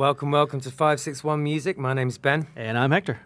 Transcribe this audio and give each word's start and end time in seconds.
Welcome, 0.00 0.30
welcome 0.30 0.62
to 0.62 0.70
561 0.70 1.42
Music. 1.42 1.76
My 1.76 1.92
name's 1.92 2.16
Ben. 2.16 2.46
And 2.56 2.78
I'm 2.78 2.90
Hector. 2.90 3.20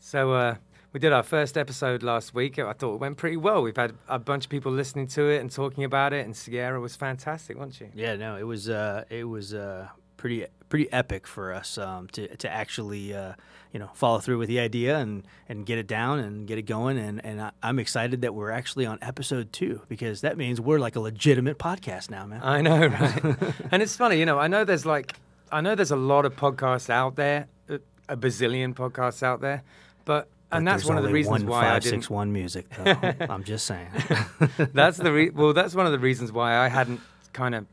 So, 0.00 0.32
uh, 0.32 0.56
we 0.92 0.98
did 0.98 1.12
our 1.12 1.22
first 1.22 1.56
episode 1.56 2.02
last 2.02 2.34
week. 2.34 2.58
I 2.58 2.72
thought 2.72 2.94
it 2.94 3.00
went 3.00 3.18
pretty 3.18 3.36
well. 3.36 3.62
We've 3.62 3.76
had 3.76 3.92
a 4.08 4.18
bunch 4.18 4.46
of 4.46 4.50
people 4.50 4.72
listening 4.72 5.06
to 5.06 5.28
it 5.28 5.38
and 5.38 5.48
talking 5.48 5.84
about 5.84 6.12
it, 6.12 6.26
and 6.26 6.36
Sierra 6.36 6.80
was 6.80 6.96
fantastic, 6.96 7.56
wasn't 7.56 7.76
she? 7.76 7.86
Yeah, 7.94 8.16
no, 8.16 8.36
it 8.36 8.42
was 8.42 8.68
uh, 8.68 9.04
it 9.08 9.28
was 9.28 9.54
uh, 9.54 9.86
pretty 10.16 10.44
pretty 10.68 10.92
epic 10.92 11.24
for 11.24 11.52
us 11.54 11.78
um, 11.78 12.08
to 12.08 12.36
to 12.38 12.50
actually 12.50 13.14
uh, 13.14 13.34
you 13.72 13.78
know 13.78 13.90
follow 13.94 14.18
through 14.18 14.38
with 14.38 14.48
the 14.48 14.58
idea 14.58 14.98
and 14.98 15.22
and 15.48 15.66
get 15.66 15.78
it 15.78 15.86
down 15.86 16.18
and 16.18 16.48
get 16.48 16.58
it 16.58 16.62
going. 16.62 16.98
And 16.98 17.24
and 17.24 17.40
I, 17.40 17.52
I'm 17.62 17.78
excited 17.78 18.22
that 18.22 18.34
we're 18.34 18.50
actually 18.50 18.86
on 18.86 18.98
episode 19.02 19.52
two 19.52 19.82
because 19.88 20.22
that 20.22 20.36
means 20.36 20.60
we're 20.60 20.80
like 20.80 20.96
a 20.96 21.00
legitimate 21.00 21.60
podcast 21.60 22.10
now, 22.10 22.26
man. 22.26 22.40
I 22.42 22.60
know, 22.60 22.88
right? 22.88 23.54
and 23.70 23.84
it's 23.84 23.94
funny, 23.94 24.18
you 24.18 24.26
know. 24.26 24.40
I 24.40 24.48
know 24.48 24.64
there's 24.64 24.84
like, 24.84 25.14
I 25.52 25.60
know 25.60 25.74
there's 25.74 25.90
a 25.90 25.96
lot 25.96 26.24
of 26.24 26.34
podcasts 26.36 26.90
out 26.90 27.16
there, 27.16 27.48
a- 27.68 27.80
a 28.08 28.16
bazillion 28.16 28.74
podcasts 28.74 29.22
out 29.22 29.40
there, 29.40 29.62
but. 30.04 30.28
And 30.50 30.64
But 30.64 30.70
that's 30.72 30.84
one 30.86 30.96
of 30.96 31.04
the 31.04 31.12
reasons 31.12 31.44
one 31.44 31.46
why 31.46 31.60
I 31.66 31.72
five, 31.72 31.82
didn't. 31.82 32.00
six, 32.00 32.10
one 32.10 32.32
music. 32.32 32.66
Though. 32.70 32.94
I'm 33.28 33.44
just 33.44 33.66
saying. 33.66 33.88
that's 34.72 34.96
the 34.96 35.12
re- 35.12 35.28
well. 35.28 35.52
That's 35.52 35.74
one 35.74 35.84
of 35.84 35.92
the 35.92 35.98
reasons 35.98 36.32
why 36.32 36.56
I 36.56 36.68
hadn't 36.68 37.00
kind 37.34 37.54
of 37.54 37.66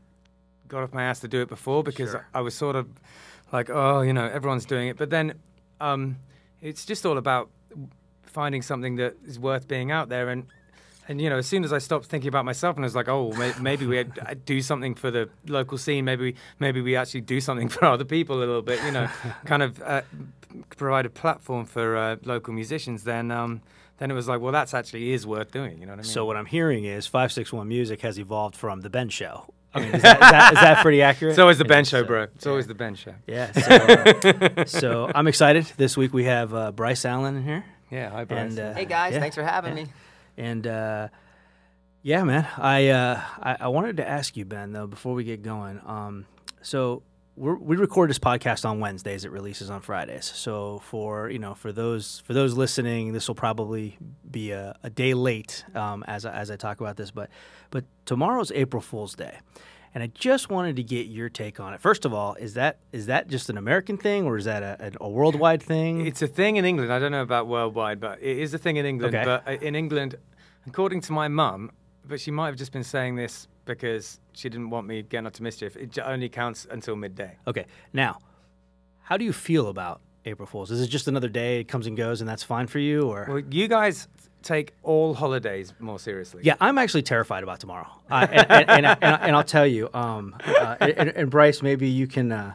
got 0.68 0.82
off 0.82 0.92
my 0.92 1.04
ass 1.04 1.20
to 1.20 1.28
do 1.28 1.40
it 1.40 1.48
before 1.48 1.82
because 1.82 2.10
Sure. 2.10 2.26
I 2.34 2.42
was 2.42 2.54
sort 2.54 2.76
of 2.76 2.86
like, 3.50 3.70
oh, 3.70 4.02
you 4.02 4.12
know, 4.12 4.26
everyone's 4.26 4.66
doing 4.66 4.88
it. 4.88 4.98
But 4.98 5.08
then 5.08 5.34
um, 5.80 6.18
it's 6.60 6.84
just 6.84 7.06
all 7.06 7.16
about 7.16 7.48
finding 8.24 8.60
something 8.60 8.96
that 8.96 9.14
is 9.26 9.38
worth 9.38 9.66
being 9.68 9.90
out 9.90 10.10
there. 10.10 10.28
And 10.28 10.44
and 11.08 11.20
you 11.20 11.30
know, 11.30 11.38
as 11.38 11.46
soon 11.46 11.64
as 11.64 11.72
I 11.72 11.78
stopped 11.78 12.06
thinking 12.06 12.28
about 12.28 12.44
myself 12.44 12.76
and 12.76 12.84
I 12.84 12.86
was 12.86 12.94
like, 12.94 13.08
oh, 13.08 13.32
may- 13.32 13.54
maybe 13.60 13.86
we 13.86 13.96
had- 13.96 14.18
I'd 14.24 14.44
do 14.44 14.60
something 14.60 14.94
for 14.94 15.10
the 15.10 15.28
local 15.46 15.78
scene. 15.78 16.04
Maybe 16.04 16.22
we, 16.32 16.34
maybe 16.58 16.80
we 16.80 16.96
actually 16.96 17.22
do 17.22 17.40
something 17.40 17.68
for 17.74 17.84
other 17.84 18.04
people 18.04 18.36
a 18.36 18.40
little 18.40 18.62
bit. 18.62 18.82
You 18.84 18.92
know, 18.92 19.08
kind 19.44 19.62
of 19.62 19.82
uh, 19.82 20.02
provide 20.76 21.06
a 21.06 21.10
platform 21.10 21.64
for 21.66 21.96
uh, 21.96 22.16
local 22.24 22.52
musicians. 22.54 23.04
Then. 23.04 23.30
Um, 23.30 23.62
then 23.98 24.10
it 24.10 24.14
was 24.14 24.28
like, 24.28 24.42
well, 24.42 24.52
that's 24.52 24.74
actually 24.74 25.12
is 25.12 25.26
worth 25.26 25.52
doing. 25.52 25.80
You 25.80 25.86
know 25.86 25.92
what 25.92 26.00
I 26.00 26.02
mean? 26.02 26.04
so 26.04 26.26
what 26.26 26.36
I'm 26.36 26.44
hearing 26.44 26.84
is 26.84 27.06
five 27.06 27.32
six 27.32 27.50
one 27.50 27.66
music 27.66 28.02
has 28.02 28.18
evolved 28.18 28.54
from 28.54 28.82
the 28.82 28.90
Ben 28.90 29.08
Show. 29.08 29.46
I 29.72 29.80
mean, 29.80 29.94
is 29.94 30.02
that, 30.02 30.16
is 30.16 30.30
that, 30.30 30.52
is 30.54 30.60
that 30.60 30.82
pretty 30.82 31.02
accurate? 31.02 31.32
It's 31.32 31.38
always 31.38 31.58
the 31.58 31.64
Ben 31.64 31.84
show, 31.84 32.02
so- 32.02 32.06
bro. 32.06 32.22
It's 32.24 32.46
always 32.46 32.66
the 32.66 32.74
Ben 32.74 32.94
show. 32.94 33.14
Yeah. 33.26 33.52
So, 33.52 33.70
uh, 33.74 34.64
so 34.66 35.10
I'm 35.14 35.26
excited. 35.28 35.64
This 35.76 35.96
week 35.96 36.12
we 36.14 36.24
have 36.24 36.54
uh, 36.54 36.72
Bryce 36.72 37.04
Allen 37.04 37.36
in 37.36 37.44
here. 37.44 37.64
Yeah, 37.90 38.10
hi, 38.10 38.24
Bryce. 38.24 38.50
And, 38.50 38.58
uh, 38.58 38.74
Hey 38.74 38.84
guys, 38.86 39.12
yeah, 39.14 39.20
thanks 39.20 39.36
for 39.36 39.44
having 39.44 39.76
yeah. 39.76 39.84
me. 39.84 39.90
And 40.36 40.66
uh, 40.66 41.08
yeah, 42.02 42.24
man, 42.24 42.46
I, 42.56 42.88
uh, 42.88 43.20
I 43.40 43.56
I 43.60 43.68
wanted 43.68 43.96
to 43.98 44.08
ask 44.08 44.36
you, 44.36 44.44
Ben, 44.44 44.72
though, 44.72 44.86
before 44.86 45.14
we 45.14 45.24
get 45.24 45.42
going. 45.42 45.80
Um, 45.86 46.26
so 46.62 47.02
we 47.36 47.76
record 47.76 48.08
this 48.08 48.18
podcast 48.18 48.64
on 48.64 48.80
Wednesdays. 48.80 49.26
It 49.26 49.30
releases 49.30 49.68
on 49.68 49.82
Fridays. 49.82 50.24
So 50.24 50.78
for 50.78 51.28
you 51.28 51.38
know 51.38 51.54
for 51.54 51.70
those 51.70 52.22
for 52.24 52.32
those 52.32 52.54
listening, 52.54 53.12
this 53.12 53.28
will 53.28 53.34
probably 53.34 53.98
be 54.30 54.52
a, 54.52 54.76
a 54.82 54.88
day 54.88 55.12
late 55.14 55.64
um, 55.74 56.02
as 56.08 56.24
as 56.24 56.50
I 56.50 56.56
talk 56.56 56.80
about 56.80 56.96
this. 56.96 57.10
But 57.10 57.28
but 57.70 57.84
tomorrow's 58.06 58.50
April 58.52 58.80
Fool's 58.80 59.14
Day. 59.14 59.38
And 59.96 60.02
I 60.02 60.08
just 60.08 60.50
wanted 60.50 60.76
to 60.76 60.82
get 60.82 61.06
your 61.06 61.30
take 61.30 61.58
on 61.58 61.72
it. 61.72 61.80
First 61.80 62.04
of 62.04 62.12
all, 62.12 62.34
is 62.34 62.52
that 62.52 62.80
is 62.92 63.06
that 63.06 63.28
just 63.28 63.48
an 63.48 63.56
American 63.56 63.96
thing, 63.96 64.26
or 64.26 64.36
is 64.36 64.44
that 64.44 64.62
a, 64.62 64.92
a, 65.00 65.08
worldwide 65.08 65.62
thing? 65.62 66.06
It's 66.06 66.20
a 66.20 66.26
thing 66.26 66.56
in 66.56 66.66
England. 66.66 66.92
I 66.92 66.98
don't 66.98 67.12
know 67.12 67.22
about 67.22 67.46
worldwide, 67.46 67.98
but 67.98 68.18
it 68.20 68.36
is 68.36 68.52
a 68.52 68.58
thing 68.58 68.76
in 68.76 68.84
England. 68.84 69.14
Okay. 69.14 69.24
But 69.24 69.48
uh, 69.48 69.52
in 69.52 69.74
England, 69.74 70.16
according 70.66 71.00
to 71.00 71.12
my 71.14 71.28
mum, 71.28 71.70
but 72.04 72.20
she 72.20 72.30
might 72.30 72.48
have 72.48 72.56
just 72.56 72.72
been 72.72 72.84
saying 72.84 73.16
this 73.16 73.48
because 73.64 74.20
she 74.34 74.50
didn't 74.50 74.68
want 74.68 74.86
me 74.86 75.02
getting 75.02 75.26
up 75.26 75.32
to 75.32 75.42
mischief. 75.42 75.78
It 75.78 75.98
only 76.00 76.28
counts 76.28 76.66
until 76.70 76.94
midday. 76.94 77.38
Okay. 77.46 77.64
Now, 77.94 78.18
how 79.00 79.16
do 79.16 79.24
you 79.24 79.32
feel 79.32 79.68
about 79.68 80.02
April 80.26 80.46
Fools? 80.46 80.70
Is 80.70 80.82
it 80.82 80.88
just 80.88 81.08
another 81.08 81.30
day? 81.30 81.60
It 81.60 81.68
comes 81.68 81.86
and 81.86 81.96
goes, 81.96 82.20
and 82.20 82.28
that's 82.28 82.42
fine 82.42 82.66
for 82.66 82.80
you, 82.80 83.08
or? 83.08 83.24
Well, 83.26 83.42
you 83.50 83.66
guys 83.66 84.08
take 84.42 84.74
all 84.82 85.14
holidays 85.14 85.72
more 85.78 85.98
seriously. 85.98 86.42
yeah, 86.44 86.54
I'm 86.60 86.78
actually 86.78 87.02
terrified 87.02 87.42
about 87.42 87.60
tomorrow, 87.60 87.88
uh, 88.10 88.26
and, 88.30 88.50
and, 88.50 88.70
and, 88.70 88.86
and, 88.86 89.02
and 89.02 89.36
I'll 89.36 89.42
tell 89.44 89.66
you. 89.66 89.88
Um, 89.92 90.36
uh, 90.46 90.76
and, 90.80 91.08
and 91.10 91.30
Bryce, 91.30 91.62
maybe 91.62 91.88
you 91.88 92.06
can 92.06 92.30
uh, 92.32 92.54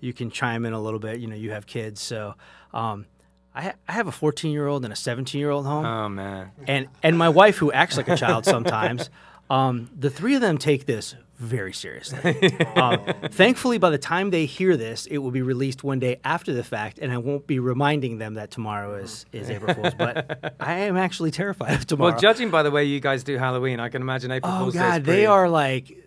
you 0.00 0.12
can 0.12 0.30
chime 0.30 0.64
in 0.64 0.72
a 0.72 0.80
little 0.80 1.00
bit. 1.00 1.20
You 1.20 1.26
know, 1.28 1.36
you 1.36 1.50
have 1.52 1.66
kids, 1.66 2.00
so 2.00 2.34
um, 2.72 3.06
I, 3.54 3.62
ha- 3.62 3.74
I 3.88 3.92
have 3.92 4.06
a 4.06 4.12
14 4.12 4.52
year 4.52 4.66
old 4.66 4.84
and 4.84 4.92
a 4.92 4.96
17 4.96 5.38
year 5.38 5.50
old 5.50 5.66
home. 5.66 5.84
Oh 5.84 6.08
man. 6.08 6.52
and 6.66 6.88
and 7.02 7.18
my 7.18 7.28
wife 7.28 7.56
who 7.58 7.72
acts 7.72 7.96
like 7.96 8.08
a 8.08 8.16
child 8.16 8.44
sometimes 8.56 9.10
um, 9.52 9.90
the 9.98 10.10
three 10.10 10.34
of 10.34 10.40
them 10.40 10.56
take 10.58 10.86
this 10.86 11.14
very 11.38 11.72
seriously 11.72 12.18
um, 12.76 13.00
thankfully 13.30 13.76
by 13.76 13.90
the 13.90 13.98
time 13.98 14.30
they 14.30 14.46
hear 14.46 14.76
this 14.76 15.06
it 15.06 15.18
will 15.18 15.32
be 15.32 15.42
released 15.42 15.82
one 15.82 15.98
day 15.98 16.20
after 16.22 16.52
the 16.52 16.62
fact 16.62 17.00
and 17.00 17.10
i 17.12 17.18
won't 17.18 17.48
be 17.48 17.58
reminding 17.58 18.18
them 18.18 18.34
that 18.34 18.52
tomorrow 18.52 18.94
is, 18.94 19.26
is 19.32 19.50
april 19.50 19.74
fool's 19.74 19.92
but 19.94 20.54
i 20.60 20.74
am 20.74 20.96
actually 20.96 21.32
terrified 21.32 21.74
of 21.74 21.84
tomorrow 21.86 22.12
Well, 22.12 22.20
judging 22.20 22.50
by 22.50 22.62
the 22.62 22.70
way 22.70 22.84
you 22.84 23.00
guys 23.00 23.24
do 23.24 23.36
Halloween, 23.38 23.80
I 23.80 23.88
can 23.88 24.02
imagine 24.02 24.30
April 24.30 24.52
Oh 24.52 24.58
Fool's 24.60 24.74
is 24.76 24.80
God, 24.80 25.04
they 25.04 25.26
are 25.26 25.48
like, 25.48 25.98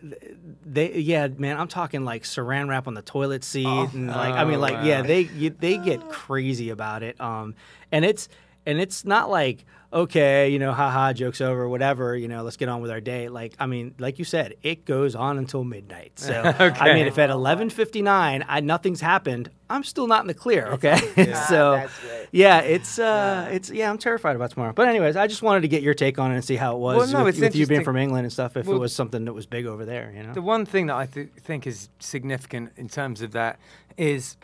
they 0.66 0.94
yeah, 1.00 1.28
man. 1.28 1.57
I'm 1.57 1.67
talking 1.67 2.05
like 2.05 2.23
saran 2.23 2.69
wrap 2.69 2.88
on 2.88 2.94
the 2.94 3.01
toilet 3.01 3.44
seat, 3.44 3.66
and 3.67 4.07
like 4.07 4.34
I 4.34 4.45
mean, 4.45 4.55
Oh, 4.55 4.59
like 4.59 4.85
yeah, 4.85 5.01
they 5.01 5.22
you, 5.22 5.50
they 5.50 5.78
get 5.78 6.09
crazy 6.09 6.69
about 6.69 7.03
it. 7.03 7.19
Um, 7.19 7.55
and 7.91 8.05
it's 8.05 8.29
and 8.66 8.79
it's 8.79 9.05
not 9.05 9.29
like 9.29 9.66
okay, 9.95 10.50
you 10.50 10.59
know, 10.59 10.73
haha, 10.73 11.13
jokes 11.13 11.39
over, 11.39 11.67
whatever. 11.67 12.16
You 12.16 12.28
know, 12.28 12.44
let's 12.44 12.57
get 12.57 12.67
on 12.67 12.81
with 12.81 12.91
our 12.91 13.00
day. 13.00 13.29
Like 13.29 13.56
I 13.57 13.66
mean, 13.66 13.95
like 13.97 14.19
you 14.19 14.25
said, 14.25 14.56
it 14.61 14.85
goes 14.85 15.16
on 15.16 15.38
until 15.38 15.63
midnight. 15.63 16.19
So 16.19 16.41
I 16.59 16.94
mean, 16.94 17.07
if 17.07 17.17
at 17.17 17.29
11:59 17.29 18.45
I 18.47 18.59
nothing's 18.59 19.01
happened, 19.01 19.50
I'm 19.69 19.84
still 19.84 20.07
not 20.07 20.22
in 20.22 20.28
the 20.28 20.34
clear. 20.34 20.67
Okay, 20.73 20.97
so 21.47 21.78
that's 21.78 21.94
yeah, 22.31 22.59
it's 22.59 23.00
uh, 23.00 23.50
it's 23.51 23.72
yeah, 23.72 23.89
I'm 23.89 23.97
terrified 23.97 24.35
about 24.35 24.51
tomorrow. 24.51 24.73
But 24.73 24.89
anyways, 24.89 25.16
I 25.16 25.28
just 25.28 25.41
wanted 25.41 25.61
to 25.61 25.67
get 25.69 25.81
your 25.81 25.94
take 25.94 26.19
on 26.19 26.31
it 26.31 26.35
and 26.35 26.44
see 26.44 26.57
how 26.57 26.75
it 26.75 26.79
was 26.79 26.97
Well, 26.97 27.19
no, 27.19 27.25
with, 27.25 27.35
it's 27.35 27.41
with 27.41 27.55
you 27.55 27.66
being 27.66 27.84
from 27.84 27.97
England 27.97 28.25
and 28.25 28.34
stuff. 28.34 28.57
If 28.57 28.67
Well- 28.67 28.75
it 28.78 28.79
was 28.79 28.94
something 28.94 29.25
that 29.25 29.34
was 29.34 29.45
big 29.45 29.66
over 29.66 29.85
there, 29.85 30.13
you 30.16 30.23
know. 30.23 30.34
The 30.34 30.41
one 30.41 30.66
thing 30.66 30.88
that 30.88 30.95
I 30.95 31.05
th- 31.05 31.29
think 31.39 31.66
is 31.66 31.89
significant 32.00 32.73
in 32.75 32.89
terms 32.89 33.22
of 33.22 33.31
that 33.31 33.57
is 33.97 34.35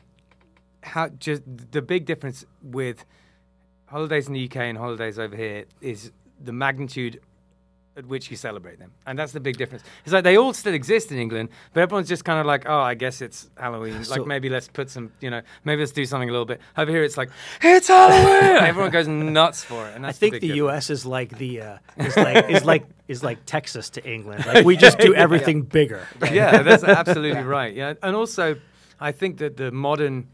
how 0.83 1.09
just 1.09 1.43
the 1.45 1.81
big 1.81 2.05
difference 2.05 2.45
with 2.63 3.05
holidays 3.91 4.27
in 4.27 4.33
the 4.33 4.45
UK 4.45 4.55
and 4.57 4.77
holidays 4.77 5.19
over 5.19 5.35
here 5.35 5.65
is 5.81 6.11
the 6.43 6.53
magnitude 6.53 7.19
at 7.97 8.05
which 8.05 8.31
you 8.31 8.37
celebrate 8.37 8.79
them, 8.79 8.93
and 9.05 9.19
that's 9.19 9.33
the 9.33 9.39
big 9.41 9.57
difference. 9.57 9.83
It's 10.05 10.13
like 10.13 10.23
they 10.23 10.37
all 10.37 10.53
still 10.53 10.73
exist 10.73 11.11
in 11.11 11.17
England, 11.17 11.49
but 11.73 11.81
everyone's 11.81 12.07
just 12.07 12.23
kind 12.23 12.39
of 12.39 12.45
like, 12.45 12.63
oh, 12.65 12.79
I 12.79 12.93
guess 12.93 13.21
it's 13.21 13.49
Halloween. 13.57 14.01
So- 14.05 14.15
like 14.15 14.25
maybe 14.25 14.47
let's 14.47 14.69
put 14.69 14.89
some, 14.89 15.11
you 15.19 15.29
know, 15.29 15.41
maybe 15.65 15.81
let's 15.81 15.91
do 15.91 16.05
something 16.05 16.29
a 16.29 16.31
little 16.31 16.45
bit. 16.45 16.61
Over 16.77 16.89
here, 16.89 17.03
it's 17.03 17.17
like 17.17 17.29
it's 17.61 17.89
Halloween. 17.89 18.63
Everyone 18.71 18.91
goes 18.91 19.09
nuts 19.09 19.65
for 19.65 19.89
it, 19.89 19.95
and 19.95 20.07
I 20.07 20.13
think 20.13 20.35
big 20.35 20.41
the. 20.41 20.55
U.S. 20.63 20.89
is 20.89 21.05
like 21.05 21.37
the 21.37 21.61
uh, 21.61 21.77
is 21.97 22.15
like 22.15 22.49
is 22.49 22.63
like 22.63 22.85
is 23.09 23.23
like 23.23 23.45
Texas 23.45 23.89
to 23.91 24.09
England. 24.09 24.45
Like 24.45 24.63
we 24.65 24.77
just 24.77 24.97
do 24.97 25.13
everything 25.13 25.63
bigger. 25.63 26.07
yeah, 26.31 26.63
that's 26.63 26.85
absolutely 26.85 27.43
right. 27.43 27.75
Yeah, 27.75 27.95
and 28.01 28.15
also, 28.15 28.55
I 29.01 29.11
think 29.11 29.39
that 29.39 29.57
the 29.57 29.69
modern 29.69 30.29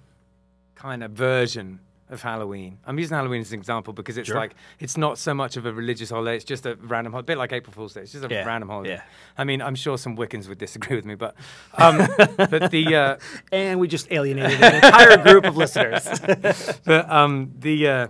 kind 0.75 1.03
of 1.03 1.11
version 1.11 1.79
of 2.09 2.21
Halloween. 2.21 2.79
I'm 2.85 2.97
using 2.99 3.15
Halloween 3.15 3.41
as 3.41 3.51
an 3.51 3.59
example 3.59 3.91
because 3.93 4.17
it's 4.17 4.27
Sure. 4.27 4.37
like 4.37 4.55
it's 4.79 4.95
not 4.97 5.17
so 5.17 5.33
much 5.33 5.57
of 5.57 5.65
a 5.65 5.73
religious 5.73 6.09
holiday. 6.09 6.35
It's 6.35 6.45
just 6.45 6.65
a 6.65 6.75
random 6.75 7.11
holiday, 7.13 7.25
a 7.25 7.35
bit 7.35 7.37
like 7.37 7.51
April 7.53 7.73
Fool's 7.73 7.93
Day. 7.93 8.01
It's 8.01 8.13
just 8.13 8.23
a 8.23 8.29
Yeah, 8.29 8.45
random 8.45 8.69
holiday. 8.69 8.91
yeah. 8.95 9.01
I 9.37 9.43
mean, 9.43 9.61
I'm 9.61 9.75
sure 9.75 9.97
some 9.97 10.15
Wiccans 10.15 10.47
would 10.47 10.57
disagree 10.57 10.95
with 10.95 11.05
me, 11.05 11.15
but 11.15 11.35
um, 11.77 11.97
but 12.37 12.71
the 12.71 12.95
uh, 12.95 13.17
And 13.51 13.79
we 13.79 13.87
just 13.87 14.11
alienated 14.11 14.61
an 14.63 14.75
entire 14.75 15.17
group 15.17 15.45
of 15.45 15.57
listeners. 15.57 16.03
but 16.85 17.09
um, 17.09 17.51
the 17.59 17.87
uh, 17.87 18.07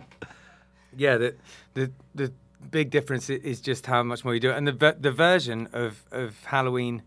yeah, 0.95 1.17
the 1.17 1.35
the 1.73 1.91
the 2.13 2.31
big 2.69 2.89
difference 2.91 3.29
is 3.29 3.61
just 3.61 3.85
how 3.85 4.03
much 4.03 4.23
more 4.25 4.33
you 4.33 4.39
do 4.39 4.51
it, 4.51 4.57
and 4.57 4.67
the 4.67 4.95
the 4.99 5.11
version 5.11 5.69
of 5.73 6.03
of 6.11 6.43
Halloween, 6.45 7.01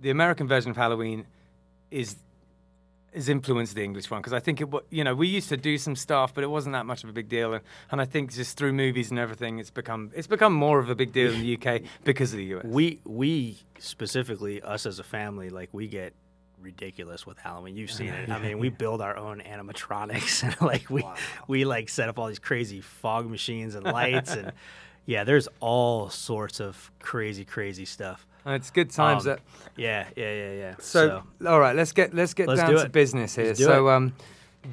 the 0.00 0.10
American 0.10 0.48
version 0.48 0.70
of 0.70 0.76
Halloween, 0.76 1.26
is 1.90 2.16
is 3.12 3.28
influenced 3.28 3.74
the 3.74 3.82
English 3.82 4.10
one 4.10 4.20
because 4.20 4.32
I 4.32 4.40
think 4.40 4.60
it 4.60 4.68
you 4.90 5.04
know 5.04 5.14
we 5.14 5.28
used 5.28 5.48
to 5.48 5.56
do 5.56 5.78
some 5.78 5.96
stuff, 5.96 6.34
but 6.34 6.44
it 6.44 6.48
wasn't 6.48 6.74
that 6.74 6.86
much 6.86 7.04
of 7.04 7.10
a 7.10 7.12
big 7.12 7.28
deal, 7.28 7.54
and, 7.54 7.64
and 7.90 8.00
I 8.00 8.04
think 8.04 8.32
just 8.32 8.56
through 8.56 8.72
movies 8.72 9.10
and 9.10 9.18
everything, 9.18 9.58
it's 9.58 9.70
become 9.70 10.10
it's 10.14 10.26
become 10.26 10.52
more 10.52 10.78
of 10.78 10.88
a 10.88 10.94
big 10.94 11.12
deal 11.12 11.32
in 11.32 11.40
the 11.40 11.56
UK 11.56 11.82
because 12.04 12.32
of 12.32 12.38
the 12.38 12.44
US. 12.56 12.64
we 12.64 13.00
we 13.04 13.58
specifically 13.78 14.62
us 14.62 14.86
as 14.86 14.98
a 14.98 15.04
family 15.04 15.50
like 15.50 15.70
we 15.72 15.88
get 15.88 16.14
ridiculous 16.60 17.26
with 17.26 17.38
Halloween. 17.38 17.76
You've 17.76 17.90
seen 17.90 18.08
it. 18.08 18.28
I 18.28 18.38
mean, 18.38 18.58
we 18.58 18.68
build 18.84 19.00
our 19.00 19.16
own 19.16 19.40
animatronics 19.40 20.42
and 20.44 20.60
like 20.60 20.90
we 20.90 21.04
we 21.48 21.64
like 21.64 21.88
set 21.88 22.08
up 22.08 22.18
all 22.18 22.28
these 22.28 22.38
crazy 22.38 22.80
fog 22.80 23.28
machines 23.28 23.74
and 23.74 23.84
lights 23.84 24.32
and 24.32 24.52
yeah, 25.06 25.24
there's 25.24 25.48
all 25.60 26.08
sorts 26.10 26.60
of 26.60 26.90
crazy 27.00 27.44
crazy 27.44 27.84
stuff. 27.84 28.26
And 28.44 28.54
it's 28.54 28.70
good 28.70 28.90
times. 28.90 29.26
Um, 29.26 29.34
that, 29.34 29.40
Yeah, 29.76 30.06
yeah, 30.16 30.32
yeah, 30.32 30.52
yeah. 30.52 30.74
so, 30.78 31.22
all 31.46 31.60
right, 31.60 31.76
let's 31.76 31.92
get 31.92 32.14
let's 32.14 32.32
get 32.34 32.48
Let's 32.48 32.60
down 32.60 32.70
do 32.70 32.76
to 32.76 32.82
it. 32.84 32.92
business 32.92 33.34
here. 33.36 33.46
Let's 33.46 33.58
do 33.58 33.64
So 33.66 33.88
it. 33.88 33.92
um, 33.92 34.14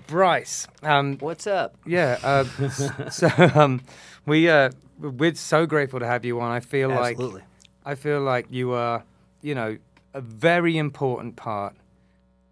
Bryce, 0.08 0.68
um, 0.84 1.18
What's 1.20 1.48
up? 1.48 1.76
Yeah. 1.86 2.18
Uh, 2.24 2.44
so 3.10 3.30
um, 3.56 3.82
we 4.26 4.50
uh, 4.50 4.72
we're 5.00 5.36
so 5.36 5.66
grateful 5.66 6.00
to 6.00 6.06
have 6.08 6.24
you 6.26 6.40
on. 6.40 6.52
I 6.52 6.60
feel 6.62 6.92
Absolutely. 6.92 7.42
like 7.42 7.44
I 7.86 7.96
feel 7.96 8.22
like 8.22 8.48
you 8.50 8.72
are, 8.74 9.04
you 9.42 9.54
know, 9.56 9.78
a 10.14 10.22
very 10.22 10.78
important 10.78 11.36
part 11.36 11.76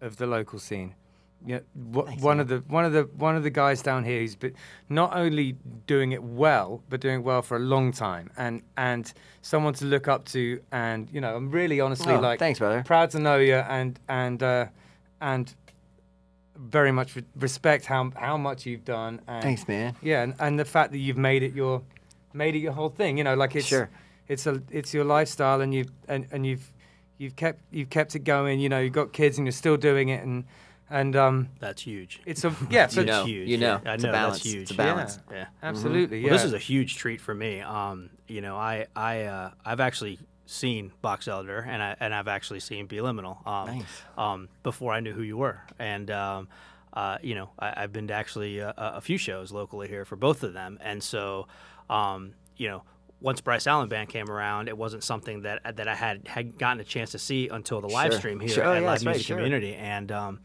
of 0.00 0.16
the 0.16 0.26
local 0.26 0.58
scene. 0.58 0.94
Know, 1.54 2.04
Thanks, 2.04 2.22
one 2.22 2.38
man. 2.38 2.40
of 2.40 2.48
the 2.48 2.58
one 2.66 2.84
of 2.84 2.92
the 2.92 3.02
one 3.16 3.36
of 3.36 3.42
the 3.44 3.50
guys 3.50 3.80
down 3.80 4.04
here 4.04 4.20
who's 4.20 4.34
been 4.34 4.54
not 4.88 5.16
only 5.16 5.56
doing 5.86 6.12
it 6.12 6.22
well, 6.22 6.82
but 6.88 7.00
doing 7.00 7.16
it 7.20 7.22
well 7.24 7.40
for 7.42 7.56
a 7.56 7.60
long 7.60 7.92
time, 7.92 8.30
and 8.36 8.62
and 8.76 9.12
someone 9.42 9.72
to 9.74 9.84
look 9.84 10.08
up 10.08 10.24
to. 10.26 10.60
And 10.72 11.08
you 11.12 11.20
know, 11.20 11.36
I'm 11.36 11.50
really 11.50 11.80
honestly 11.80 12.12
Oh, 12.14 12.20
like 12.20 12.38
thanks, 12.40 12.58
brother. 12.58 12.82
proud 12.84 13.10
to 13.12 13.18
know 13.20 13.36
you, 13.38 13.54
and 13.54 13.98
and 14.08 14.42
uh, 14.42 14.66
and 15.20 15.54
very 16.56 16.90
much 16.90 17.14
re- 17.16 17.24
respect 17.38 17.84
how 17.86 18.10
how 18.16 18.36
much 18.36 18.66
you've 18.66 18.84
done. 18.84 19.20
And, 19.28 19.42
Thanks, 19.42 19.68
man. 19.68 19.94
Yeah, 20.02 20.22
and, 20.22 20.34
and 20.40 20.58
the 20.58 20.64
fact 20.64 20.92
that 20.92 20.98
you've 20.98 21.18
made 21.18 21.42
it 21.42 21.52
your 21.54 21.82
made 22.32 22.54
it 22.56 22.60
your 22.60 22.72
whole 22.72 22.88
thing. 22.88 23.18
You 23.18 23.24
know, 23.24 23.34
like 23.34 23.54
it's 23.54 23.66
Sure. 23.66 23.88
it's 24.28 24.46
a 24.46 24.62
it's 24.70 24.92
your 24.94 25.04
lifestyle, 25.04 25.60
and 25.60 25.72
you 25.74 25.84
and, 26.08 26.26
and 26.32 26.46
you've 26.46 26.72
you've 27.18 27.36
kept 27.36 27.60
you've 27.70 27.90
kept 27.90 28.14
it 28.16 28.20
going. 28.24 28.58
You 28.58 28.68
know, 28.68 28.80
you've 28.80 28.92
got 28.94 29.12
kids, 29.12 29.38
and 29.38 29.46
you're 29.46 29.52
still 29.52 29.76
doing 29.76 30.08
it, 30.08 30.24
and 30.24 30.44
and 30.90 31.16
um, 31.16 31.48
That's 31.60 31.82
huge. 31.82 32.20
it's 32.26 32.44
a 32.44 32.54
yeah, 32.70 32.86
so 32.86 33.00
You 33.00 33.06
know, 33.06 33.24
huge. 33.24 33.48
you 33.48 33.58
know, 33.58 33.80
I 33.84 33.94
it's 33.94 34.02
know 34.04 34.10
a 34.10 34.12
that's 34.12 34.22
balance. 34.24 34.42
huge. 34.42 34.62
It's 34.62 34.70
a 34.70 34.74
balance. 34.74 35.18
Yeah. 35.30 35.46
absolutely. 35.62 36.20
Well, 36.22 36.26
Yeah, 36.26 36.32
this 36.36 36.44
is 36.44 36.52
a 36.52 36.58
huge 36.58 36.96
treat 36.96 37.20
for 37.20 37.34
me. 37.34 37.60
Um, 37.60 38.10
you 38.28 38.40
know, 38.40 38.56
I 38.56 38.86
I 38.94 39.22
uh, 39.22 39.50
I've 39.64 39.80
actually 39.80 40.18
seen 40.46 40.92
Box 41.02 41.26
Elder 41.28 41.58
and 41.58 41.82
I 41.82 41.96
and 41.98 42.14
I've 42.14 42.28
actually 42.28 42.60
seen 42.60 42.86
Be 42.86 42.96
Liminal. 42.98 43.44
Um, 43.46 43.66
Nice. 43.78 43.84
um, 44.16 44.48
before 44.62 44.92
I 44.92 45.00
knew 45.00 45.12
who 45.12 45.22
you 45.22 45.36
were, 45.36 45.60
and 45.78 46.10
um, 46.10 46.48
uh, 46.92 47.18
you 47.22 47.34
know, 47.34 47.50
I, 47.58 47.82
I've 47.82 47.92
been 47.92 48.06
to 48.08 48.14
actually 48.14 48.60
a, 48.60 48.72
a 48.76 49.00
few 49.00 49.18
shows 49.18 49.50
locally 49.52 49.88
here 49.88 50.04
for 50.04 50.16
both 50.16 50.42
of 50.44 50.52
them, 50.54 50.78
and 50.80 51.02
so, 51.02 51.46
um, 51.90 52.34
you 52.56 52.68
know. 52.68 52.82
Once 53.18 53.40
Bryce 53.40 53.66
Allen 53.66 53.88
Band 53.88 54.10
came 54.10 54.28
around, 54.30 54.68
it 54.68 54.76
wasn't 54.76 55.02
something 55.02 55.40
that 55.42 55.76
that 55.78 55.88
I 55.88 55.94
had 55.94 56.28
had 56.28 56.58
gotten 56.58 56.80
a 56.80 56.84
chance 56.84 57.12
to 57.12 57.18
see 57.18 57.48
until 57.48 57.80
the 57.80 57.86
live 57.88 58.12
Sure. 58.12 58.18
stream 58.18 58.40
here 58.40 58.50
Sure. 58.50 58.64
Oh, 58.66 58.72
at 58.74 58.82
yeah, 58.82 58.86
Live 58.86 58.92
that's 58.96 59.06
right, 59.06 59.12
Music 59.12 59.26
sure. 59.26 59.36
Community, 59.38 59.74
and 59.74 60.12
um, 60.12 60.40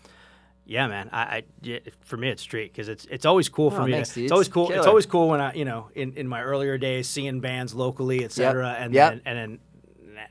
yeah, 0.65 0.87
man. 0.87 1.09
I, 1.11 1.21
I 1.21 1.43
yeah, 1.61 1.79
for 2.01 2.17
me 2.17 2.29
it's 2.29 2.41
street 2.41 2.71
because 2.71 2.87
it's 2.87 3.05
it's 3.05 3.25
always 3.25 3.49
cool 3.49 3.71
for 3.71 3.81
Oh, 3.81 3.85
me. 3.85 3.91
thanks, 3.93 4.13
to, 4.13 4.23
it's 4.23 4.31
always 4.31 4.47
cool. 4.47 4.71
It's 4.71 4.87
always 4.87 5.05
cool 5.05 5.29
when 5.29 5.41
I 5.41 5.53
you 5.53 5.65
know 5.65 5.89
in, 5.95 6.13
in 6.17 6.27
my 6.27 6.41
earlier 6.41 6.77
days 6.77 7.07
seeing 7.07 7.39
bands 7.39 7.73
locally, 7.73 8.23
etc. 8.23 8.69
And 8.79 8.93
Yep. 8.93 9.09
then 9.11 9.21
and 9.25 9.37
then 9.37 9.59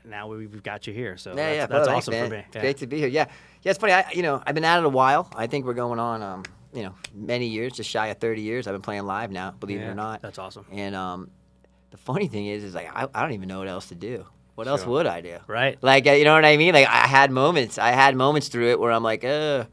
now 0.05 0.27
we- 0.27 0.37
we've 0.47 0.63
got 0.63 0.87
you 0.87 0.93
here, 0.93 1.17
so 1.17 1.31
Yeah, 1.31 1.35
that's, 1.35 1.55
yeah, 1.57 1.65
that's 1.67 1.87
thanks, 1.87 2.07
awesome 2.07 2.13
man. 2.13 2.27
for 2.29 2.33
me. 2.35 2.43
It's 2.47 2.55
Yeah. 2.55 2.61
great 2.61 2.77
to 2.77 2.87
be 2.87 2.97
here. 2.99 3.07
Yeah, 3.09 3.25
yeah. 3.61 3.69
It's 3.71 3.79
funny. 3.79 3.93
I, 3.93 4.05
you 4.13 4.21
know, 4.23 4.41
I've 4.45 4.55
been 4.55 4.63
at 4.63 4.79
it 4.79 4.85
a 4.85 4.89
while. 4.89 5.27
I 5.35 5.47
think 5.47 5.65
we're 5.65 5.73
going 5.73 5.99
on, 5.99 6.21
um, 6.23 6.43
you 6.73 6.83
know, 6.83 6.95
many 7.13 7.47
years, 7.47 7.73
just 7.73 7.89
shy 7.89 8.07
of 8.07 8.17
thirty 8.17 8.41
years. 8.41 8.67
I've 8.67 8.73
been 8.73 8.81
playing 8.81 9.03
live 9.05 9.31
now, 9.31 9.51
believe 9.51 9.81
it 9.81 9.85
or 9.85 9.95
not. 9.95 10.21
That's 10.21 10.39
awesome. 10.39 10.65
And 10.71 10.95
um, 10.95 11.29
the 11.91 11.97
funny 11.97 12.27
thing 12.27 12.45
is, 12.47 12.63
is 12.63 12.73
like 12.73 12.89
I, 12.95 13.07
I 13.13 13.21
don't 13.21 13.33
even 13.33 13.49
know 13.49 13.59
what 13.59 13.67
else 13.67 13.87
to 13.89 13.95
do. 13.95 14.25
What 14.55 14.67
else 14.67 14.85
would 14.85 15.07
I 15.07 15.21
do? 15.21 15.37
Right. 15.47 15.77
Like 15.81 16.07
uh, 16.07 16.11
you 16.11 16.23
know 16.23 16.33
what 16.35 16.45
I 16.45 16.55
mean? 16.55 16.73
Like 16.73 16.87
I 16.87 17.07
had 17.07 17.31
moments. 17.31 17.77
I 17.77 17.89
had 17.91 18.15
moments 18.15 18.47
through 18.47 18.69
it 18.71 18.79
where 18.79 18.91
I'm 18.91 19.03
like, 19.03 19.23
uh, 19.25 19.65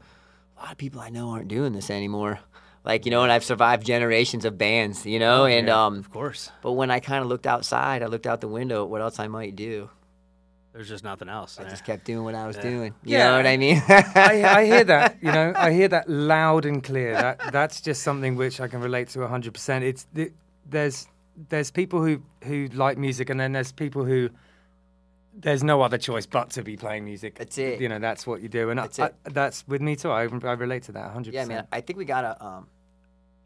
a 0.59 0.63
lot 0.63 0.71
of 0.73 0.77
people 0.77 1.01
I 1.01 1.09
know 1.09 1.29
aren't 1.29 1.47
doing 1.47 1.73
this 1.73 1.89
anymore. 1.89 2.39
Like 2.83 3.05
you 3.05 3.11
know, 3.11 3.23
and 3.23 3.31
I've 3.31 3.43
survived 3.43 3.85
generations 3.85 4.45
of 4.45 4.57
bands. 4.57 5.05
You 5.05 5.19
know, 5.19 5.45
and 5.45 5.67
yeah, 5.67 5.85
um, 5.85 5.97
Of 5.99 6.11
course. 6.11 6.51
but 6.61 6.73
when 6.73 6.91
I 6.91 6.99
kind 6.99 7.21
of 7.23 7.29
looked 7.29 7.45
outside, 7.47 8.01
I 8.03 8.07
looked 8.07 8.25
out 8.27 8.41
the 8.41 8.47
window 8.47 8.83
at 8.83 8.89
what 8.89 9.01
else 9.01 9.19
I 9.19 9.27
might 9.27 9.55
do. 9.55 9.89
There's 10.73 10.87
just 10.87 11.03
nothing 11.03 11.29
else. 11.29 11.59
I 11.59 11.63
eh? 11.63 11.69
just 11.69 11.83
kept 11.83 12.05
doing 12.05 12.23
what 12.23 12.35
I 12.35 12.45
was 12.47 12.55
Yeah. 12.57 12.61
doing. 12.61 12.93
You 13.03 13.17
Yeah. 13.17 13.27
know 13.31 13.37
what 13.37 13.47
I 13.47 13.57
mean? 13.57 13.81
I, 13.89 14.43
I 14.59 14.65
hear 14.65 14.83
that, 14.85 15.17
you 15.21 15.31
know, 15.31 15.51
I 15.57 15.71
hear 15.73 15.87
that 15.89 16.07
loud 16.09 16.65
and 16.65 16.83
clear. 16.83 17.13
That 17.13 17.39
that's 17.51 17.81
just 17.81 18.03
something 18.03 18.35
which 18.35 18.61
I 18.61 18.67
can 18.67 18.79
relate 18.79 19.09
to 19.09 19.19
100%. 19.19 19.81
It's 19.81 20.05
the, 20.13 20.31
there's 20.69 21.07
there's 21.49 21.71
people 21.71 22.01
who 22.03 22.21
who 22.43 22.67
like 22.73 22.97
music, 22.97 23.29
and 23.29 23.39
then 23.39 23.51
there's 23.53 23.71
people 23.71 24.03
who 24.05 24.29
there's 25.39 25.63
no 25.63 25.81
other 25.81 25.97
choice 25.97 26.25
but 26.25 26.49
to 26.51 26.63
be 26.63 26.75
playing 26.75 27.05
music. 27.05 27.35
That's 27.35 27.57
it. 27.57 27.79
You 27.79 27.89
know, 27.89 27.99
that's 27.99 28.27
what 28.27 28.41
you 28.41 28.49
do, 28.49 28.69
and 28.69 28.79
That's 28.79 28.99
I. 28.99 29.05
I, 29.05 29.11
that's 29.25 29.67
with 29.67 29.81
me 29.81 29.95
too. 29.95 30.11
I, 30.11 30.23
I 30.23 30.53
relate 30.53 30.83
to 30.83 30.91
that 30.93 31.13
100%. 31.15 31.31
Yeah, 31.31 31.45
man. 31.45 31.67
I 31.71 31.81
think 31.81 31.97
we 31.97 32.05
got 32.05 32.23
a. 32.25 32.45
Um, 32.45 32.67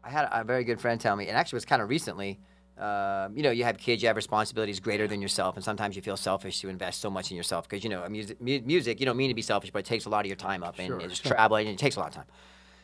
I 0.02 0.10
had 0.10 0.28
a 0.30 0.44
very 0.44 0.64
good 0.64 0.80
friend 0.80 1.00
tell 1.00 1.16
me, 1.16 1.28
and 1.28 1.36
actually 1.36 1.56
it 1.56 1.62
was 1.62 1.64
kind 1.64 1.80
of 1.80 1.88
recently. 1.88 2.38
Um, 2.76 3.36
you 3.36 3.44
know, 3.44 3.52
you 3.52 3.62
have 3.62 3.78
kids, 3.78 4.02
you 4.02 4.08
have 4.08 4.16
responsibilities 4.16 4.80
greater 4.80 5.06
than 5.06 5.22
yourself, 5.22 5.54
and 5.54 5.64
sometimes 5.64 5.94
you 5.94 6.02
feel 6.02 6.16
selfish 6.16 6.60
to 6.60 6.68
invest 6.68 7.00
so 7.00 7.08
much 7.08 7.30
in 7.30 7.36
yourself 7.36 7.68
because 7.68 7.84
you 7.84 7.90
know, 7.90 8.06
music, 8.08 8.40
mu- 8.40 8.60
music. 8.64 8.98
You 8.98 9.06
don't 9.06 9.16
mean 9.16 9.30
to 9.30 9.34
be 9.34 9.42
selfish, 9.42 9.70
but 9.70 9.78
it 9.78 9.86
takes 9.86 10.06
a 10.06 10.08
lot 10.08 10.20
of 10.20 10.26
your 10.26 10.36
time 10.36 10.64
up, 10.64 10.78
and, 10.78 10.88
Sure, 10.88 11.00
just 11.08 11.24
traveling, 11.24 11.68
and 11.68 11.74
it 11.74 11.78
takes 11.78 11.96
a 11.96 12.00
lot 12.00 12.08
of 12.08 12.14
time. 12.14 12.26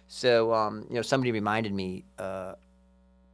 So, 0.06 0.52
um, 0.52 0.86
you 0.88 0.96
know, 0.96 1.02
somebody 1.02 1.30
reminded 1.30 1.72
me 1.72 2.04
uh, 2.18 2.54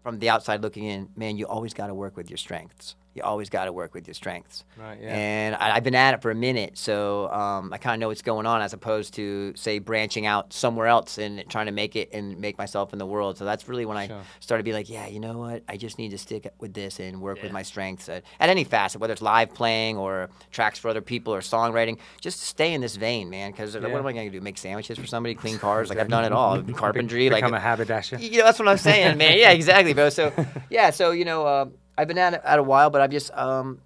from 0.03 0.19
the 0.19 0.29
outside 0.29 0.63
looking 0.63 0.85
in, 0.85 1.09
man, 1.17 1.37
you 1.37 1.47
always 1.47 1.75
got 1.75 1.87
to 1.87 1.95
work 1.95 2.17
with 2.17 2.31
your 2.31 2.37
strengths. 2.37 2.97
You 3.17 3.23
always 3.23 3.49
got 3.51 3.65
to 3.65 3.73
work 3.73 3.95
with 3.95 4.07
your 4.07 4.15
strengths. 4.15 4.65
Right, 4.77 4.99
yeah. 5.01 5.09
And 5.17 5.55
I, 5.57 5.77
I've 5.77 5.85
been 5.85 5.95
at 5.95 6.15
it 6.15 6.23
for 6.23 6.31
a 6.31 6.35
minute, 6.35 6.77
so 6.79 7.31
um, 7.33 7.73
I 7.73 7.79
kind 7.79 7.95
of 7.95 8.01
know 8.01 8.09
what's 8.09 8.23
going 8.23 8.47
on 8.47 8.61
as 8.63 8.73
opposed 8.73 9.15
to, 9.15 9.53
say, 9.57 9.79
branching 9.79 10.27
out 10.27 10.53
somewhere 10.53 10.87
else 10.87 11.19
and 11.19 11.43
trying 11.49 11.67
to 11.67 11.73
make 11.73 11.97
it 11.97 12.11
and 12.13 12.39
make 12.39 12.59
myself 12.59 12.93
in 12.93 12.99
the 12.99 13.07
world. 13.07 13.39
So 13.39 13.45
that's 13.45 13.69
really 13.69 13.85
when 13.87 13.97
Sure. 14.09 14.17
I 14.19 14.23
started 14.41 14.63
to 14.63 14.69
be 14.69 14.73
like, 14.75 14.91
yeah, 14.91 15.07
you 15.07 15.19
know 15.21 15.39
what? 15.39 15.63
I 15.69 15.77
just 15.77 15.99
need 15.99 16.11
to 16.11 16.19
stick 16.19 16.53
with 16.61 16.75
this 16.75 17.01
and 17.01 17.21
work 17.21 17.43
with 17.43 17.53
my 17.53 17.63
strengths 17.63 18.09
at, 18.09 18.25
at 18.39 18.51
any 18.51 18.65
facet, 18.65 19.01
whether 19.01 19.13
it's 19.15 19.23
live 19.23 19.55
playing 19.55 19.97
or 19.97 20.29
tracks 20.53 20.79
for 20.79 20.89
other 20.89 21.01
people 21.01 21.35
or 21.35 21.41
songwriting. 21.41 21.99
Just 22.21 22.41
stay 22.41 22.75
in 22.75 22.81
this 22.83 22.97
vein, 22.97 23.31
man. 23.31 23.51
Because 23.53 23.75
Yeah. 23.75 23.81
what 23.81 23.99
am 23.99 24.07
I 24.07 24.13
going 24.13 24.31
to 24.31 24.39
do? 24.39 24.41
Make 24.43 24.59
sandwiches 24.59 24.99
for 24.99 25.07
somebody? 25.07 25.35
Clean 25.35 25.59
cars? 25.59 25.89
Like 25.89 25.99
I've 25.99 26.09
done 26.09 26.25
it 26.25 26.33
all. 26.41 26.63
Carpentry? 26.63 27.31
like 27.31 27.39
Become 27.43 27.55
a 27.55 27.61
haberdasher. 27.61 28.17
you 28.19 28.39
know, 28.39 28.45
that's 28.45 28.59
what 28.59 28.69
I'm 28.69 28.77
saying, 28.77 29.17
man. 29.17 29.39
Yeah, 29.39 29.53
exactly, 29.53 29.95
bro. 29.95 30.11
So, 30.11 30.33
yeah, 30.71 30.91
so 30.91 31.13
you 31.13 31.25
know, 31.25 31.47
uh, 31.47 31.67
I've 31.99 32.09
been 32.09 32.19
at 32.19 32.35
it 32.35 32.43
at 32.45 32.59
a 32.59 32.63
while, 32.63 32.91
but 32.91 33.01
I've 33.01 33.11
just, 33.11 33.33
um, 33.37 33.81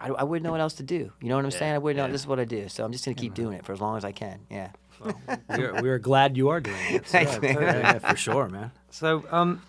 I, 0.00 0.08
I 0.08 0.22
wouldn't 0.24 0.44
know 0.44 0.52
what 0.52 0.60
else 0.60 0.74
to 0.74 0.82
do. 0.82 1.12
You 1.20 1.28
know 1.28 1.36
what 1.36 1.44
I'm 1.44 1.50
saying? 1.50 1.74
I 1.74 1.78
wouldn't 1.78 2.04
know. 2.06 2.10
This 2.12 2.22
is 2.22 2.26
what 2.26 2.38
I 2.38 2.44
do. 2.44 2.68
So 2.68 2.84
I'm 2.84 2.92
just 2.92 3.04
gonna 3.04 3.14
keep 3.14 3.34
doing 3.34 3.56
it 3.56 3.64
for 3.64 3.72
as 3.72 3.80
long 3.80 3.96
as 3.96 4.04
I 4.04 4.12
can. 4.12 4.40
Yeah. 4.50 4.70
we're, 5.48 5.74
we're 5.82 5.98
glad 5.98 6.36
you 6.36 6.48
are 6.50 6.60
doing 6.60 6.76
it. 6.90 7.06
So, 7.06 7.12
Thanks, 7.12 7.40
man. 7.40 7.54
yeah, 7.54 7.78
yeah, 7.78 7.98
for 7.98 8.16
sure, 8.16 8.48
man. 8.48 8.70
So, 8.90 9.24
um, 9.30 9.62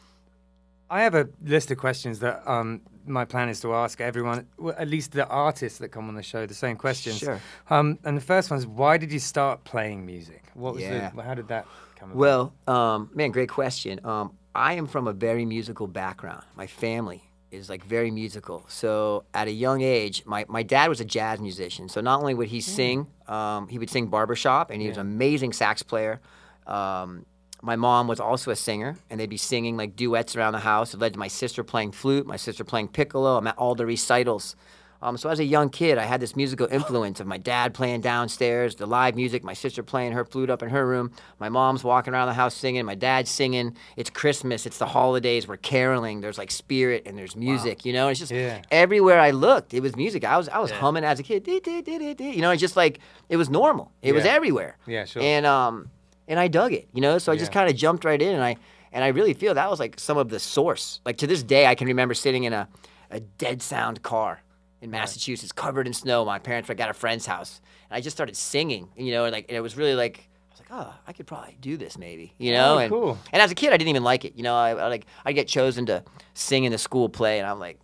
I 0.90 1.04
have 1.04 1.14
a 1.14 1.30
list 1.44 1.70
of 1.72 1.78
questions 1.78 2.20
that 2.20 2.42
um, 2.50 2.82
my 3.06 3.24
plan 3.26 3.48
is 3.50 3.60
to 3.62 3.74
ask 3.76 4.02
everyone, 4.02 4.48
well, 4.58 4.74
at 4.78 4.88
least 4.88 5.12
the 5.12 5.28
artists 5.28 5.78
that 5.80 5.90
come 5.90 6.08
on 6.10 6.16
the 6.16 6.24
show, 6.24 6.46
the 6.48 6.54
same 6.56 6.78
questions. 6.78 7.20
Sure. 7.20 7.40
Um, 7.70 8.00
and 8.04 8.18
the 8.18 8.22
first 8.22 8.50
one 8.50 8.58
is, 8.60 8.66
why 8.66 8.98
did 8.98 9.12
you 9.12 9.20
start 9.20 9.64
playing 9.64 10.06
music? 10.06 10.44
What 10.56 10.74
was 10.74 10.84
Yeah. 10.84 11.12
the, 11.16 11.22
how 11.22 11.36
did 11.36 11.48
that 11.50 11.68
come 11.96 12.12
about? 12.12 12.18
Well, 12.18 12.54
um, 12.68 13.12
man, 13.14 13.30
great 13.32 13.50
question. 13.50 14.00
Um, 14.04 14.32
I 14.56 14.74
am 14.74 14.88
from 14.88 15.08
a 15.08 15.14
very 15.14 15.46
musical 15.46 15.86
background. 15.86 16.44
My 16.56 16.66
family 16.66 17.29
is 17.52 17.70
like 17.70 17.84
very 17.84 18.12
musical. 18.12 18.66
So 18.68 19.24
at 19.34 19.48
a 19.48 19.52
young 19.52 19.82
age, 19.82 20.24
my, 20.26 20.46
my 20.48 20.64
dad 20.64 20.90
was 20.90 21.00
a 21.00 21.06
jazz 21.06 21.40
musician. 21.40 21.90
So 21.90 22.02
not 22.02 22.20
only 22.20 22.34
would 22.34 22.48
he 22.48 22.62
sing, 22.62 23.08
um, 23.28 23.68
he 23.68 23.78
would 23.80 23.90
sing 23.90 24.08
barbershop, 24.08 24.70
and 24.72 24.82
he 24.82 24.88
was 24.88 24.98
an 24.98 25.02
amazing 25.08 25.54
sax 25.54 25.84
player. 25.84 26.22
Um, 26.68 27.26
my 27.62 27.76
mom 27.76 28.08
was 28.08 28.20
also 28.20 28.52
a 28.52 28.56
singer, 28.56 28.96
and 29.10 29.20
they'd 29.20 29.30
be 29.30 29.38
singing 29.38 29.76
like 29.76 29.96
duets 29.96 30.36
around 30.36 30.54
the 30.54 30.60
house. 30.60 30.94
It 30.94 31.00
led 31.00 31.14
to 31.14 31.20
my 31.20 31.28
sister 31.28 31.64
playing 31.64 31.92
flute, 31.92 32.26
my 32.26 32.38
sister 32.38 32.64
playing 32.64 32.90
piccolo. 32.90 33.38
I'm 33.38 33.48
at 33.48 33.58
all 33.58 33.76
the 33.76 33.86
recitals. 33.86 34.56
Um, 35.02 35.16
so 35.16 35.30
as 35.30 35.40
a 35.40 35.46
young 35.46 35.70
kid, 35.70 35.98
I 35.98 36.04
had 36.04 36.20
this 36.20 36.36
musical 36.36 36.68
influence 36.68 37.22
of 37.22 37.28
my 37.28 37.38
dad 37.38 37.74
playing 37.74 38.02
downstairs, 38.02 38.76
the 38.76 38.86
live 38.86 39.16
music, 39.16 39.44
my 39.46 39.54
sister 39.54 39.82
playing 39.82 40.12
her 40.12 40.26
flute 40.26 40.50
up 40.50 40.62
in 40.62 40.70
her 40.70 40.86
room, 40.86 41.12
my 41.40 41.48
mom's 41.48 41.86
walking 41.86 42.14
around 42.14 42.28
the 42.28 42.34
house 42.34 42.54
singing, 42.54 42.84
my 42.86 42.96
dad's 42.96 43.32
singing. 43.32 43.76
It's 43.96 44.10
Christmas, 44.10 44.66
it's 44.66 44.78
the 44.78 44.86
holidays, 44.88 45.48
we're 45.48 45.56
caroling. 45.58 46.20
There's 46.20 46.38
like 46.38 46.52
spirit 46.52 47.04
and 47.06 47.18
there's 47.18 47.36
music, 47.38 47.86
you 47.86 47.94
know. 47.94 48.10
It's 48.10 48.20
just 48.20 48.32
Yeah. 48.34 48.62
everywhere 48.72 49.20
I 49.22 49.32
looked, 49.32 49.74
it 49.74 49.80
was 49.82 49.96
music. 49.96 50.26
I 50.26 50.36
was 50.38 50.50
I 50.50 50.60
was 50.60 50.72
Yeah. 50.72 50.80
humming 50.80 51.06
as 51.06 51.20
a 51.20 51.24
kid, 51.24 51.44
dee, 51.44 51.60
dee, 51.62 51.82
dee, 51.82 52.32
you 52.32 52.42
know. 52.42 52.52
It's 52.52 52.60
just 52.60 52.76
like 52.76 53.00
it 53.30 53.38
was 53.38 53.50
normal. 53.50 53.92
It 54.02 54.14
was 54.14 54.26
everywhere. 54.26 54.78
Yeah, 54.86 55.06
sure. 55.06 55.22
And 55.24 55.46
um, 55.46 55.90
and 56.28 56.40
I 56.40 56.50
dug 56.50 56.74
it, 56.74 56.90
you 56.94 57.00
know. 57.00 57.20
So 57.20 57.32
I 57.32 57.38
just 57.38 57.54
kind 57.54 57.70
of 57.70 57.76
jumped 57.78 58.04
right 58.04 58.22
in, 58.22 58.36
and 58.36 58.44
I 58.44 58.58
and 58.92 59.04
I 59.04 59.08
really 59.10 59.34
feel 59.34 59.54
that 59.54 59.70
was 59.70 59.80
like 59.80 59.98
some 59.98 60.18
of 60.18 60.28
the 60.28 60.40
source. 60.40 61.00
Like 61.06 61.16
to 61.18 61.28
this 61.28 61.42
day, 61.42 61.68
I 61.68 61.76
can 61.76 61.88
remember 61.88 62.14
sitting 62.14 62.44
in 62.44 62.52
a 62.52 62.68
a 63.12 63.22
dead 63.22 63.62
sound 63.62 64.04
car 64.04 64.42
in 64.82 64.90
Massachusetts, 64.92 65.52
covered 65.52 65.88
in 65.88 65.94
snow. 65.94 66.24
My 66.26 66.40
parents 66.40 66.70
were 66.70 66.76
like, 66.76 66.82
at 66.82 66.90
a 66.90 66.94
friend's 66.94 67.26
house, 67.26 67.62
and 67.90 67.98
I 67.98 68.02
just 68.02 68.16
started 68.16 68.36
singing, 68.36 68.90
you 68.96 69.12
know, 69.12 69.26
and 69.26 69.34
like 69.34 69.46
and 69.50 69.58
it 69.58 69.62
was 69.62 69.76
really 69.78 69.96
like. 69.96 70.30
I 70.50 70.52
was 70.52 70.60
like, 70.60 70.70
oh, 70.72 70.94
I 71.08 71.14
could 71.14 71.28
probably 71.28 71.58
do 71.60 71.78
this, 71.78 71.98
maybe, 71.98 72.34
you 72.38 72.52
know. 72.54 72.76
Oh, 72.76 72.78
and, 72.80 72.92
cool. 72.92 73.18
and 73.32 73.42
as 73.42 73.52
a 73.52 73.56
kid, 73.56 73.72
I 73.72 73.78
didn't 73.78 73.90
even 73.90 74.04
like 74.04 74.26
it, 74.26 74.36
you 74.36 74.44
know. 74.44 74.56
I, 74.56 74.72
I 74.72 74.88
like 74.88 75.06
I 75.26 75.32
get 75.32 75.48
chosen 75.48 75.86
to 75.88 76.04
sing 76.34 76.64
in 76.64 76.72
the 76.72 76.78
school 76.78 77.08
play, 77.10 77.40
and 77.40 77.48
I'm 77.48 77.60
like, 77.60 77.80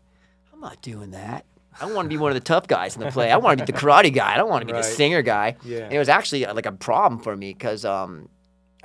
I'm 0.53 0.59
not 0.61 0.81
doing 0.81 1.11
that. 1.11 1.45
I 1.79 1.91
want 1.91 2.05
to 2.05 2.09
be 2.09 2.17
one 2.17 2.31
of 2.31 2.35
the 2.35 2.39
tough 2.53 2.67
guys 2.67 2.95
in 2.95 3.01
the 3.01 3.11
play. 3.11 3.31
I 3.31 3.37
want 3.37 3.59
to 3.59 3.65
be 3.65 3.71
the 3.71 3.77
karate 3.77 4.13
guy. 4.13 4.33
I 4.33 4.37
don't 4.37 4.49
want 4.49 4.61
to 4.61 4.65
be 4.65 4.71
Right. 4.73 4.81
the 4.83 4.89
singer 4.89 5.21
guy. 5.21 5.57
Yeah. 5.65 5.79
And 5.79 5.93
it 5.93 5.99
was 5.99 6.07
actually 6.09 6.45
like 6.45 6.65
a 6.65 6.71
problem 6.71 7.19
for 7.21 7.35
me 7.35 7.51
because 7.53 7.83
um, 7.83 8.29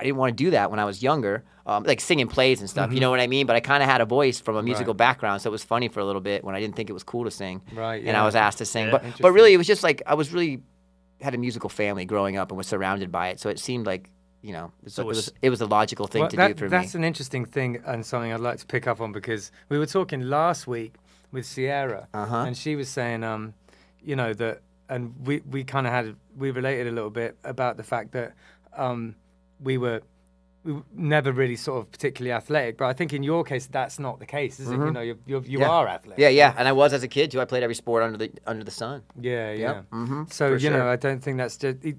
I 0.01 0.03
didn't 0.03 0.17
want 0.17 0.35
to 0.35 0.43
do 0.43 0.49
that 0.51 0.71
when 0.71 0.79
I 0.79 0.85
was 0.85 1.01
younger, 1.03 1.43
um, 1.67 1.83
like 1.83 2.01
singing 2.01 2.27
plays 2.27 2.59
and 2.59 2.67
stuff. 2.69 2.91
You 2.91 2.99
know 2.99 3.11
what 3.11 3.19
I 3.19 3.27
mean? 3.27 3.45
But 3.45 3.55
I 3.55 3.59
kind 3.59 3.83
of 3.83 3.87
had 3.89 4.01
a 4.01 4.05
voice 4.05 4.41
from 4.41 4.55
a 4.55 4.63
musical 4.63 4.93
Mm-hmm. 4.93 5.01
Right. 5.01 5.07
background, 5.09 5.41
so 5.41 5.49
it 5.49 5.51
was 5.51 5.63
funny 5.63 5.87
for 5.89 5.99
a 5.99 6.05
little 6.05 6.21
bit 6.21 6.43
when 6.43 6.55
I 6.55 6.59
didn't 6.59 6.75
think 6.75 6.89
it 6.89 6.93
was 6.93 7.03
cool 7.03 7.23
to 7.25 7.31
sing. 7.31 7.61
Right, 7.73 8.03
And 8.03 8.17
I 8.17 8.25
was 8.25 8.35
asked 8.35 8.57
to 8.57 8.65
sing, 8.65 8.85
Yeah, 8.85 8.91
but 8.91 9.03
but 9.21 9.31
really, 9.31 9.53
it 9.53 9.57
was 9.57 9.67
just 9.67 9.83
like 9.83 10.01
I 10.07 10.15
was 10.15 10.33
really 10.33 10.63
had 11.21 11.35
a 11.35 11.37
musical 11.37 11.69
family 11.69 12.03
growing 12.05 12.35
up 12.35 12.49
and 12.49 12.57
was 12.57 12.67
surrounded 12.67 13.11
by 13.11 13.27
it, 13.29 13.39
so 13.39 13.49
it 13.49 13.59
seemed 13.59 13.85
like 13.85 14.09
you 14.41 14.53
know 14.53 14.71
it 14.81 14.85
was, 14.85 14.93
So 14.95 15.03
it 15.03 15.05
was, 15.05 15.17
was- 15.17 15.33
it 15.43 15.49
was 15.51 15.61
a 15.61 15.67
logical 15.67 16.07
thing 16.07 16.21
Well, 16.21 16.29
to 16.31 16.37
that- 16.37 16.47
do 16.47 16.53
for 16.55 16.69
that's 16.69 16.81
me. 16.81 16.85
That's 16.85 16.95
an 16.95 17.03
interesting 17.03 17.45
thing 17.45 17.81
and 17.85 18.03
something 18.03 18.33
I'd 18.33 18.39
like 18.39 18.57
to 18.57 18.65
pick 18.65 18.87
up 18.87 18.99
on 18.99 19.11
because 19.11 19.51
we 19.69 19.77
were 19.77 19.85
talking 19.85 20.21
last 20.21 20.65
week 20.65 20.95
with 21.31 21.45
Sierra, 21.45 22.07
Uh-huh. 22.13 22.37
and 22.47 22.57
she 22.57 22.75
was 22.75 22.89
saying, 22.89 23.23
um, 23.23 23.53
you 24.03 24.15
know, 24.15 24.33
that, 24.33 24.61
and 24.89 25.13
we, 25.27 25.41
we 25.49 25.63
kind 25.63 25.85
of 25.87 25.93
had, 25.93 26.15
we 26.35 26.49
related 26.51 26.87
a 26.87 26.91
little 26.91 27.11
bit 27.11 27.37
about 27.43 27.77
the 27.77 27.83
fact 27.83 28.11
that 28.13 28.33
um, 28.75 29.15
we 29.61 29.77
were 29.77 30.01
we 30.63 30.73
were 30.73 30.83
never 30.93 31.31
really 31.31 31.55
sort 31.55 31.79
of 31.79 31.91
particularly 31.91 32.31
athletic. 32.31 32.77
But 32.77 32.85
I 32.85 32.93
think 32.93 33.13
in 33.13 33.23
your 33.23 33.43
case, 33.43 33.65
that's 33.65 33.97
not 33.97 34.19
the 34.19 34.27
case, 34.27 34.59
is 34.59 34.69
it? 34.69 34.73
You 34.73 34.91
know, 34.91 35.01
you're, 35.01 35.15
you're, 35.25 35.41
you 35.41 35.57
Mm-hmm. 35.57 35.61
Yeah. 35.61 35.69
are 35.69 35.87
athletic. 35.87 36.19
Yeah, 36.19 36.29
yeah, 36.29 36.53
and 36.57 36.67
I 36.67 36.71
was 36.71 36.93
as 36.93 37.01
a 37.01 37.07
kid 37.07 37.31
too. 37.31 37.41
I 37.41 37.45
played 37.45 37.63
every 37.63 37.73
sport 37.75 38.03
under 38.03 38.17
the 38.17 38.31
under 38.45 38.63
the 38.63 38.69
sun. 38.71 39.01
Yeah, 39.19 39.51
yeah. 39.53 39.81
mhm, 39.91 40.31
So 40.31 40.49
for 40.51 40.57
you 40.57 40.69
know. 40.69 40.87
I 40.87 40.97
don't 40.97 41.19
think 41.23 41.37
that's 41.37 41.57
just. 41.57 41.83
It, 41.83 41.97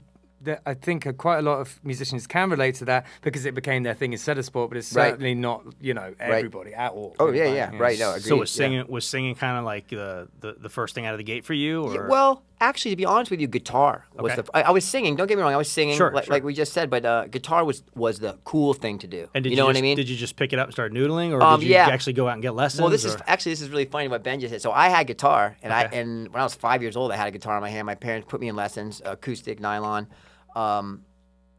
I 0.67 0.75
think 0.75 1.07
uh, 1.07 1.13
quite 1.13 1.39
a 1.39 1.43
lot 1.43 1.61
of 1.61 1.79
musicians 1.85 2.27
can 2.27 2.51
relate 2.51 2.75
to 2.77 2.85
that 2.87 3.07
because 3.21 3.47
it 3.47 3.55
became 3.55 3.85
their 3.85 3.95
thing 3.95 4.13
instead 4.13 4.39
of 4.39 4.45
sport, 4.45 4.71
but 4.71 4.77
it's 4.77 4.93
Right. 4.93 5.11
certainly 5.11 5.37
not, 5.37 5.63
you 5.81 5.95
know, 5.95 6.15
everybody 6.19 6.75
at 6.75 6.91
all. 6.91 7.15
Oh 7.21 7.31
you 7.31 7.39
yeah, 7.39 7.45
know, 7.49 7.55
yeah, 7.55 7.71
like, 7.71 7.81
right. 7.81 7.99
No, 8.01 8.11
agreed. 8.11 8.23
So 8.25 8.37
was 8.39 8.53
yeah. 8.53 8.65
singing 8.65 8.85
was 8.89 9.05
singing 9.05 9.37
kind 9.37 9.57
of 9.59 9.65
like 9.65 9.87
the, 9.89 10.27
the 10.41 10.57
the 10.59 10.69
first 10.69 10.97
thing 10.97 11.07
out 11.07 11.15
of 11.15 11.19
the 11.19 11.25
gate 11.25 11.45
for 11.45 11.55
you, 11.55 11.85
or 11.85 11.95
Yeah, 11.95 12.07
well, 12.09 12.43
actually, 12.63 12.93
to 12.93 12.97
be 12.97 13.05
honest 13.05 13.31
with 13.31 13.41
you, 13.41 13.47
guitar 13.49 14.07
was 14.15 14.33
Okay. 14.33 14.43
the. 14.43 14.57
I, 14.57 14.63
I 14.63 14.71
was 14.71 14.85
singing. 14.85 15.17
Don't 15.17 15.27
get 15.27 15.37
me 15.37 15.43
wrong. 15.43 15.53
I 15.53 15.57
was 15.57 15.71
singing, 15.71 15.97
Sure, 15.97 16.11
like, 16.13 16.25
sure. 16.25 16.33
like 16.35 16.45
we 16.45 16.55
just 16.55 16.73
said. 16.73 16.89
But 16.89 17.05
uh, 17.05 17.27
guitar 17.27 17.65
was 17.65 17.83
was 17.95 18.19
the 18.21 18.39
cool 18.45 18.73
thing 18.75 18.99
to 19.01 19.07
do. 19.07 19.29
and 19.35 19.43
did 19.45 19.51
you 19.51 19.57
know 19.57 19.67
what 19.67 19.73
just, 19.73 19.81
I 19.81 19.83
mean? 19.83 19.97
Did 19.97 20.09
you 20.09 20.17
just 20.17 20.37
pick 20.37 20.53
it 20.53 20.59
up 20.59 20.67
and 20.69 20.73
start 20.73 20.93
noodling, 20.93 21.33
or 21.33 21.43
Um, 21.43 21.61
did 21.61 21.67
you 21.67 21.73
yeah. 21.75 21.89
actually 21.89 22.15
go 22.15 22.29
out 22.29 22.35
and 22.35 22.43
get 22.43 22.55
lessons? 22.55 22.81
well, 22.81 22.91
this 22.91 23.05
is 23.05 23.17
or- 23.17 23.23
actually 23.27 23.53
this 23.53 23.61
is 23.63 23.69
really 23.71 23.85
funny 23.85 24.09
what 24.09 24.23
Ben 24.23 24.41
just 24.41 24.53
said. 24.53 24.63
So 24.63 24.73
I 24.73 24.89
had 24.89 25.07
guitar, 25.07 25.57
and 25.63 25.73
I 25.73 25.85
Okay. 25.87 26.01
and 26.01 26.29
when 26.33 26.41
I 26.41 26.45
was 26.45 26.55
five 26.55 26.81
years 26.83 26.97
old, 26.97 27.13
I 27.13 27.17
had 27.17 27.29
a 27.29 27.33
guitar 27.33 27.57
in 27.57 27.61
my 27.63 27.71
hand. 27.71 27.85
My 27.87 27.95
parents 27.97 28.27
put 28.31 28.41
me 28.41 28.49
in 28.49 28.57
lessons, 28.57 29.03
acoustic, 29.05 29.61
nylon. 29.61 30.07
Um, 30.55 31.05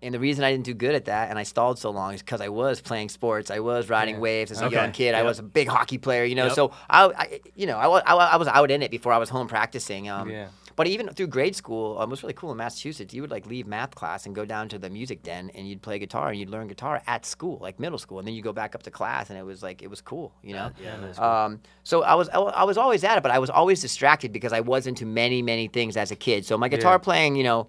and 0.01 0.13
the 0.13 0.19
reason 0.19 0.43
I 0.43 0.51
didn't 0.51 0.65
do 0.65 0.73
good 0.73 0.95
at 0.95 1.05
that 1.05 1.29
and 1.29 1.39
I 1.39 1.43
stalled 1.43 1.79
so 1.79 1.89
long 1.89 2.13
is 2.13 2.21
because 2.21 2.41
I 2.41 2.49
was 2.49 2.81
playing 2.81 3.07
sports. 3.07 3.49
I 3.49 3.59
was 3.59 3.87
riding 3.89 4.19
waves 4.19 4.51
as 4.51 4.59
a 4.59 4.65
Okay. 4.65 4.75
young 4.75 4.91
kid. 4.91 5.15
I 5.15 5.19
Yep. 5.19 5.25
was 5.25 5.39
a 5.39 5.43
big 5.43 5.69
hockey 5.69 5.97
player, 5.97 6.25
you 6.25 6.35
know. 6.35 6.47
Yep. 6.47 6.55
So 6.55 6.71
I, 6.89 7.05
I, 7.05 7.39
you 7.55 7.67
know, 7.67 7.77
I, 7.77 7.87
wa- 7.87 8.01
I, 8.05 8.13
wa- 8.13 8.29
I 8.33 8.35
was 8.35 8.49
out 8.49 8.69
in 8.69 8.81
it 8.81 8.91
before 8.91 9.13
I 9.13 9.17
was 9.17 9.29
home 9.29 9.47
practicing. 9.47 10.09
Um, 10.09 10.29
Yeah. 10.29 10.47
But 10.75 10.87
even 10.87 11.07
through 11.09 11.27
grade 11.27 11.55
school, 11.55 11.97
um, 11.99 12.09
it 12.09 12.11
was 12.11 12.23
really 12.23 12.33
cool 12.33 12.51
in 12.51 12.57
Massachusetts. 12.57 13.13
You 13.13 13.21
would 13.21 13.31
like 13.31 13.45
leave 13.45 13.67
math 13.67 13.93
class 13.95 14.25
and 14.25 14.33
go 14.33 14.43
down 14.45 14.69
to 14.69 14.79
the 14.79 14.89
music 14.89 15.21
den 15.23 15.51
and 15.53 15.67
you'd 15.67 15.81
play 15.81 15.99
guitar 15.99 16.29
and 16.29 16.39
you'd 16.39 16.49
learn 16.49 16.67
guitar 16.67 17.01
at 17.05 17.25
school, 17.25 17.59
like 17.61 17.79
middle 17.79 17.97
school, 17.99 18.19
and 18.19 18.27
then 18.27 18.33
you 18.35 18.41
go 18.41 18.53
back 18.53 18.73
up 18.75 18.83
to 18.83 18.91
class 18.91 19.29
and 19.29 19.37
it 19.37 19.43
was 19.43 19.61
like 19.61 19.81
it 19.83 19.89
was 19.89 20.01
cool, 20.01 20.33
you 20.41 20.53
know. 20.53 20.71
yeah, 20.81 20.97
that's 20.99 21.19
Um, 21.19 21.61
so 21.83 22.03
I 22.03 22.15
was 22.15 22.29
I 22.29 22.39
I 22.39 22.63
was 22.63 22.77
always 22.77 23.03
at 23.03 23.17
it, 23.17 23.21
but 23.23 23.31
I 23.31 23.39
was 23.39 23.49
always 23.49 23.81
distracted 23.81 24.31
because 24.33 24.53
I 24.53 24.61
was 24.61 24.87
into 24.87 25.05
many 25.05 25.41
many 25.41 25.67
things 25.67 25.95
as 25.97 26.11
a 26.11 26.15
kid. 26.15 26.45
So 26.45 26.57
my 26.57 26.69
guitar 26.69 26.93
Yeah. 26.93 26.97
playing, 26.99 27.35
you 27.35 27.43
know, 27.43 27.67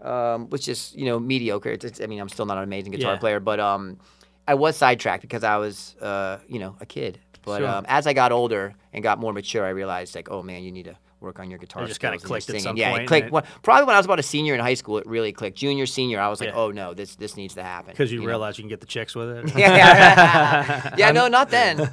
um, 0.00 0.48
was 0.50 0.60
just 0.64 0.94
you 0.94 1.06
know 1.06 1.18
mediocre. 1.18 1.70
It's, 1.70 1.84
it's- 1.84 2.00
I 2.02 2.06
mean, 2.06 2.20
I'm 2.20 2.28
still 2.28 2.46
not 2.46 2.58
an 2.58 2.64
amazing 2.64 2.92
guitar 2.92 3.14
Yeah. 3.14 3.18
player, 3.18 3.40
but 3.40 3.58
um, 3.60 3.98
I 4.46 4.54
was 4.54 4.76
sidetracked 4.76 5.22
because 5.22 5.42
I 5.44 5.56
was 5.56 5.96
uh, 6.00 6.38
you 6.48 6.58
know 6.58 6.76
a 6.80 6.86
kid. 6.86 7.18
But 7.42 7.58
Sure. 7.58 7.68
um, 7.68 7.84
as 7.88 8.06
I 8.06 8.12
got 8.14 8.32
older 8.32 8.74
and 8.92 9.02
got 9.02 9.18
more 9.18 9.32
mature, 9.32 9.64
I 9.66 9.70
realized 9.70 10.14
like, 10.14 10.30
oh 10.30 10.42
man, 10.42 10.62
you 10.62 10.72
need 10.72 10.84
to 10.86 10.96
work 11.24 11.40
on 11.40 11.50
your 11.50 11.58
guitar. 11.58 11.82
It 11.84 11.88
just 11.88 12.00
kinda 12.00 12.18
skills 12.18 12.22
and 12.22 12.28
your 12.30 12.36
clicked 12.36 12.50
at 12.50 12.52
singing. 12.52 12.62
some 12.62 12.76
yeah, 12.76 12.90
point 12.90 13.02
it 13.02 13.06
clicked. 13.06 13.26
it- 13.28 13.32
When- 13.32 13.44
probably 13.62 13.84
when 13.86 13.96
I 13.96 13.98
was 13.98 14.06
about 14.06 14.18
a 14.20 14.22
senior 14.22 14.54
in 14.54 14.60
high 14.60 14.74
school, 14.74 14.98
it 14.98 15.06
really 15.06 15.32
clicked. 15.32 15.56
Junior, 15.58 15.86
senior, 15.86 16.20
I 16.20 16.28
was 16.28 16.40
like, 16.40 16.50
Yeah. 16.50 16.56
oh 16.56 16.70
no, 16.70 16.94
this 16.94 17.16
this 17.16 17.36
needs 17.36 17.54
to 17.54 17.62
happen. 17.62 17.90
because 17.92 18.12
you, 18.12 18.20
know? 18.20 18.26
realize 18.26 18.58
you 18.58 18.62
can 18.62 18.68
get 18.68 18.80
the 18.80 18.86
chicks 18.86 19.14
with 19.14 19.28
it. 19.30 19.56
yeah, 19.56 19.76
yeah. 19.76 20.94
yeah, 20.98 21.10
no, 21.12 21.28
not 21.28 21.50
then. 21.50 21.76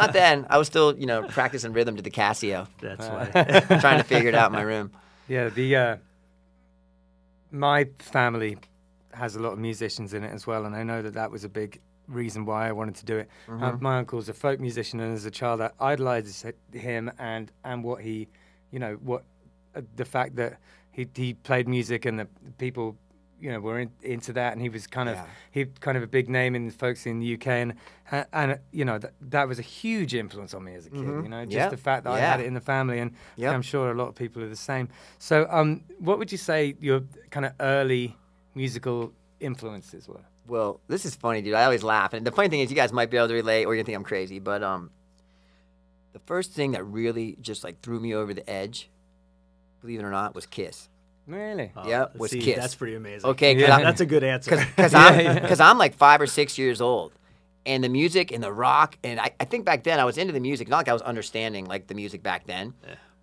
not 0.00 0.12
then. 0.12 0.46
I 0.50 0.58
was 0.58 0.66
still, 0.68 0.96
you 0.96 1.06
know, 1.06 1.22
practicing 1.24 1.72
rhythm 1.72 1.96
to 1.96 2.02
the 2.02 2.10
Casio, 2.10 2.68
That's 2.80 3.06
Uh, 3.06 3.30
why. 3.68 3.78
trying 3.80 3.98
to 3.98 4.04
figure 4.04 4.28
it 4.28 4.34
out 4.34 4.46
in 4.50 4.52
my 4.52 4.62
room. 4.62 4.92
Yeah, 5.28 5.48
the 5.48 5.76
uh, 5.76 5.96
my 7.50 7.86
family 7.98 8.58
has 9.12 9.36
a 9.36 9.40
lot 9.40 9.52
of 9.52 9.58
musicians 9.58 10.14
in 10.14 10.24
it 10.24 10.32
as 10.32 10.46
well, 10.46 10.64
and 10.64 10.74
I 10.74 10.82
know 10.82 11.02
that 11.02 11.14
that 11.14 11.30
was 11.30 11.44
a 11.44 11.48
big 11.48 11.80
reason 12.08 12.44
why 12.44 12.68
I 12.68 12.72
wanted 12.72 12.94
to 12.96 13.04
do 13.04 13.18
it. 13.18 13.28
Uh, 13.48 13.72
my 13.80 13.98
uncle's 13.98 14.28
a 14.28 14.32
folk 14.34 14.58
musician, 14.58 15.00
and 15.00 15.14
as 15.14 15.24
a 15.26 15.30
child, 15.30 15.60
I 15.60 15.70
idolized 15.80 16.46
him 16.72 17.10
and 17.18 17.52
and 17.64 17.84
what 17.84 18.00
he, 18.02 18.28
you 18.72 18.78
know, 18.80 18.94
what 18.94 19.22
uh, 19.76 19.82
the 19.96 20.04
fact 20.04 20.34
that 20.36 20.58
he 20.90 21.06
he 21.14 21.34
played 21.34 21.68
music 21.68 22.04
and 22.06 22.18
the 22.18 22.26
people. 22.58 22.96
You 23.44 23.50
know, 23.50 23.58
were 23.58 23.80
in, 23.80 23.90
into 24.02 24.32
that, 24.34 24.52
and 24.52 24.62
he 24.62 24.68
was 24.68 24.86
kind 24.86 25.08
of 25.08 25.16
Yeah. 25.16 25.26
he 25.50 25.64
kind 25.80 25.96
of 25.96 26.04
a 26.04 26.06
big 26.06 26.28
name 26.28 26.54
in 26.54 26.66
the 26.68 26.72
folks 26.72 27.06
in 27.06 27.18
the 27.18 27.34
UK, 27.34 27.48
and 27.48 27.74
and, 28.12 28.26
and 28.32 28.58
you 28.70 28.84
know 28.84 28.98
that 29.00 29.14
that 29.20 29.48
was 29.48 29.58
a 29.58 29.62
huge 29.62 30.14
influence 30.14 30.54
on 30.54 30.62
me 30.62 30.76
as 30.76 30.86
a 30.86 30.90
kid. 30.90 31.00
You 31.00 31.28
know, 31.28 31.44
just 31.44 31.56
Yeah. 31.56 31.68
the 31.68 31.76
fact 31.76 32.04
that 32.04 32.10
I 32.12 32.20
had 32.20 32.38
it 32.38 32.46
in 32.46 32.54
the 32.54 32.60
family, 32.60 33.00
and 33.00 33.10
Yep. 33.34 33.52
I'm 33.52 33.62
sure 33.62 33.90
a 33.90 33.94
lot 33.94 34.06
of 34.06 34.14
people 34.14 34.44
are 34.44 34.48
the 34.48 34.54
same. 34.54 34.90
So, 35.18 35.48
um, 35.50 35.82
what 35.98 36.20
would 36.20 36.30
you 36.30 36.38
say 36.38 36.76
your 36.78 37.00
kind 37.30 37.44
of 37.44 37.52
early 37.58 38.16
musical 38.54 39.12
influences 39.40 40.06
were? 40.08 40.20
Well, 40.46 40.78
this 40.86 41.04
is 41.04 41.16
funny, 41.16 41.42
dude. 41.42 41.54
I 41.54 41.64
always 41.64 41.82
laugh, 41.82 42.12
and 42.12 42.24
the 42.24 42.30
funny 42.30 42.48
thing 42.48 42.60
is, 42.60 42.70
you 42.70 42.76
guys 42.76 42.92
might 42.92 43.10
be 43.10 43.16
able 43.16 43.26
to 43.28 43.34
relate, 43.34 43.64
or 43.64 43.74
you 43.74 43.82
think 43.82 43.96
I'm 43.96 44.04
crazy. 44.04 44.38
But 44.38 44.62
um, 44.62 44.90
the 46.12 46.20
first 46.20 46.52
thing 46.52 46.72
that 46.72 46.84
really 46.84 47.36
just 47.40 47.64
like 47.64 47.80
threw 47.80 47.98
me 48.00 48.14
over 48.14 48.34
the 48.34 48.48
edge, 48.48 48.90
believe 49.80 50.00
it 50.00 50.04
or 50.04 50.10
not, 50.10 50.34
was 50.34 50.46
Kiss. 50.46 50.88
Really? 51.26 51.70
Oh, 51.76 51.88
Yeah, 51.88 52.06
was 52.16 52.32
see, 52.32 52.40
Kiss. 52.40 52.56
That's 52.56 52.74
pretty 52.74 52.96
amazing. 52.96 53.30
Okay, 53.30 53.56
Yeah. 53.56 53.80
That's 53.80 54.00
a 54.00 54.06
good 54.06 54.24
answer. 54.24 54.50
because 54.76 54.92
Yeah, 54.92 54.98
I'm 54.98 55.20
yeah. 55.20 55.56
I'm 55.60 55.78
like 55.78 55.94
five 55.94 56.20
or 56.20 56.26
six 56.26 56.58
years 56.58 56.80
old, 56.80 57.12
and 57.64 57.82
the 57.82 57.88
music 57.88 58.32
and 58.32 58.42
the 58.42 58.52
rock, 58.52 58.98
and 59.04 59.20
I, 59.20 59.30
I 59.38 59.44
think 59.44 59.64
back 59.64 59.84
then 59.84 60.00
I 60.00 60.04
was 60.04 60.18
into 60.18 60.32
the 60.32 60.40
music. 60.40 60.68
Not 60.68 60.78
like 60.78 60.88
I 60.88 60.92
was 60.92 61.02
understanding 61.02 61.66
like 61.66 61.86
the 61.86 61.94
music 61.94 62.22
back 62.22 62.46
then, 62.46 62.74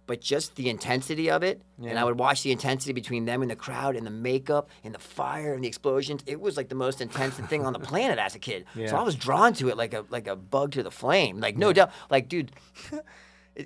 but 0.10 0.20
just 0.22 0.56
the 0.56 0.70
intensity 0.70 1.30
of 1.30 1.44
it. 1.44 1.62
And 1.82 1.98
I 2.00 2.04
would 2.04 2.18
watch 2.20 2.42
the 2.42 2.52
intensity 2.52 2.94
between 2.94 3.26
them 3.26 3.44
and 3.44 3.50
the 3.50 3.56
crowd, 3.56 3.96
and 3.96 4.06
the 4.06 4.12
makeup, 4.12 4.70
and 4.84 4.94
the 4.94 5.00
fire, 5.00 5.54
and 5.54 5.64
the 5.64 5.68
explosions. 5.68 6.24
It 6.26 6.42
was 6.42 6.58
like 6.58 6.68
the 6.68 6.76
most 6.76 7.00
intense 7.00 7.36
thing 7.36 7.64
on 7.64 7.74
the 7.74 7.80
planet 7.80 8.18
as 8.18 8.34
a 8.36 8.40
kid. 8.40 8.66
So 8.90 8.98
I 8.98 9.04
was 9.04 9.16
drawn 9.16 9.54
to 9.54 9.70
it 9.70 9.78
like 9.78 9.94
a 9.94 10.04
like 10.10 10.28
a 10.28 10.36
bug 10.36 10.72
to 10.72 10.82
the 10.84 10.92
flame. 10.92 11.40
Like 11.40 11.58
no 11.58 11.72
doubt, 11.72 11.92
like 12.10 12.28
dude. 12.28 12.52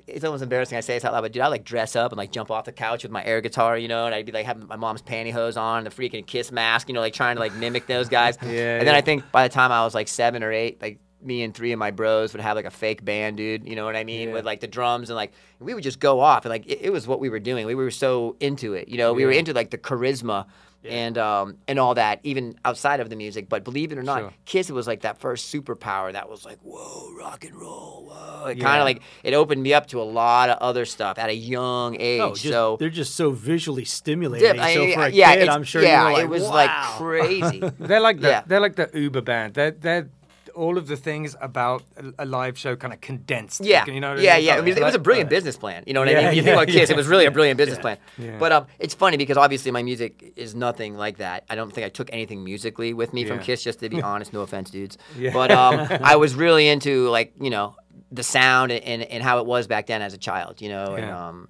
It's 0.07 0.25
almost 0.25 0.41
embarrassing 0.41 0.75
I 0.75 0.81
say 0.81 0.95
this 0.95 1.05
out 1.05 1.13
loud, 1.13 1.21
but 1.21 1.33
dude, 1.33 1.43
I 1.43 1.47
like 1.47 1.63
dress 1.63 1.95
up 1.95 2.11
and 2.11 2.17
like 2.17 2.31
jump 2.31 2.49
off 2.49 2.65
the 2.65 2.71
couch 2.71 3.03
with 3.03 3.11
my 3.11 3.23
air 3.23 3.41
guitar, 3.41 3.77
you 3.77 3.87
know, 3.87 4.07
and 4.07 4.15
I'd 4.15 4.25
be 4.25 4.31
like 4.31 4.45
having 4.45 4.65
my 4.65 4.75
mom's 4.75 5.03
pantyhose 5.03 5.55
on, 5.55 5.83
the 5.83 5.91
freaking 5.91 6.25
kiss 6.25 6.51
mask, 6.51 6.87
you 6.87 6.95
know, 6.95 6.99
like 6.99 7.13
trying 7.13 7.35
to 7.35 7.39
like 7.39 7.53
mimic 7.53 7.85
those 7.85 8.09
guys. 8.09 8.35
Yeah, 8.43 8.79
And 8.79 8.87
then. 8.87 8.95
I 8.95 9.01
think 9.01 9.31
by 9.31 9.47
the 9.47 9.53
time 9.53 9.71
I 9.71 9.83
was 9.83 9.93
like 9.93 10.07
seven 10.07 10.41
or 10.41 10.51
eight, 10.51 10.81
like 10.81 10.97
me 11.25 11.43
and 11.43 11.53
three 11.53 11.71
of 11.71 11.79
my 11.79 11.91
bros 11.91 12.33
would 12.33 12.41
have 12.41 12.55
like 12.55 12.65
a 12.65 12.71
fake 12.71 13.03
band, 13.05 13.37
dude. 13.37 13.67
You 13.67 13.75
know 13.75 13.85
what 13.85 13.95
I 13.95 14.03
mean? 14.03 14.29
Yeah. 14.29 14.33
With 14.35 14.45
like 14.45 14.59
the 14.59 14.67
drums 14.67 15.09
and 15.09 15.15
like 15.15 15.31
we 15.59 15.73
would 15.73 15.83
just 15.83 15.99
go 15.99 16.19
off 16.19 16.45
and 16.45 16.49
like 16.51 16.65
it, 16.65 16.79
it 16.81 16.89
was 16.91 17.07
what 17.07 17.19
we 17.19 17.29
were 17.29 17.39
doing. 17.39 17.65
We 17.65 17.75
were 17.75 17.91
so 17.91 18.35
into 18.39 18.73
it, 18.73 18.87
you 18.89 18.97
know. 18.97 19.13
We 19.13 19.25
were 19.25 19.31
into 19.31 19.53
like 19.53 19.69
the 19.71 19.77
charisma. 19.77 20.45
And 20.85 21.17
um 21.17 21.59
and 21.65 21.79
all 21.79 21.95
that, 21.95 22.19
even 22.23 22.59
outside 22.65 22.99
of 22.99 23.09
the 23.09 23.15
music, 23.15 23.47
but 23.47 23.63
believe 23.63 23.93
it 23.93 23.97
or 23.97 24.03
not, 24.03 24.19
Sure. 24.19 24.33
Kiss 24.43 24.69
was 24.69 24.85
like 24.85 25.03
that 25.03 25.17
first 25.17 25.49
superpower 25.49 26.11
that 26.11 26.27
was 26.29 26.43
like, 26.43 26.57
whoa, 26.61 27.09
rock 27.17 27.45
and 27.45 27.55
roll, 27.55 28.09
whoa. 28.11 28.47
It 28.47 28.59
kind 28.59 28.81
of 28.81 28.83
like 28.83 29.01
it 29.23 29.33
opened 29.33 29.63
me 29.63 29.73
up 29.73 29.87
to 29.87 30.01
a 30.01 30.03
lot 30.03 30.49
of 30.49 30.57
other 30.57 30.83
stuff 30.83 31.17
at 31.17 31.29
a 31.29 31.33
young 31.33 31.95
age. 32.01 32.19
Oh, 32.19 32.31
just, 32.31 32.43
so 32.43 32.75
they're 32.81 32.89
just 32.89 33.15
so 33.15 33.31
visually 33.31 33.85
stimulating. 33.85 34.51
Dip- 34.51 34.61
I- 34.61 34.73
so 34.73 34.91
for 34.91 35.05
a 35.05 35.09
yeah, 35.09 35.33
kid, 35.35 35.47
I'm 35.47 35.63
sure 35.63 35.81
yeah, 35.83 36.01
you 36.01 36.05
were 36.05 36.13
like, 36.15 36.23
it 36.25 36.29
was 36.29 36.43
wow. 36.43 36.49
like 36.49 36.69
crazy. 36.97 37.59
They're 37.79 38.01
like 38.01 38.19
the 38.19 38.27
Yeah. 38.27 38.43
they're 38.45 38.59
like 38.59 38.75
the 38.75 38.89
Uber 38.93 39.21
band. 39.21 39.53
They're 39.53 39.71
they're 39.71 40.09
all 40.55 40.77
of 40.77 40.87
the 40.87 40.95
things 40.97 41.35
about 41.41 41.83
a, 41.97 42.23
a 42.23 42.25
live 42.25 42.57
show 42.57 42.75
kind 42.75 42.93
of 42.93 43.01
condensed. 43.01 43.61
Yeah, 43.63 43.85
you 43.85 43.99
know. 43.99 44.11
what 44.11 44.19
I 44.19 44.21
yeah, 44.21 44.35
mean? 44.37 44.45
yeah. 44.45 44.55
I 44.55 44.61
mean, 44.61 44.77
it 44.77 44.83
was 44.83 44.93
a 44.93 44.97
Like- 44.97 45.03
brilliant 45.03 45.29
business 45.29 45.57
plan. 45.57 45.83
You 45.87 45.93
know 45.93 45.99
what 46.01 46.09
I 46.09 46.13
mean? 46.13 46.23
You 46.23 46.27
yeah, 46.29 46.41
think 46.43 46.47
about 46.55 46.67
Kiss, 46.67 46.89
yeah. 46.89 46.93
it 46.93 46.97
was 46.97 47.07
really 47.07 47.25
a 47.25 47.31
brilliant 47.31 47.57
business 47.57 47.79
plan. 47.79 47.97
Yeah. 48.17 48.37
But 48.39 48.51
um, 48.51 48.67
it's 48.79 48.93
funny 48.93 49.17
because 49.17 49.37
obviously 49.37 49.71
my 49.71 49.83
music 49.83 50.33
is 50.35 50.53
nothing 50.55 50.95
like 50.95 51.17
that. 51.17 51.43
I 51.49 51.55
don't 51.55 51.71
think 51.73 51.85
I 51.85 51.89
took 51.89 52.09
anything 52.13 52.43
musically 52.43 52.93
with 52.93 53.13
me 53.13 53.25
from 53.25 53.39
Kiss, 53.39 53.63
just 53.63 53.79
to 53.79 53.89
be 53.89 54.01
honest. 54.11 54.33
No 54.33 54.41
offense, 54.41 54.69
dudes. 54.69 54.97
Yeah. 55.17 55.31
But 55.33 55.51
um, 55.51 55.87
I 56.03 56.15
was 56.15 56.35
really 56.35 56.67
into 56.67 57.09
like 57.09 57.33
you 57.39 57.49
know 57.49 57.75
the 58.11 58.23
sound 58.23 58.71
and, 58.71 58.83
and, 58.83 59.01
and 59.03 59.23
how 59.23 59.39
it 59.39 59.45
was 59.45 59.65
back 59.67 59.87
then 59.87 60.01
as 60.01 60.13
a 60.13 60.17
child. 60.17 60.61
You 60.61 60.69
know, 60.69 60.95
and 60.95 61.09
um, 61.09 61.49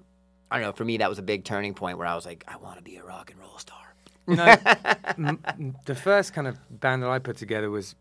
I 0.50 0.56
don't 0.56 0.66
know. 0.66 0.72
For 0.72 0.84
me, 0.84 0.98
that 0.98 1.08
was 1.08 1.18
a 1.18 1.22
big 1.22 1.44
turning 1.44 1.74
point 1.74 1.98
where 1.98 2.06
I 2.06 2.14
was 2.14 2.24
like, 2.24 2.44
I 2.48 2.56
want 2.56 2.78
to 2.78 2.82
be 2.82 2.96
a 2.96 3.04
rock 3.04 3.30
and 3.30 3.40
roll 3.40 3.58
star. 3.58 3.78
You 4.26 4.36
know, 4.36 4.56
m- 5.58 5.76
the 5.84 5.94
first 5.94 6.32
kind 6.32 6.46
of 6.46 6.56
band 6.70 7.02
that 7.02 7.10
I 7.10 7.18
put 7.18 7.36
together 7.36 7.70
was 7.70 7.94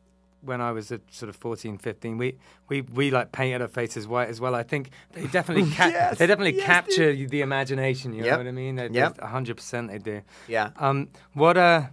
when 0.44 0.62
I 0.62 0.72
was 0.72 0.92
at 0.92 1.02
sort 1.12 1.30
of 1.30 1.36
14, 1.36 1.78
15. 1.78 2.18
We 2.18 2.38
we 2.70 2.82
we 2.82 3.12
like 3.12 3.32
painted 3.32 3.62
our 3.62 3.68
faces 3.68 4.08
white 4.08 4.30
as 4.30 4.40
well. 4.42 4.56
I 4.56 4.64
think 4.64 4.90
they 5.14 5.28
definitely 5.38 5.72
ca- 5.72 5.88
Yes, 5.88 6.18
they 6.18 6.28
definitely 6.28 6.58
yes, 6.58 6.66
capture 6.66 7.14
the 7.16 7.42
imagination. 7.42 8.14
You 8.14 8.24
Yep. 8.26 8.32
know 8.32 8.38
what 8.38 8.48
I 8.48 8.52
mean? 8.52 8.76
They, 8.76 8.90
Yep. 8.90 9.22
hundred 9.22 9.56
percent 9.58 9.90
they 9.90 10.00
do. 10.00 10.22
Yeah. 10.48 10.70
Um, 10.78 11.10
what 11.34 11.58
uh, 11.58 11.84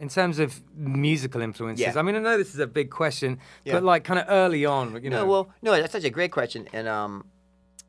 in 0.00 0.08
terms 0.08 0.38
of 0.38 0.60
musical 0.76 1.40
influences? 1.40 1.86
Yeah. 1.86 1.98
I 1.98 2.02
mean, 2.02 2.16
I 2.16 2.18
know 2.18 2.36
this 2.36 2.52
is 2.54 2.60
a 2.60 2.66
big 2.66 2.90
question, 2.90 3.38
Yeah. 3.64 3.74
but 3.74 3.84
like 3.84 4.04
kind 4.04 4.18
of 4.20 4.26
early 4.28 4.64
on, 4.66 5.02
you 5.02 5.10
know. 5.10 5.20
No, 5.24 5.26
well, 5.26 5.50
no, 5.62 5.72
that's 5.80 5.92
such 5.92 6.04
a 6.04 6.10
great 6.10 6.32
question, 6.32 6.68
and 6.72 6.88
um, 6.88 7.24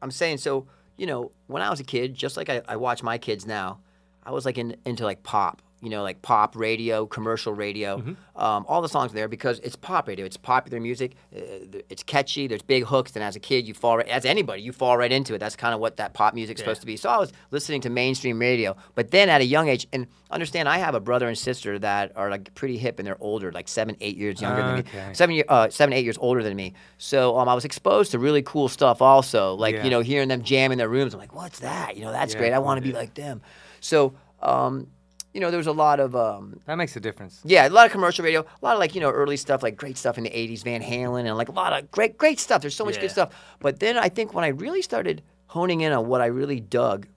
I'm 0.02 0.12
saying 0.12 0.38
so. 0.38 0.68
You 0.98 1.08
know, 1.08 1.32
when 1.48 1.62
I 1.62 1.70
was 1.70 1.82
a 1.82 1.84
kid, 1.84 2.14
just 2.14 2.38
like 2.38 2.48
I, 2.50 2.62
I 2.70 2.78
watch 2.78 3.04
my 3.04 3.18
kids 3.18 3.46
now, 3.46 3.80
I 4.24 4.32
was 4.32 4.46
like 4.46 4.58
in, 4.58 4.78
into 4.86 5.04
like 5.04 5.24
pop. 5.24 5.62
You 5.82 5.90
know, 5.90 6.02
like 6.04 6.22
pop 6.24 6.56
radio, 6.56 7.06
commercial 7.06 7.54
radio, 7.54 8.02
um, 8.36 8.66
all 8.68 8.82
the 8.82 8.90
songs 8.90 9.12
there 9.12 9.28
because 9.28 9.60
it's 9.60 9.76
pop 9.76 10.08
radio. 10.08 10.26
It's 10.26 10.38
popular 10.38 10.80
music. 10.80 11.16
Uh, 11.36 11.80
it's 11.90 12.02
catchy. 12.02 12.48
There's 12.48 12.64
big 12.64 12.86
hooks, 12.86 13.12
and 13.16 13.24
as 13.24 13.36
a 13.36 13.40
kid, 13.40 13.68
you 13.68 13.74
fall 13.76 13.98
right, 13.98 14.08
as 14.08 14.26
anybody, 14.26 14.62
you 14.64 14.72
fall 14.72 14.98
right 14.98 15.12
into 15.12 15.36
it. 15.36 15.40
That's 15.40 15.56
kind 15.56 15.76
of 15.76 15.80
what 15.82 15.98
that 15.98 16.14
pop 16.14 16.34
music's 16.34 16.62
supposed 16.62 16.80
to 16.80 16.88
be. 16.88 16.98
So 16.98 17.10
I 17.10 17.18
was 17.18 17.32
listening 17.52 17.82
to 17.82 17.90
mainstream 17.92 18.40
radio, 18.40 18.76
but 18.96 19.12
then 19.12 19.30
at 19.30 19.42
a 19.42 19.46
young 19.46 19.68
age, 19.68 19.86
and 19.94 20.08
understand, 20.32 20.68
I 20.68 20.78
have 20.80 20.96
a 20.96 21.00
brother 21.00 21.28
and 21.28 21.38
sister 21.38 21.78
that 21.80 22.14
are 22.16 22.32
like 22.32 22.56
pretty 22.56 22.78
hip 22.78 22.98
and 22.98 23.06
they're 23.06 23.22
older, 23.22 23.52
like 23.52 23.68
seven, 23.68 23.96
eight 24.02 24.18
years 24.18 24.42
younger 24.42 24.64
than 24.64 24.74
me 24.76 24.80
Okay. 24.80 25.14
seven 25.14 25.36
year, 25.36 25.46
uh, 25.50 25.70
seven, 25.70 25.94
eight 25.94 26.04
years 26.04 26.18
older 26.20 26.42
than 26.42 26.56
me. 26.56 26.74
So 26.98 27.38
um, 27.38 27.48
I 27.48 27.54
was 27.54 27.66
exposed 27.66 28.12
to 28.12 28.18
really 28.20 28.42
cool 28.42 28.70
stuff 28.70 29.02
also, 29.04 29.54
like 29.54 29.76
Yeah. 29.76 29.84
you 29.84 29.90
know, 29.92 30.00
hearing 30.00 30.30
them 30.30 30.42
jam 30.42 30.72
in 30.72 30.78
their 30.80 30.90
rooms. 30.90 31.14
I'm 31.14 31.20
like, 31.20 31.36
what's 31.36 31.60
that? 31.60 31.96
You 31.96 32.04
know, 32.06 32.12
that's 32.12 32.34
Yeah, 32.34 32.40
great. 32.40 32.54
I 32.54 32.60
want 32.60 32.78
to 32.80 32.82
be 32.82 32.92
like 32.94 33.14
them. 33.14 33.42
So 33.82 34.16
um, 34.42 34.88
you 35.36 35.42
know, 35.42 35.52
there 35.52 35.58
was 35.58 35.68
a 35.68 35.72
lot 35.86 36.00
of 36.00 36.16
um, 36.16 36.60
That 36.66 36.76
makes 36.78 36.96
a 36.96 37.00
difference. 37.02 37.42
yeah, 37.44 37.68
a 37.68 37.70
lot 37.70 37.86
of 37.86 37.92
commercial 37.92 38.24
radio, 38.24 38.40
a 38.42 38.66
lot 38.66 38.74
of 38.74 38.80
like 38.80 38.96
you 38.96 39.02
know 39.02 39.12
early 39.12 39.38
stuff, 39.38 39.62
like 39.62 39.76
great 39.76 39.98
stuff 39.98 40.18
in 40.18 40.24
the 40.24 40.30
'80s, 40.32 40.64
Van 40.64 40.82
Halen, 40.82 41.26
and 41.28 41.36
like 41.38 41.50
a 41.50 41.52
lot 41.52 41.74
of 41.74 41.92
great 41.92 42.18
great 42.18 42.40
stuff. 42.40 42.62
There's 42.62 42.76
so 42.76 42.86
much 42.86 42.96
Yeah. 42.96 43.02
good 43.02 43.12
stuff. 43.12 43.30
But 43.60 43.80
then 43.82 43.98
I 43.98 44.08
think 44.10 44.34
when 44.34 44.44
I 44.46 44.48
really 44.48 44.82
started 44.82 45.22
honing 45.48 45.82
in 45.82 45.92
on 45.92 46.08
what 46.08 46.22
I 46.22 46.28
really 46.28 46.60
dug, 46.62 47.08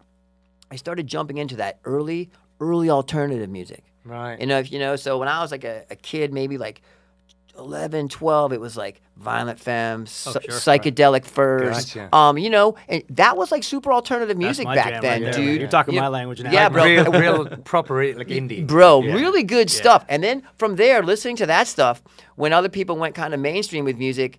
I 0.71 0.77
started 0.77 1.07
jumping 1.07 1.39
into 1.39 1.57
that 1.57 1.79
early 1.85 2.31
early 2.61 2.91
alternative 2.91 3.49
music. 3.49 3.85
Right. 4.05 4.41
You 4.41 4.47
know, 4.47 4.59
if 4.59 4.73
you 4.73 4.79
know, 4.81 4.97
so 4.97 5.17
when 5.19 5.29
I 5.29 5.41
was 5.41 5.51
like 5.53 5.65
a, 5.65 5.85
a 5.91 5.97
kid, 5.97 6.33
maybe 6.33 6.59
like 6.59 6.83
11, 7.59 8.09
12, 8.09 8.53
it 8.53 8.61
was 8.61 8.77
like 8.77 9.01
Violent 9.17 9.59
Femmes, 9.59 10.25
Oh, 10.29 10.33
sure. 10.33 10.41
psychedelic 10.55 11.25
furs, 11.25 11.87
Gotcha. 11.93 12.15
um, 12.17 12.39
you 12.39 12.51
know, 12.51 12.77
and 12.89 13.03
that 13.11 13.37
was 13.37 13.51
like 13.51 13.65
super 13.65 13.93
alternative 13.93 14.37
music 14.39 14.67
back 14.67 14.89
jam 14.89 15.03
then, 15.03 15.23
right 15.23 15.23
there, 15.25 15.33
dude. 15.33 15.45
man. 15.47 15.61
You're 15.61 15.69
talking 15.69 15.95
You- 15.95 16.01
my 16.01 16.09
language 16.09 16.41
now. 16.43 16.53
Yeah, 16.53 16.65
Like 16.69 16.73
bro. 16.73 16.85
Real, 16.85 17.13
real 17.45 17.57
proper, 17.65 18.15
like 18.15 18.29
indie. 18.29 18.67
Bro, 18.67 19.03
Yeah. 19.03 19.15
really 19.15 19.43
good 19.43 19.71
Yeah. 19.71 19.77
stuff. 19.77 20.05
And 20.09 20.23
then 20.23 20.43
from 20.57 20.77
there, 20.77 21.03
listening 21.03 21.37
to 21.37 21.47
that 21.47 21.67
stuff, 21.67 22.03
when 22.37 22.53
other 22.53 22.69
people 22.69 22.97
went 22.97 23.15
kind 23.15 23.35
of 23.35 23.41
mainstream 23.41 23.85
with 23.85 23.99
music, 23.99 24.39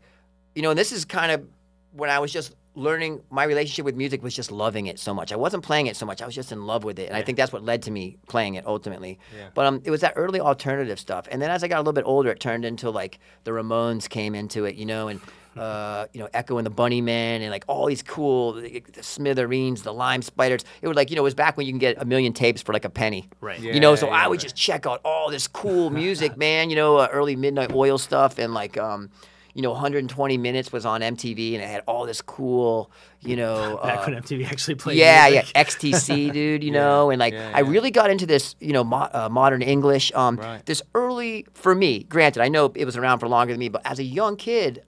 you 0.56 0.62
know, 0.62 0.70
and 0.72 0.80
this 0.80 0.92
is 0.92 1.04
kind 1.06 1.32
of 1.32 1.44
when 1.92 2.10
I 2.10 2.20
was 2.20 2.32
just 2.32 2.56
learning 2.80 3.22
my 3.30 3.44
relationship 3.44 3.86
with 3.86 3.96
music 3.96 4.24
was 4.24 4.36
just 4.36 4.52
loving 4.52 4.88
it 4.88 4.98
so 5.00 5.14
much. 5.14 5.32
I 5.32 5.36
wasn't 5.36 5.64
playing 5.64 5.88
it 5.88 5.96
so 5.96 6.06
much. 6.06 6.22
I 6.22 6.26
was 6.26 6.36
just 6.36 6.52
in 6.52 6.66
love 6.66 6.84
with 6.84 6.98
it. 7.00 7.08
And 7.08 7.16
I 7.16 7.22
think 7.22 7.38
that's 7.38 7.52
what 7.52 7.64
led 7.64 7.82
to 7.84 7.92
me 7.92 8.18
playing 8.28 8.56
it 8.56 8.66
ultimately. 8.66 9.20
Yeah. 9.36 9.50
But 9.54 9.66
um, 9.66 9.82
it 9.84 9.92
was 9.92 10.02
that 10.02 10.14
early 10.16 10.40
alternative 10.40 11.00
stuff. 11.00 11.28
And 11.30 11.42
then 11.42 11.52
as 11.52 11.64
I 11.64 11.68
got 11.68 11.78
a 11.78 11.82
little 11.82 11.94
bit 11.94 12.06
older, 12.06 12.32
it 12.32 12.40
turned 12.40 12.66
into 12.66 12.90
like 12.90 13.20
the 13.44 13.52
Ramones 13.52 14.08
came 14.10 14.34
into 14.34 14.66
it, 14.66 14.76
you 14.76 14.86
know, 14.86 15.10
and 15.10 15.20
uh, 15.58 16.06
you 16.14 16.22
know, 16.22 16.30
Echo 16.34 16.58
and 16.58 16.66
the 16.66 16.72
Bunnymen 16.72 17.42
and 17.42 17.50
like 17.50 17.66
all 17.68 17.88
these 17.88 18.02
cool 18.04 18.54
the, 18.54 18.84
the 18.94 19.04
Smithereens, 19.04 19.82
the 19.84 19.94
Lime 19.94 20.22
Spiders. 20.22 20.64
It 20.82 20.88
was 20.88 20.96
like, 20.96 21.10
you 21.10 21.16
know, 21.18 21.22
it 21.22 21.24
was 21.24 21.36
back 21.36 21.58
when 21.58 21.66
you 21.66 21.74
can 21.74 21.80
get 21.80 22.02
a 22.02 22.06
million 22.06 22.32
tapes 22.34 22.62
for 22.62 22.72
like 22.72 22.86
a 22.86 22.90
penny. 22.90 23.30
Right. 23.42 23.60
You 23.60 23.80
know, 23.80 23.96
so 23.96 24.08
Yeah, 24.08 24.14
I 24.14 24.28
would 24.28 24.38
right. 24.38 24.44
just 24.44 24.56
check 24.56 24.86
out 24.86 25.02
all 25.04 25.30
this 25.30 25.48
cool 25.48 25.90
music, 26.04 26.38
man. 26.38 26.70
You 26.70 26.76
know, 26.78 26.98
uh, 26.98 27.10
early 27.12 27.36
Midnight 27.36 27.74
Oil 27.74 27.98
stuff 27.98 28.40
and 28.40 28.54
like, 28.54 28.78
um, 28.78 29.10
you 29.54 29.62
know, 29.62 29.72
120 29.72 30.38
Minutes 30.38 30.72
was 30.72 30.86
on 30.86 31.02
MTV 31.02 31.54
and 31.56 31.64
it 31.64 31.68
had 31.68 31.82
all 31.88 32.06
this 32.06 32.22
cool, 32.22 32.92
you 33.22 33.36
know, 33.36 33.80
Back 33.84 34.08
uh, 34.08 34.12
when 34.12 34.22
MTV 34.22 34.46
actually 34.52 34.76
played. 34.76 34.98
yeah, 34.98 35.28
yeah. 35.28 35.42
XTC, 35.44 36.32
dude. 36.34 36.64
You 36.64 36.72
know, 36.72 37.10
and 37.10 37.20
like 37.20 37.34
yeah, 37.34 37.52
I 37.54 37.62
really 37.62 37.92
got 37.92 38.10
into 38.10 38.26
this, 38.26 38.56
you 38.60 38.74
know, 38.74 38.84
mo- 38.84 39.10
uh, 39.12 39.30
modern 39.30 39.62
English. 39.62 40.12
Um, 40.14 40.38
Right. 40.38 40.66
this 40.66 40.82
early 40.96 41.46
for 41.54 41.74
me. 41.76 42.04
Granted, 42.04 42.42
I 42.42 42.48
know 42.50 42.72
it 42.76 42.86
was 42.86 42.96
around 42.98 43.20
for 43.20 43.28
longer 43.28 43.54
than 43.54 43.60
me, 43.60 43.70
but 43.70 43.82
as 43.86 44.00
a 44.00 44.04
young 44.04 44.36
kid, 44.38 44.84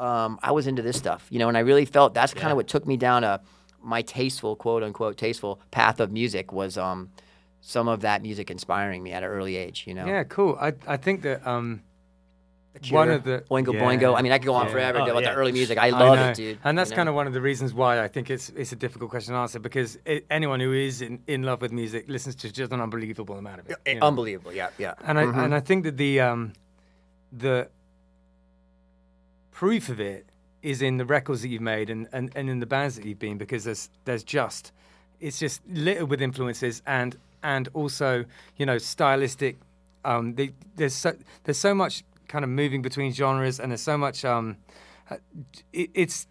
um, 0.00 0.38
I 0.42 0.52
was 0.52 0.66
into 0.66 0.82
this 0.82 0.96
stuff. 0.96 1.26
You 1.30 1.38
know, 1.38 1.48
and 1.48 1.56
I 1.56 1.60
really 1.60 1.84
felt 1.84 2.14
that's 2.14 2.32
kind 2.34 2.44
Yeah. 2.46 2.50
of 2.52 2.56
what 2.56 2.68
took 2.68 2.86
me 2.86 2.96
down 2.96 3.24
a 3.24 3.40
my 3.82 4.00
tasteful, 4.02 4.56
quote 4.56 4.82
unquote, 4.82 5.16
tasteful 5.18 5.60
path 5.70 6.00
of 6.00 6.10
music 6.10 6.52
was 6.52 6.78
um, 6.78 7.10
some 7.60 7.86
of 7.88 8.00
that 8.00 8.22
music 8.22 8.50
inspiring 8.50 9.02
me 9.02 9.12
at 9.12 9.22
an 9.22 9.28
early 9.28 9.56
age. 9.56 9.84
You 9.86 9.94
know, 9.94 10.06
Yeah, 10.06 10.24
cool. 10.24 10.56
I 10.60 10.72
I 10.86 10.96
think 10.96 11.22
that 11.22 11.46
um 11.46 11.82
The 12.82 12.92
one 12.94 13.08
of 13.10 13.22
the- 13.24 13.44
Oingo 13.50 13.72
yeah, 13.72 13.80
Boingo. 13.80 14.18
I 14.18 14.22
mean, 14.22 14.32
I 14.32 14.38
could 14.38 14.46
go 14.46 14.54
on 14.54 14.66
yeah. 14.66 14.72
forever 14.72 14.98
Oh, 14.98 15.04
about 15.06 15.22
yeah. 15.22 15.30
the 15.30 15.36
early 15.36 15.52
music. 15.52 15.78
I 15.78 15.86
I 15.86 15.90
love 15.90 16.16
know. 16.18 16.28
it, 16.30 16.34
dude. 16.36 16.58
And 16.64 16.76
that's 16.76 16.90
you 16.90 16.96
kind 16.96 17.08
of 17.08 17.14
one 17.14 17.26
of 17.28 17.32
the 17.32 17.40
reasons 17.40 17.72
why 17.72 18.02
I 18.02 18.08
think 18.08 18.30
it's 18.30 18.48
it's 18.50 18.72
a 18.72 18.76
difficult 18.76 19.10
question 19.10 19.32
to 19.34 19.38
answer 19.40 19.58
because 19.60 19.96
it, 20.04 20.26
anyone 20.30 20.58
who 20.60 20.72
is 20.72 21.00
in, 21.00 21.20
in 21.28 21.44
love 21.44 21.60
with 21.62 21.70
music 21.72 22.08
listens 22.08 22.34
to 22.36 22.52
just 22.52 22.72
an 22.72 22.80
unbelievable 22.80 23.36
amount 23.38 23.60
of 23.60 23.70
it. 23.70 23.76
you 23.86 23.94
know? 24.00 24.06
unbelievable. 24.08 24.52
Yeah, 24.52 24.70
yeah. 24.78 24.94
And 25.04 25.18
I 25.18 25.24
Mhm. 25.24 25.44
and 25.44 25.54
I 25.54 25.60
think 25.60 25.84
that 25.84 25.96
the 25.96 26.20
um 26.20 26.52
the 27.32 27.68
proof 29.50 29.88
of 29.88 30.00
it 30.00 30.26
is 30.62 30.82
in 30.82 30.96
the 30.96 31.04
records 31.04 31.42
that 31.42 31.48
you've 31.48 31.62
made 31.62 31.90
and, 31.90 32.08
and, 32.12 32.30
and 32.34 32.48
in 32.50 32.58
the 32.58 32.66
bands 32.66 32.96
that 32.96 33.04
you've 33.04 33.18
been 33.18 33.38
because 33.38 33.64
there's 33.64 33.88
there's 34.04 34.24
just 34.24 34.72
it's 35.20 35.38
just 35.38 35.60
littered 35.68 36.08
with 36.10 36.20
influences 36.20 36.82
and 36.86 37.16
and 37.42 37.68
also 37.74 38.24
you 38.56 38.66
know 38.66 38.78
stylistic 38.78 39.58
um 40.04 40.34
the, 40.34 40.52
there's 40.76 40.94
so 40.94 41.14
there's 41.44 41.58
so 41.58 41.74
much 41.74 42.02
kind 42.34 42.44
of 42.48 42.50
moving 42.50 42.82
between 42.88 43.10
genres 43.20 43.56
and 43.60 43.66
there's 43.70 43.86
so 43.92 43.96
much 43.96 44.18
um 44.24 44.46
it, 45.80 45.90
it's 46.02 46.26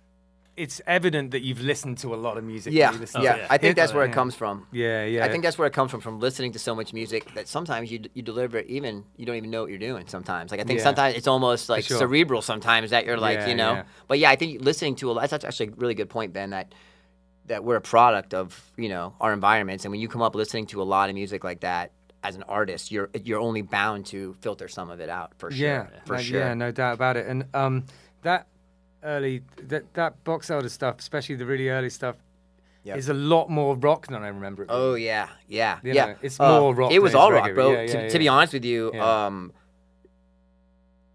it's 0.55 0.81
evident 0.85 1.31
that 1.31 1.41
you've 1.41 1.61
listened 1.61 1.97
to 1.97 2.13
a 2.13 2.19
lot 2.25 2.37
of 2.37 2.43
music. 2.43 2.73
Yeah, 2.73 2.91
you 2.91 2.99
listen 2.99 3.21
yeah. 3.23 3.33
to 3.33 3.39
yeah. 3.39 3.47
I 3.49 3.57
think 3.57 3.75
that's 3.75 3.93
where 3.95 4.05
it 4.05 4.13
comes 4.19 4.35
from. 4.35 4.67
Yeah, 4.71 5.03
yeah. 5.05 5.25
I 5.25 5.29
think 5.29 5.43
that's 5.43 5.57
where 5.57 5.67
it 5.67 5.73
comes 5.73 5.89
from, 5.89 6.01
from 6.01 6.19
listening 6.19 6.51
to 6.51 6.59
so 6.59 6.75
much 6.75 6.93
music 6.93 7.33
that 7.33 7.47
sometimes 7.47 7.91
you, 7.91 8.01
you 8.13 8.21
deliver 8.21 8.59
it 8.59 8.67
even, 8.67 9.03
you 9.17 9.25
don't 9.25 9.35
even 9.35 9.49
know 9.49 9.61
what 9.63 9.71
you're 9.71 9.87
doing 9.91 10.05
sometimes. 10.07 10.51
Like, 10.51 10.59
I 10.59 10.63
think 10.63 10.77
Yeah. 10.77 10.83
sometimes 10.89 11.15
it's 11.15 11.25
almost 11.27 11.69
like 11.69 11.85
sure. 11.85 11.97
cerebral 11.97 12.43
sometimes 12.43 12.91
that 12.91 13.03
you're 13.07 13.17
like, 13.17 13.39
Yeah, 13.39 13.47
you 13.47 13.55
know. 13.55 13.73
yeah. 13.73 13.83
But 14.07 14.19
yeah, 14.19 14.29
I 14.29 14.35
think 14.35 14.61
listening 14.61 14.95
to 14.97 15.09
a 15.09 15.13
lot, 15.13 15.27
that's 15.27 15.43
actually 15.43 15.69
a 15.69 15.75
really 15.83 15.95
good 15.95 16.09
point, 16.09 16.33
Ben, 16.33 16.51
that 16.51 16.75
that 17.47 17.63
we're 17.63 17.75
a 17.77 17.81
product 17.81 18.35
of, 18.35 18.47
you 18.77 18.89
know, 18.89 19.15
our 19.19 19.33
environments. 19.33 19.85
And 19.85 19.91
when 19.91 20.01
you 20.01 20.07
come 20.07 20.21
up 20.21 20.35
listening 20.35 20.67
to 20.67 20.81
a 20.83 20.87
lot 20.95 21.09
of 21.09 21.15
music 21.15 21.43
like 21.43 21.61
that, 21.61 21.91
as 22.23 22.35
an 22.35 22.43
artist, 22.43 22.91
you're 22.91 23.09
you're 23.23 23.39
only 23.39 23.61
bound 23.61 24.05
to 24.07 24.33
filter 24.41 24.67
some 24.67 24.89
of 24.89 24.99
it 24.99 25.09
out 25.09 25.33
for 25.37 25.51
sure. 25.51 25.67
Yeah, 25.67 25.87
for 26.05 26.15
uh, 26.15 26.19
sure. 26.19 26.39
Yeah, 26.39 26.53
no 26.53 26.71
doubt 26.71 26.93
about 26.93 27.17
it. 27.17 27.27
And 27.27 27.45
um, 27.53 27.85
that 28.21 28.47
early 29.03 29.43
that 29.67 29.93
that 29.93 30.23
box 30.23 30.49
elder 30.49 30.69
stuff, 30.69 30.99
especially 30.99 31.35
the 31.35 31.45
really 31.45 31.69
early 31.69 31.89
stuff, 31.89 32.15
Yep. 32.85 32.97
is 32.97 33.07
a 33.07 33.13
lot 33.13 33.49
more 33.49 33.75
rock 33.77 34.07
than 34.07 34.23
I 34.23 34.27
remember 34.27 34.63
it. 34.63 34.67
being. 34.67 34.79
Oh 34.79 34.95
yeah, 34.95 35.29
yeah, 35.47 35.79
You 35.83 35.93
yeah. 35.93 36.05
know, 36.05 36.15
it's 36.21 36.37
Uh, 36.39 36.59
more 36.59 36.75
rock 36.75 36.91
It 36.91 36.99
was 37.01 37.15
all 37.15 37.31
rock, 37.31 37.53
bro. 37.53 37.71
yeah, 37.71 37.87
to, 37.87 38.01
yeah, 38.03 38.09
to 38.09 38.19
be 38.19 38.27
honest 38.27 38.51
with 38.53 38.65
you, 38.65 38.91
Yeah. 38.93 39.25
um, 39.25 39.53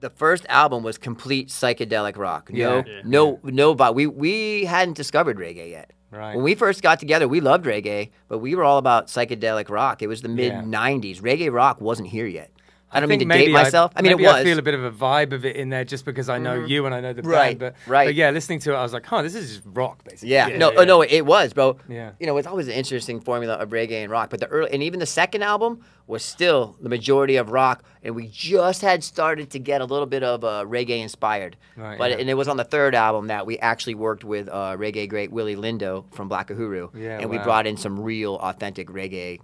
the 0.01 0.09
first 0.11 0.47
album 0.49 0.83
was 0.83 0.97
complete 0.97 1.49
psychedelic 1.49 2.17
rock. 2.17 2.51
No, 2.53 2.59
Yeah. 2.59 2.83
Yeah. 2.87 3.01
no, 3.05 3.41
no. 3.43 3.75
But 3.75 3.95
we 3.95 4.07
we 4.07 4.65
hadn't 4.65 4.97
discovered 4.97 5.37
reggae 5.39 5.71
yet. 5.71 5.93
Right. 6.11 6.35
When 6.35 6.45
we 6.45 6.55
first 6.55 6.83
got 6.83 6.99
together, 7.01 7.29
we 7.29 7.41
loved 7.41 7.65
reggae, 7.67 8.11
but 8.29 8.39
we 8.39 8.55
were 8.55 8.65
all 8.65 8.79
about 8.79 9.09
psychedelic 9.09 9.69
rock. 9.69 10.03
It 10.03 10.07
was 10.07 10.23
the 10.23 10.29
mid 10.29 10.53
Yeah. 10.53 10.63
think 10.63 11.21
Reggae 11.21 11.53
rock 11.53 11.81
wasn't 11.81 12.09
here 12.09 12.27
yet. 12.27 12.51
I 12.91 13.01
don't 13.01 13.09
mean 13.09 13.19
to 13.19 13.23
think 13.23 13.29
maybe 13.29 13.47
date 13.47 13.53
myself. 13.53 13.93
I, 13.95 14.03
mean, 14.03 14.13
it 14.13 14.17
maybe 14.17 14.27
was. 14.27 14.35
I 14.37 14.45
feel 14.45 14.59
a 14.59 14.63
bit 14.63 14.75
of 14.75 14.83
a 14.83 14.91
vibe 14.91 15.33
of 15.33 15.45
it 15.45 15.57
in 15.57 15.69
there 15.69 15.85
just 15.85 16.05
because 16.05 16.29
I 16.29 16.39
know 16.39 16.65
you 16.65 16.87
and 16.87 16.95
I 16.95 17.01
know 17.01 17.13
the 17.13 17.23
Right, 17.23 17.59
band. 17.59 17.75
But, 17.85 17.91
right. 17.91 18.07
but 18.07 18.15
yeah, 18.15 18.31
listening 18.31 18.61
to 18.61 18.73
it, 18.73 18.77
I 18.77 18.83
was 18.83 18.93
like, 18.93 19.05
huh, 19.05 19.23
this 19.23 19.35
is 19.35 19.57
just 19.57 19.63
rock, 19.67 20.05
basically. 20.05 20.31
Yeah, 20.31 20.49
Yeah, 20.49 20.59
no, 20.59 20.73
yeah, 20.73 20.79
oh, 20.81 20.85
no, 20.85 21.03
it 21.03 21.27
was, 21.27 21.53
bro. 21.53 21.77
Yeah. 21.89 22.13
You 22.19 22.27
know, 22.27 22.37
it's 22.39 22.47
always 22.47 22.67
an 22.67 22.75
interesting 22.75 23.21
formula 23.21 23.55
of 23.55 23.71
reggae 23.71 24.03
and 24.03 24.11
rock. 24.11 24.31
But 24.31 24.41
the 24.41 24.47
early, 24.47 24.73
and 24.73 24.83
even 24.83 25.01
the 25.01 25.07
second 25.07 25.43
album 25.43 25.85
was 26.07 26.25
still 26.25 26.77
the 26.81 26.89
majority 26.89 27.37
of 27.37 27.51
rock, 27.51 27.85
and 28.03 28.15
we 28.17 28.29
just 28.29 28.81
had 28.81 29.05
started 29.05 29.51
to 29.51 29.59
get 29.59 29.83
a 29.83 29.85
little 29.85 30.07
bit 30.07 30.23
of 30.23 30.43
uh, 30.43 30.65
reggae 30.67 31.01
inspired. 31.03 31.57
Right, 31.77 31.99
but 31.99 32.11
yeah. 32.11 32.17
and 32.17 32.31
it 32.31 32.35
was 32.35 32.49
on 32.49 32.57
the 32.57 32.65
third 32.65 32.95
album 32.95 33.27
that 33.27 33.45
we 33.45 33.59
actually 33.59 33.97
worked 33.97 34.25
with 34.25 34.49
uh, 34.49 34.77
reggae 34.79 35.09
great 35.09 35.31
Willie 35.31 35.57
Lindo 35.57 36.05
from 36.15 36.29
Black 36.29 36.49
Uhuru, 36.49 36.89
Yeah, 36.95 37.19
and 37.19 37.29
we 37.29 37.37
brought 37.39 37.67
in 37.67 37.77
some 37.77 38.01
real 38.01 38.37
authentic 38.37 38.89
reggae 38.89 39.41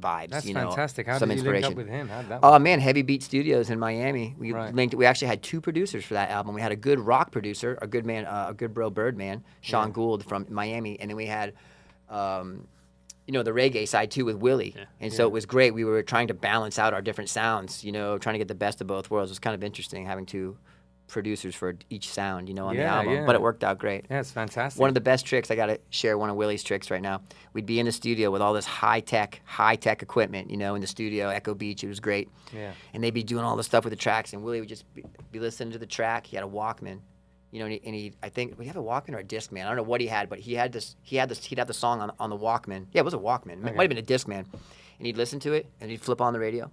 vibes. 0.00 0.30
That's 0.30 0.46
you 0.46 0.54
know, 0.54 0.68
fantastic. 0.68 1.06
How 1.06 1.18
some 1.18 1.28
did 1.28 1.38
you 1.38 1.44
link 1.44 1.56
inspiration. 1.64 1.72
up 1.72 1.76
with 1.76 1.88
him? 1.88 2.08
How 2.08 2.22
did 2.22 2.30
that 2.30 2.40
Oh 2.42 2.52
work? 2.52 2.62
man, 2.62 2.80
Heavy 2.80 3.02
Beat 3.02 3.22
Studios 3.22 3.70
in 3.70 3.78
Miami. 3.78 4.34
We 4.38 4.52
Right. 4.52 4.74
linked. 4.74 4.94
We 4.94 5.06
actually 5.06 5.28
had 5.28 5.42
two 5.42 5.60
producers 5.60 6.04
for 6.04 6.14
that 6.14 6.30
album. 6.30 6.54
We 6.54 6.60
had 6.60 6.72
a 6.72 6.76
good 6.76 6.98
rock 7.00 7.30
producer, 7.30 7.78
a 7.80 7.86
good 7.86 8.04
man, 8.04 8.26
uh, 8.26 8.46
a 8.48 8.54
good 8.54 8.74
bro 8.74 8.90
Birdman, 8.90 9.44
Sean 9.60 9.92
Gould 9.92 10.24
from 10.24 10.46
Miami, 10.50 10.98
and 11.00 11.10
then 11.10 11.16
we 11.16 11.26
had, 11.26 11.52
um, 12.08 12.66
you 13.26 13.32
know, 13.32 13.42
the 13.42 13.52
reggae 13.52 13.86
side 13.88 14.10
too 14.10 14.24
with 14.24 14.36
Willie. 14.36 14.74
Yeah. 14.76 14.84
And 15.00 15.12
so 15.12 15.24
it 15.26 15.32
was 15.32 15.46
great. 15.46 15.72
We 15.74 15.84
were 15.84 16.02
trying 16.02 16.28
to 16.28 16.34
balance 16.34 16.78
out 16.78 16.92
our 16.92 17.00
different 17.00 17.30
sounds. 17.30 17.84
You 17.84 17.92
know, 17.92 18.18
trying 18.18 18.34
to 18.34 18.38
get 18.38 18.48
the 18.48 18.54
best 18.54 18.80
of 18.80 18.86
both 18.86 19.10
worlds. 19.10 19.30
It 19.30 19.32
was 19.32 19.38
kind 19.38 19.54
of 19.54 19.64
interesting 19.64 20.04
having 20.06 20.26
two 20.26 20.56
producers 21.06 21.54
for 21.54 21.76
each 21.90 22.08
sound. 22.08 22.48
You 22.48 22.54
know, 22.54 22.66
on 22.66 22.76
the 22.76 22.82
album, 22.84 23.12
yeah. 23.12 23.26
but 23.26 23.34
it 23.34 23.40
worked 23.40 23.62
out 23.62 23.78
great. 23.78 24.06
Yeah, 24.10 24.20
it's 24.20 24.30
fantastic. 24.30 24.80
One 24.80 24.88
of 24.88 24.94
the 24.94 25.00
best 25.00 25.26
tricks, 25.26 25.50
I 25.50 25.56
got 25.56 25.66
to 25.66 25.78
share 25.90 26.18
one 26.18 26.30
of 26.30 26.36
Willie's 26.36 26.62
tricks 26.62 26.90
right 26.90 27.02
now. 27.02 27.22
We'd 27.52 27.66
be 27.66 27.78
in 27.78 27.86
the 27.86 27.92
studio 27.92 28.30
with 28.30 28.42
all 28.42 28.52
this 28.52 28.66
high 28.66 29.00
tech, 29.00 29.40
high 29.44 29.76
tech 29.76 30.02
equipment, 30.02 30.50
you 30.50 30.56
know, 30.56 30.74
in 30.74 30.80
the 30.80 30.86
studio, 30.86 31.28
Echo 31.28 31.54
Beach, 31.54 31.84
it 31.84 31.88
was 31.88 32.00
great. 32.00 32.28
Yeah. 32.52 32.72
And 32.92 33.02
they'd 33.02 33.12
be 33.12 33.22
doing 33.22 33.44
all 33.44 33.56
the 33.56 33.64
stuff 33.64 33.84
with 33.84 33.92
the 33.92 33.96
tracks, 33.96 34.32
and 34.32 34.42
Willie 34.42 34.60
would 34.60 34.68
just 34.68 34.92
be, 34.94 35.04
be 35.30 35.38
listening 35.38 35.72
to 35.72 35.78
the 35.78 35.86
track. 35.86 36.26
He 36.26 36.36
had 36.36 36.44
a 36.44 36.48
Walkman, 36.48 37.00
you 37.50 37.60
know, 37.60 37.66
and 37.66 37.72
he, 37.72 37.80
and 37.84 37.94
he 37.94 38.12
I 38.22 38.28
think, 38.28 38.58
we 38.58 38.66
have 38.66 38.76
a 38.76 38.82
Walkman 38.82 39.14
or 39.14 39.18
a 39.18 39.24
Discman? 39.24 39.64
I 39.64 39.68
don't 39.68 39.76
know 39.76 39.82
what 39.82 40.00
he 40.00 40.06
had, 40.06 40.28
but 40.28 40.40
he 40.40 40.54
had 40.54 40.72
this, 40.72 40.96
he 41.02 41.16
had 41.16 41.28
this, 41.28 41.44
he'd 41.44 41.58
have 41.58 41.68
the 41.68 41.74
song 41.74 42.00
on, 42.00 42.12
on 42.18 42.30
the 42.30 42.38
Walkman. 42.38 42.86
Yeah, 42.92 43.00
it 43.00 43.04
was 43.04 43.14
a 43.14 43.18
Walkman. 43.18 43.66
It 43.66 43.76
might 43.76 43.82
have 43.82 43.88
been 43.88 43.98
a 43.98 44.02
Discman. 44.02 44.46
And 44.98 45.06
he'd 45.06 45.16
listen 45.16 45.40
to 45.40 45.52
it, 45.52 45.66
and 45.80 45.90
he'd 45.90 46.00
flip 46.00 46.20
on 46.20 46.32
the 46.32 46.38
radio, 46.38 46.70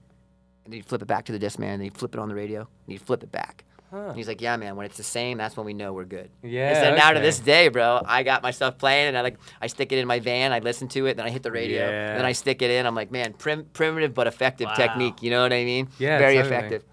and 0.65 0.73
he'd 0.73 0.85
flip 0.85 1.01
it 1.01 1.07
back 1.07 1.25
to 1.25 1.31
the 1.31 1.39
Discman, 1.39 1.73
and 1.73 1.83
he'd 1.83 1.97
flip 1.97 2.13
it 2.13 2.19
on 2.19 2.29
the 2.29 2.35
radio, 2.35 2.59
and 2.59 2.91
he'd 2.91 3.01
flip 3.01 3.23
it 3.23 3.31
back. 3.31 3.65
Huh. 3.91 4.13
He's 4.13 4.27
like, 4.27 4.39
yeah, 4.41 4.55
man, 4.55 4.77
when 4.77 4.85
it's 4.85 4.95
the 4.95 5.03
same, 5.03 5.37
that's 5.37 5.57
when 5.57 5.65
we 5.65 5.73
know 5.73 5.91
we're 5.91 6.05
good. 6.05 6.29
Yeah, 6.41 6.69
And 6.69 6.77
so 6.77 6.95
now 6.95 7.11
to 7.11 7.19
this 7.19 7.39
day, 7.39 7.67
bro, 7.67 8.01
I 8.05 8.23
got 8.23 8.41
my 8.41 8.51
stuff 8.51 8.77
playing, 8.77 9.09
and 9.09 9.17
I 9.17 9.21
like 9.21 9.37
I 9.61 9.67
stick 9.67 9.91
it 9.91 9.99
in 9.99 10.07
my 10.07 10.19
van. 10.19 10.53
I 10.53 10.59
listen 10.59 10.87
to 10.89 11.07
it, 11.07 11.17
then 11.17 11.25
I 11.25 11.29
hit 11.29 11.43
the 11.43 11.51
radio, 11.51 11.81
Yeah. 11.89 12.15
then 12.15 12.23
I 12.25 12.31
stick 12.31 12.61
it 12.61 12.71
in. 12.71 12.85
I'm 12.85 12.95
like, 12.95 13.11
man, 13.11 13.33
prim- 13.33 13.65
primitive 13.73 14.13
but 14.13 14.27
effective 14.27 14.67
Wow. 14.67 14.73
technique. 14.75 15.21
You 15.21 15.29
know 15.31 15.41
what 15.43 15.51
I 15.51 15.65
mean? 15.65 15.89
Yeah, 15.99 16.17
very 16.19 16.35
totally. 16.37 16.55
effective. 16.55 16.83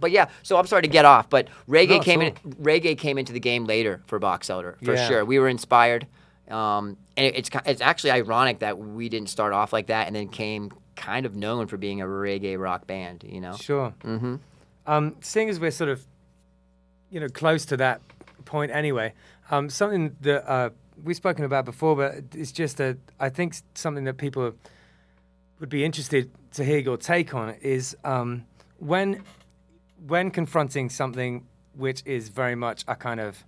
But 0.00 0.10
yeah, 0.10 0.26
so 0.42 0.56
I'm 0.56 0.66
sorry 0.66 0.82
to 0.82 0.88
get 0.88 1.04
off, 1.04 1.30
but 1.30 1.46
reggae 1.68 1.88
No, 1.98 2.00
came 2.00 2.20
in. 2.22 2.32
Reggae 2.60 2.98
came 2.98 3.18
into 3.18 3.32
the 3.32 3.38
game 3.38 3.64
later 3.64 4.02
for 4.06 4.18
Box 4.18 4.50
Elder 4.50 4.78
for 4.82 4.94
Yeah. 4.94 5.06
sure. 5.06 5.24
We 5.24 5.38
were 5.38 5.48
inspired, 5.48 6.08
um, 6.50 6.96
and 7.16 7.26
it, 7.26 7.36
it's 7.36 7.50
it's 7.66 7.80
actually 7.80 8.10
ironic 8.10 8.58
that 8.60 8.78
we 8.78 9.08
didn't 9.08 9.28
start 9.28 9.52
off 9.52 9.72
like 9.72 9.86
that 9.88 10.08
and 10.08 10.16
then 10.16 10.26
came 10.28 10.72
kind 10.96 11.24
of 11.24 11.36
known 11.36 11.68
for 11.68 11.76
being 11.76 12.00
a 12.00 12.04
reggae 12.06 12.58
rock 12.58 12.88
band. 12.88 13.22
You 13.28 13.40
know? 13.40 13.54
Sure. 13.54 13.94
Mm-hmm. 14.02 14.36
Um, 14.88 15.16
seeing 15.20 15.48
as 15.50 15.60
we're 15.60 15.70
sort 15.70 15.90
of, 15.90 16.04
you 17.10 17.20
know, 17.20 17.28
close 17.28 17.64
to 17.66 17.76
that 17.76 18.00
point 18.44 18.70
anyway, 18.72 19.12
um, 19.50 19.70
something 19.70 20.16
that 20.20 20.48
uh, 20.50 20.70
we've 21.02 21.16
spoken 21.16 21.44
about 21.44 21.64
before, 21.64 21.96
but 21.96 22.14
it's 22.34 22.52
just 22.52 22.80
a, 22.80 22.96
I 23.20 23.28
think 23.28 23.54
something 23.74 24.04
that 24.04 24.16
people 24.16 24.54
would 25.60 25.68
be 25.68 25.84
interested 25.84 26.30
to 26.52 26.64
hear 26.64 26.78
your 26.78 26.96
take 26.96 27.34
on 27.34 27.54
is 27.60 27.96
um, 28.04 28.46
when 28.78 29.22
when 30.06 30.30
confronting 30.30 30.90
something 30.90 31.46
which 31.74 32.02
is 32.04 32.28
very 32.28 32.54
much 32.54 32.84
a 32.86 32.94
kind 32.94 33.20
of 33.20 33.44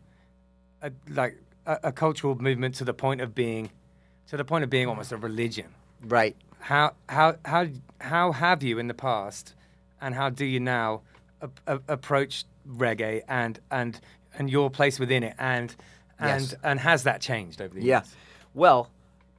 a, 0.82 0.90
like 1.10 1.36
a, 1.66 1.78
a 1.84 1.92
cultural 1.92 2.34
movement 2.36 2.74
to 2.76 2.84
the 2.84 2.94
point 2.94 3.20
of 3.20 3.34
being 3.34 3.70
to 4.28 4.36
the 4.36 4.44
point 4.44 4.64
of 4.64 4.70
being 4.70 4.86
almost 4.86 5.12
a 5.12 5.16
religion. 5.16 5.66
Right. 6.02 6.36
How 6.60 6.94
how 7.08 7.36
how 7.44 7.66
how 8.00 8.32
have 8.32 8.62
you 8.62 8.78
in 8.78 8.88
the 8.88 8.94
past, 8.94 9.54
and 10.00 10.14
how 10.14 10.30
do 10.30 10.44
you 10.44 10.60
now 10.60 11.02
a, 11.40 11.50
a, 11.66 11.80
approach 11.88 12.44
reggae 12.68 13.22
and 13.28 13.58
and 13.70 14.00
and 14.38 14.50
your 14.50 14.70
place 14.70 14.98
within 15.00 15.22
it 15.22 15.34
and 15.38 15.74
and 16.18 16.42
Yes. 16.42 16.54
and 16.62 16.80
has 16.80 17.04
that 17.04 17.20
changed 17.20 17.60
over 17.60 17.74
the 17.74 17.80
years? 17.80 17.86
Yeah. 17.86 18.02
Well, 18.54 18.90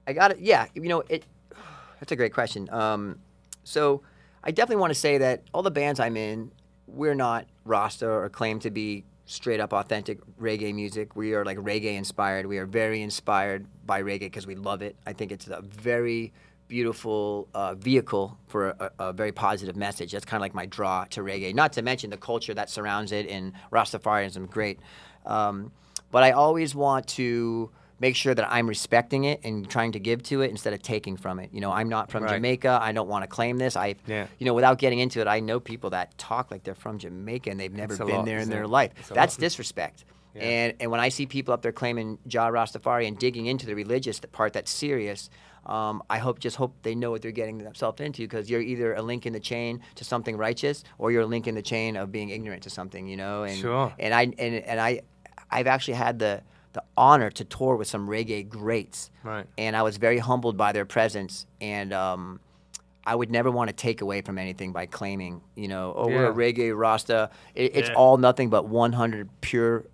I 0.08 0.14
got 0.14 0.32
it. 0.32 0.40
Yeah. 0.40 0.68
You 0.74 0.82
know, 0.84 1.04
it. 1.10 1.26
That's 2.00 2.12
a 2.12 2.16
great 2.16 2.34
question. 2.34 2.70
Um, 2.70 3.20
so 3.64 4.02
I 4.44 4.52
definitely 4.52 4.80
want 4.82 4.92
to 4.94 5.00
say 5.00 5.18
that 5.18 5.44
all 5.54 5.62
the 5.62 5.72
bands 5.72 6.00
I'm 6.00 6.16
in, 6.16 6.52
we're 6.88 7.16
not 7.16 7.46
Rasta 7.66 8.08
or 8.10 8.30
claim 8.30 8.60
to 8.62 8.72
be 8.72 9.04
straight 9.26 9.60
up 9.60 9.74
authentic 9.74 10.20
reggae 10.42 10.74
music. 10.74 11.16
We 11.16 11.34
are 11.36 11.46
like 11.46 11.58
reggae 11.58 11.96
inspired. 11.98 12.46
We 12.48 12.58
are 12.58 12.66
very 12.66 13.02
inspired 13.02 13.68
by 13.86 14.02
reggae 14.02 14.22
because 14.22 14.48
we 14.48 14.56
love 14.56 14.82
it. 14.82 14.96
I 15.06 15.14
think 15.14 15.32
it's 15.32 15.48
a 15.48 15.62
very 15.62 16.32
beautiful 16.70 17.50
uh, 17.54 17.76
vehicle 17.76 18.38
for 18.48 18.70
a, 18.70 18.92
a 19.00 19.14
very 19.14 19.34
positive 19.34 19.76
message. 19.76 20.14
That's 20.14 20.24
kind 20.24 20.40
of 20.40 20.42
like 20.42 20.54
my 20.54 20.66
draw 20.68 21.04
to 21.10 21.22
reggae. 21.22 21.54
Not 21.54 21.74
to 21.74 21.82
mention 21.82 22.10
the 22.12 22.18
culture 22.18 22.54
that 22.54 22.70
surrounds 22.70 23.12
it 23.12 23.28
and 23.28 23.52
Rastafarianism, 23.74 24.50
great. 24.50 24.80
Um, 25.26 25.74
but 26.12 26.24
I 26.24 26.32
always 26.32 26.74
want 26.74 27.08
to 27.10 27.72
make 28.00 28.16
sure 28.16 28.34
that 28.34 28.48
I'm 28.50 28.68
respecting 28.68 29.26
it 29.26 29.42
and 29.44 29.70
trying 29.70 29.92
to 29.92 30.00
give 30.00 30.24
to 30.24 30.42
it 30.42 30.50
instead 30.50 30.72
of 30.72 30.82
taking 30.82 31.18
from 31.18 31.38
it. 31.40 31.50
You 31.52 31.60
know, 31.60 31.72
I'm 31.72 31.90
not 31.90 32.10
from 32.10 32.24
Right. 32.24 32.36
Jamaica. 32.36 32.80
I 32.82 32.94
don't 32.94 33.10
want 33.10 33.24
to 33.24 33.28
claim 33.28 33.58
this. 33.58 33.76
I, 33.76 33.96
Yeah. 34.08 34.28
you 34.38 34.46
know, 34.46 34.54
without 34.54 34.78
getting 34.78 35.00
into 35.00 35.20
it, 35.20 35.28
I 35.28 35.42
know 35.42 35.60
people 35.60 35.90
that 35.90 36.18
talk 36.18 36.50
like 36.50 36.64
they're 36.64 36.76
from 36.76 36.98
Jamaica 36.98 37.50
and 37.52 37.60
they've 37.60 37.74
never 37.74 37.98
been 37.98 38.08
lot, 38.08 38.26
there 38.26 38.40
in 38.40 38.50
their 38.50 38.64
it? 38.64 38.70
life. 38.70 38.92
It's 39.00 39.10
That's 39.10 39.36
disrespect. 39.36 40.06
And 40.36 40.76
and 40.80 40.90
when 40.92 41.02
I 41.02 41.10
see 41.10 41.26
people 41.26 41.54
up 41.54 41.62
there 41.62 41.74
claiming 41.74 42.18
Jah 42.26 42.50
Rastafari 42.52 43.06
and 43.08 43.18
digging 43.20 43.48
into 43.48 43.66
the 43.66 43.74
religious 43.74 44.20
the 44.20 44.28
part 44.30 44.54
that's 44.54 44.72
serious, 44.72 45.30
um, 45.70 46.02
I 46.10 46.18
hope 46.18 46.40
just 46.40 46.56
hope 46.58 46.74
they 46.82 46.96
know 46.96 47.12
what 47.12 47.22
they're 47.22 47.32
getting 47.32 47.60
themselves 47.60 48.02
into 48.02 48.24
because 48.24 48.50
you're 48.50 48.60
either 48.62 48.94
a 48.96 49.02
link 49.02 49.26
in 49.26 49.34
the 49.34 49.40
chain 49.40 49.82
to 49.96 50.04
something 50.04 50.36
righteous 50.38 50.84
or 50.98 51.12
you're 51.12 51.22
a 51.22 51.26
link 51.36 51.48
in 51.48 51.56
the 51.56 51.62
chain 51.62 51.96
of 51.96 52.12
being 52.12 52.30
ignorant 52.30 52.64
to 52.64 52.70
something. 52.70 53.08
You 53.08 53.18
know, 53.18 53.44
and 53.44 53.58
Sure. 53.58 53.94
and 54.00 54.14
I 54.14 54.24
and, 54.24 54.56
and 54.56 54.80
I 54.80 55.02
I've 55.52 55.68
actually 55.68 55.96
had 55.96 56.20
the 56.20 56.42
the 56.74 56.84
honor 56.98 57.30
to 57.32 57.44
tour 57.46 57.76
with 57.76 57.88
some 57.88 58.08
reggae 58.08 58.48
greats, 58.48 59.10
Right. 59.24 59.46
and 59.58 59.76
I 59.76 59.82
was 59.84 59.98
very 59.98 60.20
humbled 60.20 60.58
by 60.58 60.72
their 60.72 60.86
presence 60.86 61.46
and. 61.62 61.94
Um, 61.94 62.40
I 63.06 63.16
would 63.16 63.32
never 63.32 63.50
want 63.50 63.70
to 63.70 63.76
take 63.76 64.02
away 64.02 64.22
from 64.22 64.38
anything 64.38 64.72
by 64.72 64.86
claiming, 64.86 65.42
you 65.56 65.68
know, 65.68 65.94
oh, 65.98 66.08
we're 66.10 66.30
a 66.30 66.34
reggae 66.34 66.78
Rasta. 66.78 67.32
It, 67.56 67.72
it's 67.74 67.90
Yeah. 67.90 67.96
all 67.96 68.18
nothing 68.18 68.50
but 68.52 68.68
100 68.68 69.30
pure, 69.42 69.86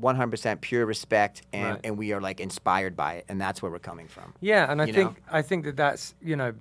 100% 0.00 0.60
pure 0.60 0.86
respect, 0.86 1.42
and, 1.52 1.70
Right. 1.70 1.80
and 1.84 1.96
we 1.98 2.12
are 2.12 2.20
like 2.20 2.40
inspired 2.40 2.96
by 2.96 3.14
it, 3.14 3.24
and 3.28 3.40
that's 3.40 3.62
where 3.62 3.70
we're 3.70 3.78
coming 3.78 4.08
from. 4.08 4.34
Yeah, 4.40 4.70
and 4.70 4.82
I 4.82 4.86
think 4.86 5.10
know? 5.10 5.16
I 5.38 5.42
think 5.42 5.64
that 5.64 5.76
that's 5.76 6.14
you 6.22 6.36
know, 6.36 6.52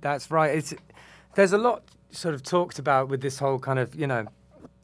that's 0.00 0.30
right. 0.30 0.56
It's 0.56 0.74
there's 1.34 1.52
a 1.52 1.58
lot 1.58 1.82
sort 2.10 2.34
of 2.34 2.42
talked 2.42 2.78
about 2.78 3.08
with 3.08 3.20
this 3.20 3.38
whole 3.38 3.58
kind 3.58 3.78
of 3.78 3.94
you 3.94 4.06
know, 4.06 4.26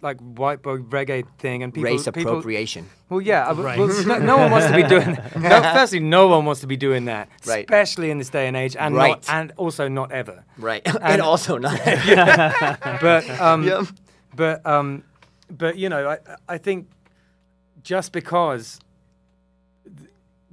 like 0.00 0.18
white 0.20 0.62
boy 0.62 0.78
reggae 0.78 1.24
thing 1.38 1.62
and 1.62 1.72
people 1.74 1.90
Race 1.90 2.04
people. 2.04 2.32
appropriation. 2.32 2.88
Well, 3.08 3.20
yeah, 3.20 3.48
uh, 3.48 3.54
Right. 3.54 3.78
well, 3.78 3.88
no, 4.06 4.18
no 4.18 4.36
one 4.38 4.50
wants 4.50 4.66
to 4.68 4.74
be 4.76 4.82
doing. 4.84 5.18
No, 5.40 5.60
firstly, 5.74 6.00
no 6.00 6.28
one 6.28 6.44
wants 6.44 6.60
to 6.60 6.66
be 6.66 6.76
doing 6.76 7.06
that, 7.06 7.28
Right. 7.46 7.64
especially 7.64 8.10
in 8.10 8.18
this 8.18 8.28
day 8.30 8.46
and 8.48 8.56
age, 8.56 8.76
and 8.76 8.94
Right. 8.94 9.10
not, 9.10 9.28
and 9.28 9.52
also 9.56 9.88
not 9.88 10.12
ever. 10.12 10.44
Right. 10.56 10.82
and, 11.02 11.20
also 11.20 11.58
not. 11.58 11.78
yeah 12.06 12.76
But 13.00 13.28
um, 13.40 13.64
Yep. 13.64 13.86
but 14.36 14.64
um, 14.66 15.02
but 15.50 15.76
you 15.76 15.88
know, 15.88 16.08
I 16.10 16.18
I 16.48 16.58
think 16.58 16.86
just 17.82 18.12
because 18.12 18.78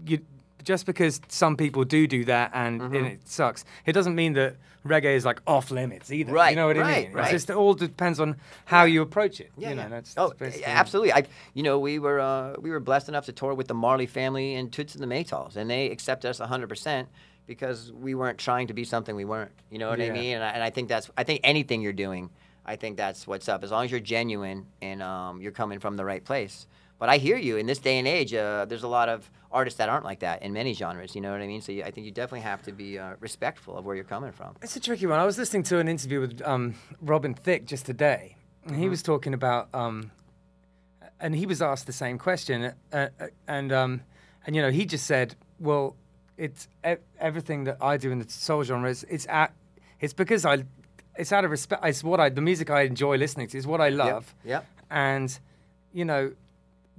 you 0.05 0.19
just 0.63 0.85
because 0.85 1.21
some 1.29 1.55
people 1.55 1.83
do 1.85 2.05
do 2.05 2.25
that 2.25 2.51
and, 2.53 2.81
Mm-hmm. 2.81 2.95
and 2.95 3.07
it 3.07 3.27
sucks, 3.27 3.63
it 3.85 3.93
doesn't 3.93 4.13
mean 4.13 4.33
that 4.33 4.57
reggae 4.85 5.15
is 5.15 5.25
like 5.25 5.41
off 5.47 5.71
limits 5.71 6.11
either. 6.11 6.31
Right, 6.33 6.49
You 6.51 6.57
know 6.57 6.67
what 6.67 6.77
I 6.77 7.01
mean? 7.03 7.13
right. 7.13 7.23
It's 7.23 7.31
just 7.31 7.49
it 7.49 7.55
all 7.55 7.73
depends 7.73 8.19
on 8.19 8.35
how 8.65 8.83
you 8.83 9.01
approach 9.01 9.39
it. 9.39 9.51
Yeah, 9.57 9.69
you 9.69 9.75
know, 9.75 9.83
yeah. 9.83 9.87
that's, 9.89 10.13
oh, 10.17 10.27
that's 10.27 10.39
basically- 10.39 10.65
absolutely. 10.65 11.13
I, 11.13 11.23
you 11.53 11.63
know, 11.63 11.79
we 11.79 11.97
were 11.97 12.19
uh, 12.19 12.55
we 12.59 12.69
were 12.71 12.79
blessed 12.79 13.09
enough 13.09 13.25
to 13.25 13.31
tour 13.31 13.53
with 13.53 13.67
the 13.67 13.73
Marley 13.73 14.05
family 14.05 14.55
and 14.55 14.71
Toots 14.71 14.95
and 14.95 15.03
the 15.03 15.07
Maytals, 15.07 15.55
and 15.55 15.69
they 15.69 15.89
accepted 15.89 16.29
us 16.29 16.39
100 16.39 16.67
percent 16.69 17.07
because 17.47 17.91
we 17.93 18.13
weren't 18.13 18.37
trying 18.37 18.67
to 18.67 18.73
be 18.73 18.83
something 18.83 19.15
we 19.15 19.25
weren't. 19.25 19.51
You 19.71 19.79
know 19.79 19.89
what 19.89 19.99
I 20.01 20.11
mean? 20.11 20.35
And 20.35 20.43
I, 20.43 20.49
and 20.49 20.61
I 20.63 20.69
think 20.69 20.87
that's 20.89 21.09
I 21.17 21.23
think 21.23 21.39
anything 21.43 21.81
you're 21.81 21.93
doing, 21.93 22.29
I 22.65 22.75
think 22.75 22.97
that's 22.97 23.25
what's 23.25 23.49
up. 23.49 23.63
As 23.63 23.71
long 23.71 23.85
as 23.85 23.91
you're 23.91 23.99
genuine 24.01 24.67
and 24.81 25.01
um, 25.01 25.41
you're 25.41 25.51
coming 25.53 25.79
from 25.79 25.95
the 25.97 26.05
right 26.05 26.23
place. 26.23 26.67
But 26.99 27.09
I 27.09 27.17
hear 27.17 27.37
you. 27.37 27.55
In 27.57 27.65
this 27.65 27.79
day 27.79 27.97
and 27.97 28.07
age, 28.07 28.33
uh, 28.33 28.65
there's 28.65 28.83
a 28.83 28.87
lot 28.87 29.07
of 29.09 29.29
artists 29.51 29.77
that 29.77 29.87
aren't 29.89 30.03
like 30.03 30.19
that 30.19 30.41
in 30.43 30.51
many 30.53 30.73
genres. 30.73 31.15
You 31.15 31.21
know 31.21 31.31
what 31.31 31.41
I 31.41 31.47
mean? 31.47 31.61
So 31.61 31.71
you, 31.71 31.83
I 31.83 31.91
think 31.91 32.05
you 32.05 32.11
definitely 32.11 32.41
have 32.41 32.61
to 32.63 32.71
be 32.73 32.99
uh, 32.99 33.13
respectful 33.21 33.77
of 33.77 33.85
where 33.85 33.95
you're 33.95 34.03
coming 34.03 34.31
from. 34.33 34.55
It's 34.61 34.75
a 34.75 34.79
tricky 34.81 35.07
one. 35.07 35.17
I 35.17 35.25
was 35.25 35.37
listening 35.37 35.63
to 35.63 35.79
an 35.79 35.87
interview 35.87 36.19
with 36.19 36.41
um, 36.45 36.75
Robin 37.01 37.33
Thicke 37.33 37.65
just 37.65 37.85
today, 37.85 38.35
and 38.65 38.75
he 38.75 38.89
was 38.89 39.01
talking 39.01 39.33
about, 39.33 39.69
um, 39.73 40.11
and 41.21 41.33
he 41.35 41.45
was 41.45 41.61
asked 41.61 41.87
the 41.87 41.93
same 41.93 42.17
question, 42.17 42.73
uh, 42.91 43.07
uh, 43.19 43.27
and 43.47 43.71
um, 43.71 44.01
and 44.45 44.55
you 44.55 44.61
know 44.61 44.69
he 44.69 44.85
just 44.85 45.05
said, 45.05 45.35
well, 45.59 45.95
it's 46.37 46.67
e- 46.85 46.95
everything 47.19 47.63
that 47.63 47.77
I 47.81 47.95
do 47.97 48.11
in 48.11 48.19
the 48.19 48.29
soul 48.29 48.63
genre 48.63 48.89
is 48.89 49.05
it's 49.09 49.25
at, 49.29 49.53
it's 50.01 50.13
because 50.13 50.45
I, 50.45 50.63
it's 51.17 51.31
out 51.31 51.45
of 51.45 51.51
respect. 51.51 51.85
It's 51.85 52.03
what 52.03 52.19
I 52.19 52.27
the 52.29 52.41
music 52.41 52.69
I 52.69 52.81
enjoy 52.81 53.15
listening 53.17 53.47
to. 53.47 53.57
It's 53.57 53.65
what 53.67 53.79
I 53.79 53.87
love, 53.89 54.35
Yep. 54.43 54.65
and 54.89 55.39
you 55.93 56.03
know, 56.05 56.33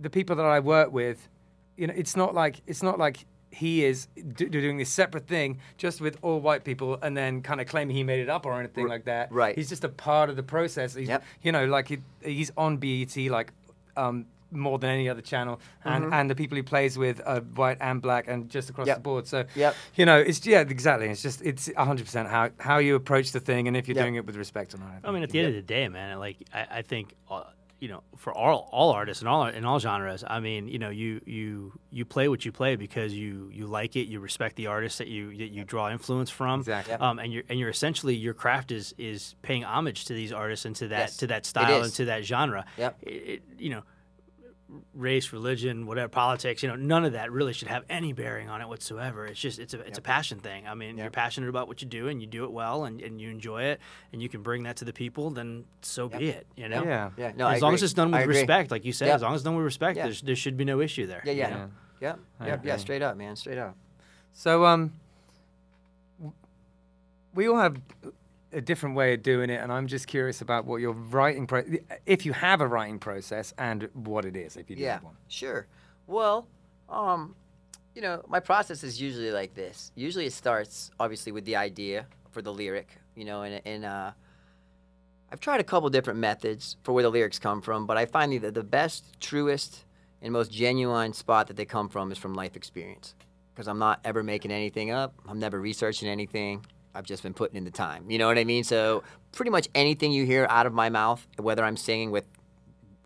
the 0.00 0.10
people 0.10 0.36
that 0.36 0.46
I 0.46 0.60
work 0.60 0.92
with, 0.92 1.28
you 1.76 1.86
know, 1.86 1.94
it's 1.96 2.16
not 2.16 2.34
like 2.34 2.60
it's 2.66 2.82
not 2.82 2.98
like 2.98 3.26
he 3.52 3.84
is 3.84 4.06
do, 4.34 4.48
doing 4.48 4.78
this 4.78 4.90
separate 4.90 5.26
thing 5.26 5.58
just 5.76 6.00
with 6.00 6.16
all 6.22 6.38
white 6.40 6.62
people 6.62 6.96
and 7.02 7.16
then 7.16 7.42
kind 7.42 7.60
of 7.60 7.66
claiming 7.66 7.96
he 7.96 8.04
made 8.04 8.20
it 8.20 8.28
up 8.28 8.46
or 8.46 8.58
anything 8.58 8.86
like 8.86 9.04
that. 9.06 9.30
right. 9.32 9.56
He's 9.56 9.68
just 9.68 9.82
a 9.82 9.88
part 9.88 10.30
of 10.30 10.36
the 10.36 10.42
process. 10.44 10.94
He's, 10.94 11.08
Yep. 11.08 11.24
You 11.42 11.50
know, 11.52 11.64
like 11.66 11.88
he, 11.88 11.98
he's 12.22 12.52
on 12.56 12.76
BET 12.76 13.16
like 13.16 13.52
um, 13.96 14.26
more 14.52 14.78
than 14.78 14.90
any 14.90 15.08
other 15.08 15.20
channel, 15.22 15.60
and 15.84 16.12
and 16.12 16.28
the 16.30 16.34
people 16.34 16.56
he 16.56 16.62
plays 16.62 16.96
with 16.98 17.20
are 17.24 17.40
white 17.40 17.78
and 17.80 18.00
black 18.02 18.26
and 18.28 18.48
just 18.48 18.68
across 18.70 18.84
Mm-hmm. 18.84 18.88
Yep. 18.90 18.96
the 18.98 19.02
board. 19.02 19.26
So 19.26 19.44
Yep. 19.56 19.74
you 19.96 20.06
know, 20.06 20.18
it's 20.18 20.44
yeah, 20.46 20.60
exactly. 20.60 21.08
It's 21.08 21.22
just 21.22 21.42
it's 21.42 21.68
100 21.74 22.04
percent 22.04 22.28
how 22.28 22.50
how 22.58 22.78
you 22.78 22.94
approach 22.96 23.32
the 23.32 23.40
thing 23.40 23.68
and 23.68 23.76
if 23.76 23.86
you're 23.88 23.96
Yep. 23.96 24.04
doing 24.04 24.14
it 24.16 24.26
with 24.26 24.36
respect 24.36 24.74
or 24.74 24.78
not. 24.78 25.00
I 25.04 25.10
mean, 25.12 25.22
at 25.22 25.30
the 25.30 25.38
end 25.40 25.48
of 25.48 25.54
the 25.54 25.62
day, 25.62 25.88
man, 25.88 26.18
like 26.18 26.36
I, 26.54 26.66
I 26.78 26.82
think, 26.82 27.14
uh, 27.30 27.44
you 27.80 27.88
know, 27.88 28.02
for 28.16 28.32
all 28.32 28.68
all 28.72 28.90
artists 28.90 29.22
and 29.22 29.28
all 29.28 29.46
in 29.46 29.64
all 29.64 29.78
genres, 29.78 30.22
I 30.26 30.40
mean, 30.40 30.68
you 30.68 30.78
know, 30.78 30.90
you 30.90 31.20
you 31.24 31.72
you 31.90 32.04
play 32.04 32.28
what 32.28 32.44
you 32.44 32.52
play 32.52 32.76
because 32.76 33.14
you 33.14 33.50
you 33.52 33.66
like 33.66 33.96
it, 33.96 34.06
you 34.06 34.20
respect 34.20 34.56
the 34.56 34.66
artists 34.66 34.98
that 34.98 35.08
you 35.08 35.36
that 35.38 35.48
you 35.48 35.64
draw 35.64 35.90
influence 35.90 36.30
from, 36.30 36.60
Exactly. 36.60 36.94
Um, 36.94 37.18
and 37.18 37.32
you're 37.32 37.44
and 37.48 37.58
you're 37.58 37.70
essentially 37.70 38.14
your 38.14 38.34
craft 38.34 38.70
is 38.70 38.94
is 38.98 39.34
paying 39.42 39.64
homage 39.64 40.04
to 40.06 40.12
these 40.12 40.32
artists 40.32 40.66
and 40.66 40.76
to 40.76 40.88
that 40.88 40.98
Yes, 41.00 41.16
to 41.18 41.26
that 41.28 41.46
style 41.46 41.82
and 41.82 41.92
to 41.94 42.04
that 42.06 42.24
genre. 42.24 42.66
Yep. 42.76 42.98
It, 43.02 43.08
it, 43.08 43.42
you 43.58 43.70
know. 43.70 43.82
Race, 44.94 45.32
religion, 45.32 45.86
whatever, 45.86 46.08
politics, 46.08 46.62
you 46.62 46.68
know, 46.68 46.76
none 46.76 47.04
of 47.04 47.12
that 47.14 47.32
really 47.32 47.52
should 47.52 47.68
have 47.68 47.82
any 47.88 48.12
bearing 48.12 48.48
on 48.48 48.60
it 48.60 48.68
whatsoever. 48.68 49.26
It's 49.26 49.40
just, 49.40 49.58
it's 49.58 49.74
a, 49.74 49.80
it's 49.80 49.98
a 49.98 50.02
passion 50.02 50.38
thing. 50.38 50.66
I 50.68 50.74
mean, 50.74 50.96
you're 50.96 51.10
passionate 51.10 51.48
about 51.48 51.66
what 51.66 51.82
you 51.82 51.88
do 51.88 52.08
and 52.08 52.20
you 52.20 52.26
do 52.26 52.44
it 52.44 52.52
well 52.52 52.84
and, 52.84 53.00
and 53.00 53.20
you 53.20 53.30
enjoy 53.30 53.64
it 53.64 53.80
and 54.12 54.22
you 54.22 54.28
can 54.28 54.42
bring 54.42 54.62
that 54.64 54.76
to 54.76 54.84
the 54.84 54.92
people, 54.92 55.30
then 55.30 55.64
so 55.82 56.08
be 56.08 56.28
it, 56.28 56.46
you 56.56 56.68
know? 56.68 56.84
Yeah. 56.84 57.10
Yeah. 57.16 57.32
No, 57.34 57.46
I 57.46 57.54
as 57.56 57.62
long 57.62 57.74
as 57.74 57.82
it's 57.82 57.94
done 57.94 58.10
with 58.12 58.26
respect, 58.26 58.70
like 58.70 58.84
you 58.84 58.92
said, 58.92 59.06
Yep. 59.06 59.14
as 59.16 59.22
long 59.22 59.34
as 59.34 59.40
it's 59.40 59.44
done 59.44 59.56
with 59.56 59.64
respect, 59.64 59.96
Yeah. 59.96 60.12
there 60.22 60.36
should 60.36 60.56
be 60.56 60.64
no 60.64 60.80
issue 60.80 61.06
there. 61.06 61.22
Yeah, 61.24 61.32
you 61.32 61.38
yeah. 61.38 61.50
know? 61.50 61.70
Yep. 62.00 62.18
I 62.40 62.46
Yep. 62.46 62.64
Yeah. 62.64 62.76
Straight 62.76 63.02
up, 63.02 63.16
man. 63.16 63.36
Straight 63.36 63.58
up. 63.58 63.76
So 64.32 64.64
um, 64.64 64.92
we 67.34 67.48
all 67.48 67.58
have 67.58 67.76
a 68.52 68.60
different 68.60 68.96
way 68.96 69.14
of 69.14 69.22
doing 69.22 69.50
it, 69.50 69.60
and 69.60 69.72
I'm 69.72 69.86
just 69.86 70.06
curious 70.06 70.40
about 70.40 70.64
what 70.64 70.76
your 70.80 70.92
writing 70.92 71.46
pro- 71.46 71.64
if 72.06 72.26
you 72.26 72.32
have 72.32 72.60
a 72.60 72.66
writing 72.66 72.98
process 72.98 73.52
and 73.58 73.88
what 73.94 74.24
it 74.24 74.36
is, 74.36 74.56
if 74.56 74.68
you 74.70 74.76
do 74.76 74.82
Yeah, 74.82 74.94
have 74.94 75.04
one. 75.04 75.14
sure. 75.28 75.66
Well, 76.06 76.48
um, 76.88 77.36
you 77.94 78.02
know, 78.02 78.22
my 78.28 78.40
process 78.40 78.82
is 78.82 79.00
usually 79.00 79.30
like 79.30 79.54
this. 79.54 79.92
Usually, 79.94 80.26
it 80.26 80.32
starts 80.32 80.90
obviously 80.98 81.32
with 81.32 81.44
the 81.44 81.56
idea 81.56 82.06
for 82.30 82.42
the 82.42 82.52
lyric. 82.52 82.88
You 83.16 83.24
know, 83.24 83.42
and 83.42 83.60
and 83.64 83.84
uh, 83.84 84.12
I've 85.32 85.40
tried 85.40 85.60
a 85.60 85.64
couple 85.64 85.88
different 85.90 86.18
methods 86.18 86.76
for 86.82 86.92
where 86.92 87.02
the 87.02 87.10
lyrics 87.10 87.38
come 87.38 87.60
from, 87.62 87.86
but 87.86 87.96
I 87.96 88.06
find 88.06 88.40
that 88.40 88.54
the 88.54 88.64
best, 88.64 89.20
truest, 89.20 89.84
and 90.22 90.32
most 90.32 90.50
genuine 90.52 91.12
spot 91.12 91.46
that 91.48 91.56
they 91.56 91.64
come 91.64 91.88
from 91.88 92.10
is 92.10 92.18
from 92.18 92.34
life 92.34 92.56
experience. 92.56 93.14
Because 93.54 93.68
I'm 93.68 93.78
not 93.78 94.00
ever 94.04 94.22
making 94.22 94.50
anything 94.50 94.90
up. 94.90 95.14
I'm 95.28 95.38
never 95.38 95.60
researching 95.60 96.08
anything. 96.08 96.64
I've 96.94 97.04
just 97.04 97.22
been 97.22 97.34
putting 97.34 97.56
in 97.56 97.64
the 97.64 97.70
time. 97.70 98.10
You 98.10 98.18
know 98.18 98.26
what 98.26 98.38
I 98.38 98.44
mean? 98.44 98.64
So 98.64 99.02
pretty 99.32 99.50
much 99.50 99.68
anything 99.74 100.12
you 100.12 100.26
hear 100.26 100.46
out 100.50 100.66
of 100.66 100.72
my 100.72 100.88
mouth, 100.88 101.26
whether 101.38 101.64
I'm 101.64 101.76
singing 101.76 102.10
with 102.10 102.24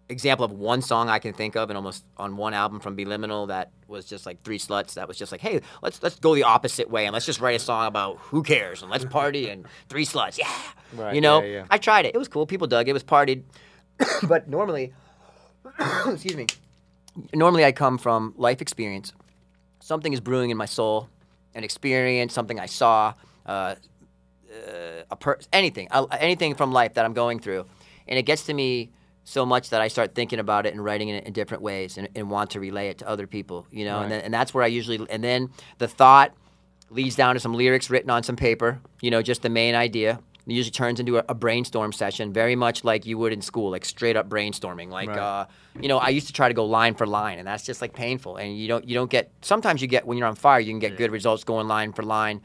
example 0.08 0.44
of 0.44 0.52
one 0.52 0.82
song 0.82 1.08
I 1.08 1.18
can 1.18 1.32
think 1.32 1.56
of, 1.56 1.70
and 1.70 1.76
almost 1.76 2.04
on 2.16 2.36
one 2.36 2.54
album 2.54 2.80
from 2.80 2.94
Beliminal 2.94 3.46
that 3.46 3.70
was 3.88 4.04
just 4.04 4.26
like 4.26 4.42
three 4.42 4.58
sluts. 4.58 4.94
That 4.94 5.08
was 5.08 5.16
just 5.16 5.32
like, 5.32 5.40
hey, 5.40 5.60
let's 5.82 6.02
let's 6.02 6.18
go 6.18 6.34
the 6.34 6.44
opposite 6.44 6.90
way 6.90 7.06
and 7.06 7.12
let's 7.12 7.26
just 7.26 7.40
write 7.40 7.56
a 7.56 7.58
song 7.58 7.86
about 7.86 8.18
who 8.18 8.42
cares 8.42 8.82
and 8.82 8.90
let's 8.90 9.04
party 9.04 9.48
and 9.48 9.66
three 9.88 10.04
sluts, 10.04 10.38
yeah. 10.38 10.50
Right, 10.92 11.14
you 11.14 11.20
know, 11.20 11.42
yeah, 11.42 11.48
yeah. 11.48 11.64
I 11.70 11.78
tried 11.78 12.06
it. 12.06 12.14
It 12.14 12.18
was 12.18 12.28
cool. 12.28 12.46
People 12.46 12.66
dug 12.66 12.86
it. 12.86 12.90
It 12.90 12.94
was 12.94 13.04
partied, 13.04 13.42
but 14.28 14.48
normally, 14.48 14.92
excuse 16.06 16.36
me. 16.36 16.46
Normally, 17.32 17.64
I 17.64 17.72
come 17.72 17.98
from 17.98 18.34
life 18.36 18.60
experience. 18.60 19.12
Something 19.80 20.12
is 20.12 20.20
brewing 20.20 20.50
in 20.50 20.56
my 20.56 20.64
soul, 20.66 21.08
an 21.54 21.62
experience, 21.62 22.32
something 22.32 22.58
I 22.58 22.66
saw, 22.66 23.14
uh, 23.46 23.74
a 25.10 25.16
per- 25.16 25.38
anything, 25.52 25.88
uh, 25.90 26.06
anything 26.20 26.54
from 26.54 26.72
life 26.72 26.94
that 26.94 27.04
I'm 27.04 27.14
going 27.14 27.38
through, 27.40 27.66
and 28.08 28.18
it 28.18 28.22
gets 28.24 28.46
to 28.46 28.54
me 28.54 28.90
so 29.24 29.46
much 29.46 29.70
that 29.70 29.80
I 29.80 29.88
start 29.88 30.14
thinking 30.14 30.38
about 30.38 30.66
it 30.66 30.74
and 30.74 30.84
writing 30.84 31.08
it 31.08 31.24
in 31.24 31.32
different 31.32 31.62
ways 31.62 31.96
and, 31.96 32.08
and 32.14 32.30
want 32.30 32.50
to 32.50 32.60
relay 32.60 32.88
it 32.88 32.98
to 32.98 33.08
other 33.08 33.26
people, 33.26 33.66
you 33.70 33.84
know, 33.86 34.00
and, 34.02 34.12
then, 34.12 34.20
and 34.20 34.34
that's 34.34 34.52
where 34.52 34.62
I 34.62 34.66
usually, 34.66 35.04
and 35.08 35.24
then 35.24 35.48
the 35.78 35.88
thought 35.88 36.34
leads 36.90 37.16
down 37.16 37.34
to 37.34 37.40
some 37.40 37.54
lyrics 37.54 37.88
written 37.88 38.10
on 38.10 38.22
some 38.22 38.36
paper, 38.36 38.80
you 39.00 39.10
know, 39.10 39.22
just 39.22 39.40
the 39.40 39.48
main 39.48 39.74
idea. 39.74 40.20
It 40.46 40.52
usually 40.52 40.72
turns 40.72 41.00
into 41.00 41.16
a, 41.16 41.24
a 41.30 41.34
brainstorm 41.34 41.90
session, 41.94 42.34
very 42.34 42.54
much 42.54 42.84
like 42.84 43.06
you 43.06 43.16
would 43.16 43.32
in 43.32 43.40
school, 43.40 43.70
like 43.70 43.86
straight 43.86 44.14
up 44.14 44.28
brainstorming. 44.28 44.90
Like, 44.90 45.08
Right. 45.08 45.18
uh, 45.18 45.46
you 45.80 45.88
know, 45.88 45.96
I 45.96 46.10
used 46.10 46.26
to 46.26 46.34
try 46.34 46.48
to 46.48 46.54
go 46.54 46.66
line 46.66 46.94
for 46.94 47.06
line, 47.06 47.38
and 47.38 47.48
that's 47.48 47.64
just 47.64 47.80
like 47.80 47.94
painful. 47.94 48.36
And 48.36 48.58
you 48.58 48.68
don't, 48.68 48.86
you 48.86 48.94
don't 48.94 49.10
get. 49.10 49.30
Sometimes 49.40 49.80
you 49.80 49.88
get 49.88 50.06
when 50.06 50.18
you're 50.18 50.26
on 50.28 50.34
fire, 50.34 50.60
you 50.60 50.70
can 50.70 50.80
get 50.80 50.98
good 50.98 51.10
results 51.10 51.44
going 51.44 51.66
line 51.66 51.94
for 51.94 52.02
line, 52.02 52.42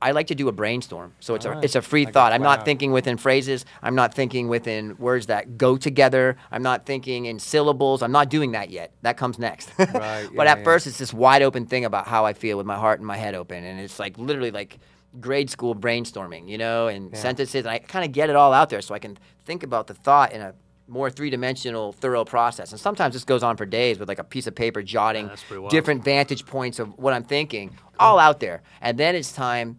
I 0.00 0.10
like 0.10 0.26
to 0.26 0.34
do 0.34 0.48
a 0.48 0.52
brainstorm. 0.52 1.14
So 1.20 1.34
it's 1.34 1.46
a 1.46 1.48
Alright. 1.48 1.64
it's 1.64 1.74
a 1.74 1.82
free 1.82 2.04
Like 2.04 2.10
a 2.10 2.12
thought. 2.12 2.32
I'm 2.32 2.42
not 2.42 2.64
thinking 2.64 2.92
within 2.92 3.16
phrases. 3.16 3.64
I'm 3.82 3.94
not 3.94 4.12
thinking 4.12 4.48
within 4.48 4.96
words 4.98 5.26
that 5.26 5.56
go 5.56 5.78
together. 5.78 6.36
I'm 6.50 6.62
not 6.62 6.84
thinking 6.84 7.24
in 7.24 7.38
syllables. 7.38 8.02
I'm 8.02 8.12
not 8.12 8.28
doing 8.28 8.52
that 8.52 8.70
yet. 8.70 8.92
That 9.02 9.16
comes 9.16 9.38
next. 9.38 9.70
Right, 9.78 10.28
but 10.34 10.44
yeah, 10.44 10.52
at 10.52 10.58
yeah. 10.58 10.64
first, 10.64 10.86
it's 10.86 10.98
this 10.98 11.14
wide 11.14 11.42
open 11.42 11.64
thing 11.66 11.84
about 11.84 12.06
how 12.06 12.26
I 12.26 12.32
feel 12.34 12.58
with 12.58 12.66
my 12.66 12.76
heart 12.76 12.98
and 12.98 13.06
my 13.06 13.16
head 13.16 13.34
open, 13.34 13.64
and 13.64 13.80
it's 13.80 13.98
like 13.98 14.18
literally 14.18 14.50
like 14.50 14.78
grade 15.20 15.48
school 15.48 15.74
brainstorming, 15.74 16.48
you 16.48 16.58
know, 16.58 16.88
and 16.88 17.16
sentences, 17.16 17.60
and 17.60 17.68
I 17.68 17.78
kind 17.78 18.04
of 18.04 18.12
get 18.12 18.28
it 18.28 18.36
all 18.36 18.52
out 18.52 18.68
there, 18.68 18.82
so 18.82 18.94
I 18.94 18.98
can 18.98 19.16
think 19.44 19.62
about 19.62 19.86
the 19.86 19.94
thought 19.94 20.32
in 20.32 20.42
a 20.42 20.54
more 20.88 21.10
three-dimensional, 21.10 21.92
thorough 21.92 22.24
process. 22.24 22.70
And 22.70 22.80
sometimes 22.80 23.14
this 23.14 23.24
goes 23.24 23.42
on 23.42 23.56
for 23.56 23.66
days 23.66 23.98
with 23.98 24.08
like 24.08 24.18
a 24.20 24.24
piece 24.24 24.46
of 24.46 24.54
paper 24.54 24.82
jotting 24.82 25.26
that's 25.26 25.42
pretty 25.42 25.60
wild. 25.60 25.70
different 25.70 26.04
vantage 26.04 26.46
points 26.46 26.78
of 26.78 26.96
what 26.98 27.12
I'm 27.12 27.24
thinking, 27.24 27.76
all 27.98 28.18
out 28.18 28.40
there, 28.40 28.62
and 28.80 28.96
then 28.98 29.14
it's 29.14 29.32
time 29.32 29.78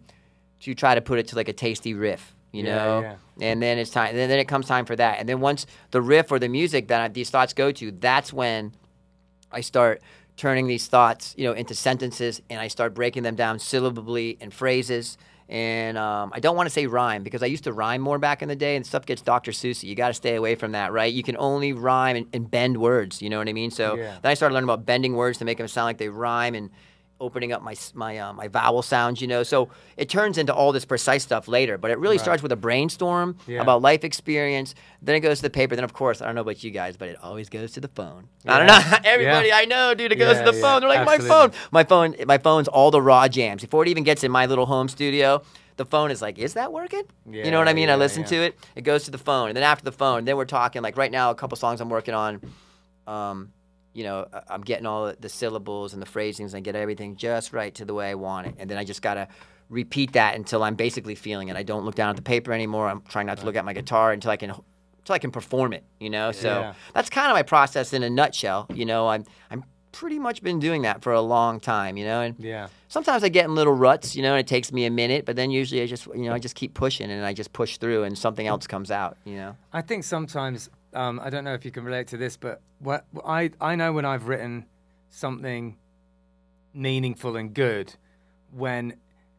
to 0.60 0.74
try 0.74 0.94
to 0.94 1.00
put 1.00 1.18
it 1.18 1.28
to 1.28 1.36
like 1.36 1.48
a 1.48 1.52
tasty 1.52 1.94
riff, 1.94 2.34
you 2.52 2.64
Yeah, 2.64 2.74
know. 2.76 3.00
yeah. 3.00 3.16
And 3.40 3.62
then 3.62 3.78
it's 3.78 3.90
time. 3.90 4.16
Then 4.16 4.28
then 4.28 4.38
it 4.40 4.46
comes 4.48 4.66
time 4.66 4.84
for 4.84 4.96
that. 4.96 5.20
And 5.20 5.28
then 5.28 5.40
once 5.40 5.66
the 5.92 6.02
riff 6.02 6.30
or 6.32 6.38
the 6.40 6.48
music 6.48 6.88
that 6.88 7.00
I, 7.00 7.08
these 7.08 7.30
thoughts 7.30 7.52
go 7.54 7.70
to, 7.72 7.90
that's 7.92 8.32
when 8.32 8.72
I 9.52 9.60
start 9.60 10.02
turning 10.36 10.66
these 10.66 10.88
thoughts, 10.88 11.34
you 11.38 11.44
know, 11.44 11.52
into 11.52 11.74
sentences, 11.74 12.42
and 12.50 12.60
I 12.60 12.68
start 12.68 12.94
breaking 12.94 13.22
them 13.22 13.34
down 13.36 13.58
syllabally 13.60 14.36
and 14.40 14.52
phrases. 14.52 15.16
And 15.48 15.96
um, 15.96 16.30
I 16.34 16.40
don't 16.40 16.56
want 16.56 16.66
to 16.66 16.70
say 16.70 16.86
rhyme 16.86 17.22
because 17.22 17.42
I 17.42 17.46
used 17.46 17.64
to 17.64 17.72
rhyme 17.72 18.02
more 18.02 18.18
back 18.18 18.42
in 18.42 18.48
the 18.48 18.56
day, 18.56 18.76
and 18.76 18.84
stuff 18.84 19.06
gets 19.06 19.22
Dr. 19.22 19.50
Seuss. 19.52 19.82
You 19.82 19.94
got 19.94 20.08
to 20.08 20.14
stay 20.14 20.34
away 20.34 20.54
from 20.56 20.72
that, 20.72 20.92
right? 20.92 21.12
You 21.12 21.22
can 21.22 21.36
only 21.38 21.72
rhyme 21.72 22.16
and, 22.16 22.26
and 22.34 22.50
bend 22.50 22.76
words. 22.76 23.22
You 23.22 23.30
know 23.30 23.38
what 23.38 23.48
I 23.48 23.52
mean? 23.54 23.70
So 23.70 23.96
Yeah. 23.96 24.18
then 24.20 24.30
I 24.30 24.34
started 24.34 24.52
learning 24.54 24.68
about 24.68 24.84
bending 24.84 25.14
words 25.14 25.38
to 25.38 25.44
make 25.46 25.58
them 25.58 25.68
sound 25.68 25.86
like 25.86 25.98
they 25.98 26.10
rhyme 26.10 26.54
and 26.54 26.68
opening 27.20 27.52
up 27.52 27.62
my 27.62 27.74
my 27.94 28.18
uh, 28.18 28.32
my 28.32 28.48
vowel 28.48 28.82
sounds. 28.82 29.20
You 29.20 29.26
know, 29.28 29.42
so 29.42 29.68
it 29.96 30.08
turns 30.08 30.38
into 30.38 30.54
all 30.54 30.72
this 30.72 30.84
precise 30.84 31.22
stuff 31.22 31.48
later. 31.48 31.76
But 31.78 31.90
it 31.90 31.98
really 31.98 32.16
Right. 32.16 32.22
starts 32.22 32.42
with 32.42 32.52
a 32.52 32.56
brainstorm 32.56 33.36
Yeah. 33.46 33.60
about 33.62 33.82
life 33.82 34.04
experience. 34.04 34.74
Then 35.02 35.14
it 35.16 35.20
goes 35.20 35.38
to 35.38 35.42
the 35.42 35.50
paper. 35.50 35.74
Then 35.74 35.84
of 35.84 35.92
course 35.92 36.22
I 36.22 36.26
don't 36.26 36.34
know 36.34 36.42
about 36.42 36.62
you 36.64 36.70
guys, 36.70 36.96
but 36.96 37.08
it 37.08 37.16
always 37.22 37.48
goes 37.48 37.72
to 37.72 37.80
the 37.80 37.88
phone. 37.88 38.28
I 38.46 38.58
don't 38.58 38.66
know. 38.66 38.98
Everybody 39.04 39.48
Yeah. 39.48 39.56
I 39.56 39.64
know, 39.64 39.94
dude, 39.94 40.12
it 40.12 40.16
goes 40.16 40.38
to 40.38 40.44
the 40.50 40.54
yeah. 40.56 40.62
phone. 40.62 40.80
They're 40.80 40.88
like, 40.90 41.04
my 41.06 41.18
phone, 41.18 41.52
my 41.70 41.84
phone, 41.84 42.14
my 42.26 42.38
phone's 42.38 42.68
all 42.68 42.90
the 42.90 43.02
raw 43.02 43.28
jams. 43.28 43.62
Before 43.62 43.82
it 43.82 43.88
even 43.88 44.04
gets 44.04 44.22
in 44.24 44.30
my 44.30 44.46
little 44.46 44.66
home 44.66 44.88
studio, 44.88 45.42
the 45.76 45.84
phone 45.84 46.10
is 46.10 46.20
like, 46.20 46.38
is 46.38 46.54
that 46.54 46.72
working? 46.72 47.02
you 47.30 47.50
know 47.50 47.58
what 47.58 47.68
I 47.68 47.70
Yeah, 47.70 47.74
mean? 47.74 47.90
I 47.90 47.94
listen 47.96 48.22
yeah. 48.22 48.28
to 48.28 48.36
it. 48.46 48.58
It 48.74 48.82
goes 48.82 49.04
to 49.04 49.10
the 49.12 49.18
phone, 49.18 49.48
and 49.48 49.56
then 49.56 49.62
after 49.62 49.84
the 49.84 49.92
phone, 49.92 50.24
then 50.24 50.36
we're 50.36 50.44
talking. 50.44 50.82
Like 50.82 50.96
right 50.96 51.10
now, 51.12 51.30
a 51.30 51.34
couple 51.36 51.56
songs 51.56 51.80
I'm 51.80 51.88
working 51.88 52.14
on. 52.14 52.40
Um, 53.06 53.52
you 53.94 54.04
know, 54.04 54.26
I'm 54.48 54.62
getting 54.62 54.86
all 54.86 55.12
the- 55.18 55.28
syllables 55.28 55.92
and 55.92 56.00
the 56.02 56.06
phrasings, 56.06 56.54
and 56.54 56.58
I 56.58 56.62
get 56.62 56.76
everything 56.76 57.16
just 57.16 57.52
right 57.52 57.74
to 57.74 57.84
the 57.84 57.94
way 57.94 58.10
I 58.10 58.14
want 58.14 58.46
it, 58.46 58.54
and 58.58 58.70
then 58.70 58.78
I 58.78 58.84
just 58.84 59.02
gotta 59.02 59.28
repeat 59.68 60.12
that 60.12 60.34
until 60.34 60.62
I'm 60.62 60.74
basically 60.74 61.14
feeling 61.14 61.48
it. 61.48 61.56
I 61.56 61.62
don't 61.62 61.84
look 61.84 61.94
down 61.94 62.10
at 62.10 62.16
the 62.16 62.22
paper 62.22 62.52
anymore. 62.52 62.88
I'm 62.88 63.02
trying 63.02 63.26
not 63.26 63.38
to 63.38 63.44
look 63.44 63.56
at 63.56 63.64
my 63.64 63.72
guitar 63.72 64.12
until 64.12 64.30
I 64.30 64.36
can 64.36 64.50
until 64.50 65.14
I 65.14 65.18
can 65.18 65.30
perform 65.30 65.72
it. 65.72 65.84
You 66.00 66.10
know, 66.10 66.32
so 66.32 66.48
Yeah. 66.48 66.74
that's 66.94 67.10
kind 67.10 67.30
of 67.30 67.34
my 67.34 67.42
process 67.42 67.92
in 67.92 68.02
a 68.02 68.10
nutshell. 68.10 68.66
You 68.72 68.84
know, 68.84 69.08
I'm 69.08 69.24
I'm 69.50 69.64
pretty 69.92 70.18
much 70.18 70.42
been 70.42 70.58
doing 70.58 70.82
that 70.82 71.02
for 71.02 71.12
a 71.12 71.20
long 71.20 71.60
time. 71.60 71.96
You 71.96 72.04
know, 72.04 72.20
and 72.20 72.34
Yeah. 72.38 72.68
sometimes 72.88 73.24
I 73.24 73.28
get 73.28 73.44
in 73.44 73.54
little 73.54 73.72
ruts. 73.74 74.16
You 74.16 74.22
know, 74.22 74.32
and 74.32 74.40
it 74.40 74.46
takes 74.46 74.72
me 74.72 74.84
a 74.86 74.90
minute, 74.90 75.24
but 75.24 75.36
then 75.36 75.50
usually 75.50 75.82
I 75.82 75.86
just 75.86 76.06
you 76.06 76.24
know 76.24 76.32
I 76.32 76.38
just 76.38 76.54
keep 76.54 76.74
pushing 76.74 77.10
and 77.10 77.24
I 77.24 77.32
just 77.32 77.52
push 77.52 77.76
through, 77.78 78.04
and 78.04 78.16
something 78.16 78.46
mm. 78.46 78.50
else 78.50 78.66
comes 78.66 78.90
out. 78.90 79.16
You 79.24 79.36
know. 79.36 79.56
I 79.72 79.82
think 79.82 80.04
sometimes 80.04 80.70
um, 80.98 81.20
I 81.22 81.30
don't 81.30 81.44
know 81.44 81.54
if 81.54 81.64
you 81.64 81.70
can 81.70 81.84
relate 81.84 82.08
to 82.08 82.16
this, 82.16 82.36
but 82.36 82.60
what 82.80 83.04
I 83.24 83.50
I 83.60 83.76
know 83.76 83.92
when 83.92 84.04
I've 84.04 84.26
written 84.28 84.66
something 85.10 85.76
meaningful 86.74 87.36
and 87.36 87.54
good 87.54 87.94
when 88.52 88.94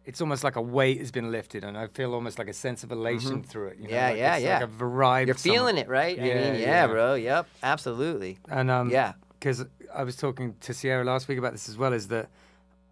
it's 0.06 0.22
almost 0.22 0.44
like 0.44 0.56
a 0.56 0.62
weight 0.62 1.00
has 1.00 1.12
been 1.12 1.32
lifted 1.32 1.64
and 1.64 1.78
I 1.78 1.88
feel 1.88 2.14
almost 2.14 2.40
like 2.40 2.48
a 2.48 2.54
sense 2.54 2.84
of 2.84 2.92
elation 2.92 3.44
through 3.44 3.68
it. 3.68 3.78
You 3.78 3.84
know? 3.84 3.90
Mm-hmm. 3.90 3.94
Yeah, 3.96 4.10
like 4.10 4.18
yeah, 4.18 4.36
it's 4.36 4.44
yeah. 4.46 4.54
Like 4.56 4.64
I've 4.64 4.82
arrived 4.82 5.28
You're 5.28 5.38
somewhere. 5.38 5.60
feeling 5.60 5.78
it, 5.78 5.88
right? 5.88 6.20
I 6.20 6.24
Yeah, 6.26 6.34
mean, 6.52 6.54
yeah, 6.62 6.68
yeah. 6.68 6.88
bro. 6.88 7.14
Yep, 7.16 7.48
absolutely. 7.62 8.40
And 8.50 8.72
um, 8.72 8.90
Yeah. 8.90 9.14
because 9.40 9.66
I 9.94 10.04
was 10.04 10.16
talking 10.16 10.56
to 10.62 10.74
Sierra 10.74 11.04
last 11.04 11.28
week 11.28 11.38
about 11.38 11.52
this 11.52 11.70
as 11.70 11.78
well, 11.78 11.94
is 11.94 12.08
that 12.08 12.30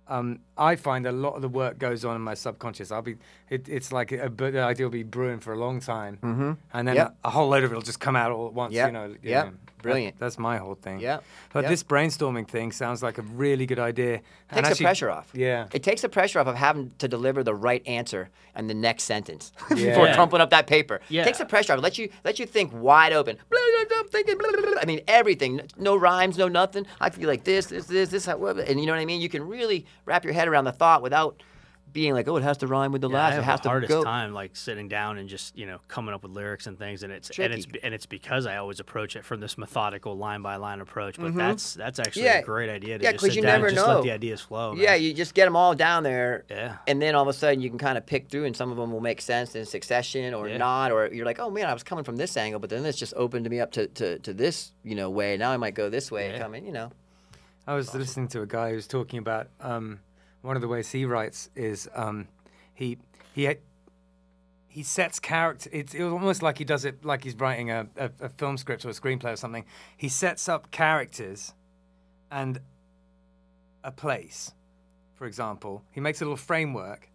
um, 0.09 0.39
I 0.57 0.75
find 0.75 1.05
a 1.05 1.11
lot 1.11 1.35
of 1.35 1.41
the 1.41 1.49
work 1.49 1.77
goes 1.79 2.05
on 2.05 2.15
in 2.15 2.21
my 2.21 2.33
subconscious. 2.33 2.91
I'll 2.91 3.01
be, 3.01 3.15
it, 3.49 3.67
it's 3.67 3.91
like 3.91 4.11
a, 4.11 4.29
the 4.29 4.61
idea 4.61 4.85
will 4.85 4.91
be 4.91 5.03
brewing 5.03 5.39
for 5.39 5.53
a 5.53 5.57
long 5.57 5.79
time, 5.79 6.17
mm-hmm. 6.23 6.51
and 6.73 6.87
then 6.87 6.95
Yep. 6.95 7.17
a, 7.23 7.27
a 7.27 7.31
whole 7.31 7.49
load 7.49 7.63
of 7.63 7.71
it 7.71 7.75
will 7.75 7.81
just 7.81 7.99
come 7.99 8.15
out 8.15 8.31
all 8.31 8.47
at 8.47 8.53
once. 8.53 8.73
Yep. 8.73 8.87
You 8.87 8.93
know, 8.93 9.05
you 9.07 9.17
Yep. 9.23 9.45
know. 9.45 9.51
That- 9.87 9.93
Brilliant. 9.93 10.19
that's 10.19 10.37
my 10.37 10.57
whole 10.57 10.75
thing. 10.75 10.99
Yeah. 10.99 11.19
But 11.53 11.61
Yep. 11.63 11.69
this 11.71 11.83
brainstorming 11.83 12.47
thing 12.47 12.71
sounds 12.71 13.01
like 13.01 13.17
a 13.17 13.21
really 13.21 13.65
good 13.65 13.79
idea. 13.79 14.15
And 14.49 14.57
Takes 14.57 14.69
actually- 14.69 14.77
the 14.77 14.83
pressure 14.87 15.09
off. 15.09 15.29
Yeah. 15.33 15.67
It 15.73 15.83
takes 15.83 16.01
the 16.01 16.09
pressure 16.09 16.39
off 16.39 16.47
of 16.47 16.55
having 16.55 16.91
to 16.99 17.07
deliver 17.07 17.43
the 17.43 17.55
right 17.55 17.81
answer 17.87 18.29
in 18.55 18.67
the 18.67 18.73
next 18.73 19.03
sentence 19.03 19.51
Yeah. 19.75 19.89
before 19.91 20.13
crumpling 20.13 20.41
up 20.41 20.49
that 20.51 20.67
paper. 20.67 21.01
Yeah. 21.09 21.23
Takes 21.23 21.37
the 21.39 21.45
pressure 21.45 21.73
off. 21.73 21.81
Let 21.81 21.97
you 21.97 22.09
let 22.23 22.39
you 22.39 22.45
think 22.45 22.71
wide 22.73 23.13
open. 23.13 23.37
Blah, 23.49 23.59
blah, 23.59 23.85
blah, 23.89 23.97
I'm 23.99 24.07
thinking. 24.09 24.37
blah, 24.37 24.51
blah, 24.51 24.61
blah. 24.61 24.79
I 24.81 24.85
mean 24.85 25.01
everything. 25.07 25.61
No 25.77 25.95
rhymes. 25.95 26.37
No 26.37 26.47
nothing. 26.47 26.85
I 27.01 27.09
feel 27.09 27.27
like 27.27 27.43
this, 27.43 27.67
this, 27.67 27.85
this, 27.87 28.09
this, 28.09 28.27
and 28.27 28.79
you 28.79 28.85
know 28.85 28.93
what 28.93 28.99
I 28.99 29.05
mean. 29.05 29.21
You 29.21 29.29
can 29.29 29.47
really 29.47 29.85
wrap 30.05 30.23
your 30.23 30.33
head 30.33 30.47
around 30.47 30.65
the 30.65 30.71
thought 30.71 31.01
without 31.01 31.41
being 31.93 32.13
like, 32.13 32.27
oh, 32.27 32.35
it 32.37 32.43
has 32.43 32.57
to 32.57 32.67
rhyme 32.67 32.91
with 32.91 33.01
the 33.01 33.09
Yeah, 33.09 33.25
I 33.25 33.29
have 33.31 33.39
it 33.39 33.43
has 33.45 33.59
the 33.59 33.63
to 33.63 33.69
hardest 33.69 33.89
go. 33.89 34.03
time 34.03 34.33
like 34.33 34.55
sitting 34.55 34.87
down 34.87 35.17
and 35.17 35.27
just 35.27 35.57
you 35.57 35.65
know 35.65 35.79
coming 35.87 36.13
up 36.13 36.21
with 36.23 36.31
lyrics 36.31 36.67
and 36.67 36.77
things, 36.77 37.03
and 37.03 37.11
it's 37.11 37.29
and 37.39 37.53
it's 37.53 37.65
and 37.83 37.93
it's 37.93 38.05
because 38.05 38.45
I 38.45 38.57
always 38.57 38.79
approach 38.79 39.15
it 39.15 39.23
from 39.25 39.39
this 39.39 39.57
methodical 39.57 40.17
line 40.17 40.41
by 40.41 40.57
line 40.57 40.81
approach. 40.81 41.17
But 41.19 41.35
that's 41.35 41.73
that's 41.73 41.99
actually 41.99 42.23
Mm-hmm. 42.23 42.33
Yeah. 42.35 42.39
a 42.39 42.43
great 42.43 42.69
idea 42.69 42.97
to 42.97 43.03
Yeah, 43.03 43.11
just 43.13 43.21
'cause 43.23 43.29
sit 43.33 43.35
you 43.37 43.41
down 43.43 43.51
never 43.53 43.67
and 43.67 43.75
just 43.75 43.87
know. 43.87 43.95
let 43.95 44.03
the 44.03 44.11
ideas 44.11 44.41
flow. 44.41 44.73
man. 44.73 44.83
Yeah, 44.83 44.95
you 44.95 45.13
just 45.13 45.33
get 45.33 45.45
them 45.45 45.55
all 45.55 45.73
down 45.75 46.03
there. 46.03 46.45
Yeah. 46.49 46.77
And 46.87 47.01
then 47.01 47.15
all 47.15 47.23
of 47.23 47.27
a 47.29 47.33
sudden 47.33 47.61
you 47.61 47.69
can 47.69 47.79
kind 47.79 47.97
of 47.97 48.05
pick 48.05 48.29
through, 48.29 48.45
and 48.45 48.55
some 48.55 48.69
of 48.71 48.77
them 48.77 48.91
will 48.91 49.01
make 49.01 49.21
sense 49.21 49.55
in 49.55 49.65
succession 49.65 50.33
or 50.33 50.47
Yeah. 50.49 50.57
not, 50.57 50.91
or 50.91 51.07
you're 51.13 51.25
like, 51.25 51.39
oh 51.39 51.49
man, 51.49 51.65
I 51.67 51.73
was 51.73 51.83
coming 51.83 52.03
from 52.03 52.15
this 52.17 52.35
angle, 52.37 52.59
but 52.59 52.69
then 52.69 52.83
this 52.83 52.95
just 52.95 53.13
opened 53.15 53.49
me 53.49 53.59
up 53.59 53.71
to, 53.73 53.87
to, 53.87 54.19
to 54.19 54.33
this, 54.33 54.71
you 54.83 54.95
know, 54.95 55.09
way. 55.09 55.37
Now 55.37 55.51
I 55.51 55.57
might 55.57 55.73
go 55.73 55.89
this 55.89 56.11
way 56.11 56.25
and 56.27 56.35
Yeah. 56.35 56.41
come 56.43 56.53
in, 56.55 56.65
you 56.65 56.71
know. 56.71 56.91
I 57.65 57.75
was 57.75 57.93
listening 57.93 58.27
to 58.29 58.41
a 58.41 58.45
guy 58.45 58.69
who 58.69 58.75
was 58.75 58.87
talking 58.87 59.19
about 59.19 59.47
um, 59.59 59.99
one 60.41 60.55
of 60.55 60.61
the 60.61 60.67
ways 60.67 60.91
he 60.91 61.05
writes 61.05 61.49
is 61.55 61.89
um, 61.93 62.27
he 62.73 62.97
he 63.33 63.55
he 64.67 64.83
sets 64.83 65.19
character. 65.19 65.69
It's, 65.73 65.93
it's 65.93 66.03
almost 66.03 66.43
like 66.43 66.57
he 66.57 66.65
does 66.65 66.85
it 66.85 67.03
like 67.03 67.23
he's 67.23 67.35
writing 67.35 67.71
a, 67.71 67.87
a, 67.97 68.11
a 68.21 68.29
film 68.29 68.57
script 68.57 68.85
or 68.85 68.89
a 68.89 68.93
screenplay 68.93 69.33
or 69.33 69.35
something. 69.35 69.65
He 69.95 70.09
sets 70.09 70.47
up 70.47 70.71
characters 70.71 71.53
and 72.31 72.59
a 73.83 73.91
place. 73.91 74.53
For 75.15 75.25
example, 75.25 75.83
he 75.91 75.99
makes 75.99 76.21
a 76.21 76.25
little 76.25 76.37
framework, 76.37 77.09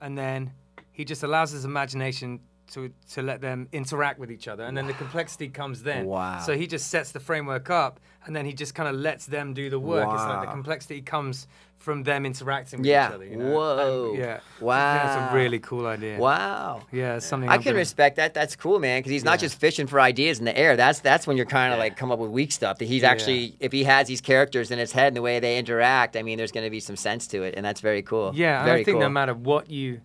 and 0.00 0.16
then 0.16 0.52
he 0.92 1.04
just 1.04 1.22
allows 1.22 1.50
his 1.50 1.66
imagination 1.66 2.40
to 2.72 2.90
to 3.12 3.22
let 3.22 3.40
them 3.40 3.68
interact 3.72 4.18
with 4.18 4.30
each 4.30 4.48
other, 4.48 4.64
and 4.64 4.76
then 4.76 4.86
the 4.86 4.94
complexity 4.94 5.48
comes 5.48 5.82
then. 5.82 6.06
Wow. 6.06 6.40
So 6.40 6.56
he 6.56 6.66
just 6.66 6.88
sets 6.90 7.12
the 7.12 7.20
framework 7.20 7.68
up, 7.70 8.00
and 8.24 8.34
then 8.34 8.46
he 8.46 8.52
just 8.54 8.74
kind 8.74 8.88
of 8.88 8.94
lets 8.96 9.26
them 9.26 9.52
do 9.54 9.68
the 9.70 9.78
work. 9.78 10.08
It's 10.12 10.22
like 10.22 10.46
the 10.46 10.52
complexity 10.52 11.02
comes 11.02 11.46
from 11.78 12.02
them 12.04 12.24
interacting 12.24 12.78
with 12.80 12.86
Yeah. 12.86 13.08
each 13.08 13.14
other. 13.14 13.24
You 13.26 13.36
know? 13.36 13.50
Whoa. 13.54 14.08
And, 14.10 14.18
yeah. 14.18 14.40
Wow. 14.58 14.94
That's 14.94 15.32
a 15.32 15.36
really 15.36 15.58
cool 15.58 15.86
idea. 15.86 16.18
Wow. 16.18 16.80
Yeah, 16.90 17.18
something 17.18 17.50
I 17.50 17.54
I'm 17.54 17.58
can 17.60 17.72
gonna- 17.72 17.78
respect 17.80 18.16
that. 18.16 18.32
That's 18.32 18.56
cool, 18.56 18.78
man. 18.78 19.00
Because 19.00 19.10
he's 19.10 19.24
not 19.24 19.38
just 19.38 19.60
fishing 19.60 19.86
for 19.86 20.00
ideas 20.00 20.38
in 20.38 20.46
the 20.46 20.56
air. 20.56 20.76
That's 20.76 21.00
that's 21.00 21.26
when 21.26 21.36
you're 21.36 21.44
kind 21.44 21.74
of 21.74 21.78
like 21.78 21.98
come 21.98 22.10
up 22.10 22.18
with 22.18 22.30
weak 22.30 22.52
stuff. 22.52 22.78
That 22.78 22.86
he's 22.86 23.02
Yeah. 23.02 23.10
actually, 23.10 23.56
if 23.60 23.70
he 23.72 23.84
has 23.84 24.06
these 24.08 24.22
characters 24.22 24.70
in 24.70 24.78
his 24.78 24.92
head 24.92 25.08
and 25.08 25.16
the 25.16 25.22
way 25.22 25.38
they 25.40 25.58
interact, 25.58 26.16
I 26.16 26.22
mean, 26.22 26.38
there's 26.38 26.52
going 26.52 26.64
to 26.64 26.70
be 26.70 26.80
some 26.80 26.96
sense 26.96 27.26
to 27.28 27.42
it, 27.42 27.52
and 27.56 27.66
that's 27.66 27.82
very 27.82 28.00
cool. 28.00 28.32
Yeah, 28.34 28.64
very 28.64 28.80
I 28.80 28.84
think 28.84 28.94
cool. 28.94 29.00
no 29.02 29.10
matter 29.10 29.34
what 29.34 29.68
you, 29.70 30.00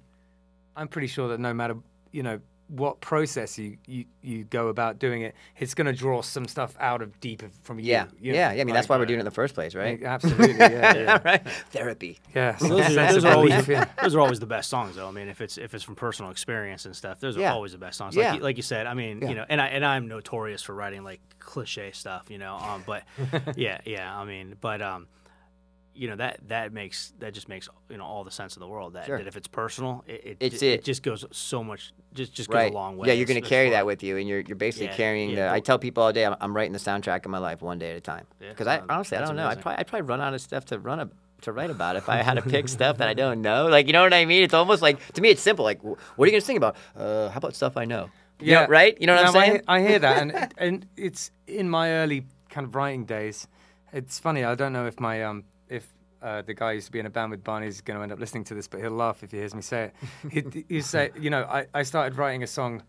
I'm 0.75 0.89
pretty 0.89 1.07
sure 1.07 1.29
that 1.29 1.39
no 1.39 1.53
matter 1.53 1.75
you 2.11 2.23
know 2.23 2.39
what 2.69 3.01
process 3.01 3.57
you, 3.57 3.77
you, 3.87 4.05
you 4.21 4.43
go 4.45 4.67
about 4.67 4.99
doing 4.99 5.23
it, 5.23 5.35
it's 5.57 5.73
going 5.73 5.87
to 5.87 5.93
draw 5.93 6.21
some 6.21 6.47
stuff 6.47 6.75
out 6.79 7.01
of 7.01 7.19
deep 7.19 7.41
from 7.63 7.79
you. 7.79 7.85
Yeah, 7.85 8.05
you 8.19 8.33
yeah, 8.33 8.49
know, 8.49 8.55
yeah. 8.55 8.61
I 8.61 8.63
mean, 8.63 8.75
that's 8.75 8.87
why 8.87 8.97
we're 8.97 9.05
doing 9.07 9.17
it 9.17 9.21
in 9.21 9.25
the 9.25 9.31
first 9.31 9.55
place, 9.55 9.73
right? 9.75 10.01
Absolutely, 10.03 10.53
yeah, 10.55 10.95
yeah. 10.95 11.19
right. 11.25 11.41
Therapy. 11.71 12.19
yeah. 12.35 12.55
Those 12.59 12.95
are, 12.95 13.11
those 13.13 13.25
are 13.25 13.33
always, 13.35 13.67
yeah. 13.67 13.85
those 14.01 14.15
are 14.15 14.19
always 14.19 14.39
the 14.39 14.45
best 14.45 14.69
songs, 14.69 14.95
though. 14.95 15.07
I 15.07 15.11
mean, 15.11 15.27
if 15.29 15.41
it's 15.41 15.57
if 15.57 15.73
it's 15.73 15.83
from 15.83 15.95
personal 15.95 16.31
experience 16.31 16.85
and 16.85 16.95
stuff, 16.95 17.19
those 17.19 17.35
are 17.37 17.41
Yeah. 17.41 17.53
always 17.53 17.71
the 17.71 17.77
best 17.79 17.97
songs. 17.97 18.15
Yeah. 18.15 18.29
Like, 18.31 18.35
you- 18.37 18.43
like 18.43 18.57
you 18.57 18.63
said, 18.63 18.85
I 18.87 18.93
mean, 18.93 19.21
Yeah. 19.21 19.29
you 19.29 19.35
know, 19.35 19.45
and 19.49 19.59
I 19.59 19.67
and 19.67 19.83
I'm 19.85 20.07
notorious 20.07 20.61
for 20.61 20.75
writing 20.75 21.03
like 21.03 21.21
cliche 21.39 21.91
stuff, 21.91 22.25
you 22.29 22.37
know. 22.37 22.55
Um, 22.55 22.83
but 22.85 23.03
yeah, 23.57 23.79
yeah. 23.85 24.15
I 24.15 24.25
mean, 24.25 24.55
but 24.61 24.81
um, 24.81 25.07
you 25.99 26.07
know 26.09 26.15
that 26.15 26.39
that 26.47 26.71
makes 26.71 27.13
that 27.19 27.33
just 27.33 27.49
makes 27.49 27.67
you 27.89 27.97
know 27.97 28.05
all 28.05 28.23
the 28.23 28.31
sense 28.31 28.55
in 28.55 28.61
the 28.61 28.67
world. 28.67 28.93
That, 28.93 29.05
Sure. 29.05 29.17
that 29.17 29.27
if 29.27 29.35
it's 29.35 29.47
personal, 29.49 30.03
it 30.07 30.21
it, 30.25 30.37
It's 30.39 30.59
ju- 30.61 30.67
it. 30.75 30.83
just 30.85 31.03
goes 31.03 31.25
so 31.31 31.63
much, 31.63 31.91
just 32.13 32.33
just 32.33 32.49
goes 32.49 32.71
a 32.71 32.73
long 32.73 32.95
way. 32.97 33.07
Yeah, 33.09 33.13
you're 33.15 33.25
going 33.33 33.41
to 33.43 33.47
carry 33.55 33.67
fun. 33.67 33.73
that 33.73 33.85
with 33.85 34.01
you, 34.03 34.15
and 34.17 34.25
you're 34.29 34.39
you're 34.39 34.55
basically 34.55 34.87
Yeah, 34.87 34.95
carrying 34.95 35.29
yeah, 35.31 35.49
the. 35.49 35.53
I 35.55 35.59
tell 35.59 35.77
people 35.77 36.01
all 36.03 36.13
day, 36.13 36.25
I'm, 36.25 36.35
I'm 36.39 36.55
writing 36.55 36.71
the 36.73 36.79
soundtrack 36.79 37.25
of 37.25 37.31
my 37.31 37.37
life 37.37 37.61
one 37.61 37.79
day 37.79 37.91
at 37.91 37.97
a 37.97 38.01
time. 38.01 38.25
Yeah, 38.41 38.49
Because 38.49 38.67
I 38.67 38.81
honestly, 38.89 39.17
I 39.17 39.21
don't 39.21 39.35
know. 39.35 39.47
I'd 39.47 39.61
probably, 39.61 39.79
I'd 39.79 39.87
probably 39.87 40.07
run 40.07 40.21
out 40.21 40.33
of 40.33 40.39
stuff 40.41 40.63
to 40.65 40.79
run 40.79 40.99
a, 41.01 41.09
to 41.41 41.51
write 41.51 41.69
about 41.69 41.97
if 41.97 42.07
I 42.07 42.17
had 42.23 42.35
to 42.35 42.41
pick 42.41 42.69
stuff 42.69 42.97
that 42.99 43.07
I 43.09 43.13
don't 43.13 43.41
know. 43.41 43.67
Like, 43.67 43.87
you 43.87 43.93
know 43.93 44.03
what 44.03 44.13
I 44.13 44.23
mean? 44.25 44.43
It's 44.43 44.53
almost 44.53 44.81
like 44.81 44.97
to 45.13 45.21
me, 45.21 45.29
it's 45.29 45.41
simple. 45.41 45.65
Like, 45.65 45.83
what 45.83 45.97
are 46.19 46.25
you 46.25 46.31
going 46.31 46.41
to 46.41 46.45
sing 46.45 46.57
about? 46.57 46.77
Uh, 46.95 47.27
how 47.29 47.37
about 47.39 47.55
stuff 47.55 47.75
I 47.77 47.83
know? 47.85 48.09
You 48.41 48.53
know, 48.53 48.67
right? 48.67 48.95
You 49.01 49.07
know 49.07 49.15
what 49.15 49.25
I'm 49.25 49.33
No, 49.33 49.39
I 49.41 49.47
saying? 49.47 49.61
I, 49.67 49.81
hear 49.81 49.99
that, 49.99 50.21
and 50.21 50.53
and 50.57 50.85
it's 50.95 51.31
in 51.45 51.69
my 51.69 51.91
early 51.91 52.25
kind 52.49 52.65
of 52.65 52.73
writing 52.73 53.03
days. 53.05 53.47
It's 53.91 54.17
funny. 54.19 54.43
I 54.45 54.55
don't 54.55 54.71
know 54.71 54.85
if 54.85 54.97
my 54.99 55.23
um 55.23 55.43
if 55.69 55.87
uh, 56.21 56.41
the 56.41 56.53
guy 56.53 56.73
used 56.73 56.87
to 56.87 56.91
be 56.91 56.99
in 56.99 57.05
a 57.05 57.09
band 57.09 57.31
with 57.31 57.43
Barney 57.43 57.71
going 57.85 57.97
to 57.97 58.03
end 58.03 58.11
up 58.11 58.19
listening 58.19 58.43
to 58.45 58.53
this, 58.53 58.67
but 58.67 58.81
he'll 58.81 58.91
laugh 58.91 59.23
if 59.23 59.31
he 59.31 59.37
hears 59.37 59.55
me 59.55 59.61
say 59.61 59.91
it. 60.31 60.53
He, 60.53 60.65
he 60.67 60.81
say, 60.81 61.11
you 61.17 61.29
know, 61.29 61.43
I, 61.43 61.65
I 61.73 61.83
started 61.83 62.17
writing 62.17 62.43
a 62.43 62.47
song 62.47 62.83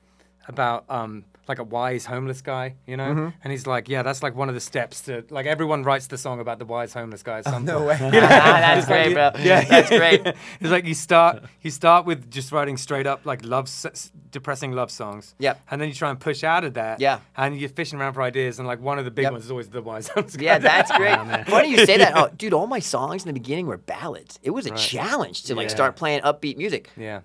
about 0.48 0.84
um 0.88 1.24
like 1.48 1.58
a 1.58 1.64
wise 1.64 2.04
homeless 2.04 2.42
guy, 2.42 2.76
you 2.86 2.96
know, 2.96 3.08
Mm-hmm. 3.10 3.28
and 3.42 3.50
he's 3.50 3.66
like, 3.66 3.88
yeah, 3.88 4.04
that's 4.04 4.22
like 4.22 4.36
one 4.36 4.48
of 4.48 4.54
the 4.54 4.60
steps 4.60 5.00
to 5.02 5.24
like 5.30 5.46
everyone 5.46 5.82
writes 5.82 6.06
the 6.06 6.16
song 6.18 6.38
about 6.38 6.60
the 6.60 6.64
wise 6.64 6.92
homeless 6.94 7.24
guy 7.24 7.38
at 7.38 7.44
some 7.44 7.64
no 7.72 7.78
point. 7.80 8.00
way. 8.00 8.10
That's 8.20 8.82
It's 8.82 8.88
like 8.90 8.96
great, 9.02 9.08
you- 9.08 9.14
bro. 9.14 9.30
Yeah, 9.42 9.64
That's 9.64 9.88
great. 10.00 10.20
it's 10.60 10.70
like 10.70 10.84
you 10.84 10.94
start 10.94 11.42
you 11.62 11.72
start 11.72 12.06
with 12.06 12.30
just 12.30 12.52
writing 12.52 12.76
straight 12.76 13.06
up 13.08 13.26
like 13.26 13.44
love 13.44 13.64
s- 13.64 14.12
depressing 14.30 14.72
love 14.72 14.92
songs. 14.92 15.34
Yep. 15.40 15.60
And 15.72 15.80
then 15.80 15.88
you 15.88 15.94
try 15.94 16.10
and 16.10 16.20
push 16.20 16.44
out 16.44 16.62
of 16.62 16.74
that. 16.74 17.00
Yeah. 17.00 17.18
And 17.36 17.58
you're 17.58 17.68
fishing 17.68 17.98
around 17.98 18.12
for 18.14 18.22
ideas, 18.22 18.60
and 18.60 18.68
like 18.68 18.80
one 18.80 19.00
of 19.00 19.04
the 19.04 19.10
big 19.10 19.24
Yep. 19.24 19.32
ones 19.32 19.44
is 19.46 19.50
always 19.50 19.68
the 19.70 19.82
wise 19.82 20.06
homeless 20.06 20.36
guy. 20.36 20.44
Yeah, 20.44 20.58
that's 20.58 20.92
great. 20.96 21.18
Oh, 21.18 21.24
man. 21.24 21.44
Funny 21.46 21.70
you 21.72 21.84
say 21.84 21.98
that. 21.98 22.12
Oh, 22.16 22.28
dude, 22.36 22.52
all 22.52 22.68
my 22.68 22.78
songs 22.78 23.24
in 23.24 23.26
the 23.28 23.32
beginning 23.40 23.66
were 23.66 23.76
ballads. 23.78 24.38
It 24.44 24.50
was 24.50 24.66
a 24.66 24.70
Right. 24.70 24.78
challenge 24.78 25.42
to 25.44 25.56
like 25.56 25.64
Yeah. 25.68 25.74
start 25.74 25.96
playing 25.96 26.20
upbeat 26.22 26.58
music. 26.58 26.90
yeah. 26.96 27.20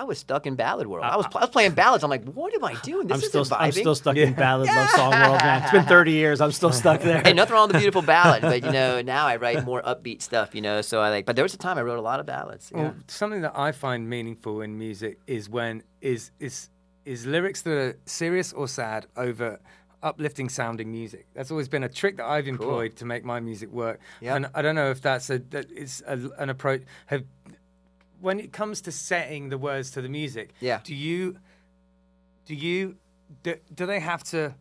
I 0.00 0.04
was 0.04 0.18
stuck 0.18 0.46
in 0.46 0.54
ballad 0.54 0.86
world. 0.86 1.04
I 1.04 1.14
was, 1.14 1.26
I 1.26 1.40
was 1.40 1.44
uh, 1.44 1.46
playing 1.48 1.72
ballads. 1.72 2.02
I'm 2.02 2.08
like, 2.08 2.24
what 2.24 2.54
am 2.54 2.64
I 2.64 2.74
doing? 2.76 3.06
This 3.06 3.16
I'm 3.16 3.18
isn't 3.18 3.28
still 3.28 3.44
vibing. 3.44 3.60
I'm 3.60 3.72
still 3.72 3.94
stuck 3.94 4.16
in 4.16 4.32
ballad 4.32 4.68
love 4.68 4.88
song 4.96 5.10
world, 5.10 5.42
man. 5.42 5.62
It's 5.62 5.72
been 5.72 5.84
30 5.84 6.12
years. 6.12 6.40
I'm 6.40 6.52
still 6.52 6.72
stuck 6.72 7.02
there. 7.02 7.20
Hey, 7.22 7.34
nothing 7.34 7.52
wrong 7.52 7.68
with 7.68 7.74
the 7.74 7.80
beautiful 7.80 8.00
ballad, 8.00 8.40
but 8.40 8.64
you 8.64 8.72
know, 8.78 9.02
now 9.02 9.26
I 9.26 9.36
write 9.36 9.62
more 9.62 9.82
upbeat 9.82 10.22
stuff, 10.22 10.54
you 10.54 10.62
know. 10.62 10.80
So 10.80 11.02
I 11.02 11.10
like, 11.10 11.26
but 11.26 11.36
there 11.36 11.42
was 11.42 11.52
a 11.52 11.58
time 11.58 11.76
I 11.76 11.82
wrote 11.82 11.98
a 11.98 12.02
lot 12.02 12.18
of 12.18 12.24
ballads. 12.24 12.72
Yeah. 12.74 12.80
Well, 12.80 12.94
something 13.08 13.42
that 13.42 13.52
I 13.54 13.72
find 13.72 14.08
meaningful 14.08 14.62
in 14.62 14.78
music 14.78 15.18
is 15.26 15.50
when 15.50 15.82
is 16.00 16.30
is 16.40 16.70
is 17.04 17.26
lyrics 17.26 17.60
that 17.62 17.76
are 17.76 17.98
serious 18.06 18.54
or 18.54 18.68
sad 18.68 19.04
over 19.18 19.60
uplifting 20.02 20.48
sounding 20.48 20.90
music. 20.90 21.26
That's 21.34 21.50
always 21.50 21.68
been 21.68 21.84
a 21.84 21.88
trick 21.88 22.16
that 22.16 22.26
I've 22.26 22.48
employed 22.48 22.96
to 22.96 23.04
make 23.04 23.24
my 23.24 23.40
music 23.40 23.70
work. 23.70 24.00
Yeah. 24.20 24.36
And 24.36 24.48
I 24.54 24.62
don't 24.62 24.74
know 24.74 24.90
if 24.90 25.00
that's 25.02 25.28
a 25.30 25.40
that 25.50 25.66
it's 25.70 26.02
a, 26.06 26.18
an 26.38 26.48
approach. 26.48 26.82
Have 27.06 27.24
when 28.20 28.38
it 28.40 28.52
comes 28.52 28.80
to 28.82 28.92
setting 28.92 29.48
the 29.48 29.58
words 29.58 29.90
to 29.92 30.02
the 30.02 30.08
music, 30.08 30.50
Yeah. 30.60 30.80
do 30.84 30.94
you 30.94 31.36
do 32.46 32.54
you 32.54 32.96
do, 33.42 33.54
do 33.74 33.86
they 33.86 34.00
have 34.00 34.22
to 34.24 34.54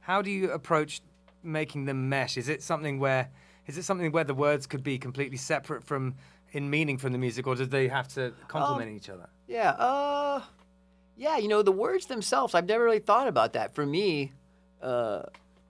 how 0.00 0.22
do 0.22 0.30
you 0.30 0.50
approach 0.50 1.00
making 1.42 1.84
them 1.84 2.08
mesh 2.08 2.36
is 2.36 2.48
it 2.48 2.62
something 2.62 2.98
where 2.98 3.28
is 3.66 3.78
it 3.78 3.84
something 3.84 4.10
where 4.12 4.24
the 4.24 4.34
words 4.34 4.66
could 4.66 4.82
be 4.82 4.98
completely 4.98 5.36
separate 5.36 5.84
from 5.84 6.14
in 6.52 6.68
meaning 6.70 6.98
from 6.98 7.12
the 7.12 7.18
music 7.18 7.46
or 7.46 7.54
do 7.54 7.64
they 7.66 7.88
have 7.88 8.08
to 8.08 8.32
complement 8.48 8.90
Um, 8.90 8.96
each 8.96 9.08
other 9.08 9.28
Yeah. 9.46 9.70
Uh, 9.72 10.42
yeah. 11.16 11.36
You 11.38 11.48
know, 11.48 11.62
the 11.62 11.72
words 11.72 12.06
themselves. 12.06 12.54
I've 12.54 12.66
never 12.66 12.82
really 12.84 12.98
thought 13.10 13.28
about 13.28 13.52
that. 13.52 13.74
For 13.74 13.86
me, 13.86 14.32
uh, 14.82 15.22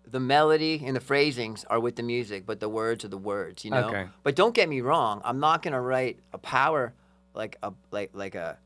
the 0.06 0.18
melody 0.20 0.82
and 0.87 0.96
the 0.96 1.00
phrasings 1.00 1.64
are 1.66 1.78
with 1.78 1.96
the 1.96 2.02
music, 2.02 2.46
but 2.46 2.59
the 2.61 2.68
words 2.70 3.04
are 3.04 3.09
the 3.09 3.18
words. 3.18 3.64
You 3.64 3.70
know. 3.72 3.88
Okay. 3.88 4.06
But 4.22 4.35
don't 4.35 4.54
get 4.54 4.68
me 4.68 4.80
wrong. 4.80 5.20
I'm 5.24 5.38
not 5.40 5.62
gonna 5.62 5.80
write 5.80 6.18
a 6.32 6.38
power 6.38 6.94
like 7.37 7.57
a 7.62 7.72
like 7.90 8.11
like 8.14 8.35
a 8.35 8.59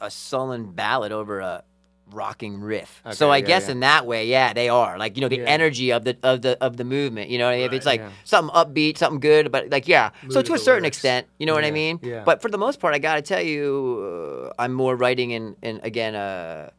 a 0.00 0.10
sullen 0.10 0.72
ballad 0.72 1.12
over 1.12 1.40
a 1.40 1.64
rocking 2.10 2.60
riff. 2.60 3.02
so 3.12 3.30
I 3.30 3.38
yeah, 3.38 3.46
guess 3.46 3.64
yeah. 3.66 3.72
in 3.72 3.80
that 3.80 4.04
way, 4.06 4.26
yeah, 4.26 4.52
they 4.52 4.68
are 4.68 4.98
like 4.98 5.16
you 5.16 5.22
know 5.22 5.28
the 5.28 5.38
Yeah. 5.38 5.44
energy 5.44 5.90
of 5.90 6.04
the 6.04 6.16
of 6.22 6.42
the 6.42 6.56
of 6.62 6.76
the 6.76 6.84
movement. 6.84 7.30
You 7.30 7.38
know, 7.38 7.50
if 7.50 7.72
it's 7.72 7.86
like 7.86 8.02
something 8.24 8.54
upbeat, 8.54 8.98
something 8.98 9.20
good, 9.20 9.50
but 9.50 9.70
like 9.70 9.88
yeah. 9.88 10.10
so 10.28 10.42
to 10.42 10.52
a 10.54 10.58
certain 10.58 10.82
lyrics. 10.82 10.98
extent, 10.98 11.26
you 11.38 11.46
know 11.46 11.54
what 11.54 11.64
I 11.64 11.70
mean. 11.70 11.98
yeah. 12.02 12.22
But 12.24 12.42
for 12.42 12.50
the 12.50 12.58
most 12.58 12.78
part, 12.78 12.94
I 12.94 12.98
gotta 12.98 13.22
tell 13.22 13.40
you, 13.42 14.50
uh, 14.58 14.62
I'm 14.62 14.72
more 14.74 14.94
writing 14.96 15.30
in 15.30 15.56
in 15.62 15.80
again 15.82 16.14
uh 16.14 16.70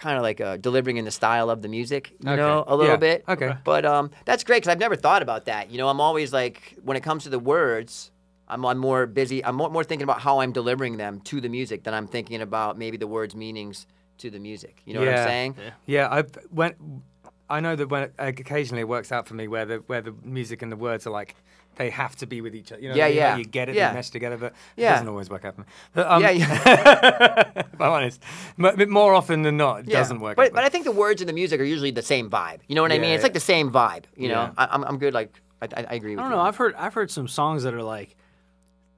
kind 0.00 0.16
of 0.18 0.22
like 0.22 0.40
uh, 0.40 0.56
delivering 0.58 0.98
in 0.98 1.04
the 1.06 1.10
style 1.10 1.48
of 1.48 1.62
the 1.62 1.68
music, 1.68 2.12
you 2.20 2.28
Okay. 2.28 2.36
know, 2.36 2.64
a 2.66 2.76
little 2.76 2.98
bit. 2.98 3.24
Okay. 3.26 3.54
But 3.64 3.86
um, 3.86 4.10
that's 4.26 4.44
great 4.44 4.56
because 4.58 4.68
I've 4.72 4.78
never 4.80 4.96
thought 4.96 5.22
about 5.22 5.46
that. 5.46 5.70
You 5.70 5.78
know, 5.78 5.88
I'm 5.88 6.00
always 6.00 6.30
like, 6.32 6.74
when 6.82 6.96
it 6.96 7.02
comes 7.02 7.22
to 7.22 7.30
the 7.30 7.38
words, 7.38 8.10
I'm, 8.48 8.64
I'm 8.66 8.78
more 8.78 9.06
busy. 9.06 9.44
I'm 9.44 9.56
more, 9.56 9.70
more 9.70 9.84
thinking 9.84 10.04
about 10.04 10.20
how 10.20 10.40
I'm 10.40 10.52
delivering 10.52 10.96
them 10.98 11.20
to 11.22 11.40
the 11.40 11.48
music 11.48 11.82
than 11.84 11.94
I'm 11.94 12.06
thinking 12.06 12.40
about 12.42 12.76
maybe 12.78 12.96
the 12.96 13.06
words' 13.06 13.34
meanings 13.34 13.86
to 14.18 14.30
the 14.30 14.38
music. 14.38 14.82
You 14.84 14.94
know 14.94 15.00
what 15.00 15.08
I'm 15.08 15.26
saying? 15.26 15.54
yeah 15.58 15.70
yeah 15.86 16.08
i 16.18 16.22
when 16.50 17.02
i 17.50 17.58
know 17.60 17.74
that 17.76 17.88
when 17.88 18.10
occasionally 18.18 18.80
it 18.82 18.88
works 18.88 19.10
out 19.12 19.26
for 19.28 19.34
me 19.34 19.48
where 19.48 19.66
the 19.66 19.76
where 19.88 20.00
the 20.00 20.14
music 20.22 20.62
and 20.62 20.70
the 20.72 20.76
words 20.76 21.06
are 21.06 21.10
like 21.10 21.34
they 21.76 21.90
have 21.90 22.14
to 22.16 22.26
be 22.26 22.40
with 22.40 22.54
each 22.54 22.70
other 22.72 22.80
you 22.80 22.88
know 22.90 22.94
Yeah, 22.94 23.06
I 23.06 23.08
mean? 23.08 23.16
Like 23.18 23.24
yeah. 23.32 23.36
you 23.36 23.44
get 23.44 23.68
it 23.68 23.74
Yeah. 23.74 23.88
they 23.90 23.94
mesh 23.96 24.10
together 24.10 24.36
but 24.38 24.52
Yeah. 24.76 24.90
it 24.90 24.92
doesn't 24.94 25.08
always 25.08 25.28
work 25.28 25.44
out 25.44 25.54
for 25.56 25.62
me 25.62 25.66
but, 25.94 26.06
um, 26.06 26.22
Yeah, 26.22 26.30
yeah. 26.40 27.52
if 27.56 27.80
i'm 27.80 27.90
honest 27.92 28.22
but 28.56 28.76
but 28.78 28.88
more 28.88 29.14
often 29.14 29.42
than 29.42 29.56
not 29.56 29.80
it 29.80 29.88
Yeah. 29.88 29.98
doesn't 29.98 30.20
work 30.20 30.36
But, 30.36 30.46
out 30.48 30.52
but 30.54 30.64
I 30.64 30.68
think 30.68 30.84
the 30.84 30.92
words 30.92 31.20
and 31.20 31.28
the 31.28 31.32
music 31.34 31.60
are 31.60 31.64
usually 31.64 31.90
the 31.90 32.02
same 32.02 32.30
vibe. 32.30 32.60
You 32.68 32.74
know 32.76 32.82
what 32.82 32.92
I 32.92 32.98
mean? 32.98 33.10
Yeah, 33.10 33.16
It's 33.16 33.24
like 33.24 33.34
the 33.34 33.40
same 33.54 33.70
vibe. 33.70 34.04
You 34.16 34.28
know, 34.28 34.42
Yeah. 34.44 34.52
I, 34.56 34.66
I'm, 34.70 34.84
I'm 34.84 34.98
good. 34.98 35.12
Like, 35.14 35.32
I, 35.60 35.66
I, 35.76 35.86
I 35.90 35.94
agree 35.94 36.12
with 36.14 36.20
I 36.20 36.22
don't 36.22 36.30
you. 36.32 36.36
know. 36.36 36.42
I've 36.42 36.56
heard 36.56 36.74
I've 36.76 36.94
heard 36.94 37.10
some 37.10 37.28
songs 37.28 37.62
that 37.64 37.74
are 37.74 37.82
like 37.82 38.16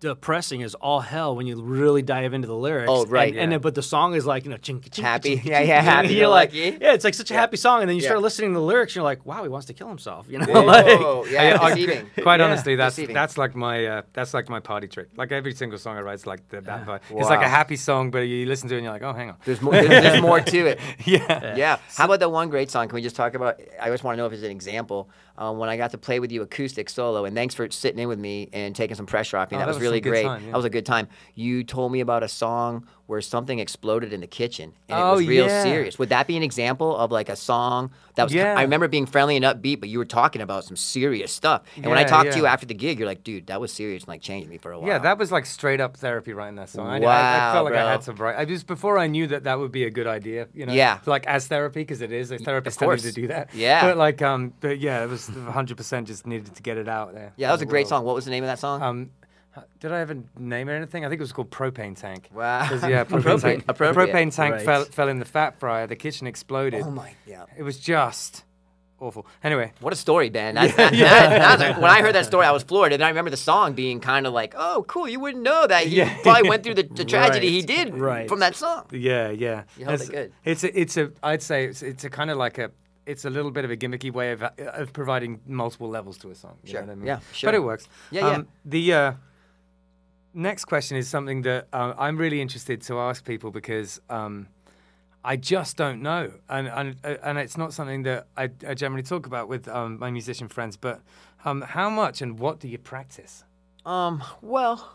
depressing 0.00 0.62
as 0.62 0.74
all 0.74 1.00
hell 1.00 1.34
when 1.34 1.46
you 1.46 1.60
really 1.62 2.02
dive 2.02 2.34
into 2.34 2.46
the 2.46 2.54
lyrics. 2.56 2.88
Oh, 2.90 3.06
right. 3.06 3.32
And, 3.32 3.40
and 3.44 3.52
then, 3.52 3.60
but 3.60 3.74
the 3.74 3.82
song 3.82 4.14
is 4.14 4.26
like 4.26 4.44
you 4.44 4.50
know, 4.50 4.56
chinky, 4.58 4.90
chinky, 4.90 5.02
Happy. 5.02 5.36
chinky, 5.38 5.44
Yeah, 5.50 5.60
yeah, 5.60 5.80
happy 5.80 6.08
You're 6.14 6.28
like, 6.28 6.50
lucky. 6.50 6.78
yeah, 6.80 6.92
it's 6.92 7.04
like 7.04 7.14
such 7.14 7.30
a 7.30 7.34
happy 7.34 7.56
song, 7.56 7.80
and 7.80 7.88
then 7.88 7.96
you 7.96 8.02
Yeah. 8.02 8.08
start 8.10 8.20
listening 8.22 8.50
to 8.52 8.58
the 8.60 8.64
lyrics, 8.64 8.92
and 8.92 8.96
you're 8.96 9.04
like, 9.04 9.24
wow, 9.24 9.42
he 9.42 9.48
wants 9.48 9.66
to 9.68 9.72
kill 9.74 9.88
himself. 9.88 10.26
You 10.28 10.38
know, 10.38 10.46
Whoa, 10.48 10.62
Like- 11.22 11.30
yeah, 11.32 11.58
I- 11.60 11.70
deceiving. 11.74 12.10
Quite 12.22 12.40
Yeah. 12.40 12.46
honestly, 12.46 12.76
that's 12.76 12.96
Deceiving. 12.96 13.14
that's 13.14 13.38
like 13.38 13.54
my 13.56 13.86
uh, 13.86 14.02
that's 14.12 14.34
like 14.34 14.48
my 14.48 14.60
party 14.60 14.86
trick. 14.88 15.08
Like 15.16 15.32
every 15.32 15.54
single 15.54 15.78
song 15.78 15.96
I 15.96 16.00
write 16.02 16.14
is 16.16 16.26
like 16.26 16.46
the, 16.50 16.60
that 16.60 16.86
vibe. 16.86 17.00
It's 17.10 17.28
like 17.30 17.40
a 17.42 17.48
happy 17.48 17.76
song, 17.76 18.10
but 18.10 18.20
you 18.20 18.46
listen 18.46 18.68
to 18.68 18.74
it 18.74 18.78
and 18.78 18.84
you're 18.84 18.92
like, 18.92 19.02
oh, 19.02 19.12
hang 19.12 19.30
on. 19.30 19.36
There's 19.44 19.60
more. 19.62 19.72
There's, 19.72 19.88
there's 19.88 20.22
more 20.22 20.40
to 20.40 20.66
it. 20.66 20.80
yeah. 21.04 21.56
Yeah. 21.56 21.78
How 21.96 22.04
about 22.04 22.20
that 22.20 22.30
one 22.30 22.48
great 22.50 22.70
song? 22.70 22.88
Can 22.88 22.96
we 22.96 23.02
just 23.02 23.16
talk 23.16 23.34
about? 23.34 23.60
I 23.80 23.88
just 23.90 24.04
want 24.04 24.16
to 24.16 24.18
know 24.18 24.26
if 24.26 24.32
it's 24.32 24.42
an 24.42 24.50
example. 24.50 25.08
Um, 25.38 25.58
when 25.58 25.68
I 25.68 25.76
got 25.76 25.90
to 25.90 25.98
play 25.98 26.18
with 26.18 26.32
you 26.32 26.42
acoustic 26.42 26.88
solo, 26.88 27.24
and 27.24 27.36
thanks 27.36 27.54
for 27.54 27.70
sitting 27.70 27.98
in 27.98 28.08
with 28.08 28.18
me 28.18 28.48
and 28.52 28.74
taking 28.74 28.96
some 28.96 29.06
pressure 29.06 29.36
off 29.36 29.50
me. 29.50 29.56
Oh, 29.56 29.60
that, 29.60 29.66
that 29.66 29.68
was 29.68 29.76
was 29.76 29.82
really 29.82 30.00
great. 30.00 30.24
time, 30.24 30.44
yeah. 30.44 30.50
That 30.50 30.56
was 30.56 30.64
a 30.64 30.70
good 30.70 30.86
time. 30.86 31.08
You 31.34 31.62
told 31.64 31.92
me 31.92 32.00
about 32.00 32.22
a 32.22 32.28
song 32.28 32.86
where 33.06 33.20
something 33.20 33.58
exploded 33.60 34.12
in 34.12 34.20
the 34.20 34.26
kitchen, 34.26 34.72
and 34.88 34.98
it 34.98 35.02
Oh, 35.02 35.16
was 35.16 35.26
real 35.26 35.46
yeah. 35.46 35.62
serious. 35.62 35.98
Would 35.98 36.08
that 36.08 36.26
be 36.26 36.36
an 36.36 36.42
example 36.42 36.96
of 36.96 37.12
like 37.12 37.28
a 37.28 37.36
song 37.36 37.90
that 38.16 38.24
was? 38.24 38.34
Yeah. 38.34 38.54
I 38.58 38.62
remember 38.62 38.88
being 38.88 39.06
friendly 39.06 39.36
and 39.36 39.44
upbeat, 39.44 39.78
but 39.80 39.88
you 39.88 39.98
were 39.98 40.04
talking 40.04 40.42
about 40.42 40.64
some 40.64 40.76
serious 40.76 41.32
stuff. 41.32 41.62
And 41.76 41.86
when 41.86 41.98
I 41.98 42.00
Yeah, 42.00 42.06
talked 42.08 42.32
to 42.32 42.36
you 42.38 42.46
after 42.46 42.66
the 42.66 42.74
gig, 42.74 42.98
you're 42.98 43.06
like, 43.06 43.22
"Dude, 43.22 43.46
that 43.46 43.60
was 43.60 43.72
serious 43.72 44.02
and 44.02 44.08
like 44.08 44.22
changed 44.22 44.50
me 44.50 44.58
for 44.58 44.72
a 44.72 44.78
while." 44.78 44.88
Yeah, 44.88 44.98
that 44.98 45.18
was 45.18 45.30
like 45.30 45.46
straight 45.46 45.80
up 45.80 45.96
therapy 45.96 46.32
writing 46.32 46.56
that 46.56 46.68
song. 46.68 46.88
I, 46.88 46.94
I, 46.94 46.96
I 46.96 47.00
Wow, 47.00 47.52
felt 47.52 47.64
like 47.66 47.74
I 47.74 47.90
had 47.92 48.00
to 48.02 48.12
write. 48.14 48.36
I 48.38 48.44
just 48.44 48.66
before 48.66 48.98
I 48.98 49.06
knew 49.06 49.28
that 49.28 49.44
that 49.44 49.58
would 49.58 49.70
be 49.72 49.84
a 49.84 49.90
good 49.90 50.06
idea. 50.08 50.48
You 50.52 50.66
know, 50.66 50.72
Yeah. 50.72 50.98
like 51.06 51.26
as 51.26 51.46
therapy 51.46 51.80
because 51.82 52.00
it 52.00 52.10
is. 52.12 52.30
A 52.32 52.38
therapist 52.38 52.80
you 52.80 52.96
to 52.96 53.12
do 53.12 53.26
that. 53.28 53.54
Yeah. 53.54 53.82
but 53.86 53.96
like 53.96 54.20
um, 54.22 54.52
but 54.60 54.78
yeah, 54.80 55.04
it 55.04 55.08
was 55.08 55.28
100 55.30 55.76
percent 55.76 56.08
just 56.08 56.26
needed 56.26 56.54
to 56.56 56.62
get 56.62 56.76
it 56.76 56.88
out 56.88 57.14
there. 57.14 57.32
Yeah, 57.36 57.48
that 57.48 57.52
was 57.52 57.62
a 57.62 57.66
great 57.66 57.82
world. 57.82 57.88
song. 57.88 58.04
What 58.04 58.14
was 58.16 58.24
the 58.24 58.30
name 58.32 58.42
of 58.42 58.48
that 58.48 58.58
song? 58.58 58.82
Um, 58.82 59.10
did 59.80 59.92
I 59.92 60.00
ever 60.00 60.16
name 60.38 60.68
it 60.68 60.74
anything? 60.76 61.04
I 61.04 61.08
think 61.08 61.20
it 61.20 61.22
was 61.22 61.32
called 61.32 61.50
Propane 61.50 61.96
Tank. 61.98 62.28
Wow. 62.32 62.66
'Cause, 62.68 62.82
yeah, 62.82 63.04
propane 63.04 63.18
Appropriate. 63.20 63.40
tank. 63.40 63.64
Appropriate. 63.68 64.12
Propane 64.12 64.34
tank 64.34 64.54
Right. 64.56 64.64
fell 64.64 64.84
fell 64.84 65.08
in 65.08 65.18
the 65.18 65.24
fat 65.24 65.58
fryer. 65.58 65.86
The 65.86 65.96
kitchen 65.96 66.26
exploded. 66.26 66.82
oh 66.84 66.90
my, 66.90 67.14
yeah. 67.26 67.44
It 67.56 67.62
was 67.62 67.78
just 67.78 68.44
awful. 68.98 69.26
Anyway, 69.44 69.72
What 69.80 69.92
a 69.92 69.96
story, 69.96 70.30
Ben. 70.30 70.54
That's, 70.54 70.74
that, 70.76 70.92
that- 70.92 71.58
that 71.58 71.80
when 71.82 71.90
I 71.90 72.00
heard 72.00 72.14
that 72.14 72.24
story, 72.26 72.46
I 72.46 72.50
was 72.52 72.62
floored. 72.62 72.92
And 72.94 73.04
I 73.04 73.08
remember 73.08 73.30
the 73.30 73.36
song 73.36 73.74
being 73.74 74.00
kind 74.00 74.26
of 74.26 74.32
like, 74.32 74.54
oh, 74.56 74.84
cool. 74.88 75.06
You 75.08 75.20
wouldn't 75.20 75.42
know 75.44 75.66
that. 75.66 75.86
He 75.86 75.96
Yeah. 75.96 76.16
probably 76.22 76.48
went 76.48 76.62
through 76.64 76.74
the, 76.76 76.84
the 76.84 77.04
tragedy 77.14 77.50
he 77.50 77.60
did 77.62 77.94
Right. 77.94 78.26
from 78.28 78.38
that 78.40 78.56
song. 78.56 78.86
Yeah, 78.92 79.28
yeah. 79.30 79.64
You 79.76 79.84
held 79.84 80.00
it's, 80.00 80.08
it 80.08 80.12
good. 80.12 80.32
It's 80.44 80.64
a, 80.64 80.80
it's 80.80 80.96
a, 80.96 81.12
I'd 81.22 81.42
say 81.42 81.66
it's, 81.66 81.82
it's 81.82 82.04
a 82.04 82.10
kind 82.10 82.30
of 82.30 82.38
like 82.38 82.56
a, 82.58 82.70
it's 83.04 83.24
a 83.26 83.30
little 83.30 83.50
bit 83.50 83.64
of 83.66 83.70
a 83.70 83.76
gimmicky 83.76 84.10
way 84.10 84.32
of, 84.32 84.42
of 84.42 84.92
providing 84.94 85.40
multiple 85.46 85.88
levels 85.88 86.16
to 86.18 86.30
a 86.30 86.34
song. 86.34 86.56
You 86.64 86.70
Sure. 86.72 86.80
Know 86.80 86.86
what 86.88 86.92
I 86.92 86.96
mean? 86.96 87.06
Yeah, 87.06 87.18
sure. 87.32 87.48
But 87.48 87.54
it 87.54 87.62
works. 87.62 87.88
Yeah, 88.10 88.28
yeah. 88.30 88.42
The 88.64 88.92
uh, 88.94 89.12
next 90.36 90.66
question 90.66 90.96
is 90.96 91.08
something 91.08 91.42
that 91.42 91.66
uh, 91.72 91.94
I'm 91.98 92.16
really 92.16 92.40
interested 92.40 92.82
to 92.82 92.98
ask 93.00 93.24
people 93.24 93.50
because 93.50 94.00
um, 94.10 94.46
I 95.24 95.36
just 95.36 95.76
don't 95.76 96.02
know, 96.02 96.30
and 96.48 96.68
and 96.68 96.96
uh, 97.02 97.16
and 97.24 97.38
it's 97.38 97.56
not 97.56 97.72
something 97.72 98.04
that 98.04 98.28
I, 98.36 98.50
I 98.68 98.74
generally 98.74 99.02
talk 99.02 99.26
about 99.26 99.48
with 99.48 99.66
um, 99.68 99.98
my 99.98 100.10
musician 100.10 100.48
friends. 100.48 100.76
But 100.76 101.00
um, 101.44 101.62
how 101.62 101.90
much 101.90 102.22
and 102.22 102.38
what 102.38 102.60
do 102.60 102.68
you 102.68 102.78
practice? 102.78 103.42
Um, 103.84 104.22
well, 104.42 104.88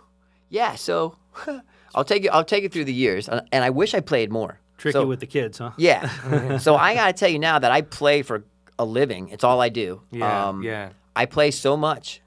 yeah. 0.50 0.76
So 0.76 1.18
I'll 1.96 2.06
take 2.06 2.24
you. 2.24 2.30
I'll 2.32 2.46
take 2.46 2.64
you 2.64 2.70
through 2.70 2.86
the 2.86 2.94
years, 2.94 3.28
and 3.28 3.42
and 3.52 3.64
I 3.64 3.70
wish 3.72 3.94
I 3.94 4.00
played 4.00 4.32
more. 4.32 4.60
Tricky 4.78 4.94
So- 4.94 5.06
with 5.06 5.20
the 5.20 5.28
kids, 5.28 5.58
huh? 5.60 5.72
Yeah. 5.78 6.58
so 6.58 6.76
I 6.76 6.94
gotta 6.96 7.14
tell 7.14 7.30
you 7.30 7.39
now 7.39 7.60
that 7.60 7.72
I 7.72 7.82
play 7.82 8.22
for 8.24 8.44
a 8.80 8.86
living. 8.86 9.30
It's 9.30 9.44
all 9.44 9.62
I 9.62 9.70
do. 9.70 10.02
Yeah, 10.12 10.48
Um, 10.50 10.64
yeah, 10.64 10.89
I 11.16 11.26
play 11.28 11.52
so 11.52 11.78
much 11.78 12.22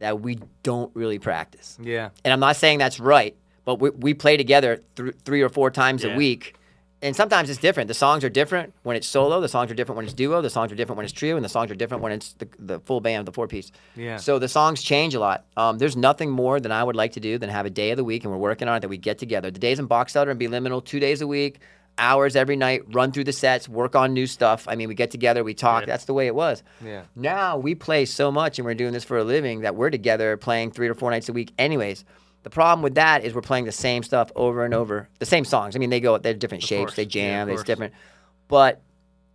that 0.00 0.20
we 0.20 0.38
don't 0.62 0.90
really 0.94 1.18
practice. 1.18 1.78
yeah, 1.80 2.10
And 2.24 2.32
I'm 2.32 2.40
not 2.40 2.56
saying 2.56 2.78
that's 2.78 2.98
right, 3.00 3.36
but 3.64 3.76
we, 3.80 3.90
we 3.90 4.14
play 4.14 4.36
together 4.36 4.82
th- 4.96 5.14
three 5.24 5.42
or 5.42 5.48
four 5.48 5.70
times 5.70 6.02
Yeah. 6.04 6.14
a 6.14 6.16
week. 6.16 6.56
And 7.02 7.16
sometimes 7.16 7.48
it's 7.48 7.58
different. 7.58 7.88
The 7.88 7.94
songs 7.94 8.24
are 8.24 8.28
different 8.28 8.74
when 8.82 8.94
it's 8.94 9.06
solo. 9.06 9.40
The 9.40 9.48
songs 9.48 9.70
are 9.70 9.74
different 9.74 9.96
when 9.96 10.04
it's 10.04 10.12
duo. 10.12 10.42
The 10.42 10.50
songs 10.50 10.70
are 10.70 10.74
different 10.74 10.98
when 10.98 11.04
it's 11.04 11.14
trio, 11.14 11.34
and 11.36 11.42
the 11.42 11.48
songs 11.48 11.70
are 11.70 11.74
different 11.74 12.02
when 12.02 12.12
it's 12.12 12.34
the, 12.34 12.46
the 12.58 12.78
full 12.80 13.00
band, 13.00 13.26
the 13.26 13.32
four 13.32 13.48
piece. 13.48 13.72
Yeah. 13.96 14.18
So 14.18 14.38
the 14.38 14.48
songs 14.48 14.82
change 14.82 15.14
a 15.14 15.20
lot. 15.20 15.46
Um, 15.56 15.78
there's 15.78 15.96
nothing 15.96 16.28
more 16.30 16.60
than 16.60 16.72
I 16.72 16.84
would 16.84 16.96
like 16.96 17.12
to 17.12 17.20
do 17.20 17.38
than 17.38 17.48
have 17.48 17.64
a 17.64 17.70
day 17.70 17.90
of 17.92 17.96
the 17.96 18.04
week, 18.04 18.24
and 18.24 18.30
we're 18.30 18.38
working 18.38 18.68
on 18.68 18.76
it 18.76 18.80
that 18.80 18.88
we 18.88 18.98
get 18.98 19.16
together. 19.16 19.50
The 19.50 19.58
days 19.58 19.78
in 19.78 19.86
Box 19.86 20.14
Elder 20.14 20.30
and 20.30 20.38
Be 20.38 20.46
Liminal, 20.46 20.84
two 20.84 21.00
days 21.00 21.22
a 21.22 21.26
week, 21.26 21.60
hours 22.00 22.34
every 22.34 22.56
night, 22.56 22.82
run 22.92 23.12
through 23.12 23.24
the 23.24 23.32
sets, 23.32 23.68
work 23.68 23.94
on 23.94 24.12
new 24.14 24.26
stuff. 24.26 24.66
I 24.66 24.74
mean, 24.74 24.88
we 24.88 24.94
get 24.94 25.10
together, 25.10 25.44
we 25.44 25.54
talk. 25.54 25.82
Yeah. 25.82 25.86
That's 25.86 26.06
the 26.06 26.14
way 26.14 26.26
it 26.26 26.34
was. 26.34 26.62
yeah. 26.84 27.02
Now 27.14 27.58
we 27.58 27.74
play 27.74 28.04
so 28.06 28.32
much 28.32 28.58
and 28.58 28.66
we're 28.66 28.74
doing 28.74 28.92
this 28.92 29.04
for 29.04 29.18
a 29.18 29.24
living 29.24 29.60
that 29.60 29.76
we're 29.76 29.90
together 29.90 30.36
playing 30.36 30.72
three 30.72 30.88
or 30.88 30.94
four 30.94 31.10
nights 31.10 31.28
a 31.28 31.32
week, 31.32 31.52
anyways. 31.58 32.04
The 32.42 32.50
problem 32.50 32.82
with 32.82 32.94
that 32.94 33.22
is 33.22 33.34
we're 33.34 33.42
playing 33.42 33.66
the 33.66 33.72
same 33.72 34.02
stuff 34.02 34.32
over 34.34 34.64
and 34.64 34.72
over, 34.72 35.08
the 35.18 35.26
same 35.26 35.44
songs. 35.44 35.76
I 35.76 35.78
mean, 35.78 35.90
they 35.90 36.00
go, 36.00 36.16
they're 36.18 36.32
different 36.32 36.64
shapes, 36.64 36.92
course. 36.92 36.96
they 36.96 37.02
Yeah, 37.02 37.08
jam, 37.08 37.48
it's 37.50 37.58
course. 37.58 37.66
different, 37.66 37.94
but 38.48 38.80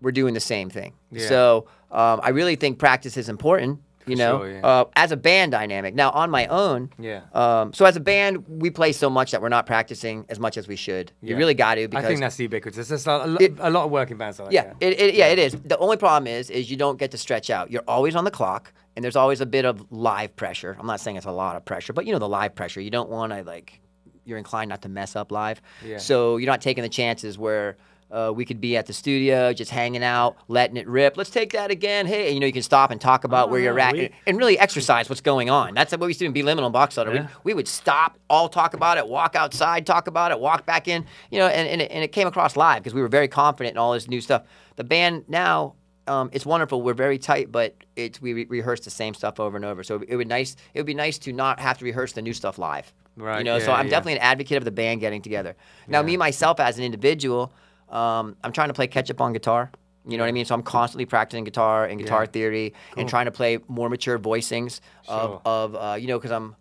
we're 0.01 0.11
doing 0.11 0.33
the 0.33 0.39
same 0.39 0.69
thing. 0.71 0.93
Yeah. 1.11 1.27
So 1.29 1.67
um, 1.91 2.19
I 2.23 2.29
really 2.29 2.55
think 2.55 2.79
practice 2.79 3.15
is 3.15 3.29
important. 3.29 3.79
You 4.07 4.15
know, 4.15 4.39
sure, 4.39 4.51
yeah. 4.51 4.59
uh, 4.65 4.85
as 4.95 5.11
a 5.11 5.17
band 5.17 5.51
dynamic. 5.51 5.95
Now 5.95 6.11
on 6.11 6.29
my 6.29 6.45
own, 6.47 6.91
Yeah. 6.99 7.21
Um, 7.33 7.73
so 7.73 7.85
as 7.85 7.95
a 7.95 7.99
band, 7.99 8.45
we 8.47 8.69
play 8.69 8.91
so 8.91 9.09
much 9.09 9.31
that 9.31 9.41
we're 9.41 9.49
not 9.49 9.65
practicing 9.65 10.25
as 10.29 10.39
much 10.39 10.57
as 10.57 10.67
we 10.67 10.75
should. 10.75 11.11
You 11.21 11.35
really 11.37 11.53
got 11.55 11.75
to 11.75 11.87
Because 11.87 12.05
I 12.05 12.07
think 12.07 12.19
that's 12.19 12.39
ubiquitous. 12.39 12.87
There's 12.87 13.07
a, 13.07 13.17
lo- 13.25 13.37
It- 13.39 13.55
a 13.59 13.69
lot 13.69 13.85
of 13.85 13.91
working 13.91 14.17
bands 14.17 14.39
are 14.39 14.43
like 14.45 14.53
yeah, 14.53 14.65
that. 14.65 14.75
it, 14.79 14.99
it, 14.99 15.15
yeah, 15.15 15.27
it 15.27 15.39
is. 15.39 15.53
The 15.53 15.77
only 15.79 15.97
problem 15.97 16.27
is, 16.27 16.49
is 16.49 16.69
you 16.69 16.77
don't 16.77 16.99
get 16.99 17.11
to 17.11 17.17
stretch 17.17 17.49
out. 17.49 17.71
You're 17.71 17.83
always 17.87 18.15
on 18.15 18.23
the 18.25 18.31
clock, 18.31 18.71
and 18.95 19.03
there's 19.03 19.15
always 19.15 19.41
a 19.41 19.45
bit 19.45 19.65
of 19.65 19.85
live 19.91 20.35
pressure. 20.35 20.75
I'm 20.79 20.87
not 20.87 20.99
saying 20.99 21.17
it's 21.17 21.25
a 21.25 21.31
lot 21.31 21.55
of 21.55 21.65
pressure, 21.65 21.93
but 21.93 22.05
you 22.05 22.13
know 22.13 22.19
the 22.19 22.29
live 22.29 22.53
pressure. 22.55 22.81
You 22.81 22.91
don't 22.91 23.09
want 23.09 23.33
to 23.33 23.41
like, 23.43 23.81
you're 24.23 24.37
inclined 24.37 24.69
not 24.69 24.81
to 24.83 24.89
mess 24.89 25.15
up 25.15 25.31
live. 25.31 25.61
Yeah. 25.83 25.97
So 25.97 26.37
you're 26.37 26.51
not 26.51 26.61
taking 26.61 26.83
the 26.83 26.89
chances 26.89 27.37
where. 27.37 27.77
Uh, 28.11 28.31
we 28.33 28.45
could 28.45 28.61
be 28.61 28.77
at 28.77 28.85
the 28.85 28.93
studio, 28.93 29.51
just 29.51 29.71
hanging 29.71 30.03
out, 30.03 30.37
letting 30.47 30.77
it 30.77 30.87
rip. 30.87 31.17
Let's 31.17 31.31
take 31.31 31.51
that 31.53 31.71
again. 31.71 32.05
Hey, 32.05 32.27
and, 32.27 32.35
you 32.35 32.39
know, 32.39 32.45
you 32.45 32.53
can 32.53 32.61
stop 32.61 32.91
and 32.91 33.01
talk 33.01 33.23
about 33.23 33.49
where 33.49 33.59
Oh, 33.59 33.63
you're 33.63 33.79
at 33.79 33.93
we- 33.93 34.05
and, 34.05 34.13
and 34.27 34.37
really 34.37 34.59
exercise 34.59 35.09
what's 35.09 35.21
going 35.21 35.49
on. 35.49 35.73
That's 35.73 35.91
what 35.91 36.01
we 36.01 36.07
used 36.07 36.19
to 36.19 36.25
do 36.25 36.27
in 36.27 36.33
Be 36.33 36.43
Liminal 36.43 36.65
and 36.65 36.71
Box 36.73 36.97
Elder. 36.99 37.13
Yeah. 37.15 37.27
We, 37.43 37.51
we 37.51 37.55
would 37.55 37.67
stop, 37.67 38.17
all 38.29 38.47
talk 38.47 38.75
about 38.75 38.97
it, 38.99 39.07
walk 39.07 39.35
outside, 39.35 39.85
talk 39.87 40.07
about 40.07 40.31
it, 40.31 40.39
walk 40.39 40.65
back 40.67 40.87
in, 40.87 41.05
you 41.31 41.39
know, 41.39 41.47
and, 41.47 41.67
and, 41.67 41.81
it, 41.81 41.91
and 41.91 42.03
it 42.03 42.11
came 42.11 42.27
across 42.27 42.55
live 42.55 42.83
because 42.83 42.93
we 42.93 43.01
were 43.01 43.07
very 43.07 43.27
confident 43.27 43.73
in 43.73 43.77
all 43.79 43.93
this 43.93 44.07
new 44.07 44.21
stuff. 44.21 44.43
The 44.75 44.83
band 44.83 45.25
now, 45.27 45.73
um, 46.07 46.29
it's 46.31 46.45
wonderful. 46.45 46.83
We're 46.83 46.93
very 46.93 47.17
tight, 47.17 47.51
but 47.51 47.75
it's 47.95 48.21
we 48.21 48.33
re- 48.33 48.45
rehearse 48.47 48.81
the 48.81 48.91
same 48.91 49.15
stuff 49.15 49.39
over 49.39 49.57
and 49.57 49.65
over. 49.65 49.83
So 49.83 50.03
it 50.07 50.15
would 50.15 50.27
nice. 50.27 50.55
It 50.75 50.79
would 50.79 50.85
be 50.85 50.93
nice 50.93 51.17
to 51.17 51.33
not 51.33 51.59
have 51.59 51.79
to 51.79 51.85
rehearse 51.85 52.13
the 52.13 52.21
new 52.21 52.33
stuff 52.33 52.59
live. 52.59 52.93
Right, 53.17 53.39
You 53.39 53.43
know, 53.45 53.57
so 53.59 53.71
I'm 53.71 53.85
yeah. 53.87 53.91
definitely 53.91 54.13
an 54.19 54.19
advocate 54.19 54.57
of 54.57 54.65
the 54.65 54.71
band 54.71 54.99
getting 54.99 55.21
together. 55.23 55.55
Now, 55.87 56.01
Yeah. 56.01 56.05
me 56.05 56.17
myself 56.17 56.59
as 56.59 56.77
an 56.77 56.83
individual, 56.83 57.51
um, 57.89 58.35
I'm 58.43 58.51
trying 58.51 58.69
to 58.69 58.73
play 58.73 58.87
catch 58.87 59.09
up 59.11 59.21
on 59.21 59.33
guitar. 59.33 59.71
You 60.07 60.17
know 60.17 60.23
what 60.23 60.29
I 60.29 60.33
mean? 60.33 60.45
So 60.45 60.53
I'm 60.53 60.61
constantly 60.61 61.05
practicing 61.05 61.43
guitar 61.45 61.85
and 61.85 61.99
guitar 61.99 62.23
Yeah. 62.23 62.29
theory 62.31 62.73
and 62.95 63.09
trying 63.09 63.25
to 63.25 63.31
play 63.31 63.57
more 63.67 63.89
mature 63.89 64.19
voicings 64.19 64.79
Sure. 65.05 65.13
of, 65.15 65.41
of 65.45 65.75
uh, 65.75 65.95
you 65.95 66.07
know, 66.07 66.17
because 66.19 66.31
I'm 66.31 66.55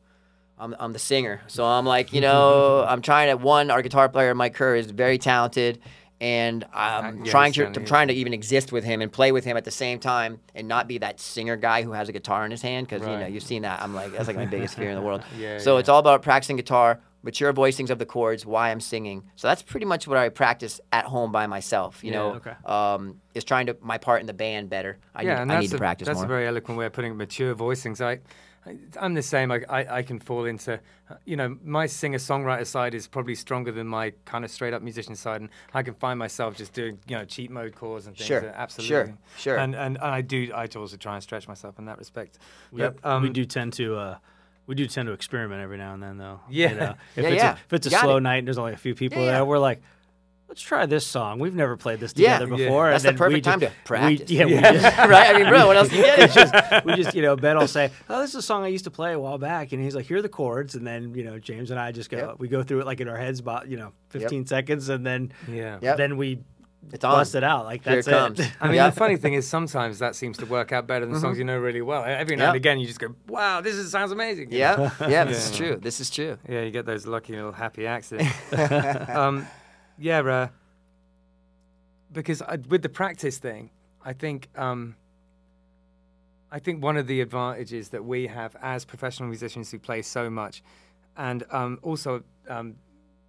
I'm, 0.58 0.74
I'm 0.78 0.92
the 0.92 0.98
singer. 1.00 1.42
So 1.48 1.64
I'm 1.64 1.84
like, 1.84 2.12
you 2.12 2.20
know, 2.28 2.84
I'm 2.88 3.02
trying 3.02 3.28
to 3.28 3.36
one, 3.36 3.70
our 3.70 3.82
guitar 3.82 4.08
player 4.08 4.34
Mike 4.34 4.54
Kerr 4.54 4.76
is 4.76 4.90
very 4.90 5.18
talented 5.18 5.80
and 6.20 6.64
I'm 6.72 7.24
yeah, 7.24 7.30
trying 7.30 7.52
to 7.54 7.66
I'm 7.66 7.84
trying 7.84 8.08
to 8.08 8.14
even 8.14 8.32
exist 8.32 8.70
with 8.72 8.84
him 8.84 9.02
and 9.02 9.12
play 9.12 9.32
with 9.32 9.44
him 9.44 9.56
at 9.56 9.64
the 9.64 9.70
same 9.72 9.98
time 9.98 10.38
and 10.54 10.68
not 10.68 10.86
be 10.86 10.98
that 10.98 11.18
singer 11.20 11.56
guy 11.56 11.82
who 11.82 11.90
has 11.92 12.08
a 12.08 12.12
guitar 12.12 12.44
in 12.44 12.50
his 12.52 12.62
hand 12.62 12.86
because 12.88 13.02
you 13.02 13.14
know 13.18 13.26
you've 13.26 13.42
seen 13.42 13.62
that. 13.62 13.82
I'm 13.82 13.94
like 13.94 14.12
that's 14.12 14.28
like 14.28 14.36
my 14.36 14.46
biggest 14.46 14.76
fear 14.76 14.88
in 14.90 14.94
the 14.94 15.02
world. 15.02 15.22
Yeah, 15.38 15.58
so 15.58 15.74
yeah. 15.74 15.80
it's 15.80 15.88
all 15.88 15.98
about 15.98 16.22
practicing 16.22 16.56
guitar, 16.56 17.00
mature 17.24 17.52
voicings 17.52 17.90
of 17.90 17.98
the 17.98 18.06
chords, 18.06 18.46
why 18.46 18.70
I'm 18.70 18.80
singing. 18.80 19.24
So 19.34 19.48
that's 19.48 19.62
pretty 19.62 19.86
much 19.86 20.06
what 20.06 20.18
I 20.18 20.28
practice 20.28 20.80
at 20.92 21.06
home 21.06 21.32
by 21.32 21.46
myself. 21.46 22.04
You 22.04 22.12
Yeah. 22.12 22.18
know, 22.18 22.34
Okay. 22.34 22.54
um, 22.66 23.20
is 23.34 23.42
trying 23.44 23.66
to 23.66 23.76
my 23.80 23.98
part 23.98 24.20
in 24.20 24.26
the 24.26 24.34
band 24.34 24.70
better. 24.70 24.98
I 25.14 25.22
yeah, 25.22 25.34
need, 25.34 25.40
and 25.42 25.52
I 25.52 25.54
that's 25.56 25.62
need 25.64 25.70
to 25.70 25.76
a, 25.76 25.78
practice 25.78 26.06
That's 26.06 26.16
more. 26.16 26.22
That's 26.24 26.30
a 26.30 26.34
very 26.36 26.46
eloquent 26.46 26.78
way 26.78 26.86
of 26.86 26.92
putting 26.92 27.12
it, 27.12 27.14
mature 27.16 27.54
voicings. 27.54 28.00
I, 28.00 28.20
I, 28.66 28.76
I'm 29.00 29.14
the 29.14 29.22
same. 29.22 29.50
I, 29.52 29.60
I, 29.68 29.96
I 29.98 30.02
can 30.02 30.18
fall 30.18 30.44
into, 30.46 30.80
uh, 31.10 31.14
you 31.26 31.36
know, 31.36 31.58
my 31.62 31.86
singer-songwriter 31.86 32.66
side 32.66 32.94
is 32.94 33.06
probably 33.06 33.34
stronger 33.34 33.72
than 33.72 33.86
my 33.86 34.12
kind 34.24 34.42
of 34.44 34.50
straight-up 34.50 34.80
musician 34.82 35.16
side, 35.16 35.40
and 35.42 35.50
I 35.74 35.82
can 35.82 35.94
find 35.94 36.18
myself 36.18 36.56
just 36.56 36.72
doing, 36.72 36.98
you 37.06 37.16
know, 37.16 37.24
cheat 37.26 37.50
mode 37.50 37.74
chords 37.74 38.06
and 38.06 38.16
things. 38.16 38.26
Sure, 38.26 38.38
uh, 38.38 38.42
sure, 38.42 38.54
absolutely. 38.54 39.14
sure. 39.36 39.56
And, 39.58 39.74
and 39.74 39.96
and 39.96 40.14
I 40.18 40.22
do. 40.22 40.50
I 40.54 40.66
also 40.76 40.96
try 40.96 41.14
and 41.14 41.22
stretch 41.22 41.46
myself 41.46 41.78
in 41.78 41.84
that 41.86 41.98
respect. 41.98 42.38
Yep. 42.72 43.00
But, 43.02 43.10
um, 43.10 43.22
we 43.22 43.30
do 43.30 43.44
tend 43.44 43.74
to 43.74 43.96
uh, 43.96 44.18
we 44.66 44.74
do 44.74 44.86
tend 44.86 45.06
to 45.08 45.12
experiment 45.12 45.60
every 45.62 45.78
now 45.78 45.94
and 45.94 46.02
then, 46.02 46.16
though. 46.18 46.40
Yeah. 46.48 46.70
You 46.70 46.74
know? 46.76 46.94
If 47.16 47.22
Yeah, 47.24 47.28
it's 47.30 47.42
yeah. 47.42 47.50
A, 47.50 47.54
if 47.54 47.72
it's 47.72 47.86
a 47.86 47.90
Got 47.90 48.02
slow 48.02 48.16
it. 48.16 48.20
night 48.22 48.36
and 48.38 48.46
there's 48.46 48.58
only 48.58 48.72
a 48.72 48.76
few 48.76 48.94
people 48.94 49.18
Yeah, 49.18 49.26
there, 49.26 49.34
yeah. 49.36 49.42
we're 49.42 49.58
like, 49.58 49.82
let's 50.48 50.60
try 50.62 50.86
this 50.86 51.06
song. 51.06 51.38
We've 51.38 51.54
never 51.54 51.76
played 51.76 52.00
this 52.00 52.12
Yeah. 52.16 52.38
together 52.38 52.56
Yeah. 52.56 52.66
before. 52.68 52.90
That's 52.90 53.04
and 53.04 53.16
the 53.16 53.18
perfect 53.18 53.44
time 53.44 53.60
just- 53.60 53.72
to 53.74 53.78
practice. 53.84 54.28
We, 54.30 54.36
yeah, 54.36 54.46
Yeah. 54.46 54.72
we 54.72 54.78
just, 54.80 54.98
right? 54.98 55.34
I 55.34 55.38
mean, 55.38 55.48
bro, 55.48 55.66
what 55.66 55.76
else 55.76 55.88
do 55.88 55.96
you 55.96 56.02
get? 56.02 56.18
it's 56.18 56.34
just 56.34 56.54
we 56.84 56.94
just 56.94 57.14
you 57.14 57.22
know 57.22 57.34
Ben 57.36 57.58
will 57.58 57.66
say, 57.68 57.90
"Oh, 58.08 58.20
this 58.20 58.30
is 58.30 58.36
a 58.36 58.42
song 58.42 58.62
I 58.64 58.68
used 58.68 58.84
to 58.84 58.90
play 58.90 59.12
a 59.12 59.18
while 59.18 59.38
back," 59.38 59.72
and 59.72 59.82
he's 59.82 59.94
like, 59.94 60.06
"Here 60.06 60.18
are 60.18 60.22
the 60.22 60.28
chords," 60.28 60.74
and 60.76 60.86
then 60.86 61.14
you 61.14 61.24
know 61.24 61.38
James 61.38 61.70
and 61.70 61.80
I 61.80 61.92
just 61.92 62.08
go 62.10 62.16
Yep. 62.18 62.34
we 62.38 62.48
go 62.48 62.62
through 62.62 62.80
it 62.80 62.86
like 62.86 63.00
in 63.00 63.08
our 63.08 63.16
heads 63.16 63.40
about 63.40 63.68
you 63.68 63.76
know 63.76 63.92
15 64.10 64.46
seconds, 64.46 64.88
and 64.88 65.04
then 65.04 65.32
yeah. 65.50 65.78
Yep. 65.82 65.96
then 65.96 66.16
we 66.16 66.40
It's 66.92 67.04
on. 67.04 67.12
bust 67.12 67.34
it 67.34 67.42
out 67.42 67.64
like 67.64 67.82
Here 67.84 67.96
that's 67.96 68.06
it 68.06 68.10
comes. 68.10 68.40
I 68.60 68.66
mean, 68.66 68.76
Yeah. 68.76 68.90
the 68.90 68.96
funny 68.96 69.16
thing 69.16 69.34
is 69.34 69.48
sometimes 69.48 69.98
that 69.98 70.14
seems 70.14 70.38
to 70.38 70.46
work 70.46 70.70
out 70.72 70.86
better 70.86 71.06
than 71.06 71.18
songs 71.18 71.38
you 71.38 71.44
know 71.44 71.58
really 71.58 71.82
well. 71.82 72.04
Every 72.04 72.36
now 72.36 72.44
Yep. 72.44 72.48
and 72.50 72.56
again, 72.56 72.78
you 72.78 72.86
just 72.86 73.00
go, 73.00 73.14
"Wow, 73.28 73.60
this 73.60 73.74
is, 73.74 73.90
sounds 73.90 74.12
amazing." 74.12 74.50
know? 74.50 74.56
Yeah, 74.56 74.90
yeah, 75.08 75.24
this 75.24 75.50
is 75.50 75.56
true. 75.56 75.76
This 75.80 76.00
is 76.00 76.10
true. 76.10 76.38
Yeah, 76.48 76.62
you 76.62 76.70
get 76.70 76.86
those 76.86 77.06
lucky 77.06 77.34
little 77.34 77.52
happy 77.52 77.86
accidents. 77.86 78.32
um, 79.10 79.46
yeah, 79.98 80.20
uh, 80.20 80.48
because 82.12 82.42
I, 82.42 82.56
with 82.68 82.82
the 82.82 82.88
practice 82.88 83.38
thing, 83.38 83.70
I 84.04 84.12
think 84.12 84.48
um, 84.56 84.94
I 86.52 86.58
think 86.58 86.82
one 86.82 86.96
of 86.96 87.06
the 87.06 87.20
advantages 87.20 87.88
that 87.90 88.04
we 88.04 88.26
have 88.28 88.56
as 88.62 88.84
professional 88.84 89.28
musicians 89.28 89.70
who 89.70 89.78
play 89.78 90.02
so 90.02 90.30
much, 90.30 90.62
and 91.16 91.42
um, 91.50 91.78
also 91.82 92.22
um, 92.48 92.76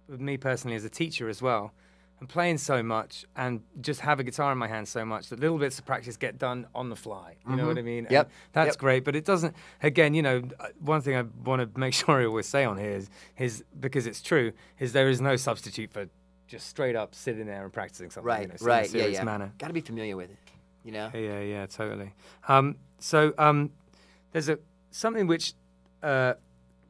with 0.08 0.20
me 0.20 0.36
personally 0.36 0.76
as 0.76 0.84
a 0.84 0.90
teacher 0.90 1.28
as 1.28 1.42
well, 1.42 1.72
and 2.18 2.28
playing 2.28 2.58
so 2.58 2.82
much 2.82 3.26
and 3.36 3.62
just 3.80 4.00
have 4.00 4.18
a 4.20 4.24
guitar 4.24 4.50
in 4.52 4.58
my 4.58 4.68
hand 4.68 4.88
so 4.88 5.04
much 5.04 5.28
that 5.28 5.38
little 5.38 5.58
bits 5.58 5.78
of 5.78 5.84
practice 5.84 6.16
get 6.16 6.38
done 6.38 6.66
on 6.74 6.88
the 6.88 6.96
fly. 6.96 7.36
You 7.48 7.56
know 7.56 7.66
what 7.66 7.78
I 7.78 7.82
mean? 7.82 8.06
And 8.06 8.10
Yep, 8.10 8.30
That's 8.52 8.68
yep. 8.68 8.78
great, 8.78 9.04
but 9.04 9.14
it 9.14 9.24
doesn't. 9.24 9.54
Again, 9.82 10.14
you 10.14 10.22
know, 10.22 10.42
uh, 10.58 10.68
one 10.80 11.02
thing 11.02 11.14
I 11.16 11.24
want 11.44 11.60
to 11.74 11.78
make 11.78 11.92
sure 12.00 12.22
I 12.22 12.26
always 12.26 12.46
say 12.46 12.64
on 12.64 12.78
here 12.78 12.92
is, 12.92 13.10
is 13.38 13.64
because 13.78 14.06
it's 14.06 14.22
true, 14.22 14.52
is 14.78 14.92
there 14.92 15.08
is 15.08 15.20
no 15.20 15.36
substitute 15.36 15.92
for 15.92 16.08
just 16.46 16.68
straight 16.68 16.96
up 16.96 17.14
sitting 17.14 17.46
there 17.46 17.64
and 17.64 17.72
practicing 17.72 18.10
something. 18.10 18.26
Right, 18.26 18.42
you 18.42 18.48
know, 18.48 18.54
in 18.60 18.62
a 18.62 18.64
right, 18.64 18.84
yeah, 18.84 18.90
serious 18.90 19.18
yeah. 19.18 19.24
manner. 19.24 19.52
Got 19.58 19.68
to 19.68 19.72
be 19.72 19.80
familiar 19.80 20.16
with 20.16 20.30
it. 20.30 20.38
You 20.84 20.92
know. 20.92 21.10
Yeah, 21.12 21.20
yeah, 21.20 21.40
yeah, 21.40 21.66
totally. 21.66 22.12
Um, 22.48 22.76
so 22.98 23.34
um, 23.36 23.72
there's 24.32 24.48
a 24.48 24.58
something 24.90 25.26
which 25.26 25.54
uh, 26.02 26.34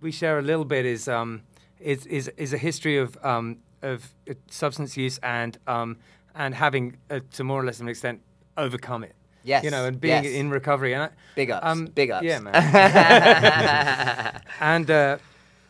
we 0.01 0.13
share 0.13 0.39
a 0.39 0.43
little 0.43 0.65
bit 0.65 0.85
is 0.85 1.09
um, 1.09 1.43
is, 1.81 2.07
is 2.07 2.29
is 2.37 2.53
a 2.53 2.59
history 2.59 2.99
of 2.99 3.17
um, 3.25 3.59
of 3.83 4.15
uh, 4.31 4.35
substance 4.51 4.97
use 4.97 5.19
and 5.23 5.59
um, 5.67 5.97
and 6.35 6.55
having 6.55 6.97
uh, 7.11 7.21
to 7.33 7.45
more 7.45 7.61
or 7.61 7.65
less 7.65 7.81
an 7.81 7.89
extent 7.89 8.21
overcome 8.57 9.05
it. 9.05 9.15
Yes. 9.45 9.63
You 9.63 9.71
know, 9.71 9.85
and 9.85 10.01
being 10.01 10.25
yes. 10.25 10.35
in 10.35 10.51
recovery. 10.51 10.93
And 10.93 11.05
I, 11.05 11.09
Big 11.37 11.53
ups. 11.53 11.65
um, 11.65 11.87
Big 11.87 12.11
ups. 12.11 12.25
Yeah, 12.25 12.41
man. 12.41 12.55
and 14.61 14.91
uh, 14.91 15.19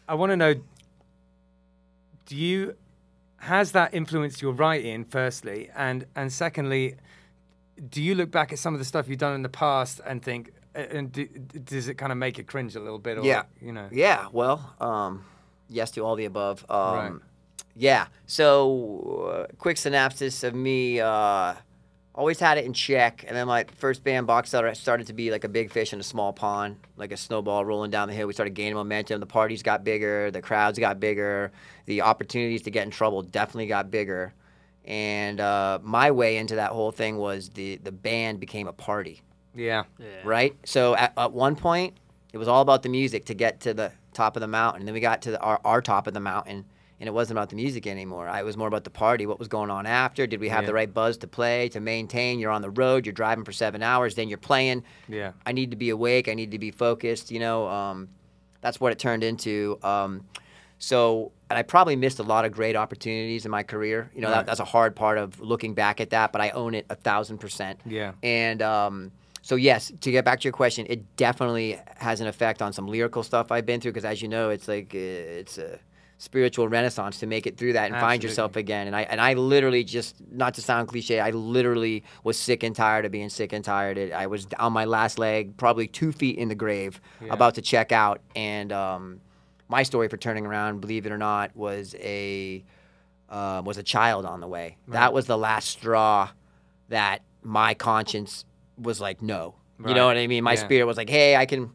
I 0.09 0.15
want 0.15 0.33
to 0.33 0.37
know: 0.37 0.55
Do 2.27 2.37
you 2.37 2.75
has 3.39 3.73
that 3.73 3.95
influenced 3.95 4.41
your 4.43 4.53
writing? 4.53 5.05
Firstly, 5.05 5.69
and 5.77 6.07
and 6.17 6.33
secondly, 6.33 6.95
do 7.91 8.03
you 8.03 8.15
look 8.15 8.31
back 8.31 8.51
at 8.53 8.59
some 8.59 8.73
of 8.75 8.79
the 8.81 8.85
stuff 8.87 9.09
you've 9.09 9.19
done 9.19 9.35
in 9.35 9.43
the 9.43 9.49
past 9.51 10.01
and 10.07 10.23
think, 10.23 10.53
uh, 10.75 10.79
and 10.79 11.13
do, 11.13 11.27
does 11.27 11.89
it 11.89 11.95
kind 11.95 12.11
of 12.13 12.17
make 12.19 12.39
you 12.39 12.45
cringe 12.45 12.75
a 12.77 12.81
little 12.81 12.99
bit? 12.99 13.19
Or, 13.19 13.25
Yeah. 13.25 13.43
you 13.61 13.73
know. 13.73 13.89
Yeah, 13.93 14.29
well, 14.33 14.75
um, 14.81 15.25
yes 15.69 15.91
to 15.93 16.01
all 16.01 16.17
the 16.17 16.25
above. 16.25 16.65
Um, 16.71 16.95
Right. 16.95 17.13
Yeah, 17.79 18.07
so 18.27 19.47
uh, 19.51 19.55
quick 19.59 19.77
synopsis 19.77 20.43
of 20.43 20.55
me. 20.55 20.99
Uh, 21.01 21.55
always 22.15 22.41
had 22.41 22.57
it 22.57 22.65
in 22.65 22.73
check, 22.73 23.25
and 23.29 23.37
then 23.37 23.47
my 23.47 23.67
first 23.77 24.03
band, 24.03 24.27
Box 24.27 24.55
Elder, 24.55 24.75
started 24.75 25.07
to 25.09 25.13
be 25.13 25.31
like 25.31 25.45
a 25.45 25.49
big 25.49 25.71
fish 25.71 25.93
in 25.93 26.01
a 26.01 26.03
small 26.03 26.33
pond, 26.33 26.77
like 26.97 27.13
a 27.13 27.17
snowball 27.19 27.65
rolling 27.67 27.91
down 27.91 28.09
the 28.09 28.15
hill. 28.15 28.27
We 28.27 28.33
started 28.33 28.55
gaining 28.55 28.75
momentum. 28.75 29.21
The 29.21 29.27
parties 29.27 29.63
got 29.63 29.85
bigger, 29.85 30.31
the 30.31 30.41
crowds 30.41 30.79
got 30.79 30.99
bigger, 30.99 31.53
the 31.85 32.01
opportunities 32.01 32.63
to 32.63 32.71
get 32.71 32.85
in 32.85 32.91
trouble 32.91 33.21
definitely 33.23 33.67
got 33.67 33.91
bigger. 33.91 34.33
And 34.87 35.41
uh, 35.41 35.81
my 35.83 36.11
way 36.13 36.39
into 36.39 36.55
that 36.55 36.71
whole 36.71 36.93
thing 36.93 37.19
was 37.19 37.51
the 37.51 37.77
the 37.77 37.93
band 37.93 38.41
became 38.41 38.69
a 38.69 38.73
party, 38.73 39.21
Yeah. 39.55 39.83
Yeah. 39.99 40.07
right? 40.25 40.55
So 40.65 40.95
at, 40.97 41.13
at 41.19 41.33
one 41.33 41.57
point, 41.57 41.95
it 42.33 42.39
was 42.39 42.49
all 42.49 42.63
about 42.63 42.83
the 42.83 42.89
music 42.89 43.27
to 43.27 43.35
get 43.35 43.61
to 43.63 43.75
the 43.75 43.93
top 44.15 44.37
of 44.37 44.41
the 44.41 44.47
mountain. 44.49 44.81
And 44.83 44.89
Then 44.89 44.95
we 44.95 45.01
got 45.01 45.21
to 45.23 45.33
the, 45.33 45.41
our, 45.41 45.61
our 45.65 45.83
top 45.83 46.07
of 46.07 46.15
the 46.15 46.21
mountain, 46.21 46.65
and 47.01 47.09
it 47.09 47.13
wasn't 47.13 47.39
about 47.39 47.51
the 47.51 47.57
music 47.57 47.87
anymore. 47.87 48.29
I, 48.29 48.41
it 48.41 48.45
was 48.45 48.57
more 48.57 48.69
about 48.69 48.85
the 48.85 48.91
party. 48.91 49.27
What 49.27 49.39
was 49.39 49.49
going 49.49 49.71
on 49.71 49.87
after? 49.87 50.27
Did 50.27 50.41
we 50.41 50.49
have 50.49 50.63
Yeah. 50.63 50.69
the 50.69 50.75
right 50.75 50.93
buzz 50.93 51.19
to 51.19 51.27
play, 51.27 51.69
to 51.71 51.81
maintain? 51.81 52.39
You're 52.39 52.51
on 52.51 52.63
the 52.63 52.71
road. 52.71 53.05
You're 53.07 53.13
driving 53.13 53.45
for 53.45 53.53
seven 53.53 53.83
hours. 53.83 54.15
Then 54.15 54.29
you're 54.29 54.39
playing. 54.39 54.83
Yeah. 55.09 55.33
I 55.45 55.53
need 55.53 55.71
to 55.73 55.77
be 55.77 55.91
awake. 55.91 56.29
I 56.29 56.35
need 56.35 56.53
to 56.53 56.59
be 56.59 56.71
focused. 56.71 57.31
You 57.31 57.41
know, 57.41 57.69
um, 57.69 58.09
that's 58.63 58.81
what 58.81 58.93
it 58.93 58.99
turned 58.99 59.23
into. 59.23 59.79
Um, 59.83 60.25
so, 60.79 61.33
and 61.49 61.59
I 61.59 61.63
probably 61.63 61.97
missed 61.97 62.19
a 62.19 62.23
lot 62.23 62.45
of 62.45 62.53
great 62.53 62.77
opportunities 62.77 63.45
in 63.45 63.51
my 63.51 63.63
career. 63.63 64.11
You 64.15 64.21
know, 64.23 64.31
that, 64.31 64.47
that's 64.47 64.61
a 64.61 64.65
hard 64.65 64.95
part 64.97 65.17
of 65.19 65.41
looking 65.41 65.75
back 65.75 66.01
at 66.01 66.11
that, 66.11 66.33
but 66.33 66.41
I 66.41 66.51
own 66.51 66.75
it 66.75 66.87
a 66.91 66.95
thousand 66.95 67.39
percent. 67.39 67.81
Yeah. 67.87 68.13
And 68.23 68.61
um, 68.63 69.13
so, 69.43 69.55
yes, 69.57 69.93
to 70.01 70.11
get 70.11 70.25
back 70.25 70.41
to 70.41 70.45
your 70.45 70.53
question, 70.53 70.87
it 70.91 71.17
definitely 71.17 71.79
has 71.97 72.21
an 72.21 72.27
effect 72.27 72.61
on 72.63 72.73
some 72.73 72.89
lyrical 72.89 73.23
stuff 73.23 73.51
I've 73.53 73.65
been 73.65 73.81
through 73.81 73.93
because, 73.93 74.05
as 74.05 74.21
you 74.21 74.29
know, 74.29 74.51
it's 74.51 74.69
like 74.69 74.93
uh, 74.95 74.99
it's 74.99 75.57
a 75.57 75.79
spiritual 76.19 76.67
renaissance 76.69 77.19
to 77.21 77.27
make 77.27 77.47
it 77.47 77.59
through 77.59 77.75
that 77.75 77.91
and 77.91 78.01
find 78.01 78.23
yourself 78.23 78.57
again. 78.57 78.87
And 78.87 78.97
I 78.97 79.03
and 79.03 79.21
I 79.21 79.35
literally 79.35 79.85
just 79.85 80.17
not 80.33 80.55
to 80.55 80.63
sound 80.63 80.89
cliche, 80.89 81.21
I 81.21 81.31
literally 81.31 82.05
was 82.25 82.39
sick 82.39 82.63
and 82.63 82.75
tired 82.75 83.05
of 83.05 83.13
being 83.13 83.29
sick 83.29 83.53
and 83.53 83.65
tired. 83.65 83.99
It- 83.99 84.13
I 84.13 84.27
was 84.27 84.47
on 84.59 84.73
my 84.73 84.87
last 84.87 85.19
leg, 85.19 85.57
probably 85.57 85.87
two 85.87 86.13
feet 86.13 86.39
in 86.39 86.49
the 86.49 86.55
grave, 86.55 87.01
Yeah. 87.21 87.33
about 87.35 87.55
to 87.57 87.63
check 87.63 87.93
out. 87.93 88.21
And 88.35 88.73
um, 88.73 89.21
my 89.69 89.83
story 89.83 90.09
for 90.09 90.17
turning 90.17 90.47
around, 90.47 90.81
believe 90.81 91.05
it 91.07 91.13
or 91.13 91.19
not, 91.19 91.55
was 91.55 91.95
a 91.99 92.65
uh, 93.29 93.61
was 93.65 93.77
a 93.77 93.83
child 93.83 94.25
on 94.25 94.41
the 94.41 94.49
way. 94.49 94.77
That 94.89 95.13
was 95.13 95.27
the 95.27 95.37
last 95.37 95.69
straw 95.69 96.31
that 96.89 97.23
my 97.43 97.75
conscience 97.75 98.45
was 98.79 99.01
like, 99.01 99.21
no. 99.21 99.57
You 99.87 99.93
know 99.95 100.07
what 100.07 100.17
I 100.17 100.27
mean? 100.27 100.43
My 100.45 100.55
Yeah. 100.55 100.61
spirit 100.65 100.85
was 100.87 100.97
like, 100.97 101.11
hey, 101.11 101.37
I 101.37 101.45
can. 101.45 101.71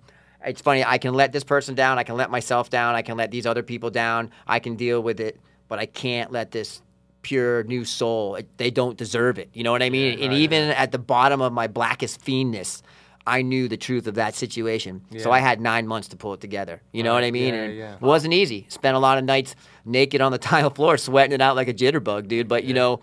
It's 0.46 0.62
funny. 0.62 0.84
I 0.84 0.98
can 0.98 1.14
let 1.14 1.32
this 1.32 1.44
person 1.44 1.76
down. 1.76 2.00
I 2.00 2.04
can 2.04 2.16
let 2.16 2.32
myself 2.32 2.70
down. 2.70 2.96
I 2.96 3.02
can 3.02 3.18
let 3.18 3.32
these 3.32 3.46
other 3.46 3.64
people 3.64 3.90
down. 3.90 4.32
I 4.48 4.60
can 4.60 4.76
deal 4.76 5.02
with 5.02 5.20
it, 5.20 5.40
but 5.68 5.80
I 5.80 5.86
can't 5.86 6.32
let 6.32 6.52
this 6.52 6.82
pure 7.22 7.64
new 7.64 7.86
soul. 7.86 8.36
It, 8.36 8.58
they 8.58 8.72
don't 8.72 8.98
deserve 8.98 9.38
it. 9.38 9.50
You 9.54 9.64
know 9.64 9.72
what 9.72 9.84
I 9.84 9.90
mean? 9.90 10.20
and 10.20 10.30
right. 10.30 10.40
even 10.40 10.70
at 10.70 10.92
the 10.92 11.00
bottom 11.00 11.42
of 11.42 11.54
my 11.54 11.68
blackest 11.68 12.24
fiendness, 12.26 12.82
I 13.26 13.44
knew 13.44 13.68
the 13.68 13.78
truth 13.78 14.08
of 14.08 14.16
that 14.16 14.34
situation. 14.36 15.06
So 15.18 15.32
I 15.32 15.40
had 15.40 15.62
nine 15.62 15.88
months 15.88 16.08
to 16.10 16.18
pull 16.18 16.34
it 16.34 16.42
together. 16.42 16.82
You 16.92 17.04
know 17.04 17.14
what 17.14 17.24
I 17.24 17.30
mean? 17.30 17.54
Yeah, 17.54 17.62
and 17.62 17.78
yeah. 17.78 17.96
it 17.96 18.02
wasn't 18.02 18.34
easy. 18.34 18.66
Spent 18.70 18.96
a 18.96 19.00
lot 19.00 19.20
of 19.20 19.24
nights 19.24 19.56
naked 19.86 20.22
on 20.22 20.32
the 20.32 20.38
tile 20.50 20.72
floor, 20.72 20.98
sweating 20.98 21.34
it 21.34 21.42
out 21.42 21.56
like 21.56 21.68
a 21.68 21.74
jitterbug, 21.74 22.28
dude. 22.28 22.48
But 22.48 22.64
you 22.64 22.74
know, 22.74 23.02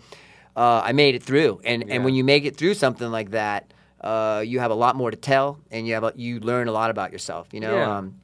uh, 0.55 0.81
I 0.83 0.91
made 0.91 1.15
it 1.15 1.23
through. 1.23 1.61
And 1.63 1.89
and 1.89 2.03
when 2.03 2.15
you 2.15 2.23
make 2.23 2.43
it 2.45 2.57
through 2.57 2.73
something 2.73 3.09
like 3.09 3.31
that, 3.31 3.73
uh, 4.01 4.43
you 4.45 4.59
have 4.59 4.71
a 4.71 4.75
lot 4.75 4.95
more 4.95 5.11
to 5.11 5.17
tell, 5.17 5.59
and 5.71 5.87
you 5.87 5.93
have 5.93 6.03
a, 6.03 6.13
you 6.15 6.39
learn 6.39 6.67
a 6.67 6.71
lot 6.71 6.89
about 6.89 7.11
yourself. 7.11 7.47
You 7.51 7.59
know. 7.59 7.75
Yeah. 7.75 7.97
Um, 7.97 8.21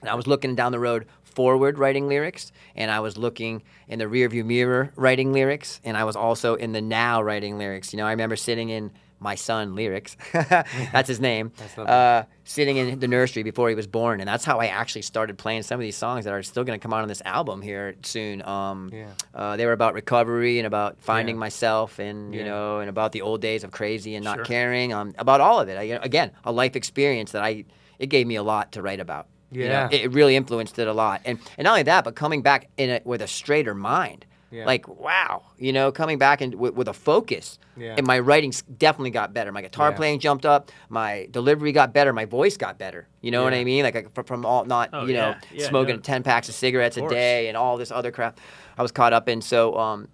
and 0.00 0.08
I 0.08 0.14
was 0.14 0.28
looking 0.28 0.54
down 0.54 0.70
the 0.70 0.78
road 0.78 1.06
forward 1.22 1.78
writing 1.78 2.08
lyrics, 2.08 2.52
and 2.76 2.90
I 2.90 3.00
was 3.00 3.16
looking 3.16 3.62
in 3.88 3.98
the 3.98 4.04
rearview 4.06 4.44
mirror 4.44 4.92
writing 4.96 5.32
lyrics, 5.32 5.80
and 5.84 5.96
I 5.96 6.04
was 6.04 6.16
also 6.16 6.54
in 6.54 6.72
the 6.72 6.80
now 6.80 7.20
writing 7.22 7.58
lyrics. 7.58 7.92
You 7.92 7.96
know, 7.98 8.06
I 8.06 8.10
remember 8.10 8.36
sitting 8.36 8.70
in 8.70 8.92
my 9.20 9.34
son 9.34 9.74
lyrics. 9.74 10.16
that's 10.32 11.08
his 11.08 11.20
name. 11.20 11.52
uh, 11.76 12.22
sitting 12.44 12.76
in 12.76 12.98
the 13.00 13.08
nursery 13.08 13.42
before 13.42 13.68
he 13.68 13.74
was 13.74 13.86
born, 13.86 14.20
and 14.20 14.28
that's 14.28 14.44
how 14.44 14.58
I 14.60 14.66
actually 14.66 15.02
started 15.02 15.36
playing 15.38 15.62
some 15.64 15.78
of 15.78 15.82
these 15.82 15.96
songs 15.96 16.24
that 16.24 16.32
are 16.32 16.42
still 16.42 16.64
going 16.64 16.78
to 16.78 16.82
come 16.82 16.92
out 16.92 17.02
on 17.02 17.08
this 17.08 17.22
album 17.24 17.60
here 17.62 17.94
soon. 18.02 18.42
Um, 18.42 18.90
Yeah. 18.92 19.06
uh, 19.34 19.56
they 19.56 19.66
were 19.66 19.72
about 19.72 19.94
recovery 19.94 20.58
and 20.58 20.66
about 20.66 20.98
finding 21.00 21.36
Yeah. 21.36 21.40
myself, 21.40 21.98
and 21.98 22.34
you 22.34 22.40
Yeah. 22.40 22.46
know, 22.48 22.78
and 22.80 22.88
about 22.88 23.12
the 23.12 23.22
old 23.22 23.40
days 23.40 23.64
of 23.64 23.70
crazy 23.70 24.14
and 24.14 24.24
not 24.24 24.36
Sure. 24.36 24.44
caring. 24.44 24.92
Um, 24.92 25.14
about 25.18 25.40
all 25.40 25.60
of 25.60 25.68
it. 25.68 25.76
I, 25.78 25.84
again, 26.02 26.30
a 26.44 26.52
life 26.52 26.76
experience 26.76 27.32
that 27.32 27.42
I 27.42 27.64
it 27.98 28.06
gave 28.06 28.26
me 28.28 28.36
a 28.36 28.42
lot 28.44 28.70
to 28.72 28.80
write 28.82 29.00
about. 29.00 29.26
You 29.50 29.64
know, 29.64 29.70
Yeah. 29.70 29.88
it, 29.90 30.02
it 30.04 30.12
really 30.12 30.36
influenced 30.36 30.78
it 30.78 30.86
a 30.86 30.92
lot, 30.92 31.20
and 31.24 31.38
and 31.56 31.64
not 31.64 31.70
only 31.72 31.82
that, 31.84 32.04
but 32.04 32.14
coming 32.14 32.42
back 32.42 32.68
in 32.76 32.90
it 32.90 33.04
with 33.04 33.20
a 33.22 33.26
straighter 33.26 33.74
mind. 33.74 34.24
Yeah. 34.50 34.64
Like 34.64 34.88
wow, 34.88 35.42
you 35.58 35.72
know, 35.74 35.92
coming 35.92 36.16
back 36.18 36.40
and 36.40 36.54
with, 36.54 36.72
with 36.74 36.88
a 36.88 36.94
focus, 36.94 37.58
Yeah. 37.76 37.94
and 37.98 38.06
my 38.06 38.18
writing 38.18 38.52
definitely 38.78 39.10
got 39.10 39.34
better. 39.34 39.52
My 39.52 39.60
guitar 39.60 39.90
Yeah. 39.90 39.96
playing 39.96 40.20
jumped 40.20 40.46
up, 40.46 40.70
my 40.88 41.28
delivery 41.30 41.70
got 41.72 41.92
better, 41.92 42.12
my 42.14 42.24
voice 42.24 42.56
got 42.56 42.78
better. 42.78 43.08
You 43.20 43.30
know 43.30 43.44
what 43.44 43.52
I 43.52 43.62
mean? 43.64 43.82
Like 43.84 43.96
I, 43.96 44.04
fr- 44.14 44.22
from 44.22 44.46
all 44.46 44.64
not 44.64 44.88
Oh, 44.94 45.04
you 45.04 45.12
know 45.12 45.30
yeah. 45.30 45.40
Yeah, 45.52 45.68
smoking 45.68 45.96
no. 45.96 46.00
ten 46.02 46.22
packs 46.22 46.48
of 46.48 46.54
cigarettes 46.54 46.96
a 46.96 47.06
day 47.08 47.48
and 47.48 47.56
all 47.58 47.76
this 47.76 47.90
other 47.90 48.10
crap. 48.10 48.40
I 48.78 48.82
was 48.82 48.90
caught 48.90 49.12
up 49.12 49.28
in. 49.28 49.42
So 49.42 49.76
um, 49.76 50.08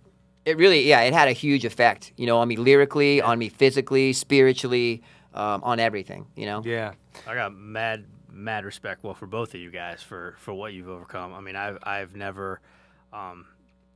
it 0.44 0.56
really 0.56 0.82
yeah, 0.88 1.02
it 1.02 1.12
had 1.14 1.28
a 1.28 1.32
huge 1.32 1.64
effect. 1.64 2.12
You 2.16 2.26
know, 2.26 2.38
on 2.38 2.48
me 2.48 2.56
lyrically, 2.56 3.20
on 3.22 3.38
me 3.38 3.48
physically, 3.48 4.12
spiritually, 4.12 5.02
um, 5.32 5.62
on 5.62 5.78
everything. 5.78 6.26
You 6.34 6.46
know. 6.46 6.62
Yeah. 6.64 6.94
I 7.26 7.34
got 7.34 7.54
mad 7.54 8.06
mad 8.32 8.64
respect 8.64 9.04
well 9.04 9.14
for 9.14 9.26
both 9.28 9.54
of 9.54 9.60
you 9.60 9.70
guys 9.70 10.02
for 10.02 10.34
for 10.38 10.52
what 10.52 10.72
you've 10.72 10.88
overcome. 10.88 11.32
I 11.32 11.40
mean, 11.40 11.54
I've 11.54 11.78
I've 11.84 12.16
never 12.16 12.60
um 13.12 13.46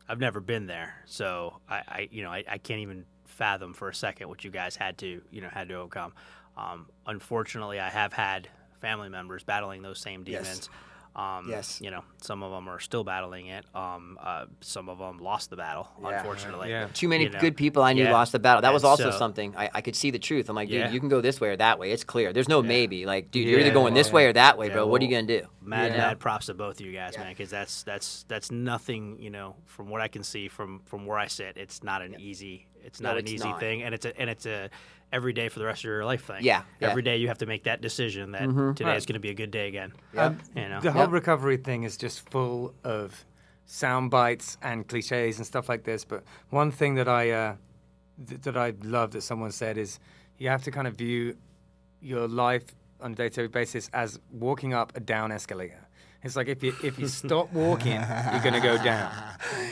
I've 0.09 0.21
never 0.21 0.41
been 0.41 0.67
there. 0.67 0.95
So 1.07 1.61
I, 1.69 1.77
I 1.77 2.09
you 2.11 2.23
know, 2.23 2.31
I, 2.31 2.45
I 2.49 2.59
can't 2.59 2.81
even 2.81 3.05
fathom 3.27 3.75
for 3.75 3.89
a 3.89 3.95
second 3.95 4.29
what 4.29 4.45
you 4.45 4.51
guys 4.51 4.75
had 4.75 4.99
to, 4.99 5.21
you 5.31 5.41
know, 5.41 5.49
had 5.49 5.69
to 5.69 5.75
overcome. 5.75 6.13
Um 6.57 6.87
unfortunately, 7.07 7.79
I 7.79 7.89
have 7.91 8.13
had 8.13 8.49
family 8.81 9.09
members 9.09 9.45
battling 9.45 9.83
those 9.83 10.01
same 10.01 10.25
Yes. 10.69 10.71
Demons. 11.15 11.45
Um, 11.47 11.49
Yes. 11.51 11.81
You 11.83 11.91
know, 11.91 12.05
some 12.21 12.43
of 12.43 12.51
them 12.53 12.69
are 12.69 12.79
still 12.81 13.05
battling 13.05 13.47
it. 13.47 13.65
Um, 13.75 14.19
uh, 14.23 14.47
some 14.61 14.89
of 14.89 14.99
them 14.99 15.19
lost 15.19 15.51
the 15.51 15.57
battle, 15.57 15.89
Yeah. 16.03 16.19
unfortunately. 16.19 16.71
Yeah. 16.71 16.89
Too 16.93 17.09
many 17.09 17.25
You 17.25 17.31
know, 17.31 17.41
good 17.41 17.57
people 17.57 17.83
I 17.83 17.93
knew 17.93 18.05
yeah. 18.05 18.13
lost 18.13 18.33
the 18.33 18.39
battle. 18.39 18.63
That 18.63 18.69
And 18.69 18.75
was 18.75 18.85
also 18.85 19.11
so- 19.11 19.19
something 19.19 19.55
I, 19.57 19.71
I 19.75 19.81
could 19.81 19.97
see 19.97 20.11
the 20.11 20.19
truth. 20.19 20.49
I'm 20.49 20.57
like, 20.57 20.69
dude, 20.69 20.79
Yeah. 20.81 20.91
you 20.91 21.01
can 21.01 21.09
go 21.09 21.21
this 21.21 21.41
way 21.41 21.51
or 21.51 21.57
that 21.57 21.79
way. 21.79 21.91
It's 21.93 22.05
clear. 22.05 22.33
There's 22.33 22.49
no 22.49 22.63
maybe. 22.63 23.07
Like, 23.07 23.31
dude, 23.31 23.47
you're 23.47 23.59
either 23.61 23.69
Yeah, 23.69 23.75
going 23.75 23.95
this 23.95 24.13
way 24.13 24.27
or 24.27 24.33
that 24.33 24.59
way, 24.59 24.69
Yeah, 24.69 24.75
bro. 24.75 24.87
what 24.87 25.01
are 25.01 25.05
you 25.05 25.11
gonna 25.11 25.27
do? 25.27 25.47
Mad, 25.61 25.93
Yeah. 25.93 25.99
mad 25.99 26.19
props 26.21 26.47
to 26.47 26.55
both 26.55 26.81
of 26.81 26.87
you 26.87 26.93
guys, 26.93 27.17
man, 27.19 27.29
because 27.31 27.51
that's 27.51 27.83
that's 27.83 28.25
that's 28.29 28.51
nothing. 28.51 29.19
You 29.21 29.31
know, 29.31 29.57
from 29.67 29.91
what 29.91 30.01
I 30.01 30.09
can 30.09 30.23
see 30.23 30.49
from 30.49 30.81
from 30.87 31.05
where 31.07 31.19
I 31.19 31.27
sit, 31.27 31.57
it's 31.57 31.83
not 31.83 32.01
an 32.03 32.17
easy. 32.19 32.67
It's 32.85 33.01
No, 33.01 33.11
not 33.11 33.19
an 33.19 33.25
it's 33.25 33.33
easy 33.33 33.49
not. 33.49 33.61
thing, 33.61 33.83
and 33.83 33.95
it's 33.95 34.07
a 34.07 34.19
and 34.19 34.31
it's 34.31 34.47
a 34.47 34.71
every 35.13 35.33
day 35.33 35.49
for 35.49 35.59
the 35.59 35.65
rest 35.65 35.81
of 35.81 35.85
your 35.85 36.05
life 36.05 36.25
thing. 36.27 36.43
Yeah, 36.45 36.63
yeah. 36.81 36.91
Every 36.91 37.03
day 37.03 37.17
you 37.17 37.29
have 37.29 37.39
to 37.39 37.47
make 37.47 37.65
that 37.65 37.81
decision 37.81 38.33
that 38.33 38.49
today 38.77 38.97
is 38.97 39.07
going 39.07 39.15
to 39.15 39.21
be 39.21 39.31
a 39.31 39.35
good 39.35 39.51
day 39.51 39.69
again. 39.69 39.93
Um, 40.17 40.39
You 40.55 40.69
know. 40.69 40.81
The 40.81 40.93
whole 40.93 41.03
Yep. 41.03 41.11
recovery 41.13 41.57
thing 41.57 41.85
is 41.85 41.97
just 41.97 42.29
full 42.31 42.75
of 42.85 43.25
sound 43.65 44.11
bites 44.11 44.57
and 44.63 44.87
cliches 44.89 45.39
and 45.39 45.47
stuff 45.47 45.69
like 45.69 45.85
this. 45.85 46.05
But 46.05 46.25
one 46.51 46.71
thing 46.71 46.95
that 46.97 47.09
I 47.09 47.31
uh, 47.31 47.57
th- 48.27 48.41
that 48.43 48.57
I 48.57 48.75
love 48.83 49.11
that 49.13 49.23
someone 49.23 49.53
said 49.53 49.77
is 49.79 49.99
you 50.39 50.49
have 50.49 50.63
to 50.65 50.71
kind 50.71 50.87
of 50.87 50.95
view 50.97 51.37
your 52.01 52.29
life 52.29 52.65
on 53.01 53.13
a 53.13 53.15
day-to-day 53.15 53.47
basis 53.49 53.89
as 53.93 54.19
walking 54.31 54.73
up 54.75 54.93
a 54.97 55.01
down 55.01 55.33
escalator. 55.33 55.88
It's 56.23 56.35
like 56.35 56.49
if 56.49 56.63
you 56.63 56.75
if 56.83 56.99
you 56.99 57.07
stop 57.23 57.53
walking, 57.53 57.93
you're 57.93 58.43
gonna 58.43 58.61
go 58.61 58.83
down. 58.83 59.13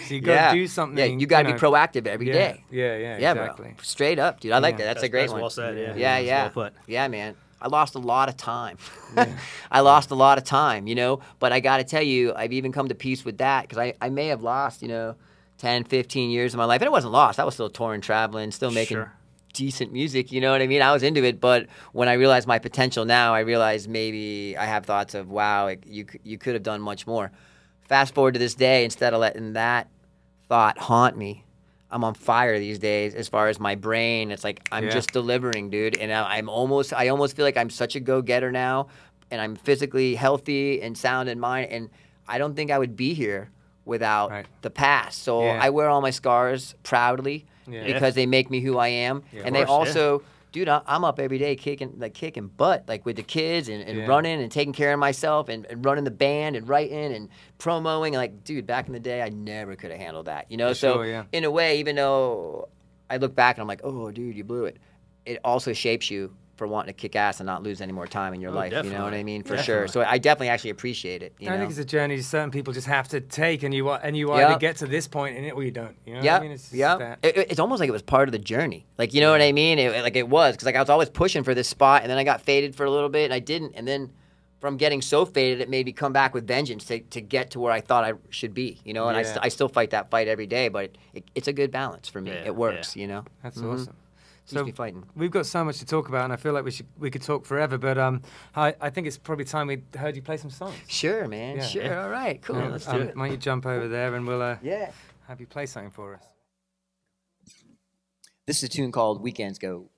So 0.07 0.14
you 0.14 0.20
got 0.20 0.32
to 0.32 0.34
yeah. 0.34 0.55
do 0.55 0.66
something. 0.68 0.99
Yeah, 0.99 1.05
you 1.07 1.26
got 1.26 1.42
to 1.42 1.49
know, 1.49 1.55
be 1.55 1.61
proactive 1.61 2.07
every 2.07 2.28
yeah, 2.28 2.32
day. 2.32 2.64
Yeah, 2.70 2.97
yeah, 2.97 3.18
Yeah, 3.18 3.32
exactly. 3.32 3.68
bro. 3.70 3.82
Straight 3.82 4.18
up, 4.18 4.38
dude. 4.40 4.53
I 4.53 4.59
like 4.59 4.78
that. 4.78 4.84
That's, 4.84 5.03
a 5.03 5.09
great 5.09 5.22
that's 5.22 5.32
one. 5.32 5.40
well 5.40 5.51
said, 5.51 5.76
yeah. 5.76 5.94
Yeah, 5.97 6.18
yeah. 6.18 6.42
well 6.42 6.51
put. 6.51 6.74
Yeah, 6.86 7.09
man. 7.09 7.34
I 7.61 7.68
lost 7.68 7.94
a 7.94 7.99
lot 7.99 8.28
of 8.28 8.36
time. 8.36 8.78
I 9.70 9.80
lost 9.80 10.11
a 10.11 10.14
lot 10.14 10.38
of 10.38 10.44
time, 10.44 10.86
you 10.86 10.94
know, 10.94 11.20
but 11.38 11.53
I 11.53 11.61
got 11.61 11.78
to 11.78 11.84
tell 11.84 12.03
you, 12.03 12.32
I've 12.34 12.53
even 12.53 12.70
come 12.70 12.88
to 12.88 12.94
peace 12.94 13.24
with 13.24 13.38
that 13.38 13.62
because 13.62 13.78
I, 13.78 13.94
I 14.01 14.11
may 14.11 14.28
have 14.28 14.42
lost, 14.42 14.82
you 14.82 14.88
know, 14.88 15.16
10, 15.59 15.84
15 15.84 16.30
years 16.30 16.53
of 16.55 16.59
my 16.59 16.64
life. 16.66 16.82
And 16.82 16.86
it 16.86 16.92
wasn't 16.92 17.12
lost. 17.14 17.40
I 17.40 17.44
was 17.44 17.55
still 17.55 17.70
touring, 17.70 18.03
traveling, 18.03 18.51
still 18.51 18.70
making 18.70 18.99
Sure. 18.99 19.12
Decent 19.57 19.92
music, 19.92 20.30
you 20.32 20.40
know 20.40 20.50
what 20.52 20.61
I 20.61 20.66
mean? 20.66 20.82
I 20.82 20.92
was 20.92 21.02
into 21.02 21.24
it, 21.24 21.40
but 21.40 21.66
when 21.92 22.09
I 22.09 22.12
realized 22.12 22.46
my 22.46 22.59
potential 22.59 23.04
now, 23.04 23.34
I 23.34 23.40
realized 23.40 23.88
maybe 23.88 24.54
I 24.57 24.66
have 24.66 24.84
thoughts 24.84 25.14
of, 25.14 25.30
wow, 25.30 25.68
it, 25.68 25.82
you, 25.86 26.04
you 26.22 26.36
could 26.38 26.54
have 26.54 26.62
done 26.62 26.80
much 26.82 27.07
more. 27.07 27.32
Fast 27.88 28.14
forward 28.14 28.34
to 28.34 28.38
this 28.38 28.54
day, 28.54 28.84
instead 28.84 29.14
of 29.14 29.20
letting 29.20 29.54
that 29.54 29.88
thought 30.48 30.76
haunt 30.78 31.16
me, 31.16 31.44
I'm 31.90 32.04
on 32.04 32.14
fire 32.14 32.59
these 32.59 32.78
days 32.78 33.14
as 33.14 33.28
far 33.28 33.48
as 33.48 33.59
my 33.59 33.74
brain. 33.76 34.30
It's 34.30 34.44
like 34.44 34.68
I'm 34.70 34.84
Yeah. 34.84 34.90
just 34.90 35.12
delivering, 35.12 35.70
dude. 35.70 35.96
And 35.98 36.12
I, 36.12 36.36
I'm 36.36 36.48
almost, 36.48 36.92
I 36.92 37.09
almost 37.09 37.34
feel 37.36 37.44
like 37.44 37.57
I'm 37.57 37.70
such 37.70 37.96
a 37.96 38.00
go 38.00 38.20
getter 38.22 38.52
now, 38.52 38.88
and 39.30 39.40
I'm 39.40 39.57
physically 39.57 40.14
healthy 40.16 40.82
and 40.82 40.98
sound 40.98 41.28
in 41.28 41.40
mind. 41.40 41.70
And 41.70 41.88
I 42.28 42.38
don't 42.38 42.54
think 42.54 42.70
I 42.70 42.78
would 42.78 42.96
be 42.96 43.14
here 43.14 43.50
without 43.84 44.30
Right. 44.30 44.46
the 44.62 44.70
past. 44.70 45.22
So 45.22 45.44
Yeah. 45.44 45.59
I 45.62 45.70
wear 45.70 45.88
all 45.88 46.00
my 46.02 46.11
scars 46.11 46.74
proudly 46.82 47.46
Yeah. 47.68 47.84
because 47.84 48.14
they 48.14 48.26
make 48.26 48.50
me 48.50 48.60
who 48.60 48.78
I 48.78 48.88
am. 48.88 49.22
Yeah. 49.32 49.40
and 49.44 49.48
Of 49.56 49.60
they 49.60 49.64
course, 49.66 49.94
yeah. 49.94 50.00
also, 50.02 50.22
dude, 50.52 50.68
I- 50.68 50.82
I'm 50.86 51.04
up 51.04 51.18
every 51.20 51.38
day 51.38 51.56
kicking, 51.56 51.94
like 51.98 52.14
kicking 52.14 52.48
butt, 52.48 52.84
like 52.88 53.04
with 53.04 53.16
the 53.16 53.22
kids 53.22 53.68
and, 53.68 53.82
and 53.82 53.98
Yeah. 53.98 54.06
running 54.06 54.40
and 54.40 54.50
taking 54.50 54.72
care 54.72 54.92
of 54.92 54.98
myself 54.98 55.48
and, 55.48 55.66
and 55.66 55.84
running 55.84 56.04
the 56.04 56.10
band 56.10 56.56
and 56.56 56.68
writing 56.68 57.12
and 57.12 57.28
promoing. 57.58 58.12
Like, 58.14 58.44
dude, 58.44 58.66
back 58.66 58.86
in 58.86 58.92
the 58.92 59.00
day, 59.00 59.22
I 59.22 59.28
never 59.28 59.76
could 59.76 59.90
have 59.90 60.00
handled 60.00 60.26
that, 60.26 60.50
you 60.50 60.56
know? 60.56 60.68
For 60.68 60.74
so 60.74 60.92
sure, 60.94 61.06
yeah. 61.06 61.24
in 61.32 61.44
a 61.44 61.50
way, 61.50 61.78
even 61.80 61.96
though 61.96 62.68
I 63.10 63.18
look 63.18 63.34
back 63.34 63.56
and 63.56 63.62
I'm 63.62 63.68
like, 63.68 63.82
oh, 63.84 64.10
dude, 64.10 64.36
you 64.36 64.44
blew 64.44 64.64
it, 64.66 64.78
it 65.24 65.38
also 65.44 65.72
shapes 65.72 66.10
you 66.10 66.34
for 66.57 66.66
wanting 66.66 66.88
to 66.88 66.92
kick 66.98 67.14
ass 67.16 67.38
and 67.40 67.46
not 67.46 67.62
lose 67.62 67.80
any 67.80 67.92
more 67.92 68.07
time 68.07 68.32
in 68.34 68.40
your 68.40 68.50
Oh, 68.50 68.54
life. 68.54 68.72
You 68.72 68.90
know 68.90 69.04
what 69.04 69.12
I 69.14 69.22
mean? 69.22 69.42
For 69.42 69.57
Definitely. 69.57 69.64
sure. 69.64 69.88
So 69.88 70.00
I 70.02 70.18
definitely 70.18 70.48
actually 70.48 70.70
appreciate 70.70 71.22
it. 71.22 71.34
You 71.38 71.48
I 71.48 71.52
know? 71.52 71.59
think 71.59 71.70
it's 71.70 71.78
a 71.78 71.84
journey 71.84 72.20
certain 72.22 72.50
people 72.50 72.72
just 72.72 72.86
have 72.86 73.09
to 73.09 73.20
take, 73.20 73.62
and 73.62 73.74
you 73.74 73.90
and 73.90 74.16
you 74.16 74.34
Yep. 74.34 74.48
either 74.50 74.59
get 74.59 74.76
to 74.78 74.86
this 74.86 75.07
point 75.07 75.36
in 75.36 75.44
it 75.44 75.50
or 75.52 75.62
you 75.62 75.70
don't. 75.70 75.96
You 76.07 76.14
know 76.14 76.18
what 76.20 76.24
Yeah, 76.24 76.36
I 76.38 76.40
mean? 76.40 76.50
It's 76.52 76.62
just 76.64 76.74
yeah. 76.74 76.96
that. 76.96 77.18
It, 77.22 77.36
it- 77.36 77.50
it's 77.50 77.61
almost 77.61 77.80
like 77.80 77.88
it 77.88 77.92
was 77.92 78.02
part 78.02 78.28
of 78.28 78.32
the 78.32 78.38
journey. 78.38 78.86
Like 78.98 79.12
you 79.14 79.20
know 79.20 79.30
what 79.30 79.42
I 79.42 79.52
mean? 79.52 79.78
It, 79.78 80.02
like 80.02 80.16
it 80.16 80.28
was 80.28 80.54
because 80.54 80.66
like 80.66 80.76
I 80.76 80.80
was 80.80 80.88
always 80.90 81.11
pushing 81.11 81.44
for 81.44 81.54
this 81.54 81.68
spot, 81.68 82.02
and 82.02 82.11
then 82.11 82.18
I 82.18 82.24
got 82.24 82.40
faded 82.40 82.74
for 82.74 82.84
a 82.86 82.90
little 82.90 83.09
bit, 83.11 83.24
and 83.24 83.34
I 83.34 83.38
didn't, 83.38 83.74
and 83.76 83.86
then 83.86 84.11
from 84.59 84.78
getting 84.78 85.02
so 85.02 85.26
faded, 85.26 85.61
it 85.61 85.68
made 85.68 85.84
me 85.84 85.92
come 85.92 86.14
back 86.14 86.32
with 86.32 86.46
vengeance 86.46 86.86
to, 86.86 86.98
to 87.00 87.20
get 87.20 87.50
to 87.50 87.61
where 87.61 87.70
I 87.70 87.82
thought 87.82 88.04
I 88.04 88.14
should 88.30 88.54
be. 88.54 88.80
You 88.84 88.94
know, 88.94 89.07
and 89.09 89.16
I, 89.16 89.22
st- 89.22 89.40
I 89.42 89.48
still 89.48 89.68
fight 89.68 89.90
that 89.90 90.11
fight 90.11 90.28
every 90.28 90.46
day, 90.46 90.68
but 90.68 90.84
it, 90.84 90.96
it, 91.12 91.24
it's 91.34 91.46
a 91.48 91.52
good 91.52 91.70
balance 91.70 92.09
for 92.09 92.22
me. 92.22 92.30
Yeah, 92.30 92.46
it 92.46 92.57
works. 92.57 92.96
You 92.96 93.07
know, 93.07 93.24
That's 93.42 93.59
Mhm. 93.59 93.72
awesome. 93.74 93.94
Keeps 94.49 94.62
me 94.62 94.72
fighting. 94.72 95.05
We've 95.16 95.30
got 95.30 95.47
so 95.47 95.64
much 95.64 95.78
to 95.78 95.86
talk 95.86 96.09
about, 96.09 96.24
and 96.24 96.32
I 96.32 96.36
feel 96.36 96.53
like 96.53 96.64
we 96.64 96.70
should 96.70 96.86
we 96.99 97.11
could 97.11 97.22
talk 97.22 97.44
forever. 97.44 97.78
But 97.78 97.99
um, 97.99 98.22
I, 98.55 98.74
I 98.80 98.90
think 98.90 99.09
it's 99.09 99.18
probably 99.18 99.44
time 99.44 99.66
we 99.66 99.82
heard 99.99 100.14
you 100.14 100.22
play 100.22 100.36
some 100.36 100.51
songs. 100.51 100.74
Sure, 100.86 101.26
man. 101.26 101.57
Yeah. 101.57 101.62
Sure. 101.64 101.82
Yeah. 101.82 102.03
All 102.05 102.11
right. 102.11 102.40
Cool. 102.42 102.57
Um, 102.57 102.70
Let's 102.72 102.86
do 102.86 102.92
um, 102.92 103.03
it. 103.03 103.16
Why 103.16 103.24
don't 103.24 103.32
you 103.32 103.36
jump 103.38 103.66
over 103.66 103.88
there 103.88 104.14
and 104.14 104.26
we'll 104.26 104.42
uh, 104.42 104.57
Yeah. 104.62 104.92
have 105.26 105.40
you 105.40 105.47
play 105.47 105.66
something 105.66 105.90
for 105.90 106.14
us? 106.14 106.24
This 108.47 108.59
is 108.59 108.62
a 108.64 108.68
tune 108.68 108.92
called 108.92 109.20
Weekends 109.20 109.59
Go. 109.59 109.88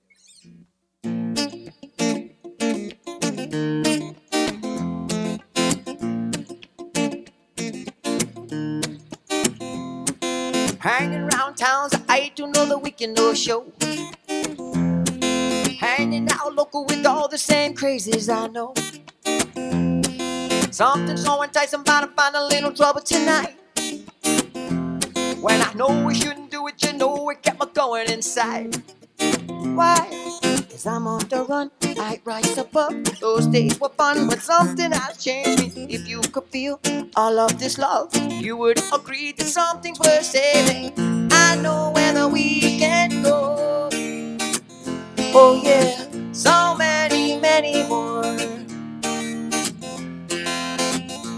Hanging 10.80 11.28
around 11.28 11.57
towns, 11.57 11.94
I 12.09 12.32
do 12.34 12.46
know 12.46 12.64
the 12.64 12.78
weekend 12.78 13.16
no 13.16 13.34
show. 13.34 13.66
Hanging 16.18 16.32
out 16.32 16.52
local 16.52 16.84
with 16.84 17.06
all 17.06 17.28
the 17.28 17.38
same 17.38 17.76
crazies 17.76 18.28
I 18.28 18.48
know. 18.48 18.74
Something 20.72 21.16
so 21.16 21.44
enticing, 21.44 21.82
about 21.82 22.00
to 22.00 22.06
find 22.08 22.34
a 22.34 22.44
little 22.44 22.72
trouble 22.72 23.02
tonight. 23.02 23.54
When 25.40 25.62
I 25.62 25.72
know 25.74 26.04
we 26.04 26.14
shouldn't 26.14 26.50
do 26.50 26.66
it, 26.66 26.84
you 26.84 26.94
know 26.94 27.30
it 27.30 27.40
kept 27.44 27.60
me 27.60 27.66
going 27.72 28.10
inside. 28.10 28.82
Why? 29.78 30.08
Cause 30.68 30.86
I'm 30.86 31.06
on 31.06 31.20
the 31.28 31.44
run, 31.48 31.70
I 31.84 32.20
rise 32.24 32.58
above. 32.58 33.20
Those 33.20 33.46
days 33.46 33.78
were 33.78 33.90
fun, 33.90 34.26
but 34.26 34.40
something 34.40 34.90
has 34.90 35.22
changed 35.22 35.76
me. 35.76 35.86
If 35.88 36.08
you 36.08 36.20
could 36.20 36.46
feel 36.50 36.80
all 37.14 37.38
of 37.38 37.60
this 37.60 37.78
love, 37.78 38.12
you 38.42 38.56
would 38.56 38.80
agree 38.92 39.30
that 39.38 39.46
something's 39.46 40.00
worth 40.00 40.24
saving. 40.24 40.94
I 41.30 41.54
know 41.62 41.92
where 41.94 42.12
the 42.12 42.26
weekend 42.26 43.22
go. 43.22 43.88
Oh 45.34 45.60
yeah, 45.62 46.07
so 46.39 46.76
many, 46.76 47.36
many 47.41 47.82
more. 47.89 48.22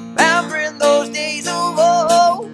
Remembering 0.02 0.78
those 0.78 1.08
days 1.08 1.48
of 1.48 1.78
old. 1.78 2.50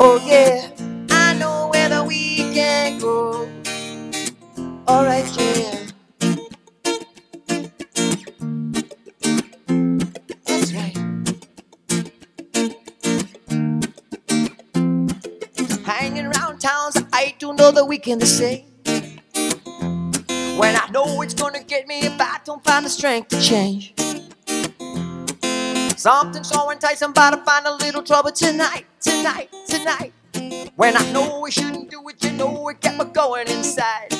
Oh 0.00 0.20
yeah, 0.26 0.70
I 1.10 1.34
know 1.34 1.68
where 1.72 1.88
the 1.88 2.02
weekend 2.02 3.00
go. 3.00 3.48
Alright, 4.88 5.30
yeah. 5.38 5.86
Hanging 15.84 16.26
around 16.26 16.60
towns, 16.60 16.96
I 17.12 17.34
do 17.38 17.52
know 17.54 17.70
the 17.70 17.84
weekend 17.86 18.20
the 18.22 18.26
same. 18.26 18.71
Know 21.04 21.20
it's 21.22 21.34
gonna 21.34 21.64
get 21.64 21.88
me 21.88 22.00
if 22.02 22.20
I 22.20 22.38
don't 22.44 22.62
find 22.62 22.86
the 22.86 22.90
strength 22.90 23.28
to 23.30 23.40
change. 23.40 23.92
Something 25.98 26.44
so 26.44 26.70
enticing, 26.70 27.10
about 27.10 27.30
to 27.30 27.38
find 27.38 27.66
a 27.66 27.74
little 27.74 28.02
trouble 28.04 28.30
tonight, 28.30 28.86
tonight, 29.00 29.50
tonight. 29.66 30.12
When 30.76 30.96
I 30.96 31.10
know 31.10 31.40
we 31.40 31.50
shouldn't 31.50 31.90
do 31.90 32.08
it, 32.08 32.22
you 32.22 32.30
know 32.32 32.68
it 32.68 32.80
kept 32.80 32.98
me 32.98 33.04
going 33.06 33.48
inside. 33.48 34.14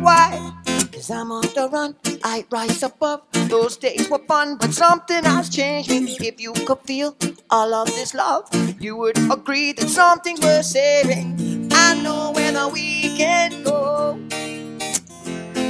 Why? 0.00 0.52
Cause 0.92 1.10
I'm 1.10 1.32
on 1.32 1.42
the 1.42 1.68
run, 1.72 1.96
I 2.22 2.46
rise 2.52 2.84
above. 2.84 3.22
Those 3.48 3.76
days 3.76 4.08
were 4.08 4.22
fun, 4.28 4.58
but 4.58 4.72
something 4.72 5.24
has 5.24 5.48
changed 5.48 5.90
me. 5.90 6.16
If 6.20 6.40
you 6.40 6.52
could 6.52 6.78
feel 6.84 7.16
all 7.50 7.74
of 7.74 7.88
this 7.88 8.14
love, 8.14 8.48
you 8.80 8.96
would 8.98 9.18
agree 9.18 9.72
that 9.72 9.88
something's 9.88 10.42
worth 10.42 10.64
saving. 10.64 11.70
I 11.72 12.00
know 12.00 12.30
where 12.30 12.52
the 12.52 12.68
weekend 12.68 13.64
go. 13.64 14.16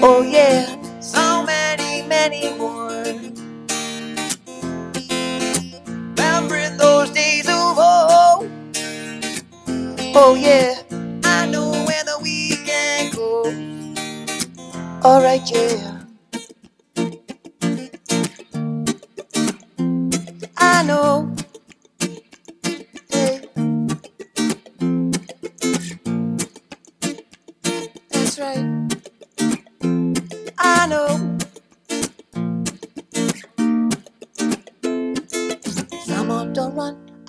Oh 0.05 0.23
yeah, 0.23 0.67
so 1.01 1.45
many, 1.45 2.03
many 2.09 2.53
more. 2.59 3.05
Remembering 6.17 6.77
those 6.77 7.11
days 7.11 7.47
of 7.49 7.79
old. 7.79 8.51
Oh 10.15 10.35
yeah, 10.35 10.83
I 11.25 11.47
know 11.47 11.71
where 11.87 12.05
the 12.05 12.19
weekend 12.23 13.15
goes. 13.17 13.55
Alright, 15.05 15.51
yeah. 15.53 16.03
I 20.57 20.83
know. 20.85 21.35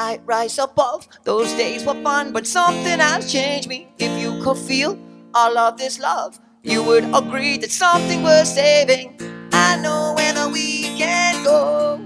I 0.04 0.20
rise 0.26 0.60
above. 0.60 1.08
Those 1.24 1.54
days 1.54 1.86
were 1.86 2.00
fun, 2.04 2.34
but 2.34 2.46
something 2.46 3.00
has 3.00 3.32
changed 3.32 3.70
me. 3.70 3.88
If 4.00 4.22
you 4.22 4.44
could 4.44 4.58
feel 4.58 5.00
all 5.34 5.58
of 5.58 5.78
this 5.78 5.98
love, 5.98 6.42
you 6.62 6.84
would 6.84 7.06
agree 7.16 7.58
that 7.60 7.72
something 7.72 8.22
worth 8.22 8.48
saving. 8.48 9.16
I 9.54 9.80
know 9.82 10.14
where 10.18 10.34
the 10.34 10.50
weekend 10.50 11.46
go. 11.46 12.02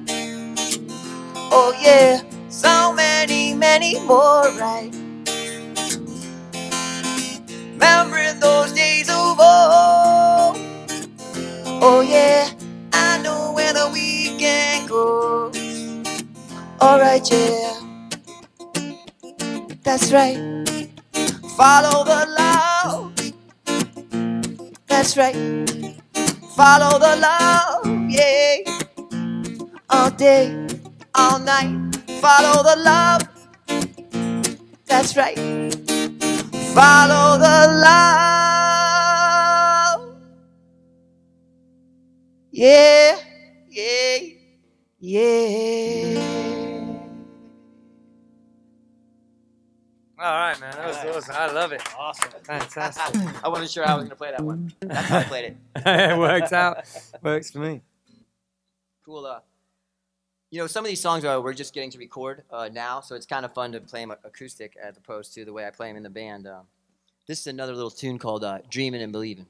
Oh 1.51 1.73
yeah, 1.81 2.21
so 2.49 2.93
many, 2.93 3.55
many 3.55 3.99
more, 4.01 4.45
right? 4.59 4.93
Remembering 7.73 8.39
those 8.39 8.73
days 8.73 9.09
of 9.09 9.39
old. 9.39 10.55
Oh 11.81 12.05
yeah, 12.07 12.51
I 12.93 13.19
know 13.23 13.53
where 13.55 13.73
the 13.73 13.89
weekend 13.91 14.87
goes. 14.87 15.57
Alright, 16.79 17.31
yeah. 17.31 17.86
That's 19.87 20.11
right. 20.11 20.35
Follow 21.55 22.03
the 22.03 22.27
love. 22.37 23.15
That's 24.87 25.15
right. 25.15 25.33
Follow 26.57 26.99
the 26.99 27.15
love, 27.15 27.87
yeah. 28.09 28.57
All 29.89 30.11
day, 30.11 30.51
all 31.15 31.39
night. 31.39 31.95
Follow 32.19 32.63
the 32.63 32.75
love. 32.83 33.21
That's 34.87 35.15
right. 35.15 35.37
Follow 36.75 37.37
the 37.39 37.67
love. 37.85 38.01
Yeah, 42.51 43.17
yeah, 43.69 44.17
yeah. 44.99 46.26
All 50.19 50.25
right, 50.25 50.59
man. 50.59 50.71
That 50.75 50.87
was 50.87 51.27
awesome. 51.27 51.35
I 51.37 51.51
love 51.51 51.71
it. 51.73 51.81
Awesome. 51.95 52.31
Fantastic. 52.43 53.21
I 53.43 53.49
wasn't 53.49 53.69
sure 53.69 53.85
how 53.85 53.93
I 53.93 53.97
was 53.97 54.05
gonna 54.05 54.15
play 54.15 54.31
that 54.31 54.41
one. 54.41 54.73
That's 54.79 55.07
how 55.07 55.19
I 55.19 55.23
played 55.23 55.45
it. 55.45 55.57
it 55.85 56.17
worked 56.17 56.51
out. 56.53 56.85
Works 57.21 57.51
for 57.51 57.59
me. 57.59 57.81
Cool. 59.05 59.27
Uh, 59.27 59.39
you 60.49 60.59
know, 60.59 60.65
some 60.65 60.83
of 60.83 60.89
these 60.89 61.01
songs 61.01 61.23
are 61.23 61.39
we're 61.39 61.53
just 61.53 61.71
getting 61.71 61.91
to 61.91 61.99
record 61.99 62.43
uh, 62.49 62.67
now, 62.71 62.99
so 62.99 63.13
it's 63.15 63.27
kind 63.27 63.45
of 63.45 63.53
fun 63.53 63.73
to 63.73 63.79
play 63.79 64.01
them 64.01 64.15
acoustic 64.23 64.75
as 64.81 64.97
opposed 64.97 65.35
to 65.35 65.45
the 65.45 65.53
way 65.53 65.67
I 65.67 65.69
play 65.69 65.89
them 65.89 65.97
in 65.97 66.03
the 66.03 66.09
band. 66.09 66.47
Um, 66.47 66.65
this 67.27 67.41
is 67.41 67.47
another 67.47 67.73
little 67.73 67.91
tune 67.91 68.17
called 68.17 68.43
uh, 68.43 68.59
"Dreaming 68.69 69.03
and 69.03 69.11
Believing." 69.11 69.45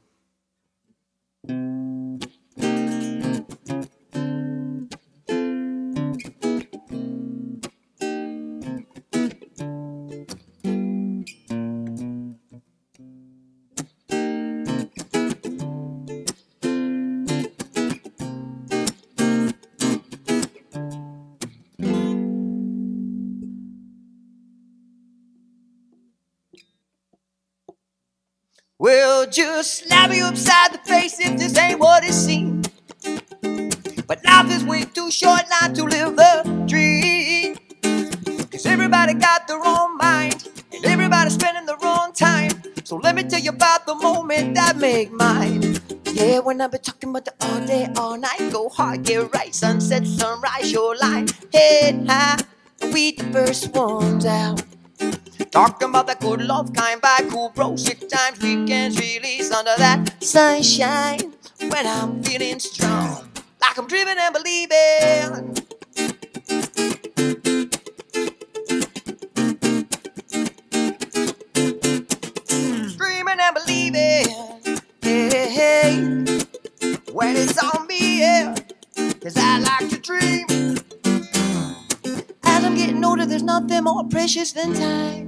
Just 29.37 29.83
slap 29.85 30.11
you 30.15 30.23
upside 30.23 30.73
the 30.73 30.79
face 30.79 31.19
if 31.19 31.37
this 31.37 31.55
ain't 31.59 31.79
what 31.79 32.03
it 32.03 32.13
seems. 32.13 32.69
But 34.07 34.25
life 34.25 34.49
is 34.49 34.63
way 34.63 34.81
too 34.85 35.11
short 35.11 35.43
not 35.47 35.75
to 35.75 35.83
live 35.83 36.15
the 36.15 36.41
dream. 36.65 37.55
Cause 38.49 38.65
everybody 38.65 39.13
got 39.13 39.47
their 39.47 39.63
own 39.63 39.95
mind, 39.97 40.49
and 40.73 40.83
everybody's 40.85 41.35
spending 41.35 41.67
their 41.67 41.77
own 41.83 42.13
time. 42.13 42.49
So 42.83 42.95
let 42.95 43.13
me 43.13 43.21
tell 43.21 43.39
you 43.39 43.51
about 43.51 43.85
the 43.85 43.93
moment 43.93 44.55
that 44.55 44.77
make 44.77 45.11
mine. 45.11 45.81
Yeah, 46.13 46.39
when 46.39 46.59
I've 46.59 46.71
been 46.71 46.81
talking 46.81 47.11
about 47.11 47.25
the 47.25 47.33
all 47.41 47.63
day, 47.63 47.87
all 47.95 48.17
night, 48.17 48.51
go 48.51 48.69
hard, 48.69 49.03
get 49.03 49.31
right, 49.35 49.53
sunset, 49.53 50.07
sunrise, 50.07 50.71
your 50.71 50.95
shoreline, 50.95 51.27
head 51.53 52.07
high, 52.09 52.39
we 52.91 53.11
the 53.11 53.25
first 53.25 53.71
ones 53.71 54.25
out. 54.25 54.63
Talking 55.51 55.89
about 55.89 56.07
that 56.07 56.19
good 56.19 56.41
love 56.41 56.73
kind 56.73 57.01
by 57.01 57.19
cool 57.29 57.49
bro, 57.49 57.75
sick 57.77 58.07
times, 58.09 58.39
weekends, 58.41 58.99
release 58.99 59.51
under 59.51 59.73
that 59.77 60.21
sunshine. 60.21 61.33
When 61.59 61.87
I'm 61.87 62.21
feeling 62.23 62.59
strong, 62.59 63.29
like 63.61 63.77
I'm 63.77 63.87
dreaming 63.87 64.17
and 64.19 64.33
believing. 64.33 65.55
Dreaming 72.97 73.39
and 73.39 73.55
believing, 73.55 74.79
hey, 75.01 75.49
hey, 75.49 76.01
when 77.13 77.35
it's 77.35 77.57
on 77.63 77.87
me, 77.87 78.19
yeah, 78.19 78.55
cause 79.21 79.37
I 79.37 79.59
like 79.59 79.89
to 79.89 79.97
dream. 79.97 80.45
As 82.43 82.63
I'm 82.63 82.75
getting 82.75 83.03
older, 83.03 83.25
there's 83.25 83.43
nothing 83.43 83.85
more 83.85 84.03
precious 84.09 84.51
than 84.51 84.73
time. 84.73 85.26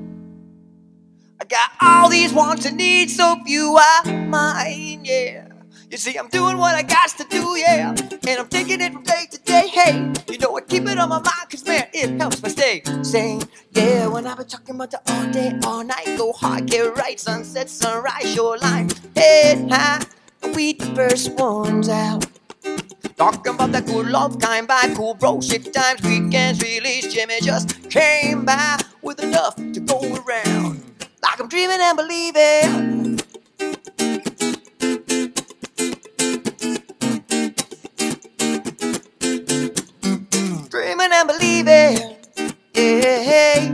All 1.81 2.09
these 2.09 2.33
wants 2.33 2.65
and 2.65 2.77
needs, 2.77 3.15
so 3.15 3.37
few 3.45 3.77
are 3.77 4.05
mine, 4.27 5.01
yeah. 5.03 5.47
You 5.89 5.97
see, 5.97 6.17
I'm 6.17 6.27
doing 6.29 6.57
what 6.57 6.75
I 6.75 6.83
got 6.83 7.09
to 7.17 7.23
do, 7.29 7.57
yeah. 7.57 7.91
And 7.91 8.39
I'm 8.39 8.47
thinking 8.47 8.81
it 8.81 8.93
from 8.93 9.03
day 9.03 9.27
to 9.31 9.39
day, 9.39 9.67
hey. 9.67 10.13
You 10.29 10.37
know, 10.39 10.57
I 10.57 10.61
keep 10.61 10.87
it 10.87 10.99
on 10.99 11.09
my 11.09 11.17
mind, 11.17 11.49
cause 11.49 11.65
man, 11.65 11.87
it 11.93 12.19
helps 12.19 12.43
me 12.43 12.49
stay 12.49 12.83
sane. 13.01 13.41
Yeah, 13.71 14.07
when 14.07 14.27
I've 14.27 14.37
been 14.37 14.47
talking 14.47 14.75
about 14.75 14.91
the 14.91 15.01
all 15.11 15.31
day, 15.31 15.57
all 15.65 15.83
night, 15.83 16.17
go 16.17 16.33
hard, 16.33 16.67
get 16.67 16.95
right, 16.97 17.19
sunset, 17.19 17.69
sunrise, 17.69 18.33
shoreline, 18.33 18.89
head 19.15 19.71
high, 19.71 20.05
we 20.53 20.73
the 20.73 20.85
first 20.95 21.31
ones 21.33 21.89
out. 21.89 22.25
Talking 23.17 23.55
about 23.55 23.71
that 23.71 23.85
good 23.85 24.07
love 24.07 24.39
kind 24.39 24.67
by 24.67 24.93
cool 24.95 25.13
bro 25.13 25.41
shit 25.41 25.73
times, 25.73 26.01
weekends 26.03 26.61
release. 26.61 27.13
Jimmy 27.13 27.39
just 27.41 27.89
came 27.89 28.45
by 28.45 28.79
with 29.01 29.21
enough 29.23 29.55
to 29.55 29.79
go 29.79 29.99
around. 30.25 30.78
Like 31.21 31.39
I'm 31.39 31.47
dreaming 31.49 31.79
and 31.81 31.97
believing. 31.97 33.19
Dreaming 40.69 41.09
and 41.11 41.27
believing. 41.27 42.15
Yeah. 42.73 43.71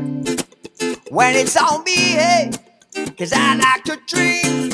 When 1.09 1.35
it's 1.35 1.55
on 1.57 1.83
me, 1.83 1.95
hey. 1.95 2.51
Cause 3.17 3.33
I 3.33 3.55
like 3.55 3.83
to 3.85 3.99
dream. 4.07 4.71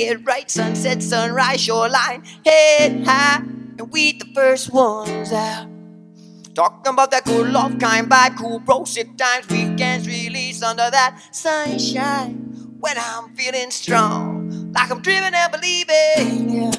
Get 0.00 0.26
right. 0.26 0.50
Sunset, 0.50 1.02
sunrise, 1.02 1.60
shoreline, 1.60 2.24
head 2.44 3.04
high, 3.04 3.42
and 3.78 3.92
we 3.92 4.12
the 4.12 4.24
first 4.34 4.72
ones 4.72 5.32
out. 5.32 5.68
Talking 6.54 6.94
about 6.94 7.10
that 7.12 7.24
good 7.24 7.52
love 7.52 7.78
kind 7.78 8.08
by 8.08 8.30
cool 8.30 8.58
bro 8.60 8.84
sick 8.84 9.16
times, 9.16 9.46
weekends 9.48 10.06
release 10.06 10.62
under 10.62 10.90
that 10.90 11.20
sunshine. 11.32 12.34
When 12.80 12.96
I'm 12.98 13.34
feeling 13.36 13.70
strong, 13.70 14.72
like 14.72 14.90
I'm 14.90 15.02
dreaming 15.02 15.34
and 15.34 15.52
believing, 15.52 16.48
yeah. 16.48 16.72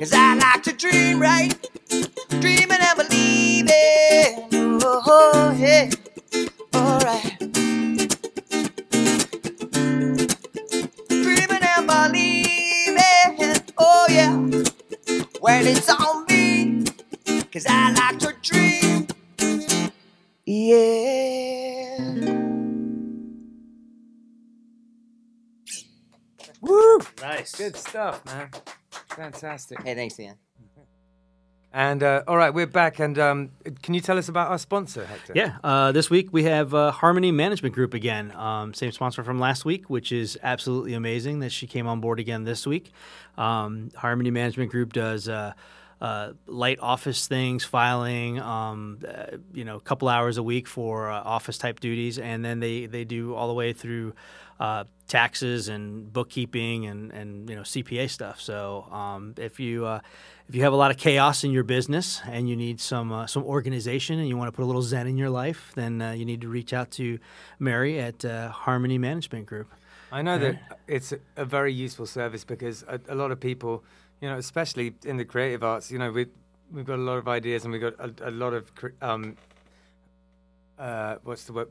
Cause 0.00 0.14
I 0.14 0.34
like 0.34 0.62
to 0.64 0.72
dream, 0.72 1.20
right? 1.20 1.54
Dreaming 2.40 2.78
and 2.80 2.98
believing, 2.98 4.48
oh 4.82 5.54
yeah, 5.58 5.90
alright. 6.74 7.38
dreaming 11.10 11.62
and 11.62 11.86
believing. 11.86 13.62
Oh 13.78 14.06
yeah, 14.10 14.36
when 15.40 15.66
it's 15.66 15.90
on 15.90 16.26
me, 16.26 16.84
cause 17.52 17.66
I 17.68 17.92
like 17.92 18.18
to 18.20 18.34
dream. 18.42 19.06
Yeah. 20.46 21.98
Woo! 26.62 27.00
Nice. 27.22 27.54
Good 27.54 27.76
stuff, 27.76 28.24
man. 28.26 28.50
Fantastic. 29.20 29.82
Hey, 29.82 29.94
thanks, 29.94 30.16
Dan. 30.16 30.34
And 31.74 32.02
uh, 32.02 32.22
all 32.26 32.38
right, 32.38 32.54
we're 32.54 32.66
back. 32.66 33.00
And 33.00 33.18
um, 33.18 33.50
can 33.82 33.92
you 33.92 34.00
tell 34.00 34.16
us 34.16 34.30
about 34.30 34.50
our 34.50 34.58
sponsor, 34.58 35.04
Hector? 35.04 35.34
Yeah, 35.36 35.58
uh, 35.62 35.92
this 35.92 36.08
week 36.08 36.32
we 36.32 36.44
have 36.44 36.72
uh, 36.72 36.90
Harmony 36.90 37.30
Management 37.30 37.74
Group 37.74 37.92
again. 37.92 38.34
Um, 38.34 38.72
same 38.72 38.92
sponsor 38.92 39.22
from 39.22 39.38
last 39.38 39.66
week, 39.66 39.90
which 39.90 40.10
is 40.10 40.38
absolutely 40.42 40.94
amazing 40.94 41.40
that 41.40 41.52
she 41.52 41.66
came 41.66 41.86
on 41.86 42.00
board 42.00 42.18
again 42.18 42.44
this 42.44 42.66
week. 42.66 42.92
Um, 43.36 43.90
Harmony 43.94 44.30
Management 44.30 44.70
Group 44.70 44.94
does. 44.94 45.28
Uh, 45.28 45.52
uh, 46.00 46.32
light 46.46 46.78
office 46.80 47.26
things, 47.26 47.62
filing, 47.62 48.40
um, 48.40 49.00
uh, 49.06 49.36
you 49.52 49.66
know, 49.66 49.76
a 49.76 49.80
couple 49.80 50.08
hours 50.08 50.38
a 50.38 50.42
week 50.42 50.66
for 50.66 51.10
uh, 51.10 51.20
office 51.20 51.58
type 51.58 51.78
duties, 51.78 52.18
and 52.18 52.42
then 52.42 52.58
they, 52.58 52.86
they 52.86 53.04
do 53.04 53.34
all 53.34 53.48
the 53.48 53.52
way 53.52 53.74
through 53.74 54.14
uh, 54.60 54.84
taxes 55.08 55.68
and 55.68 56.12
bookkeeping 56.12 56.86
and, 56.86 57.10
and 57.12 57.48
you 57.48 57.56
know 57.56 57.62
CPA 57.62 58.08
stuff. 58.10 58.40
So 58.40 58.86
um, 58.92 59.34
if 59.38 59.58
you 59.58 59.86
uh, 59.86 60.00
if 60.48 60.54
you 60.54 60.62
have 60.62 60.74
a 60.74 60.76
lot 60.76 60.90
of 60.90 60.98
chaos 60.98 61.42
in 61.44 61.50
your 61.50 61.64
business 61.64 62.20
and 62.28 62.48
you 62.48 62.56
need 62.56 62.78
some 62.78 63.10
uh, 63.10 63.26
some 63.26 63.42
organization 63.42 64.18
and 64.18 64.28
you 64.28 64.36
want 64.36 64.48
to 64.48 64.52
put 64.52 64.62
a 64.62 64.66
little 64.66 64.82
zen 64.82 65.06
in 65.06 65.16
your 65.16 65.30
life, 65.30 65.72
then 65.74 66.02
uh, 66.02 66.12
you 66.12 66.26
need 66.26 66.42
to 66.42 66.48
reach 66.48 66.74
out 66.74 66.90
to 66.92 67.18
Mary 67.58 67.98
at 67.98 68.24
uh, 68.24 68.50
Harmony 68.50 68.98
Management 68.98 69.46
Group. 69.46 69.68
I 70.12 70.22
know 70.22 70.38
that 70.38 70.78
it's 70.88 71.14
a, 71.36 71.44
very 71.44 71.72
useful 71.72 72.04
service 72.04 72.44
because 72.44 72.82
a, 72.88 73.00
a 73.08 73.14
lot 73.14 73.30
of 73.30 73.38
people, 73.38 73.84
you 74.20 74.28
know, 74.28 74.38
especially 74.38 74.92
in 75.04 75.16
the 75.16 75.24
creative 75.24 75.62
arts, 75.62 75.90
you 75.90 75.98
know, 75.98 76.10
we 76.10 76.26
we've 76.70 76.84
got 76.84 76.98
a 76.98 77.02
lot 77.02 77.16
of 77.16 77.28
ideas 77.28 77.64
and 77.64 77.72
we've 77.72 77.80
got 77.80 77.94
a, 77.98 78.28
a 78.28 78.32
lot 78.32 78.52
of 78.52 78.70
um, 79.00 79.36
uh, 80.78 81.16
what's 81.22 81.44
the 81.44 81.52
word? 81.52 81.68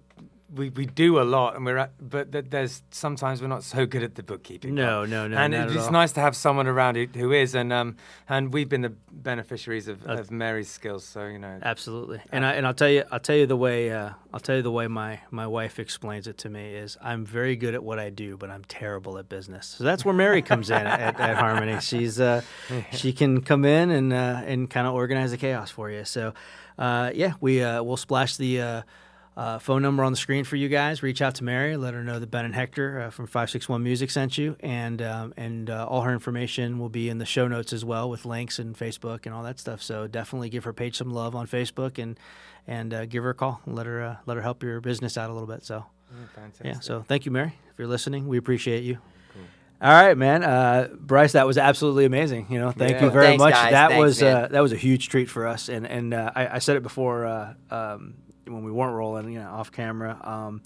We, 0.53 0.69
we 0.69 0.87
do 0.87 1.19
a 1.19 1.23
lot, 1.23 1.55
and 1.55 1.63
we're 1.65 1.77
at, 1.77 1.91
but 2.01 2.31
th- 2.31 2.45
there's 2.49 2.81
sometimes 2.89 3.39
we're 3.41 3.47
not 3.49 3.63
so 3.63 3.85
good 3.85 4.01
at 4.01 4.15
the 4.15 4.23
bookkeeping. 4.23 4.73
No, 4.73 5.05
no, 5.05 5.27
no, 5.27 5.37
and 5.37 5.53
it- 5.53 5.71
it's 5.75 5.91
nice 5.91 6.11
to 6.13 6.21
have 6.21 6.35
someone 6.35 6.65
around 6.65 6.95
who, 6.95 7.05
who 7.13 7.31
is, 7.31 7.53
and 7.53 7.71
um, 7.71 7.97
and 8.27 8.51
we've 8.51 8.67
been 8.67 8.81
the 8.81 8.93
beneficiaries 9.11 9.87
of, 9.87 10.03
Uh, 10.07 10.13
of 10.13 10.31
Mary's 10.31 10.69
skills. 10.69 11.05
So 11.05 11.27
you 11.27 11.37
know, 11.37 11.59
Absolutely, 11.61 12.21
and 12.31 12.43
I 12.45 12.53
and 12.53 12.65
I'll 12.65 12.73
tell 12.73 12.89
you, 12.89 13.03
I'll 13.11 13.19
tell 13.19 13.35
you 13.35 13.45
the 13.45 13.55
way 13.57 13.91
uh, 13.91 14.09
I'll 14.33 14.39
tell 14.39 14.55
you 14.55 14.63
the 14.63 14.71
way 14.71 14.87
my 14.87 15.19
my 15.29 15.45
wife 15.45 15.77
explains 15.79 16.25
it 16.27 16.37
to 16.39 16.49
me 16.49 16.73
is 16.73 16.97
I'm 16.99 17.25
very 17.25 17.55
good 17.55 17.75
at 17.75 17.83
what 17.83 17.99
I 17.99 18.09
do, 18.09 18.35
but 18.35 18.49
I'm 18.49 18.63
terrible 18.65 19.19
at 19.19 19.29
business. 19.29 19.67
So 19.77 19.83
that's 19.83 20.03
where 20.03 20.15
Mary 20.15 20.41
comes 20.41 20.69
in 20.71 20.77
at, 20.87 21.19
at 21.19 21.37
Harmony. 21.37 21.79
She's 21.81 22.19
uh, 22.19 22.41
she 22.91 23.13
can 23.13 23.41
come 23.41 23.65
in 23.65 23.91
and 23.91 24.11
uh, 24.13 24.41
and 24.47 24.67
kind 24.69 24.87
of 24.87 24.93
organize 24.95 25.29
the 25.31 25.37
chaos 25.37 25.69
for 25.69 25.91
you. 25.91 26.05
So 26.05 26.33
uh, 26.79 27.11
yeah, 27.13 27.33
we 27.39 27.61
uh, 27.61 27.83
we'll 27.83 27.97
splash 27.97 28.35
the. 28.37 28.83
Uh, 29.39 29.57
phone 29.57 29.81
number 29.81 30.03
on 30.03 30.11
the 30.11 30.17
screen 30.17 30.43
for 30.43 30.57
you 30.57 30.67
guys. 30.67 31.01
Reach 31.01 31.21
out 31.21 31.35
to 31.35 31.45
Mary. 31.45 31.77
Let 31.77 31.93
her 31.93 32.03
know 32.03 32.19
that 32.19 32.29
Ben 32.29 32.43
and 32.43 32.53
Hector 32.53 32.99
uh, 33.03 33.09
from 33.09 33.25
Five 33.25 33.49
Six 33.49 33.69
One 33.69 33.81
Music 33.83 34.11
sent 34.11 34.37
you, 34.37 34.57
and 34.59 35.01
um, 35.01 35.33
and 35.37 35.69
uh, 35.69 35.85
all 35.87 36.01
her 36.01 36.11
information 36.11 36.77
will 36.77 36.89
be 36.89 37.07
in 37.07 37.19
the 37.19 37.25
show 37.25 37.47
notes 37.47 37.71
as 37.71 37.85
well 37.85 38.09
with 38.09 38.25
links 38.25 38.59
and 38.59 38.75
Facebook 38.77 39.25
and 39.25 39.33
all 39.33 39.43
that 39.43 39.57
stuff. 39.57 39.81
So 39.81 40.07
definitely 40.07 40.49
give 40.49 40.65
her 40.65 40.73
page 40.73 40.97
some 40.97 41.09
love 41.11 41.35
on 41.37 41.47
Facebook 41.47 41.97
and 42.03 42.19
and 42.67 42.93
uh, 42.93 43.05
give 43.05 43.23
her 43.23 43.29
a 43.29 43.33
call. 43.33 43.61
Let 43.65 43.85
her 43.85 44.03
uh, 44.03 44.15
let 44.25 44.35
her 44.35 44.43
help 44.43 44.61
your 44.61 44.81
business 44.81 45.17
out 45.17 45.29
a 45.29 45.33
little 45.33 45.47
bit. 45.47 45.63
So 45.63 45.85
Mm, 46.11 46.51
yeah. 46.65 46.79
So 46.79 47.03
thank 47.07 47.25
you, 47.25 47.31
Mary, 47.31 47.53
if 47.71 47.77
you're 47.77 47.87
listening. 47.87 48.27
We 48.27 48.37
appreciate 48.39 48.83
you. 48.83 48.97
All 49.81 49.93
right, 49.93 50.17
man. 50.17 50.43
Uh, 50.43 50.89
Bryce, 50.99 51.31
that 51.33 51.45
was 51.47 51.57
absolutely 51.57 52.03
amazing. 52.05 52.47
You 52.49 52.59
know, 52.59 52.71
thank 52.71 52.93
Yeah. 52.97 53.05
you 53.05 53.09
very 53.11 53.25
Thanks, 53.27 53.39
much. 53.43 53.53
guys. 53.53 53.71
That 53.71 53.89
Thanks, 53.91 54.01
was 54.01 54.23
uh, 54.23 54.47
that 54.51 54.59
was 54.59 54.73
a 54.73 54.75
huge 54.75 55.07
treat 55.07 55.29
for 55.29 55.47
us, 55.47 55.69
and 55.69 55.85
and 55.87 56.13
uh, 56.13 56.31
I, 56.35 56.55
I 56.55 56.59
said 56.59 56.75
it 56.75 56.83
before 56.83 57.25
uh, 57.25 57.53
um, 57.71 58.15
when 58.49 58.63
we 58.63 58.71
weren't 58.71 58.95
rolling, 58.95 59.29
you 59.31 59.39
know, 59.39 59.49
off 59.49 59.71
camera. 59.71 60.19
Um, 60.23 60.61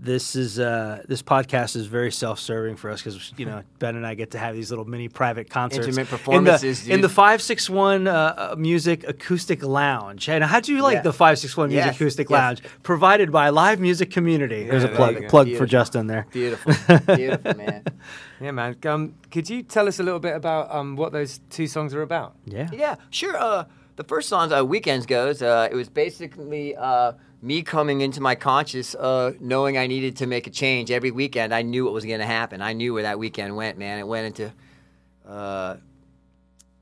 this 0.00 0.36
is 0.36 0.60
uh, 0.60 1.02
this 1.08 1.22
podcast 1.22 1.74
is 1.74 1.86
very 1.86 2.12
self-serving 2.12 2.76
for 2.76 2.88
us 2.88 3.02
because 3.02 3.32
you 3.36 3.44
know 3.44 3.62
Ben 3.80 3.96
and 3.96 4.06
I 4.06 4.14
get 4.14 4.30
to 4.30 4.38
have 4.38 4.54
these 4.54 4.70
little 4.70 4.84
mini 4.84 5.08
private 5.08 5.50
concerts 5.50 5.88
Intimate 5.88 6.06
performances, 6.08 6.82
in 6.82 6.88
the, 6.88 6.94
in 6.94 7.00
the 7.00 7.08
five 7.08 7.42
six 7.42 7.68
one 7.68 8.06
uh, 8.06 8.12
uh, 8.52 8.56
Music 8.56 9.06
Acoustic 9.08 9.64
Lounge. 9.64 10.28
And 10.28 10.44
how 10.44 10.60
do 10.60 10.72
you 10.72 10.82
like 10.82 10.94
Yeah. 10.98 11.02
the 11.02 11.12
five 11.12 11.40
six 11.40 11.56
one 11.56 11.70
Music 11.70 11.86
Yes, 11.86 11.96
Acoustic 11.96 12.30
yes. 12.30 12.38
Lounge 12.38 12.62
provided 12.84 13.32
by 13.32 13.48
Live 13.48 13.80
Music 13.80 14.08
Community? 14.12 14.68
There's 14.68 14.84
a 14.84 14.86
there 14.86 14.94
plug 14.96 15.20
go. 15.20 15.28
plug 15.28 15.52
for 15.56 15.66
Justin 15.66 16.06
there. 16.06 16.26
Beautiful, 16.30 16.74
beautiful, 17.16 17.54
man. 17.56 17.82
Yeah, 18.40 18.52
man. 18.52 18.76
Um, 18.86 19.14
could 19.32 19.50
you 19.50 19.64
tell 19.64 19.88
us 19.88 19.98
a 19.98 20.04
little 20.04 20.20
bit 20.20 20.36
about 20.36 20.72
um, 20.72 20.94
what 20.94 21.10
those 21.10 21.40
two 21.50 21.66
songs 21.66 21.92
are 21.92 22.02
about? 22.02 22.36
Yeah. 22.44 22.68
Yeah, 22.72 22.94
sure. 23.10 23.36
Uh, 23.36 23.64
the 23.98 24.04
first 24.04 24.28
song, 24.28 24.52
uh, 24.52 24.62
Weekends 24.62 25.06
Goes, 25.06 25.42
uh, 25.42 25.66
it 25.68 25.74
was 25.74 25.88
basically 25.88 26.76
uh, 26.76 27.14
me 27.42 27.62
coming 27.62 28.00
into 28.00 28.20
my 28.20 28.36
conscious, 28.36 28.94
uh, 28.94 29.32
knowing 29.40 29.76
I 29.76 29.88
needed 29.88 30.16
to 30.18 30.26
make 30.26 30.46
a 30.46 30.50
change. 30.50 30.92
Every 30.92 31.10
weekend, 31.10 31.52
I 31.52 31.62
knew 31.62 31.84
what 31.84 31.92
was 31.92 32.04
going 32.04 32.20
to 32.20 32.26
happen. 32.26 32.62
I 32.62 32.74
knew 32.74 32.94
where 32.94 33.02
that 33.02 33.18
weekend 33.18 33.56
went, 33.56 33.76
man. 33.76 33.98
It 33.98 34.06
went 34.06 34.26
into 34.26 34.52
uh, 35.28 35.76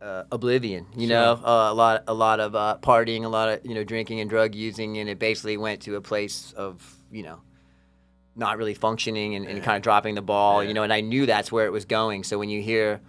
uh, 0.02 0.24
oblivion, 0.30 0.86
you 0.94 1.06
know, 1.06 1.40
uh, 1.42 1.72
a 1.72 1.74
lot, 1.74 2.04
a 2.06 2.12
lot 2.12 2.38
of 2.38 2.54
uh, 2.54 2.76
partying, 2.82 3.24
a 3.24 3.28
lot 3.28 3.48
of 3.48 3.64
you 3.64 3.74
know 3.74 3.82
drinking 3.82 4.20
and 4.20 4.28
drug 4.28 4.54
using, 4.54 4.98
and 4.98 5.08
it 5.08 5.18
basically 5.18 5.56
went 5.56 5.80
to 5.82 5.96
a 5.96 6.02
place 6.02 6.52
of 6.54 6.98
you 7.10 7.22
know 7.22 7.40
not 8.36 8.58
really 8.58 8.74
functioning 8.74 9.36
and, 9.36 9.46
and 9.46 9.62
kind 9.62 9.76
of 9.78 9.82
dropping 9.82 10.14
the 10.14 10.22
ball, 10.22 10.62
you 10.62 10.74
know. 10.74 10.82
And 10.82 10.92
I 10.92 11.00
knew 11.00 11.24
that's 11.24 11.50
where 11.50 11.64
it 11.64 11.72
was 11.72 11.86
going. 11.86 12.24
So 12.24 12.38
when 12.38 12.50
you 12.50 12.60
hear, 12.60 13.00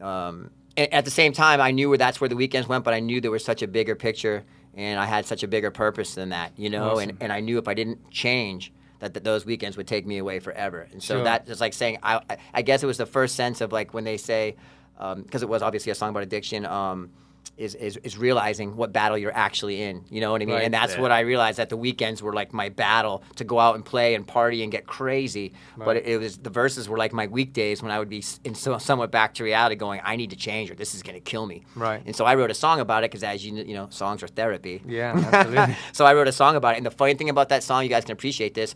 um, 0.00 0.52
at 0.78 1.04
the 1.04 1.10
same 1.10 1.32
time, 1.32 1.60
I 1.60 1.72
knew 1.72 1.88
where 1.88 1.98
that's 1.98 2.20
where 2.20 2.28
the 2.28 2.36
weekends 2.36 2.68
went, 2.68 2.84
but 2.84 2.94
I 2.94 3.00
knew 3.00 3.20
there 3.20 3.30
was 3.30 3.44
such 3.44 3.62
a 3.62 3.68
bigger 3.68 3.94
picture, 3.96 4.44
and 4.74 5.00
I 5.00 5.06
had 5.06 5.26
such 5.26 5.42
a 5.42 5.48
bigger 5.48 5.70
purpose 5.70 6.14
than 6.14 6.28
that, 6.28 6.52
you 6.56 6.70
know. 6.70 6.98
And, 6.98 7.16
and 7.20 7.32
I 7.32 7.40
knew 7.40 7.58
if 7.58 7.66
I 7.66 7.74
didn't 7.74 8.10
change, 8.10 8.72
that, 9.00 9.14
that 9.14 9.24
those 9.24 9.44
weekends 9.44 9.76
would 9.76 9.86
take 9.86 10.06
me 10.06 10.18
away 10.18 10.38
forever. 10.40 10.88
And 10.92 11.02
so 11.02 11.16
Sure. 11.16 11.24
that 11.24 11.48
is 11.48 11.60
like 11.60 11.72
saying, 11.72 11.98
I, 12.02 12.20
I, 12.30 12.36
I 12.54 12.62
guess 12.62 12.82
it 12.82 12.86
was 12.86 12.98
the 12.98 13.06
first 13.06 13.36
sense 13.36 13.60
of 13.60 13.72
like 13.72 13.94
when 13.94 14.04
they 14.04 14.16
say, 14.16 14.56
because 14.96 15.42
it 15.42 15.48
was 15.48 15.62
obviously 15.62 15.92
a 15.92 15.94
song 15.94 16.10
about 16.10 16.22
addiction. 16.22 16.66
Um, 16.66 17.10
is, 17.56 17.74
is, 17.74 17.96
is 17.98 18.16
realizing 18.16 18.76
what 18.76 18.92
battle 18.92 19.18
you're 19.18 19.36
actually 19.36 19.82
in, 19.82 20.04
you 20.10 20.20
know 20.20 20.32
what 20.32 20.42
I 20.42 20.44
mean? 20.44 20.54
Right. 20.56 20.64
And 20.64 20.74
that's 20.74 20.96
what 20.96 21.10
I 21.10 21.20
realized 21.20 21.58
that 21.58 21.68
the 21.68 21.76
weekends 21.76 22.22
were 22.22 22.32
like 22.32 22.52
my 22.52 22.68
battle 22.68 23.22
to 23.36 23.44
go 23.44 23.58
out 23.58 23.74
and 23.74 23.84
play 23.84 24.14
and 24.14 24.26
party 24.26 24.62
and 24.62 24.70
get 24.70 24.86
crazy. 24.86 25.52
But 25.76 25.96
it, 25.96 26.06
it 26.06 26.18
was 26.18 26.38
the 26.38 26.50
verses 26.50 26.88
were 26.88 26.98
like 26.98 27.12
my 27.12 27.26
weekdays 27.26 27.82
when 27.82 27.90
I 27.90 27.98
would 27.98 28.08
be 28.08 28.24
in 28.44 28.54
so, 28.54 28.78
somewhat 28.78 29.10
back 29.10 29.34
to 29.34 29.44
reality, 29.44 29.76
going, 29.76 30.00
I 30.04 30.16
need 30.16 30.30
to 30.30 30.36
change 30.36 30.70
or 30.70 30.74
this 30.74 30.94
is 30.94 31.02
going 31.02 31.14
to 31.14 31.20
kill 31.20 31.46
me. 31.46 31.64
Right. 31.74 32.02
And 32.04 32.14
so 32.14 32.24
I 32.24 32.34
wrote 32.34 32.50
a 32.50 32.54
song 32.54 32.80
about 32.80 33.04
it 33.04 33.10
because, 33.10 33.22
as 33.22 33.44
you 33.44 33.54
you 33.54 33.74
know, 33.74 33.88
songs 33.90 34.22
are 34.22 34.28
therapy. 34.28 34.82
Yeah, 34.86 35.12
absolutely. 35.32 35.76
so 35.92 36.04
I 36.04 36.14
wrote 36.14 36.28
a 36.28 36.32
song 36.32 36.56
about 36.56 36.74
it. 36.74 36.78
And 36.78 36.86
the 36.86 36.90
funny 36.90 37.14
thing 37.14 37.30
about 37.30 37.48
that 37.50 37.62
song, 37.62 37.82
you 37.82 37.88
guys 37.88 38.04
can 38.04 38.12
appreciate 38.12 38.54
this. 38.54 38.74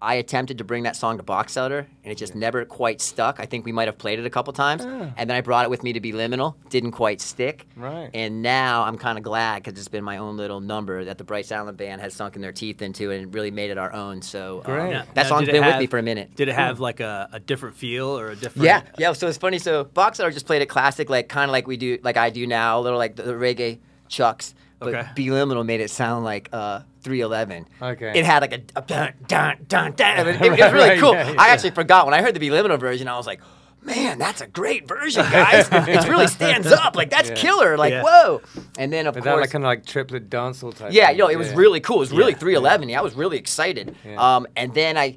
I 0.00 0.16
attempted 0.16 0.58
to 0.58 0.64
bring 0.64 0.82
that 0.82 0.94
song 0.94 1.16
to 1.16 1.22
Box 1.22 1.56
Elder, 1.56 1.86
and 2.04 2.12
it 2.12 2.16
just 2.16 2.34
never 2.34 2.66
quite 2.66 3.00
stuck. 3.00 3.40
I 3.40 3.46
think 3.46 3.64
we 3.64 3.72
might 3.72 3.88
have 3.88 3.96
played 3.96 4.18
it 4.18 4.26
a 4.26 4.30
couple 4.30 4.52
times, 4.52 4.84
and 4.84 5.14
then 5.16 5.30
I 5.30 5.40
brought 5.40 5.64
it 5.64 5.70
with 5.70 5.82
me 5.82 5.94
to 5.94 6.00
be 6.00 6.12
liminal. 6.12 6.54
Didn't 6.68 6.90
quite 6.92 7.20
stick. 7.22 7.66
Right. 7.76 8.10
And 8.12 8.42
now 8.42 8.84
I'm 8.84 8.98
kind 8.98 9.16
of 9.16 9.24
glad 9.24 9.62
because 9.62 9.78
it's 9.78 9.88
been 9.88 10.04
my 10.04 10.18
own 10.18 10.36
little 10.36 10.60
number 10.60 11.04
that 11.06 11.16
the 11.16 11.24
Bryce 11.24 11.50
Allen 11.50 11.74
Band 11.76 12.02
has 12.02 12.12
sunken 12.12 12.42
their 12.42 12.52
teeth 12.52 12.82
into 12.82 13.10
and 13.10 13.32
really 13.34 13.50
made 13.50 13.70
it 13.70 13.78
our 13.78 13.92
own. 13.92 14.20
So 14.20 14.58
um, 14.58 14.64
Great. 14.64 14.90
Now- 14.92 15.04
that 15.14 15.22
now, 15.22 15.22
song's 15.28 15.46
did 15.46 15.54
it 15.54 15.60
been 15.60 15.66
with 15.66 15.78
me 15.78 15.86
for 15.86 15.98
a 15.98 16.02
minute. 16.02 16.36
Did 16.36 16.48
it 16.48 16.54
have 16.54 16.78
like 16.78 17.00
a, 17.00 17.30
a 17.32 17.40
different 17.40 17.76
feel 17.76 18.18
or 18.18 18.28
a 18.28 18.36
different? 18.36 18.66
Yeah, 18.66 18.82
yeah. 18.98 19.14
So 19.14 19.28
it's 19.28 19.38
funny. 19.38 19.58
So 19.58 19.84
Box 19.84 20.20
Elder 20.20 20.30
just 20.30 20.46
played 20.46 20.60
it 20.60 20.66
classic, 20.66 21.08
like 21.08 21.28
kind 21.28 21.48
of 21.48 21.52
like 21.52 21.66
we 21.66 21.78
do, 21.78 21.98
like 22.02 22.18
I 22.18 22.28
do 22.28 22.46
now, 22.46 22.78
a 22.78 22.82
little 22.82 22.98
like 22.98 23.16
the, 23.16 23.22
the 23.22 23.32
reggae 23.32 23.78
chucks. 24.08 24.54
But 24.78 24.94
Okay. 24.94 25.08
B 25.14 25.28
Liminal 25.28 25.64
made 25.64 25.80
it 25.80 25.90
sound 25.90 26.24
like 26.24 26.48
uh, 26.52 26.80
311. 27.02 27.66
Okay. 27.80 28.12
It 28.18 28.24
had 28.24 28.42
like 28.42 28.52
a, 28.52 28.60
a 28.78 28.82
dun 28.82 29.12
dun 29.26 29.56
dun 29.68 29.92
dun. 29.92 30.28
It, 30.28 30.40
it 30.42 30.50
was 30.50 30.58
really 30.60 30.88
right, 30.90 30.98
cool. 31.00 31.12
yeah, 31.14 31.30
yeah. 31.30 31.40
I 31.40 31.48
actually 31.48 31.70
forgot 31.70 32.04
when 32.06 32.14
I 32.14 32.20
heard 32.22 32.34
the 32.34 32.40
B 32.40 32.48
Liminal 32.50 32.78
version. 32.78 33.08
I 33.08 33.16
was 33.16 33.26
like, 33.26 33.40
man, 33.82 34.18
that's 34.18 34.40
a 34.40 34.46
great 34.46 34.86
version, 34.86 35.22
guys. 35.30 35.68
it 35.72 36.08
really 36.08 36.26
stands 36.26 36.66
up. 36.66 36.94
Like 36.96 37.08
that's 37.10 37.30
killer. 37.30 37.78
Like 37.78 37.92
Yeah. 37.92 38.02
whoa. 38.02 38.42
And 38.78 38.92
then 38.92 39.06
of 39.06 39.16
Is 39.16 39.24
that 39.24 39.30
course. 39.30 39.40
like 39.42 39.50
kind 39.50 39.64
of 39.64 39.66
like 39.68 39.86
triplet 39.86 40.28
dancehall 40.28 40.74
type? 40.76 40.92
Yeah, 40.92 41.10
you 41.10 41.18
know, 41.18 41.28
it 41.28 41.36
was 41.36 41.48
Yeah. 41.52 41.56
really 41.56 41.80
cool. 41.80 41.96
It 41.96 42.00
was 42.00 42.12
really 42.12 42.32
Yeah. 42.32 42.38
311. 42.38 42.88
Yeah, 42.90 42.98
I 42.98 43.02
was 43.02 43.14
really 43.14 43.38
excited. 43.38 43.94
Yeah. 44.04 44.16
Um, 44.36 44.46
and 44.56 44.74
then 44.74 44.98
I, 44.98 45.16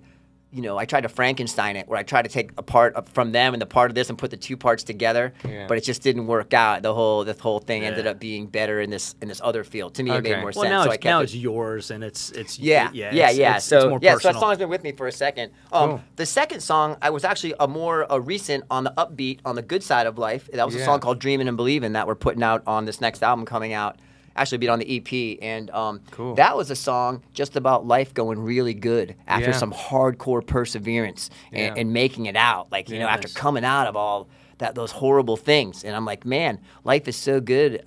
you 0.51 0.63
know, 0.63 0.77
I 0.79 0.85
tried 0.85 1.01
to 1.01 1.09
Frankenstein 1.09 1.75
it, 1.75 1.87
where 1.87 1.99
I 1.99 2.03
tried 2.03 2.23
to 2.23 2.29
take 2.29 2.51
a 2.57 2.63
part 2.63 2.95
of, 2.95 3.07
from 3.09 3.31
them 3.31 3.53
and 3.53 3.61
the 3.61 3.67
part 3.67 3.91
of 3.91 3.95
this 3.95 4.09
and 4.09 4.17
put 4.17 4.31
the 4.31 4.37
two 4.37 4.57
parts 4.57 4.83
together. 4.83 5.31
Yeah. 5.47 5.67
But 5.67 5.77
it 5.77 5.83
just 5.83 6.01
didn't 6.01 6.25
work 6.25 6.53
out. 6.55 6.81
The 6.81 6.93
whole 6.93 7.23
the 7.23 7.33
whole 7.33 7.59
thing 7.59 7.83
ended 7.85 8.07
up 8.07 8.19
being 8.19 8.47
better 8.47 8.81
in 8.81 8.89
this 8.89 9.15
in 9.21 9.27
this 9.27 9.39
other 9.43 9.63
field. 9.63 9.93
To 9.95 10.03
me, 10.03 10.09
it 10.11 10.23
made 10.23 10.31
Okay. 10.31 10.41
more 10.41 10.51
Well, 10.55 10.63
sense. 10.63 10.69
now 10.71 10.83
so 10.85 10.89
I 10.89 10.93
it's 10.95 11.03
kept 11.03 11.05
now 11.11 11.19
it. 11.19 11.23
it's 11.25 11.35
yours, 11.35 11.91
and 11.91 12.03
it's 12.03 12.31
it's 12.31 12.57
Yeah, 12.57 12.89
yeah, 12.93 13.11
yeah, 13.13 13.23
it's- 13.25 13.37
yeah. 13.37 13.47
it's- 13.49 13.65
so 13.65 13.77
it's 13.77 13.85
more 13.89 13.99
yeah, 14.01 14.17
so 14.17 14.31
that 14.31 14.39
song's 14.39 14.57
been 14.57 14.69
with 14.69 14.83
me 14.83 14.91
for 14.91 15.07
a 15.07 15.11
second. 15.11 15.51
Um, 15.71 15.89
Cool. 15.89 16.01
The 16.15 16.25
second 16.25 16.61
song, 16.61 16.97
I 17.01 17.11
was 17.11 17.23
actually 17.23 17.53
a 17.59 17.67
more 17.67 18.07
a 18.09 18.19
recent 18.19 18.63
on 18.71 18.83
the 18.85 18.93
upbeat, 18.97 19.39
on 19.45 19.55
the 19.55 19.61
good 19.61 19.83
side 19.83 20.07
of 20.07 20.17
life. 20.17 20.49
That 20.53 20.65
was 20.65 20.73
a 20.75 20.83
song 20.83 20.99
called 20.99 21.19
"Dreaming 21.19 21.47
and 21.47 21.57
Believing" 21.57 21.93
that 21.93 22.07
we're 22.07 22.15
putting 22.15 22.41
out 22.43 22.63
on 22.65 22.85
this 22.85 22.99
next 23.01 23.21
album 23.23 23.45
coming 23.45 23.73
out. 23.73 23.97
Actually, 24.39 24.59
be 24.59 24.69
on 24.69 24.79
the 24.79 24.97
EP, 24.97 25.37
and 25.41 25.69
um, 25.71 25.99
Cool. 26.11 26.33
that 26.35 26.55
was 26.55 26.71
a 26.71 26.75
song 26.75 27.21
just 27.33 27.57
about 27.57 27.85
life 27.85 28.13
going 28.13 28.39
really 28.39 28.73
good 28.73 29.15
after 29.27 29.49
Yeah. 29.49 29.55
some 29.57 29.73
hardcore 29.73 30.45
perseverance 30.45 31.29
and, 31.51 31.75
Yeah. 31.75 31.81
and 31.81 31.91
making 31.91 32.25
it 32.27 32.37
out. 32.37 32.71
Like 32.71 32.89
you 32.89 32.99
know, 32.99 33.07
after 33.07 33.27
coming 33.27 33.65
out 33.65 33.87
of 33.87 33.97
all 33.97 34.29
that 34.59 34.75
those 34.75 34.91
horrible 34.91 35.35
things, 35.35 35.83
and 35.83 35.93
I'm 35.95 36.05
like, 36.05 36.25
man, 36.25 36.59
life 36.85 37.07
is 37.09 37.17
so 37.17 37.41
good. 37.41 37.83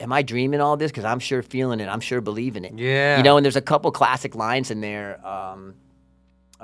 Am 0.00 0.12
I 0.12 0.20
dreaming 0.22 0.60
all 0.60 0.76
this? 0.76 0.90
Because 0.90 1.04
I'm 1.06 1.20
sure 1.20 1.42
feeling 1.42 1.80
it. 1.80 1.88
I'm 1.88 2.00
sure 2.00 2.20
believing 2.20 2.64
it. 2.64 2.74
Yeah. 2.76 3.16
You 3.16 3.22
know, 3.22 3.36
and 3.38 3.44
there's 3.44 3.56
a 3.56 3.62
couple 3.62 3.90
classic 3.92 4.34
lines 4.34 4.70
in 4.70 4.80
there 4.82 5.24
um, 5.26 5.74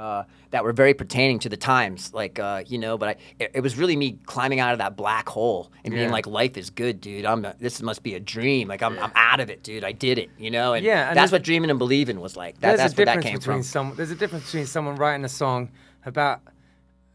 uh, 0.00 0.24
that 0.50 0.64
were 0.64 0.72
very 0.72 0.94
pertaining 0.94 1.38
to 1.40 1.48
the 1.50 1.56
times, 1.58 2.12
like 2.14 2.38
uh, 2.38 2.64
you 2.66 2.78
know. 2.78 2.96
But 2.96 3.08
I, 3.10 3.16
it, 3.38 3.50
it 3.56 3.60
was 3.60 3.76
really 3.76 3.96
me 3.96 4.18
climbing 4.24 4.58
out 4.58 4.72
of 4.72 4.78
that 4.78 4.96
black 4.96 5.28
hole 5.28 5.70
and 5.84 5.92
being 5.92 6.10
like, 6.10 6.26
"Life 6.26 6.56
is 6.56 6.70
good, 6.70 7.00
dude. 7.00 7.26
I'm 7.26 7.46
this 7.58 7.82
must 7.82 8.02
be 8.02 8.14
a 8.14 8.20
dream. 8.20 8.68
Like 8.68 8.82
I'm, 8.82 8.98
I'm 8.98 9.12
out 9.14 9.40
of 9.40 9.50
it, 9.50 9.62
dude. 9.62 9.84
I 9.84 9.92
did 9.92 10.18
it. 10.18 10.30
You 10.38 10.50
know." 10.50 10.72
And 10.72 10.84
Yeah, 10.84 11.08
and 11.08 11.16
that's 11.16 11.30
what 11.30 11.42
dreaming 11.42 11.68
and 11.68 11.78
believing 11.78 12.18
was 12.18 12.34
like. 12.34 12.54
That, 12.60 12.68
there's 12.68 12.78
that's 12.78 12.94
a 12.94 12.96
where 12.96 13.06
that 13.06 13.14
difference 13.16 13.24
came 13.30 13.38
between 13.38 13.56
from. 13.58 13.62
some. 13.62 13.94
There's 13.96 14.10
a 14.10 14.14
difference 14.14 14.46
between 14.46 14.66
someone 14.66 14.96
writing 14.96 15.24
a 15.24 15.28
song 15.28 15.70
about 16.06 16.40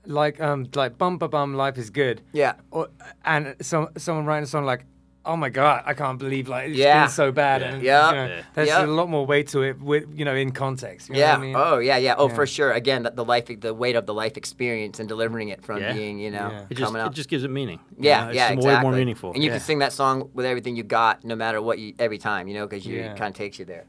like 0.05 0.39
um 0.39 0.69
like 0.75 0.97
bum 0.99 1.17
ba 1.17 1.27
bum 1.27 1.55
life 1.55 1.79
is 1.79 1.89
good. 1.89 2.21
Yeah. 2.33 2.53
Or, 2.69 2.89
and 3.25 3.55
some 3.61 3.89
someone 3.97 4.25
writing 4.25 4.43
a 4.43 4.47
song 4.47 4.65
like. 4.65 4.85
Oh 5.25 5.35
my 5.35 5.49
God! 5.49 5.83
I 5.87 5.93
can't 5.95 6.19
believe 6.19 6.47
like 6.47 6.69
it's 6.69 6.77
Yeah. 6.77 7.03
been 7.05 7.09
so 7.09 7.31
bad, 7.31 7.61
Yeah. 7.61 7.67
and 7.73 7.81
Yeah. 7.83 8.09
you 8.09 8.15
know, 8.15 8.25
Yeah. 8.35 8.41
there's 8.53 8.67
Yeah. 8.67 8.85
a 8.85 8.87
lot 8.87 9.09
more 9.09 9.25
weight 9.25 9.47
to 9.49 9.61
it, 9.63 9.81
with 9.81 10.05
you 10.13 10.23
know, 10.23 10.35
in 10.35 10.51
context. 10.51 11.09
You 11.09 11.15
know 11.15 11.19
Yeah. 11.21 11.31
what 11.31 11.37
I 11.39 11.41
mean? 11.47 11.55
Oh, 11.57 11.77
yeah, 11.79 11.97
yeah. 11.97 12.15
Oh, 12.17 12.27
Yeah. 12.29 12.35
for 12.35 12.45
sure. 12.45 12.71
Again, 12.71 13.03
the, 13.03 13.09
the 13.11 13.25
life, 13.25 13.45
the 13.59 13.73
weight 13.73 13.95
of 13.95 14.05
the 14.05 14.13
life 14.13 14.37
experience 14.37 14.99
and 14.99 15.09
delivering 15.09 15.49
it 15.49 15.63
from 15.65 15.81
Yeah. 15.81 15.93
being, 15.93 16.19
you 16.19 16.29
know, 16.31 16.49
Yeah. 16.51 16.61
It 16.69 16.75
just 16.77 16.93
coming 16.93 17.05
it 17.07 17.13
just 17.13 17.29
gives 17.29 17.43
it 17.43 17.49
meaning. 17.49 17.79
you 17.97 18.05
Yeah. 18.09 18.27
It's 18.27 18.35
yeah, 18.35 18.41
just 18.49 18.53
exactly. 18.59 18.75
way 18.75 18.81
more 18.81 18.91
meaningful. 18.91 19.33
And 19.33 19.43
you 19.43 19.49
yeah. 19.49 19.55
can 19.57 19.61
sing 19.65 19.79
that 19.79 19.93
song 19.93 20.29
with 20.33 20.45
everything 20.45 20.75
you 20.75 20.83
got, 20.83 21.23
no 21.25 21.35
matter 21.35 21.59
what 21.61 21.79
you 21.79 21.93
every 21.97 22.17
time, 22.19 22.47
you 22.47 22.53
know, 22.53 22.67
because 22.67 22.85
you 22.85 22.97
Yeah. 22.97 23.11
it 23.13 23.17
kind 23.17 23.31
of 23.33 23.35
takes 23.37 23.57
you 23.57 23.65
there. 23.65 23.85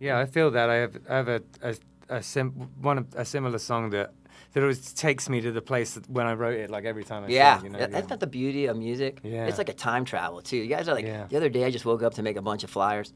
Yeah, 0.00 0.18
I 0.18 0.26
feel 0.26 0.50
that. 0.50 0.68
I 0.68 0.74
have 0.74 0.96
I 1.08 1.14
have 1.16 1.28
a 1.28 1.40
a, 1.62 1.74
a 2.10 2.22
sim, 2.22 2.50
one 2.82 3.06
a 3.16 3.24
similar 3.24 3.58
song 3.58 3.90
that 3.90 4.12
that 4.54 4.60
always 4.62 4.92
takes 4.94 5.28
me 5.28 5.40
to 5.42 5.52
the 5.52 5.60
place 5.60 5.94
that 5.94 6.08
when 6.08 6.26
I 6.26 6.32
wrote 6.34 6.58
it. 6.58 6.70
Like 6.70 6.84
every 6.84 7.04
time 7.04 7.24
I 7.24 7.28
Yeah, 7.28 7.56
sing, 7.58 7.66
you 7.66 7.70
know, 7.72 7.78
yeah. 7.80 7.86
that's 7.88 8.08
not 8.08 8.20
the 8.20 8.26
beauty 8.26 8.66
of 8.66 8.76
music. 8.76 9.20
Yeah. 9.22 9.46
It's 9.46 9.58
like 9.58 9.68
a 9.68 9.74
time 9.74 10.04
travel 10.06 10.40
too. 10.40 10.56
You 10.56 10.68
guys 10.68 10.88
are 10.88 10.94
like 10.94 11.04
Yeah. 11.04 11.26
the 11.28 11.36
other 11.36 11.48
day. 11.50 11.64
I 11.64 11.70
just 11.70 11.84
woke 11.84 12.02
up 12.02 12.14
to 12.14 12.22
make 12.22 12.36
a 12.36 12.42
bunch 12.42 12.64
of 12.64 12.70
flyers, 12.70 13.12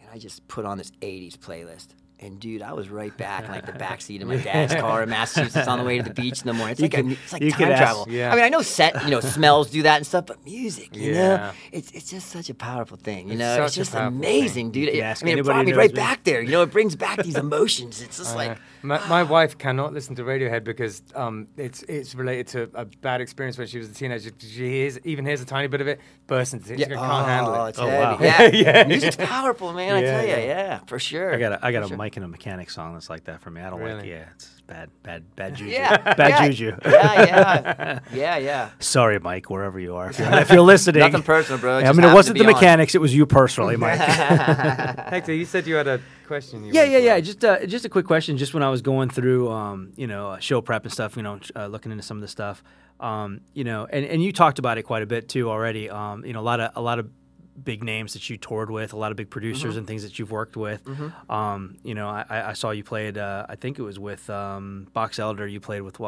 and 0.00 0.10
I 0.12 0.18
just 0.18 0.46
put 0.48 0.64
on 0.66 0.76
this 0.78 0.90
'80s 1.00 1.36
playlist. 1.38 1.88
And 2.22 2.38
dude, 2.38 2.60
I 2.60 2.74
was 2.74 2.90
right 2.90 3.16
back 3.16 3.46
in 3.46 3.50
like 3.50 3.64
the 3.64 3.72
back 3.86 4.02
seat 4.02 4.20
of 4.20 4.28
my 4.28 4.36
dad's 4.36 4.74
car 4.74 5.02
in 5.02 5.08
Massachusetts 5.08 5.66
on 5.66 5.78
the 5.78 5.84
way 5.86 5.96
to 5.96 6.02
the 6.04 6.12
beach 6.12 6.40
in 6.42 6.46
the 6.48 6.52
morning. 6.52 6.72
It's 6.72 6.80
You 6.80 6.84
like 6.84 6.92
could- 6.92 7.06
a, 7.06 7.12
it's 7.12 7.32
like 7.32 7.42
you 7.42 7.50
could 7.52 7.62
time 7.62 7.72
ask- 7.72 7.82
travel. 7.82 8.06
yeah. 8.10 8.30
I 8.30 8.34
mean, 8.34 8.44
I 8.44 8.50
know 8.50 8.60
set, 8.60 9.02
you 9.04 9.10
know, 9.10 9.20
smells 9.20 9.70
do 9.70 9.82
that 9.84 9.96
and 9.96 10.06
stuff, 10.06 10.26
but 10.26 10.44
music, 10.44 10.94
you 10.94 11.14
know, 11.14 11.50
it's 11.72 11.90
it's 11.92 12.10
just 12.10 12.28
such 12.28 12.50
a 12.50 12.54
powerful 12.54 12.98
thing. 12.98 13.28
You 13.28 13.32
It's 13.32 13.38
know, 13.38 13.64
it's 13.64 13.74
just 13.74 13.92
powerful 13.92 14.18
amazing, 14.18 14.70
dude. 14.70 14.90
could 14.90 14.96
It- 14.98 15.02
I 15.02 15.24
mean, 15.24 15.38
it 15.38 15.44
brought 15.46 15.64
me 15.64 15.72
right 15.72 15.90
me. 15.90 15.96
back 15.96 16.24
there. 16.24 16.42
You 16.42 16.50
know, 16.50 16.62
it 16.62 16.70
brings 16.70 16.94
back 16.94 17.22
these 17.22 17.36
emotions. 17.48 18.02
It's 18.02 18.18
just 18.18 18.34
Uh, 18.34 18.36
like 18.36 18.58
my, 18.82 18.98
my 19.08 19.22
wife 19.22 19.56
cannot 19.56 19.92
listen 19.94 20.14
to 20.16 20.22
Radiohead 20.22 20.62
because 20.64 21.02
um, 21.14 21.48
it's 21.56 21.82
it's 21.84 22.14
related 22.14 22.48
to 22.48 22.68
a 22.74 22.84
bad 22.84 23.20
experience 23.22 23.56
when 23.56 23.66
she 23.66 23.78
was 23.78 23.88
a 23.90 23.94
teenager. 23.94 24.30
She 24.38 24.68
hears 24.68 24.98
even 25.04 25.24
hears 25.24 25.40
a 25.40 25.46
tiny 25.46 25.68
bit 25.68 25.80
of 25.80 25.88
it, 25.88 26.00
bursts 26.26 26.52
into 26.54 26.74
it. 26.74 26.80
She 26.80 26.84
can't 26.86 27.26
handle 27.26 27.54
oh, 27.54 27.64
it. 27.64 27.68
It's 27.70 27.78
Oh, 27.78 27.86
heavy. 27.86 28.02
wow. 28.02 28.18
Yeah, 28.20 28.50
Yeah, 28.52 28.84
music's 28.86 29.16
powerful, 29.16 29.72
man. 29.72 29.94
I 29.96 30.02
tell 30.02 30.22
you, 30.22 30.28
yeah. 30.28 30.38
yeah, 30.38 30.78
for 30.86 30.98
sure. 30.98 31.34
I 31.34 31.38
got 31.38 31.52
a 31.52 31.58
I 31.66 31.72
got 31.72 31.84
a 31.84 31.88
sure. 31.88 31.96
Mike 32.10 32.16
and 32.16 32.24
a 32.24 32.28
mechanic 32.28 32.70
song 32.70 32.94
that's 32.94 33.08
like 33.08 33.22
that 33.24 33.40
for 33.40 33.50
me. 33.52 33.60
I 33.60 33.70
don't 33.70 33.78
like 33.80 33.88
Really? 33.88 34.10
yeah, 34.10 34.24
it's 34.34 34.60
bad 34.66 34.90
bad 35.04 35.22
bad 35.36 35.54
juju. 35.56 35.70
Yeah, 35.70 35.96
bad 36.14 36.28
yeah, 36.30 36.48
juju. 36.48 36.76
yeah, 36.84 37.22
yeah, 37.24 38.00
yeah, 38.12 38.36
yeah. 38.38 38.70
Sorry, 38.80 39.20
Mike, 39.20 39.48
wherever 39.48 39.78
you 39.78 39.94
are. 39.94 40.10
If 40.10 40.18
you're, 40.18 40.34
if 40.34 40.50
you're 40.50 40.60
listening, 40.60 40.98
Nothing 41.00 41.22
personal, 41.22 41.60
bro. 41.60 41.78
I 41.78 41.92
mean, 41.92 42.02
it 42.02 42.12
wasn't 42.12 42.36
the 42.38 42.42
be 42.44 42.48
on. 42.48 42.52
mechanics; 42.54 42.96
it 42.96 43.00
was 43.00 43.14
you 43.14 43.26
personally, 43.26 43.76
Mike. 43.76 44.00
Hector, 44.00 45.32
you 45.32 45.44
said 45.44 45.68
you 45.68 45.76
had 45.76 45.86
a 45.86 46.00
question. 46.26 46.64
You 46.64 46.72
Yeah, 46.72 46.82
yeah, 46.82 46.98
yeah. 46.98 47.14
ask. 47.14 47.24
Just 47.24 47.44
uh, 47.44 47.64
just 47.66 47.84
a 47.84 47.88
quick 47.88 48.06
question. 48.06 48.36
Just 48.36 48.52
when 48.52 48.64
I 48.64 48.70
was 48.70 48.82
going 48.82 49.08
through, 49.08 49.48
um, 49.50 49.92
you 49.94 50.08
know, 50.08 50.30
uh, 50.30 50.38
show 50.40 50.60
prep 50.60 50.82
and 50.82 50.92
stuff, 50.92 51.16
you 51.16 51.22
know, 51.22 51.38
uh, 51.54 51.68
looking 51.68 51.92
into 51.92 52.02
some 52.02 52.16
of 52.16 52.22
the 52.22 52.28
stuff, 52.28 52.64
um, 52.98 53.40
you 53.54 53.62
know, 53.62 53.86
and, 53.88 54.04
and 54.04 54.20
you 54.20 54.32
talked 54.32 54.58
about 54.58 54.78
it 54.78 54.82
quite 54.82 55.02
a 55.02 55.06
bit 55.06 55.28
too 55.28 55.48
already. 55.48 55.88
Um, 55.88 56.24
you 56.24 56.32
know, 56.32 56.40
a 56.40 56.42
lot 56.42 56.58
of 56.58 56.72
a 56.74 56.80
lot 56.82 56.98
of 56.98 57.08
big 57.64 57.82
names 57.84 58.12
that 58.14 58.28
you 58.30 58.36
toured 58.36 58.70
with, 58.70 58.92
a 58.92 58.96
lot 58.96 59.10
of 59.10 59.16
big 59.16 59.30
producers 59.30 59.70
Mm-hmm. 59.72 59.78
and 59.78 59.86
things 59.86 60.02
that 60.02 60.18
you've 60.18 60.30
worked 60.30 60.56
with. 60.56 60.82
Um, 61.28 61.76
you 61.82 61.94
know, 61.94 62.08
I, 62.08 62.50
I 62.50 62.52
saw 62.54 62.70
you 62.70 62.82
played. 62.84 63.18
Uh, 63.18 63.46
I 63.48 63.56
think 63.56 63.78
it 63.78 63.82
was 63.82 63.98
with 63.98 64.28
um, 64.30 64.86
Box 64.92 65.18
Elder. 65.18 65.46
You 65.46 65.60
played 65.60 65.82
with 65.82 66.00
uh, 66.00 66.04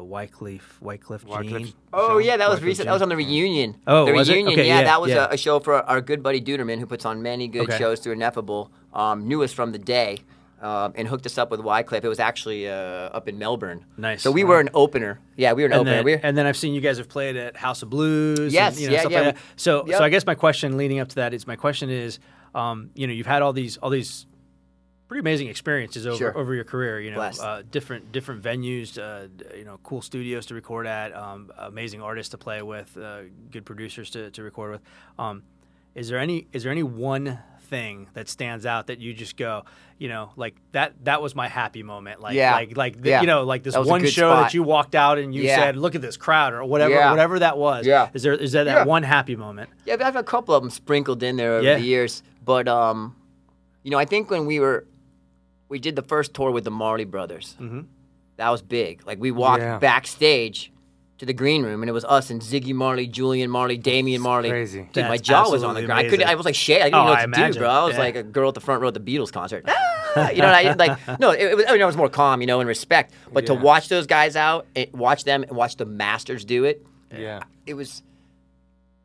Wyclef, 0.00 0.60
Wyclef 0.82 1.24
Wyclef 1.24 1.72
Oh 1.92 2.18
yeah, 2.18 2.36
that 2.36 2.48
was 2.48 2.60
Wyclef 2.60 2.64
recent. 2.64 2.86
That 2.86 2.92
was 2.92 3.02
on 3.02 3.08
the 3.08 3.16
reunion. 3.16 3.76
Oh, 3.86 4.04
the 4.06 4.12
was 4.12 4.28
it? 4.28 4.34
reunion. 4.34 4.52
Okay, 4.58 4.66
yeah, 4.68 4.78
yeah, 4.78 4.84
that 4.84 5.00
was 5.00 5.10
yeah. 5.10 5.26
A, 5.30 5.34
a 5.34 5.36
show 5.36 5.60
for 5.60 5.74
our 5.74 6.00
good 6.00 6.22
buddy 6.22 6.40
Duderman, 6.40 6.78
who 6.78 6.86
puts 6.86 7.04
on 7.04 7.22
many 7.22 7.48
good 7.48 7.62
Okay. 7.62 7.78
shows 7.78 8.00
through 8.00 8.12
Ineffable. 8.14 8.70
Um, 8.92 9.26
knew 9.26 9.42
us 9.42 9.52
from 9.52 9.72
the 9.72 9.78
day. 9.78 10.18
Um, 10.64 10.94
and 10.96 11.06
hooked 11.06 11.26
us 11.26 11.36
up 11.36 11.50
with 11.50 11.60
Wyclef. 11.60 12.02
It 12.04 12.08
was 12.08 12.18
actually 12.18 12.66
uh, 12.70 12.72
up 13.18 13.28
in 13.28 13.36
Melbourne. 13.38 13.84
Nice. 13.98 14.22
So 14.22 14.30
we 14.32 14.44
were 14.44 14.60
an 14.60 14.70
opener. 14.72 15.20
Yeah, 15.36 15.52
we 15.52 15.62
were 15.62 15.66
an 15.66 15.72
And 15.72 15.80
opener. 15.82 15.96
then, 15.96 16.04
we 16.06 16.12
were, 16.14 16.20
and 16.22 16.38
then 16.38 16.46
I've 16.46 16.56
seen 16.56 16.72
you 16.72 16.80
guys 16.80 16.96
have 16.96 17.08
played 17.10 17.36
at 17.36 17.54
House 17.54 17.82
of 17.82 17.90
Blues. 17.90 18.50
Yes, 18.50 18.72
and, 18.76 18.80
you 18.82 18.86
know, 18.88 18.94
yeah, 18.94 19.00
stuff 19.00 19.12
yeah, 19.12 19.20
Like. 19.20 19.36
So, 19.56 19.86
yep. 19.86 19.98
so 19.98 20.04
I 20.04 20.08
guess 20.08 20.24
my 20.24 20.34
question 20.34 20.78
leading 20.78 21.00
up 21.00 21.08
to 21.10 21.14
that 21.16 21.34
is 21.34 21.46
my 21.46 21.56
question 21.56 21.90
is, 21.90 22.18
um, 22.54 22.88
you 22.94 23.06
know, 23.06 23.12
you've 23.12 23.26
had 23.26 23.42
all 23.42 23.52
these 23.52 23.76
all 23.76 23.90
these 23.90 24.24
pretty 25.06 25.20
amazing 25.20 25.48
experiences 25.48 26.06
over 26.06 26.16
Sure. 26.16 26.38
over 26.38 26.54
your 26.54 26.64
career. 26.64 26.98
You 26.98 27.10
know, 27.10 27.20
uh, 27.20 27.62
different 27.70 28.10
different 28.10 28.42
venues, 28.42 28.96
uh, 28.98 29.28
you 29.54 29.66
know, 29.66 29.78
cool 29.82 30.00
studios 30.00 30.46
to 30.46 30.54
record 30.54 30.86
at, 30.86 31.14
um, 31.14 31.50
amazing 31.58 32.00
artists 32.00 32.30
to 32.30 32.38
play 32.38 32.62
with, 32.62 32.96
uh, 32.96 33.24
good 33.50 33.66
producers 33.66 34.08
to, 34.10 34.30
to 34.30 34.42
record 34.42 34.70
with. 34.72 34.82
Um, 35.18 35.42
is 35.94 36.08
there 36.08 36.18
any 36.18 36.46
is 36.54 36.62
there 36.62 36.72
any 36.72 36.82
one 36.82 37.38
thing 37.64 38.08
that 38.14 38.28
stands 38.28 38.64
out 38.66 38.86
that 38.88 38.98
you 39.00 39.12
just 39.14 39.36
go, 39.36 39.64
you 39.98 40.08
know, 40.08 40.30
like 40.36 40.54
that 40.72 40.92
that 41.04 41.20
was 41.22 41.34
my 41.34 41.48
happy 41.48 41.82
moment, 41.82 42.20
like 42.20 42.34
Yeah. 42.34 42.54
like 42.54 42.76
like 42.76 43.00
the, 43.00 43.08
Yeah. 43.10 43.20
you 43.22 43.26
know, 43.26 43.42
like 43.44 43.62
this 43.62 43.74
That 43.74 43.80
was 43.80 43.88
a 43.88 43.90
one 43.90 44.04
show 44.06 44.30
spot. 44.30 44.42
that 44.44 44.54
you 44.54 44.62
walked 44.62 44.94
out 44.94 45.18
and 45.18 45.34
you 45.34 45.42
Yeah. 45.42 45.56
said, 45.56 45.76
look 45.76 45.94
at 45.94 46.02
this 46.02 46.16
crowd 46.16 46.52
or 46.52 46.64
whatever 46.64 46.94
Yeah. 46.94 47.10
whatever 47.10 47.38
that 47.40 47.58
was. 47.58 47.86
Yeah. 47.86 48.08
Is 48.14 48.22
there 48.22 48.34
is 48.34 48.52
there 48.52 48.64
that 48.64 48.78
Yeah. 48.78 48.84
one 48.84 49.02
happy 49.02 49.36
moment? 49.36 49.70
Yeah, 49.84 49.94
I've 49.94 50.00
had 50.00 50.16
a 50.16 50.22
couple 50.22 50.54
of 50.54 50.62
them 50.62 50.70
sprinkled 50.70 51.22
in 51.22 51.36
there 51.36 51.54
over 51.54 51.66
Yeah. 51.66 51.74
the 51.76 51.82
years. 51.84 52.22
But 52.44 52.68
um, 52.68 53.16
you 53.82 53.90
know, 53.90 53.98
I 53.98 54.04
think 54.04 54.30
when 54.30 54.46
we 54.46 54.60
were, 54.60 54.86
we 55.68 55.78
did 55.78 55.96
the 55.96 56.02
first 56.02 56.34
tour 56.34 56.50
with 56.50 56.64
the 56.64 56.70
Marley 56.70 57.04
Brothers. 57.04 57.56
Mm-hmm. 57.60 57.80
That 58.36 58.50
was 58.50 58.62
big. 58.62 59.06
Like 59.06 59.18
we 59.20 59.30
walked 59.30 59.62
Yeah. 59.62 59.78
backstage 59.78 60.70
to 61.24 61.26
the 61.26 61.32
green 61.36 61.62
room, 61.62 61.82
and 61.82 61.88
it 61.88 61.92
was 61.92 62.04
us 62.04 62.30
and 62.30 62.40
Ziggy 62.40 62.74
Marley, 62.74 63.06
Julian 63.06 63.50
Marley, 63.50 63.76
Damian 63.78 64.20
Marley. 64.20 64.50
crazy. 64.50 64.88
Dude, 64.92 65.06
my 65.06 65.16
jaw 65.16 65.50
was 65.50 65.62
on 65.64 65.74
the 65.74 65.80
absolutely 65.80 65.86
ground. 65.86 66.06
I 66.06 66.10
couldn't. 66.10 66.28
I 66.28 66.34
was 66.34 66.44
like 66.46 66.54
shit. 66.54 66.80
I 66.80 66.84
didn't 66.84 66.94
Oh, 66.94 67.04
know 67.04 67.10
what 67.10 67.18
I 67.18 67.22
to 67.22 67.24
imagine. 67.24 67.52
do, 67.54 67.58
bro. 67.60 67.68
I 67.70 67.84
was 67.84 67.94
Yeah. 67.94 68.00
like 68.00 68.16
a 68.16 68.22
girl 68.22 68.48
at 68.48 68.54
the 68.54 68.60
front 68.60 68.82
row 68.82 68.88
at 68.88 68.94
the 68.94 69.00
Beatles 69.00 69.32
concert. 69.32 69.64
Ah! 69.66 70.30
you 70.30 70.42
know, 70.42 70.46
what 70.46 70.54
I 70.54 70.72
like 70.74 71.20
no. 71.20 71.30
It, 71.32 71.40
it 71.42 71.56
was. 71.56 71.64
I 71.68 71.72
mean, 71.72 71.82
I 71.82 71.86
was 71.86 71.96
more 71.96 72.08
calm, 72.08 72.40
you 72.40 72.46
know, 72.46 72.60
in 72.60 72.66
respect. 72.66 73.12
But 73.32 73.46
to 73.46 73.54
watch 73.54 73.88
those 73.88 74.06
guys 74.06 74.36
out, 74.36 74.66
and 74.76 74.86
watch 74.92 75.24
them, 75.24 75.42
and 75.42 75.52
watch 75.52 75.76
the 75.76 75.86
masters 75.86 76.44
do 76.44 76.64
it 76.64 76.86
Yeah. 77.10 77.40
it 77.66 77.74
was 77.74 78.02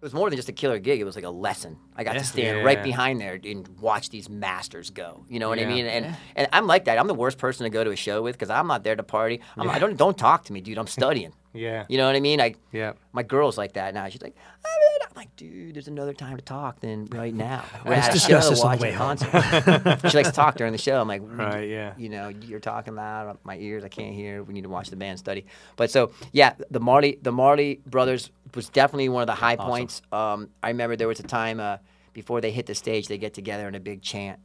it 0.02 0.06
was 0.06 0.14
more 0.14 0.30
than 0.30 0.38
just 0.38 0.48
a 0.48 0.54
killer 0.54 0.80
gig. 0.80 1.02
It 1.02 1.04
was 1.04 1.16
like 1.16 1.26
a 1.26 1.30
lesson. 1.30 1.78
I 1.96 2.04
got 2.06 2.14
Yeah. 2.16 2.20
to 2.22 2.26
stand 2.26 2.66
right 2.66 2.78
Yeah. 2.78 2.84
behind 2.84 3.20
there 3.20 3.38
and 3.44 3.68
watch 3.82 4.10
these 4.10 4.30
masters 4.30 4.90
go. 4.92 5.26
You 5.30 5.40
know 5.40 5.50
what 5.50 5.60
I 5.60 5.66
mean? 5.66 5.86
And 5.86 6.16
and 6.38 6.48
I'm 6.54 6.68
like 6.68 6.86
that. 6.86 6.98
I'm 6.98 7.08
the 7.08 7.14
worst 7.14 7.38
person 7.38 7.66
to 7.66 7.70
go 7.70 7.84
to 7.84 7.92
a 7.92 7.96
show 7.96 8.22
with 8.22 8.36
because 8.36 8.50
I'm 8.50 8.68
not 8.68 8.84
there 8.84 8.96
to 8.96 9.04
party. 9.04 9.42
I'm, 9.58 9.70
I 9.70 9.78
don't 9.80 9.98
don't 9.98 10.18
talk 10.18 10.46
to 10.46 10.54
me, 10.54 10.62
dude. 10.62 10.78
I'm 10.78 10.88
studying. 11.00 11.34
Yeah. 11.54 11.86
You 11.90 11.98
know 11.98 12.06
what 12.08 12.16
I 12.16 12.20
mean? 12.22 12.40
I 12.40 12.56
Yeah. 12.72 12.94
my 13.12 13.24
girl's 13.24 13.58
like 13.58 13.74
that 13.74 13.94
now. 13.94 14.08
She's 14.08 14.22
like, 14.22 14.36
"Ah, 14.66 14.68
I'm 14.68 14.99
like, 15.20 15.36
dude, 15.36 15.76
there's 15.76 15.88
another 15.88 16.14
time 16.14 16.38
to 16.38 16.42
talk 16.44 16.80
than 16.80 17.06
right 17.08 17.34
now. 17.50 17.64
We're 17.86 17.92
Let's 17.92 18.08
at 18.08 18.12
a 18.12 18.14
discuss 18.14 18.44
show 18.46 18.50
this 18.52 18.62
on 18.62 18.78
the 18.78 18.78
watching 18.78 18.82
way 18.82 18.94
a 18.94 18.98
home. 18.98 19.18
concert. 19.18 20.10
she 20.12 20.18
likes 20.18 20.30
to 20.30 20.36
talk 20.36 20.56
during 20.56 20.72
the 20.72 20.78
show. 20.78 21.00
I'm 21.02 21.08
like, 21.08 21.22
Right, 21.24 21.68
yeah. 21.70 21.94
You 21.98 22.10
know, 22.10 22.30
you're 22.30 22.60
talking 22.60 22.96
loud. 22.96 23.38
My 23.44 23.58
ears, 23.58 23.84
I 23.84 23.90
can't 23.90 24.14
hear. 24.16 24.44
We 24.44 24.54
need 24.54 24.64
to 24.64 24.70
watch 24.70 24.90
the 24.90 24.96
band 24.96 25.20
study. 25.20 25.46
But 25.76 25.92
so 25.92 26.12
yeah, 26.32 26.54
the 26.72 26.80
Marley, 26.80 27.20
the 27.22 27.32
Marley 27.32 27.82
brothers 27.86 28.32
was 28.56 28.70
definitely 28.70 29.10
one 29.10 29.22
of 29.22 29.28
the 29.28 29.36
high 29.36 29.56
points. 29.56 30.02
Um, 30.12 30.50
I 30.64 30.70
remember 30.70 30.96
there 30.96 31.08
was 31.08 31.20
a 31.20 31.24
time 31.24 31.60
uh, 31.60 31.78
before 32.14 32.42
they 32.42 32.52
hit 32.52 32.66
the 32.66 32.76
stage, 32.76 33.08
they 33.08 33.18
get 33.18 33.34
together 33.34 33.68
in 33.68 33.76
a 33.76 33.80
big 33.80 34.02
chant, 34.02 34.40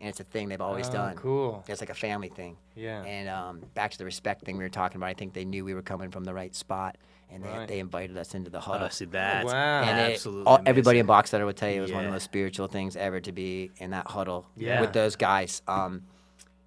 and 0.00 0.08
it's 0.08 0.20
a 0.20 0.24
thing 0.24 0.48
they've 0.48 0.60
always 0.60 0.88
Oh, 0.88 0.92
done. 0.92 1.16
cool. 1.16 1.64
It's 1.68 1.80
like 1.80 1.90
a 1.90 1.94
family 1.94 2.28
thing. 2.28 2.56
Yeah. 2.74 3.02
And 3.04 3.28
um, 3.28 3.60
back 3.74 3.90
to 3.90 3.98
the 3.98 4.04
respect 4.04 4.44
thing 4.44 4.56
we 4.56 4.64
were 4.64 4.70
talking 4.70 4.96
about. 4.96 5.08
I 5.08 5.14
think 5.14 5.34
they 5.34 5.44
knew 5.44 5.64
we 5.64 5.74
were 5.74 5.82
coming 5.82 6.10
from 6.10 6.24
the 6.24 6.32
right 6.34 6.54
spot, 6.54 6.96
and 7.32 7.42
they, 7.44 7.48
Right. 7.48 7.68
they 7.68 7.78
invited 7.78 8.16
us 8.16 8.34
into 8.34 8.50
the 8.50 8.60
huddle. 8.60 8.86
Oh, 8.86 8.90
see 8.90 9.06
that's 9.06 9.46
wow. 9.52 9.82
And 9.82 9.98
it- 9.98 10.14
absolutely 10.14 10.44
all, 10.46 10.60
everybody 10.66 10.98
in 10.98 11.06
amazing. 11.06 11.38
Boxelder 11.40 11.44
would 11.46 11.56
tell 11.56 11.70
you 11.70 11.78
it 11.78 11.80
was 11.82 11.92
one 11.92 12.04
of 12.04 12.06
the 12.08 12.12
most 12.12 12.24
spiritual 12.24 12.66
things 12.68 12.96
ever 12.96 13.20
to 13.20 13.32
be 13.32 13.70
in 13.78 13.90
that 13.90 14.06
huddle 14.08 14.46
Yeah. 14.56 14.80
with 14.80 14.92
those 14.92 15.16
guys. 15.16 15.62
Um, 15.66 16.02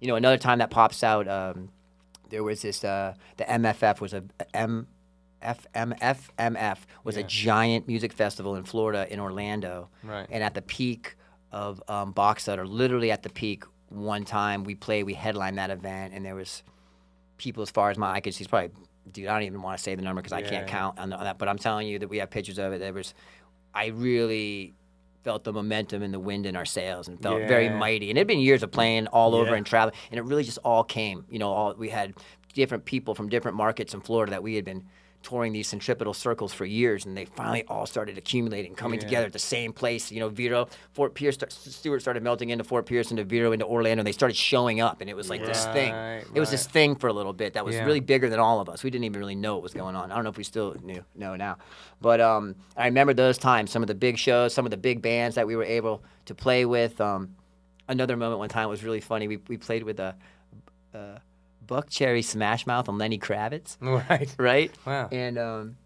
you 0.00 0.08
know, 0.08 0.16
another 0.16 0.38
time 0.38 0.58
that 0.58 0.70
pops 0.70 1.02
out, 1.04 1.26
um, 1.28 1.70
there 2.30 2.42
was 2.42 2.62
this, 2.62 2.82
uh, 2.84 3.14
the 3.36 3.44
MFF 3.44 4.00
was 4.00 4.12
a 4.12 4.24
M. 4.54 4.88
FMFMF 5.42 6.78
was 7.04 7.16
a 7.16 7.22
giant 7.22 7.86
music 7.86 8.12
festival 8.12 8.56
in 8.56 8.64
Florida 8.64 9.06
in 9.12 9.20
Orlando. 9.20 9.88
Right. 10.02 10.26
And 10.30 10.42
at 10.42 10.54
the 10.54 10.62
peak 10.62 11.14
of 11.52 11.82
um, 11.88 12.12
Boxelder, 12.14 12.66
literally 12.68 13.10
at 13.10 13.22
the 13.22 13.28
peak, 13.30 13.64
one 13.88 14.24
time 14.24 14.64
we 14.64 14.74
played, 14.74 15.04
we 15.04 15.14
headlined 15.14 15.58
that 15.58 15.70
event, 15.70 16.14
and 16.14 16.24
there 16.24 16.34
was 16.34 16.62
people 17.38 17.62
as 17.62 17.70
far 17.70 17.90
as 17.90 17.96
my 17.98 18.12
eye 18.12 18.20
could 18.20 18.34
see. 18.34 18.44
Probably, 18.46 18.70
dude, 19.10 19.26
I 19.28 19.34
don't 19.34 19.42
even 19.44 19.62
want 19.62 19.76
to 19.78 19.82
say 19.82 19.94
the 19.94 20.02
number 20.02 20.20
because 20.22 20.32
I 20.32 20.42
can't 20.42 20.66
count 20.66 20.98
on, 20.98 21.10
that. 21.10 21.38
But 21.38 21.48
I'm 21.48 21.58
telling 21.58 21.88
you 21.88 21.98
that 22.00 22.08
we 22.08 22.18
have 22.18 22.30
pictures 22.30 22.58
of 22.58 22.72
it. 22.72 22.78
There 22.78 22.92
was, 22.92 23.14
I 23.74 23.86
really 23.86 24.74
felt 25.24 25.44
the 25.44 25.52
momentum 25.52 26.02
and 26.02 26.14
the 26.14 26.20
wind 26.20 26.46
in 26.46 26.54
our 26.54 26.64
sails 26.64 27.08
and 27.08 27.20
felt 27.20 27.42
very 27.48 27.68
mighty. 27.68 28.10
And 28.10 28.18
it 28.18 28.20
had 28.20 28.26
been 28.28 28.38
years 28.38 28.62
of 28.62 28.70
playing 28.70 29.08
all 29.08 29.34
over 29.34 29.50
Yeah. 29.50 29.56
and 29.56 29.66
traveling, 29.66 29.96
and 30.10 30.18
it 30.18 30.22
really 30.22 30.44
just 30.44 30.58
all 30.64 30.84
came. 30.84 31.24
You 31.28 31.38
know, 31.38 31.50
all 31.50 31.74
we 31.74 31.88
had 31.88 32.14
different 32.54 32.84
people 32.84 33.14
from 33.14 33.28
different 33.28 33.56
markets 33.56 33.92
in 33.92 34.00
Florida 34.00 34.30
that 34.30 34.42
we 34.42 34.54
had 34.54 34.64
been 34.64 34.86
touring 35.26 35.52
these 35.52 35.66
centripetal 35.66 36.14
circles 36.14 36.52
for 36.52 36.64
years, 36.64 37.04
and 37.04 37.16
they 37.16 37.24
finally 37.24 37.64
all 37.66 37.84
started 37.84 38.16
accumulating, 38.16 38.76
coming 38.76 39.00
Yeah. 39.00 39.06
together 39.06 39.26
at 39.26 39.32
the 39.32 39.40
same 39.40 39.72
place. 39.72 40.12
You 40.12 40.20
know, 40.20 40.28
Vero, 40.28 40.68
Fort 40.92 41.14
Pierce, 41.14 41.36
Stuart 41.48 41.98
started 41.98 42.22
melting 42.22 42.50
into 42.50 42.62
Fort 42.62 42.86
Pierce, 42.86 43.10
into 43.10 43.24
Vero, 43.24 43.50
into 43.50 43.66
Orlando, 43.66 44.02
and 44.02 44.06
they 44.06 44.12
started 44.12 44.36
showing 44.36 44.80
up, 44.80 45.00
and 45.00 45.10
it 45.10 45.16
was 45.16 45.28
like 45.28 45.44
this 45.44 45.64
thing. 45.66 45.92
Right, 45.92 46.22
It 46.32 46.38
was 46.38 46.52
this 46.52 46.68
thing 46.68 46.94
for 46.94 47.08
a 47.08 47.12
little 47.12 47.32
bit 47.32 47.54
that 47.54 47.64
was 47.64 47.74
Yeah. 47.74 47.84
really 47.86 47.98
bigger 47.98 48.28
than 48.30 48.38
all 48.38 48.60
of 48.60 48.68
us. 48.68 48.84
We 48.84 48.90
didn't 48.90 49.04
even 49.06 49.18
really 49.18 49.34
know 49.34 49.54
what 49.54 49.64
was 49.64 49.74
going 49.74 49.96
on. 49.96 50.12
I 50.12 50.14
don't 50.14 50.22
know 50.22 50.30
if 50.30 50.38
we 50.38 50.44
still 50.44 50.76
knew 50.84 51.04
know 51.16 51.34
now, 51.34 51.56
but 52.00 52.20
um, 52.20 52.54
I 52.76 52.84
remember 52.86 53.12
those 53.12 53.36
times. 53.36 53.72
Some 53.72 53.82
of 53.82 53.88
the 53.88 53.96
big 53.96 54.18
shows, 54.18 54.54
some 54.54 54.64
of 54.64 54.70
the 54.70 54.76
big 54.76 55.02
bands 55.02 55.34
that 55.34 55.48
we 55.48 55.56
were 55.56 55.64
able 55.64 56.04
to 56.26 56.36
play 56.36 56.64
with. 56.66 57.00
Um, 57.00 57.34
another 57.88 58.16
moment 58.16 58.38
one 58.38 58.48
time 58.48 58.68
was 58.68 58.84
really 58.84 59.00
funny. 59.00 59.26
We 59.26 59.38
we 59.48 59.56
played 59.56 59.82
with 59.82 59.98
a. 59.98 60.14
Uh, 60.94 61.18
Buckcherry 61.66 62.24
Smash 62.24 62.66
Mouth 62.66 62.88
and 62.88 62.98
Lenny 62.98 63.18
Kravitz, 63.18 63.76
Right. 64.08 64.34
right? 64.38 64.74
Wow. 64.86 65.08
And 65.12 65.38
um, 65.38 65.76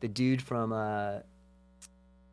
the 0.00 0.08
dude 0.08 0.42
from 0.42 0.72
uh, 0.72 1.18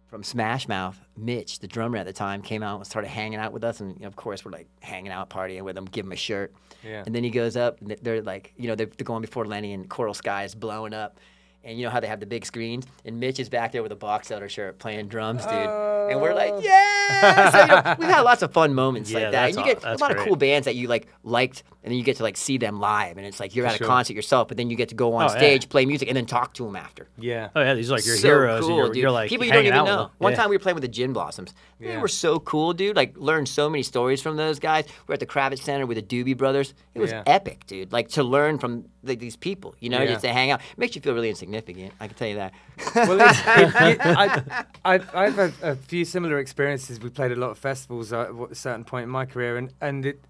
from 0.07 0.23
Smash 0.23 0.67
Mouth, 0.67 0.97
Mitch, 1.17 1.59
the 1.59 1.67
drummer 1.67 1.97
at 1.97 2.05
the 2.05 2.13
time, 2.13 2.41
came 2.41 2.63
out 2.63 2.77
and 2.77 2.85
started 2.87 3.09
hanging 3.09 3.39
out 3.39 3.51
with 3.51 3.63
us. 3.63 3.81
And 3.81 3.93
you 3.95 4.01
know, 4.03 4.07
of 4.07 4.15
course, 4.15 4.45
we're 4.45 4.51
like 4.51 4.67
hanging 4.81 5.11
out, 5.11 5.29
partying 5.29 5.63
with 5.63 5.77
him, 5.77 5.85
give 5.85 6.05
him 6.05 6.11
a 6.13 6.15
shirt. 6.17 6.53
Yeah. 6.83 7.03
And 7.05 7.13
then 7.13 7.23
he 7.23 7.29
goes 7.29 7.57
up, 7.57 7.81
and 7.81 7.91
they're 8.01 8.21
like, 8.21 8.53
you 8.57 8.67
know, 8.67 8.75
they're, 8.75 8.85
they're 8.85 9.03
going 9.05 9.21
before 9.21 9.45
Lenny, 9.45 9.73
and 9.73 9.89
Coral 9.89 10.13
Sky 10.13 10.43
is 10.43 10.55
blowing 10.55 10.93
up. 10.93 11.19
And 11.67 11.77
you 11.77 11.83
know 11.85 11.91
how 11.91 11.99
they 11.99 12.07
have 12.07 12.21
the 12.21 12.25
big 12.25 12.45
screens? 12.45 12.85
And 13.03 13.19
Mitch 13.19 13.39
is 13.41 13.49
back 13.49 13.73
there 13.73 13.83
with 13.83 13.91
a 13.91 13.95
Boxelder 13.97 14.49
shirt 14.49 14.79
playing 14.79 15.09
drums, 15.09 15.43
dude. 15.43 15.51
and 15.51 16.21
we're 16.21 16.33
like, 16.33 16.53
oh. 16.53 16.61
yeah! 16.63 17.49
so, 17.51 17.59
you 17.61 17.67
know, 17.67 17.95
we've 17.99 18.07
had 18.09 18.21
lots 18.21 18.41
of 18.41 18.53
fun 18.53 18.73
moments 18.73 19.11
Yeah, 19.11 19.19
like 19.19 19.31
that. 19.33 19.49
And 19.49 19.57
you 19.57 19.63
get 19.65 19.77
a 19.79 19.81
that's 19.81 20.01
lot 20.01 20.11
of 20.11 20.17
cool 20.25 20.37
bands 20.37 20.63
that 20.65 20.75
you 20.75 20.87
like 20.87 21.07
liked, 21.23 21.63
and 21.83 21.91
then 21.91 21.97
you 21.97 22.05
get 22.05 22.15
to 22.17 22.23
like 22.23 22.37
see 22.37 22.57
them 22.57 22.79
live. 22.79 23.17
And 23.17 23.25
it's 23.25 23.39
like 23.41 23.53
you're 23.53 23.65
For 23.65 23.69
at 23.71 23.75
a 23.75 23.77
sure. 23.79 23.87
concert 23.87 24.13
yourself, 24.13 24.47
but 24.47 24.55
then 24.55 24.69
you 24.69 24.77
get 24.77 24.87
to 24.89 24.95
go 24.95 25.13
on 25.15 25.23
Oh, 25.29 25.33
yeah. 25.33 25.37
stage, 25.39 25.67
play 25.67 25.85
music, 25.85 26.07
and 26.07 26.15
then 26.15 26.25
talk 26.25 26.53
to 26.53 26.63
them 26.63 26.77
after. 26.77 27.09
Yeah. 27.17 27.49
Oh 27.53 27.61
yeah, 27.61 27.73
these 27.73 27.91
are 27.91 27.95
like 27.95 28.05
your 28.05 28.15
so 28.15 28.27
heroes. 28.29 28.61
Cool, 28.61 28.69
and 28.69 28.77
you're, 28.77 28.87
dude. 28.87 28.95
you're 29.01 29.11
like 29.11 29.29
people 29.29 29.45
you 29.45 29.51
don't 29.51 29.65
even 29.65 29.83
know. 29.83 30.09
One 30.19 30.31
Yeah. 30.31 30.37
time 30.37 30.49
we 30.49 30.55
were 30.55 30.61
playing 30.61 30.75
with 30.75 30.83
the 30.83 30.87
Gin 30.87 31.11
Blossoms. 31.11 31.53
They 31.81 31.87
Yeah. 31.89 31.99
were 32.01 32.07
so 32.07 32.39
cool, 32.39 32.71
dude. 32.71 32.95
Like 32.95 33.17
learned 33.17 33.49
so 33.49 33.69
many 33.69 33.83
stories 33.83 34.21
from 34.21 34.37
those 34.37 34.57
guys. 34.59 34.85
We 35.07 35.11
are 35.11 35.15
at 35.15 35.19
the 35.19 35.25
Kravis 35.25 35.59
Center 35.59 35.85
with 35.85 35.97
the 35.97 36.23
Doobie 36.23 36.37
Brothers. 36.37 36.73
It 36.95 36.99
was 37.01 37.11
Yeah. 37.11 37.23
epic, 37.27 37.65
dude. 37.67 37.91
Like 37.91 38.07
to 38.11 38.23
learn 38.23 38.57
from 38.57 38.85
like, 39.03 39.19
these 39.19 39.35
people, 39.37 39.75
you 39.79 39.89
know, 39.89 39.99
Yeah. 40.01 40.07
just 40.07 40.21
to 40.21 40.33
hang 40.33 40.51
out. 40.51 40.61
makes 40.77 40.95
you 40.95 41.01
feel 41.01 41.13
really 41.13 41.29
insignificant. 41.29 41.56
I 41.99 42.07
can 42.07 42.15
tell 42.15 42.27
you 42.27 42.35
that. 42.35 42.53
well, 42.95 43.19
it's, 43.19 43.39
it, 43.45 43.97
it, 43.97 44.01
I, 44.01 44.65
I, 44.85 44.99
I've 45.13 45.35
had 45.35 45.53
a 45.61 45.75
few 45.75 46.05
similar 46.05 46.39
experiences. 46.39 46.99
We 46.99 47.09
played 47.09 47.31
a 47.31 47.35
lot 47.35 47.51
of 47.51 47.57
festivals 47.57 48.13
at 48.13 48.29
a 48.29 48.55
certain 48.55 48.83
point 48.83 49.03
in 49.03 49.09
my 49.09 49.25
career, 49.25 49.57
and 49.57 49.73
and 49.81 50.05
it, 50.05 50.21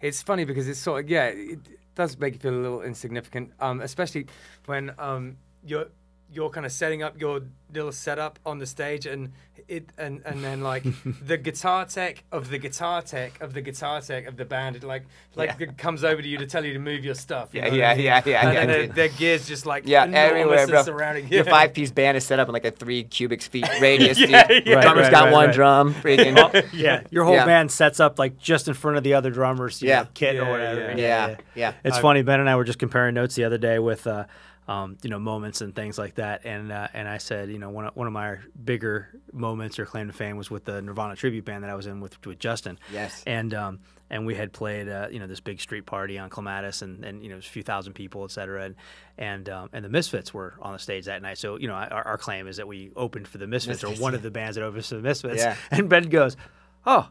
it's 0.00 0.22
funny 0.22 0.44
because 0.44 0.68
it's 0.68 0.80
sort 0.80 1.04
of 1.04 1.10
yeah, 1.10 1.26
it 1.26 1.60
does 1.94 2.18
make 2.18 2.34
you 2.34 2.40
feel 2.40 2.54
a 2.54 2.56
little 2.56 2.82
insignificant, 2.82 3.52
um, 3.60 3.80
especially 3.80 4.26
when 4.66 4.92
um, 4.98 5.36
you're 5.64 5.86
you're 6.32 6.50
kind 6.50 6.66
of 6.66 6.72
setting 6.72 7.02
up 7.02 7.20
your 7.20 7.40
little 7.72 7.92
setup 7.92 8.38
on 8.44 8.58
the 8.58 8.66
stage, 8.66 9.06
and 9.06 9.32
it 9.68 9.90
and 9.98 10.22
and 10.24 10.42
then 10.44 10.60
like 10.60 10.84
the 11.22 11.36
guitar 11.36 11.84
tech 11.84 12.24
of 12.30 12.50
the 12.50 12.58
guitar 12.58 13.02
tech 13.02 13.40
of 13.40 13.52
the 13.54 13.60
guitar 13.60 14.00
tech 14.00 14.26
of 14.26 14.36
the 14.36 14.44
band, 14.44 14.76
it 14.76 14.84
like 14.84 15.04
like 15.34 15.56
Yeah. 15.58 15.66
it 15.68 15.78
comes 15.78 16.04
over 16.04 16.20
to 16.22 16.28
you 16.28 16.38
to 16.38 16.46
tell 16.46 16.64
you 16.64 16.72
to 16.74 16.78
move 16.78 17.04
your 17.04 17.14
stuff. 17.14 17.50
you 17.52 17.60
Yeah, 17.62 17.68
know 17.68 17.74
yeah, 17.74 17.90
I 17.90 17.94
mean? 17.96 18.04
yeah, 18.04 18.22
yeah, 18.26 18.40
And 18.46 18.54
yeah, 18.54 18.66
then 18.66 18.68
their, 18.68 18.86
their 18.88 19.08
gears 19.08 19.46
just 19.48 19.66
like 19.66 19.84
Yeah, 19.86 20.04
everywhere, 20.04 20.60
and 20.60 20.70
bro. 20.70 20.82
surrounding 20.82 21.28
Your 21.28 21.44
five 21.56 21.74
piece 21.74 21.90
band 21.90 22.16
is 22.16 22.24
set 22.26 22.38
up 22.38 22.48
in 22.48 22.52
like 22.52 22.64
a 22.64 22.70
three 22.70 23.02
cubic 23.04 23.42
feet 23.42 23.68
radius. 23.80 24.18
Yeah, 24.18 24.46
dude. 24.46 24.66
yeah. 24.66 24.74
Right, 24.76 24.82
Drummer's 24.82 25.02
right, 25.04 25.10
got 25.12 25.24
right, 25.24 25.32
one 25.32 25.46
right. 25.46 25.54
drum. 25.54 25.94
Freaking. 25.94 26.68
yeah, 26.72 27.02
your 27.10 27.24
whole 27.24 27.34
Yeah. 27.34 27.46
band 27.46 27.70
sets 27.72 27.98
up 28.00 28.18
like 28.18 28.38
just 28.38 28.68
in 28.68 28.74
front 28.74 28.96
of 28.98 29.04
the 29.04 29.14
other 29.14 29.30
drummers, 29.30 29.80
you 29.82 29.88
Yeah. 29.88 30.02
know, 30.02 30.08
kit 30.14 30.34
Yeah, 30.36 30.42
or 30.46 30.50
whatever. 30.50 30.80
yeah. 30.80 31.28
yeah, 31.28 31.36
yeah. 31.54 31.72
It's 31.84 31.98
I- 31.98 32.02
funny. 32.02 32.22
Ben 32.22 32.40
and 32.40 32.48
I 32.50 32.56
were 32.56 32.64
just 32.64 32.78
comparing 32.78 33.14
notes 33.14 33.34
the 33.36 33.44
other 33.44 33.58
day 33.58 33.78
with 33.78 34.06
uh, 34.06 34.24
um, 34.68 34.98
you 35.02 35.10
know, 35.10 35.18
moments 35.18 35.60
and 35.60 35.74
things 35.74 35.96
like 35.96 36.16
that. 36.16 36.44
And 36.44 36.72
uh, 36.72 36.88
and 36.92 37.08
I 37.08 37.18
said, 37.18 37.50
you 37.50 37.58
know, 37.58 37.70
one 37.70 37.86
of, 37.86 37.96
one 37.96 38.06
of 38.06 38.12
my 38.12 38.38
bigger 38.62 39.08
moments 39.32 39.78
or 39.78 39.86
claim 39.86 40.08
to 40.08 40.12
fame 40.12 40.36
was 40.36 40.50
with 40.50 40.64
the 40.64 40.82
Nirvana 40.82 41.14
tribute 41.16 41.44
band 41.44 41.62
that 41.62 41.70
I 41.70 41.74
was 41.74 41.86
in 41.86 42.00
with 42.00 42.24
with 42.26 42.38
Justin. 42.38 42.78
Yes. 42.92 43.22
And 43.26 43.54
um, 43.54 43.80
and 44.10 44.26
we 44.26 44.34
had 44.34 44.52
played, 44.52 44.88
uh, 44.88 45.08
you 45.10 45.18
know, 45.18 45.26
this 45.26 45.40
big 45.40 45.60
street 45.60 45.86
party 45.86 46.18
on 46.18 46.30
Clematis, 46.30 46.82
and, 46.82 47.04
and 47.04 47.22
you 47.22 47.28
know, 47.28 47.34
it 47.34 47.38
was 47.38 47.46
a 47.46 47.50
few 47.50 47.62
thousand 47.62 47.94
people, 47.94 48.24
et 48.24 48.30
cetera. 48.30 48.64
And 48.64 48.74
and 49.18 49.48
um, 49.48 49.70
and 49.72 49.84
the 49.84 49.88
Misfits 49.88 50.34
were 50.34 50.54
on 50.60 50.72
the 50.72 50.78
stage 50.78 51.04
that 51.06 51.22
night. 51.22 51.38
So 51.38 51.58
you 51.58 51.68
know, 51.68 51.74
our, 51.74 52.06
our 52.06 52.18
claim 52.18 52.48
is 52.48 52.56
that 52.56 52.66
we 52.66 52.90
opened 52.96 53.28
for 53.28 53.38
the 53.38 53.46
Misfits, 53.46 53.82
Misfits, 53.82 54.00
or 54.00 54.02
one 54.02 54.12
yeah. 54.12 54.16
of 54.16 54.22
the 54.22 54.30
bands 54.30 54.56
that 54.56 54.64
opened 54.64 54.84
for 54.84 54.96
the 54.96 55.02
Misfits. 55.02 55.42
Yeah. 55.42 55.56
And 55.70 55.88
Ben 55.88 56.08
goes, 56.08 56.36
"Oh." 56.84 57.08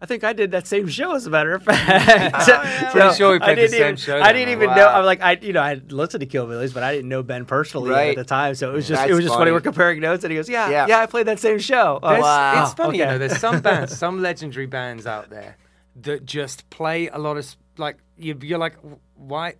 I 0.00 0.04
think 0.06 0.24
I 0.24 0.34
did 0.34 0.50
that 0.50 0.66
same 0.66 0.88
show, 0.88 1.14
as 1.14 1.26
a 1.26 1.30
matter 1.30 1.54
of 1.54 1.62
fact. 1.64 2.42
So- 2.44 2.52
yeah. 2.52 2.90
Pretty 2.92 3.08
so 3.10 3.14
sure 3.14 3.30
we 3.30 3.36
I 3.36 3.38
played 3.38 3.56
the 3.58 3.60
didn't 3.62 3.70
same 3.72 3.80
even, 3.82 3.96
show 3.96 4.20
I 4.20 4.32
didn't 4.32 4.48
man. 4.58 4.68
even 4.68 4.76
know. 4.76 4.88
I'm 4.88 5.04
like, 5.06 5.22
I, 5.22 5.32
you 5.40 5.52
know, 5.54 5.62
I 5.62 5.80
listened 5.88 6.20
to 6.20 6.26
Killbillies, 6.26 6.74
but 6.74 6.82
I 6.82 6.92
didn't 6.94 7.08
know 7.08 7.22
Ben 7.22 7.46
personally 7.46 7.90
Right. 7.90 8.10
at 8.10 8.16
the 8.16 8.24
time. 8.28 8.54
So 8.54 8.70
it 8.70 8.74
was 8.74 8.84
mm, 8.84 8.88
just, 8.88 9.00
That's 9.00 9.10
it 9.10 9.14
was 9.14 9.24
just 9.24 9.32
funny. 9.34 9.40
funny. 9.46 9.52
We're 9.52 9.60
comparing 9.60 10.00
notes, 10.00 10.22
and 10.24 10.30
he 10.30 10.36
goes, 10.36 10.48
"Yeah, 10.50 10.68
Yeah. 10.70 10.86
yeah, 10.86 10.98
I 11.00 11.06
played 11.06 11.26
that 11.28 11.38
same 11.40 11.58
show." 11.58 11.98
Oh, 12.02 12.20
wow. 12.20 12.64
It's 12.64 12.74
funny, 12.74 12.98
you 12.98 13.06
know. 13.06 13.16
There's 13.18 13.38
some 13.46 13.60
bands, 13.60 13.96
some 13.96 14.20
legendary 14.20 14.66
bands 14.66 15.06
out 15.06 15.30
there 15.30 15.56
that 16.02 16.26
just 16.26 16.68
play 16.68 17.08
a 17.08 17.18
lot 17.18 17.38
of 17.38 17.56
like 17.78 17.96
you. 18.18 18.36
You're 18.42 18.58
like, 18.58 18.74
why? 19.14 19.54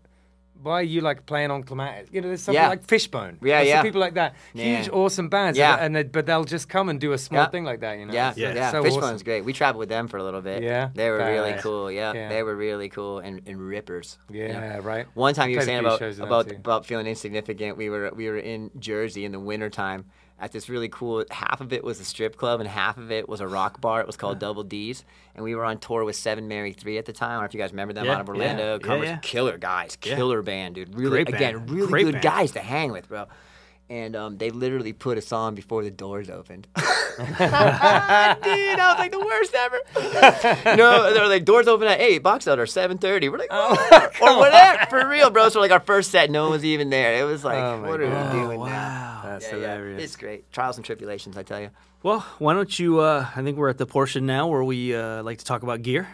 Why 0.62 0.80
are 0.80 0.82
you 0.82 1.00
like 1.00 1.26
playing 1.26 1.50
on 1.50 1.62
Clematis? 1.62 2.08
You 2.12 2.20
know, 2.20 2.28
there's 2.28 2.42
something 2.42 2.60
Yeah. 2.62 2.68
like 2.68 2.84
Fishbone. 2.84 3.38
Yeah, 3.42 3.58
There's 3.58 3.68
yeah. 3.68 3.82
people 3.82 4.00
like 4.00 4.14
that, 4.14 4.34
huge, 4.54 4.86
Yeah. 4.86 4.92
awesome 4.92 5.28
bands. 5.28 5.58
Yeah. 5.58 5.74
and, 5.74 5.84
and 5.86 5.96
they, 5.96 6.02
but 6.04 6.26
they'll 6.26 6.44
just 6.44 6.68
come 6.68 6.88
and 6.88 7.00
do 7.00 7.12
a 7.12 7.18
small 7.18 7.42
Yeah. 7.42 7.48
thing 7.50 7.64
like 7.64 7.80
that. 7.80 7.98
You 7.98 8.06
know. 8.06 8.12
Yeah, 8.14 8.30
It's, 8.30 8.38
yeah. 8.38 8.68
uh, 8.68 8.72
so 8.72 8.82
Fishbone's 8.82 9.04
awesome. 9.04 9.24
great. 9.24 9.44
We 9.44 9.52
traveled 9.52 9.80
with 9.80 9.88
them 9.88 10.08
for 10.08 10.16
a 10.18 10.24
little 10.24 10.40
bit. 10.40 10.62
Yeah? 10.62 10.90
They 10.94 11.10
were 11.10 11.18
really 11.18 11.52
Badass. 11.52 11.60
cool. 11.62 11.90
Yeah, 11.90 12.12
Yeah. 12.12 12.28
they 12.28 12.42
were 12.42 12.56
really 12.56 12.88
cool 12.88 13.18
and, 13.20 13.42
and 13.46 13.60
rippers. 13.60 14.18
Yeah, 14.30 14.80
right. 14.82 15.06
One 15.14 15.34
time 15.34 15.50
you 15.50 15.56
were 15.56 15.62
saying 15.62 15.80
about 15.80 15.98
shows 15.98 16.18
with 16.18 16.18
them 16.18 16.26
about 16.28 16.50
about 16.50 16.86
feeling 16.86 17.06
insignificant. 17.06 17.76
We 17.76 17.88
were 17.90 18.10
we 18.14 18.28
were 18.28 18.38
in 18.38 18.70
Jersey 18.78 19.24
in 19.24 19.32
the 19.32 19.40
wintertime 19.40 20.04
at 20.38 20.52
this 20.52 20.68
really 20.68 20.88
cool. 20.88 21.24
Half 21.30 21.60
of 21.60 21.72
it 21.72 21.82
was 21.82 21.98
a 22.00 22.04
strip 22.04 22.36
club 22.36 22.60
and 22.60 22.68
half 22.68 22.98
of 22.98 23.10
it 23.10 23.28
was 23.28 23.40
a 23.40 23.46
rock 23.48 23.80
bar. 23.80 24.00
It 24.00 24.06
was 24.06 24.16
called 24.16 24.38
Double 24.38 24.62
D's, 24.62 25.04
and 25.34 25.42
we 25.44 25.54
were 25.54 25.64
on 25.64 25.78
tour 25.78 26.04
with 26.04 26.16
Seven 26.16 26.46
Mary 26.48 26.72
Three 26.72 26.98
at 26.98 27.06
the 27.06 27.12
time. 27.12 27.30
I 27.30 27.32
don't 27.34 27.40
know 27.42 27.46
if 27.46 27.54
you 27.54 27.60
guys 27.60 27.70
remember 27.70 27.94
them 27.94 28.04
Yeah, 28.06 28.14
out 28.14 28.20
of 28.20 28.28
Orlando. 28.28 28.72
yeah, 28.74 28.78
Converse- 28.78 29.08
yeah. 29.08 29.18
Killer 29.22 29.58
guys, 29.58 29.96
Yeah. 30.04 30.14
killer 30.16 30.42
band, 30.42 30.74
dude. 30.74 30.94
Really, 30.94 31.10
Great 31.24 31.28
again, 31.28 31.54
band. 31.58 31.70
really 31.70 31.86
Great 31.88 32.04
good 32.04 32.12
band. 32.12 32.22
guys 32.24 32.52
to 32.52 32.60
hang 32.60 32.92
with, 32.92 33.08
bro. 33.08 33.26
And 33.88 34.16
um, 34.16 34.36
they 34.38 34.50
literally 34.50 34.92
put 34.92 35.16
us 35.16 35.30
on 35.30 35.54
before 35.54 35.84
the 35.84 35.92
doors 35.92 36.28
opened. 36.28 36.66
Dude, 37.16 37.26
that 37.28 38.76
was 38.78 38.98
like 38.98 39.12
the 39.12 39.20
worst 39.20 39.54
ever. 39.54 39.80
no, 40.76 41.14
they're 41.14 41.28
like 41.28 41.44
doors 41.44 41.66
open 41.68 41.88
at 41.88 42.00
eight, 42.00 42.18
box 42.18 42.46
out 42.46 42.58
or 42.58 42.66
seven 42.66 42.98
thirty. 42.98 43.28
We're 43.28 43.38
like, 43.38 43.48
oh, 43.50 44.10
or 44.20 44.38
whatever, 44.38 44.86
for 44.90 45.08
real, 45.08 45.30
bro. 45.30 45.48
So 45.48 45.60
like 45.60 45.70
our 45.70 45.80
first 45.80 46.10
set, 46.10 46.30
no 46.30 46.42
one 46.42 46.52
was 46.52 46.64
even 46.64 46.90
there. 46.90 47.14
It 47.20 47.24
was 47.24 47.44
like, 47.44 47.62
Oh 47.62 47.80
what 47.82 48.00
are 48.00 48.06
we 48.06 48.32
doing 48.38 48.58
now? 48.60 48.66
wow. 48.66 49.20
That's 49.24 49.46
Yeah, 49.46 49.56
yeah, 49.56 49.62
hilarious. 49.74 50.02
It's 50.02 50.16
great. 50.16 50.52
Trials 50.52 50.76
and 50.76 50.84
tribulations, 50.84 51.36
I 51.36 51.42
tell 51.42 51.60
you. 51.60 51.70
Well, 52.02 52.20
why 52.38 52.52
don't 52.54 52.78
you? 52.78 53.00
Uh, 53.00 53.26
I 53.34 53.42
think 53.42 53.56
we're 53.56 53.70
at 53.70 53.78
the 53.78 53.86
portion 53.86 54.26
now 54.26 54.48
where 54.48 54.62
we 54.64 54.94
uh, 54.94 55.22
like 55.22 55.38
to 55.38 55.44
talk 55.44 55.62
about 55.62 55.82
gear. 55.82 56.08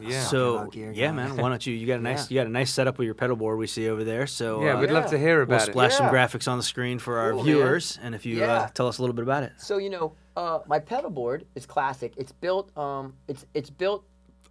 Yeah. 0.00 0.22
So 0.24 0.70
yeah, 0.72 0.92
guys. 0.92 1.14
man. 1.14 1.36
Why 1.36 1.48
don't 1.48 1.66
you? 1.66 1.74
You 1.74 1.86
got 1.86 1.98
a 2.00 2.02
nice, 2.10 2.30
you 2.30 2.36
got 2.40 2.46
a 2.46 2.50
nice 2.50 2.70
setup 2.70 2.98
with 2.98 3.06
your 3.06 3.14
pedal 3.14 3.36
board 3.36 3.58
we 3.58 3.66
see 3.66 3.88
over 3.88 4.04
there. 4.04 4.26
So 4.26 4.62
yeah, 4.64 4.74
uh, 4.76 4.80
we'd 4.80 4.90
love 4.90 5.10
to 5.10 5.18
hear 5.18 5.42
about 5.42 5.42
it. 5.42 5.48
We'll 5.48 5.56
about 5.56 5.68
it. 5.68 5.72
splash 5.72 5.94
some 5.96 6.06
Yeah. 6.06 6.12
graphics 6.26 6.48
on 6.50 6.58
the 6.58 6.64
screen 6.64 6.98
for 6.98 7.18
our 7.18 7.30
Cool, 7.32 7.44
man. 7.44 7.46
viewers, 7.54 7.98
and 8.02 8.14
if 8.14 8.24
you 8.26 8.42
uh, 8.44 8.68
tell 8.68 8.88
us 8.88 8.98
a 8.98 9.02
little 9.02 9.14
bit 9.14 9.22
about 9.22 9.42
it. 9.42 9.52
So 9.58 9.78
you 9.78 9.90
know, 9.90 10.14
uh, 10.36 10.60
my 10.66 10.78
pedal 10.78 11.10
board 11.10 11.44
is 11.54 11.66
classic. 11.66 12.12
It's 12.16 12.32
built. 12.32 12.76
Um, 12.76 13.14
it's 13.28 13.44
it's 13.54 13.70
built. 13.70 14.04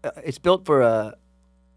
Uh, 0.03 0.11
it's 0.23 0.39
built 0.39 0.65
for 0.65 0.81
uh, 0.83 1.11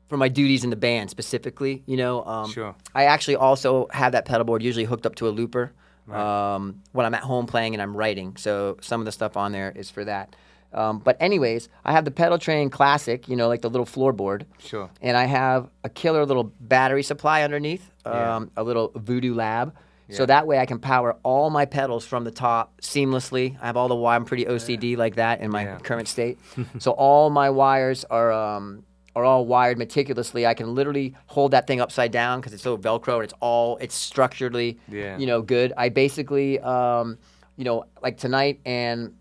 for 0.09 0.17
my 0.17 0.29
duties 0.29 0.65
in 0.65 0.71
the 0.71 0.77
band 0.77 1.11
specifically. 1.11 1.83
You 1.87 1.97
know. 1.97 2.25
Um, 2.25 2.51
Sure. 2.51 2.75
I 2.95 3.05
actually 3.05 3.37
also 3.37 3.89
have 3.93 4.13
that 4.13 4.25
pedal 4.27 4.45
board 4.45 4.63
usually 4.63 4.85
hooked 4.85 5.07
up 5.07 5.15
to 5.17 5.29
a 5.29 5.31
looper 5.31 5.73
um, 6.11 6.83
when 6.93 7.07
I'm 7.07 7.15
at 7.15 7.23
home 7.23 7.47
playing 7.47 7.75
and 7.75 7.81
I'm 7.83 7.97
writing. 7.97 8.37
So 8.37 8.77
some 8.83 9.01
of 9.01 9.05
the 9.07 9.13
stuff 9.13 9.37
on 9.37 9.53
there 9.53 9.73
is 9.75 9.91
for 9.91 10.05
that. 10.05 10.37
Um, 10.75 10.99
but 10.99 11.17
anyways, 11.21 11.69
I 11.85 11.93
have 11.93 12.05
the 12.05 12.11
Pedaltrain 12.11 12.71
Classic. 12.71 13.29
You 13.29 13.37
know, 13.37 13.49
like 13.49 13.63
the 13.63 13.71
little 13.71 13.87
floorboard. 13.87 14.45
Sure. 14.59 14.91
And 15.01 15.17
I 15.17 15.25
have 15.25 15.69
a 15.85 15.89
killer 15.89 16.27
little 16.27 16.45
battery 16.61 17.03
supply 17.03 17.43
underneath, 17.43 17.91
Yeah. 18.07 18.37
um, 18.37 18.51
a 18.57 18.63
little 18.63 18.93
Voodoo 18.95 19.35
Lab. 19.35 19.75
Yeah. 20.09 20.17
So 20.17 20.27
that 20.27 20.47
way 20.47 20.59
I 20.59 20.67
can 20.67 20.81
power 20.81 21.17
all 21.23 21.49
my 21.49 21.65
pedals 21.65 22.05
from 22.05 22.25
the 22.25 22.31
top 22.31 22.79
seamlessly. 22.83 23.57
I 23.63 23.67
have 23.67 23.77
all 23.79 23.89
the 23.89 23.95
wire. 23.97 24.17
I'm 24.17 24.27
pretty 24.27 24.45
OCD 24.45 24.97
like 24.99 25.15
that 25.17 25.41
in 25.41 25.51
my 25.51 25.63
Yeah. 25.65 25.79
current 25.79 26.09
state. 26.09 26.39
so 26.79 26.91
all 26.93 27.31
my 27.31 27.49
wires 27.49 28.05
are 28.11 28.31
um, 28.31 28.85
are 29.17 29.25
all 29.25 29.47
wired 29.47 29.79
meticulously. 29.79 30.45
I 30.45 30.53
can 30.55 30.75
literally 30.75 31.15
hold 31.27 31.53
that 31.53 31.67
thing 31.67 31.81
upside 31.81 32.11
down 32.13 32.41
because 32.41 32.53
it's 32.53 32.63
so 32.65 32.77
Velcro 32.77 33.15
and 33.15 33.25
it's 33.25 33.33
all 33.41 33.79
it's 33.79 33.95
structurally 33.95 34.79
Yeah. 34.89 35.17
you 35.17 35.27
know 35.27 35.41
good. 35.41 35.73
I 35.77 35.89
basically 35.89 36.59
um, 36.61 37.17
you 37.57 37.65
know 37.65 37.85
like 38.03 38.19
tonight 38.19 38.61
and 38.67 39.15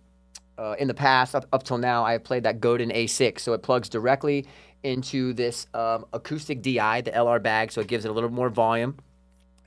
uh, 0.58 0.76
in 0.80 0.88
the 0.88 0.94
past, 0.94 1.36
up, 1.36 1.46
up 1.52 1.64
till 1.64 1.78
now, 1.78 2.04
I 2.04 2.14
have 2.14 2.24
played 2.24 2.44
that 2.44 2.60
Godin 2.60 2.90
A6. 2.90 3.40
So 3.40 3.54
it 3.54 3.64
plugs 3.64 3.90
directly 3.90 4.46
into 4.84 5.34
this 5.34 5.68
um, 5.74 6.06
acoustic 6.14 6.62
DI, 6.62 7.02
the 7.02 7.12
LR 7.12 7.42
bag, 7.42 7.72
so 7.72 7.82
it 7.82 7.88
gives 7.88 8.06
it 8.06 8.10
a 8.10 8.12
little 8.14 8.30
more 8.30 8.50
volume. 8.50 8.98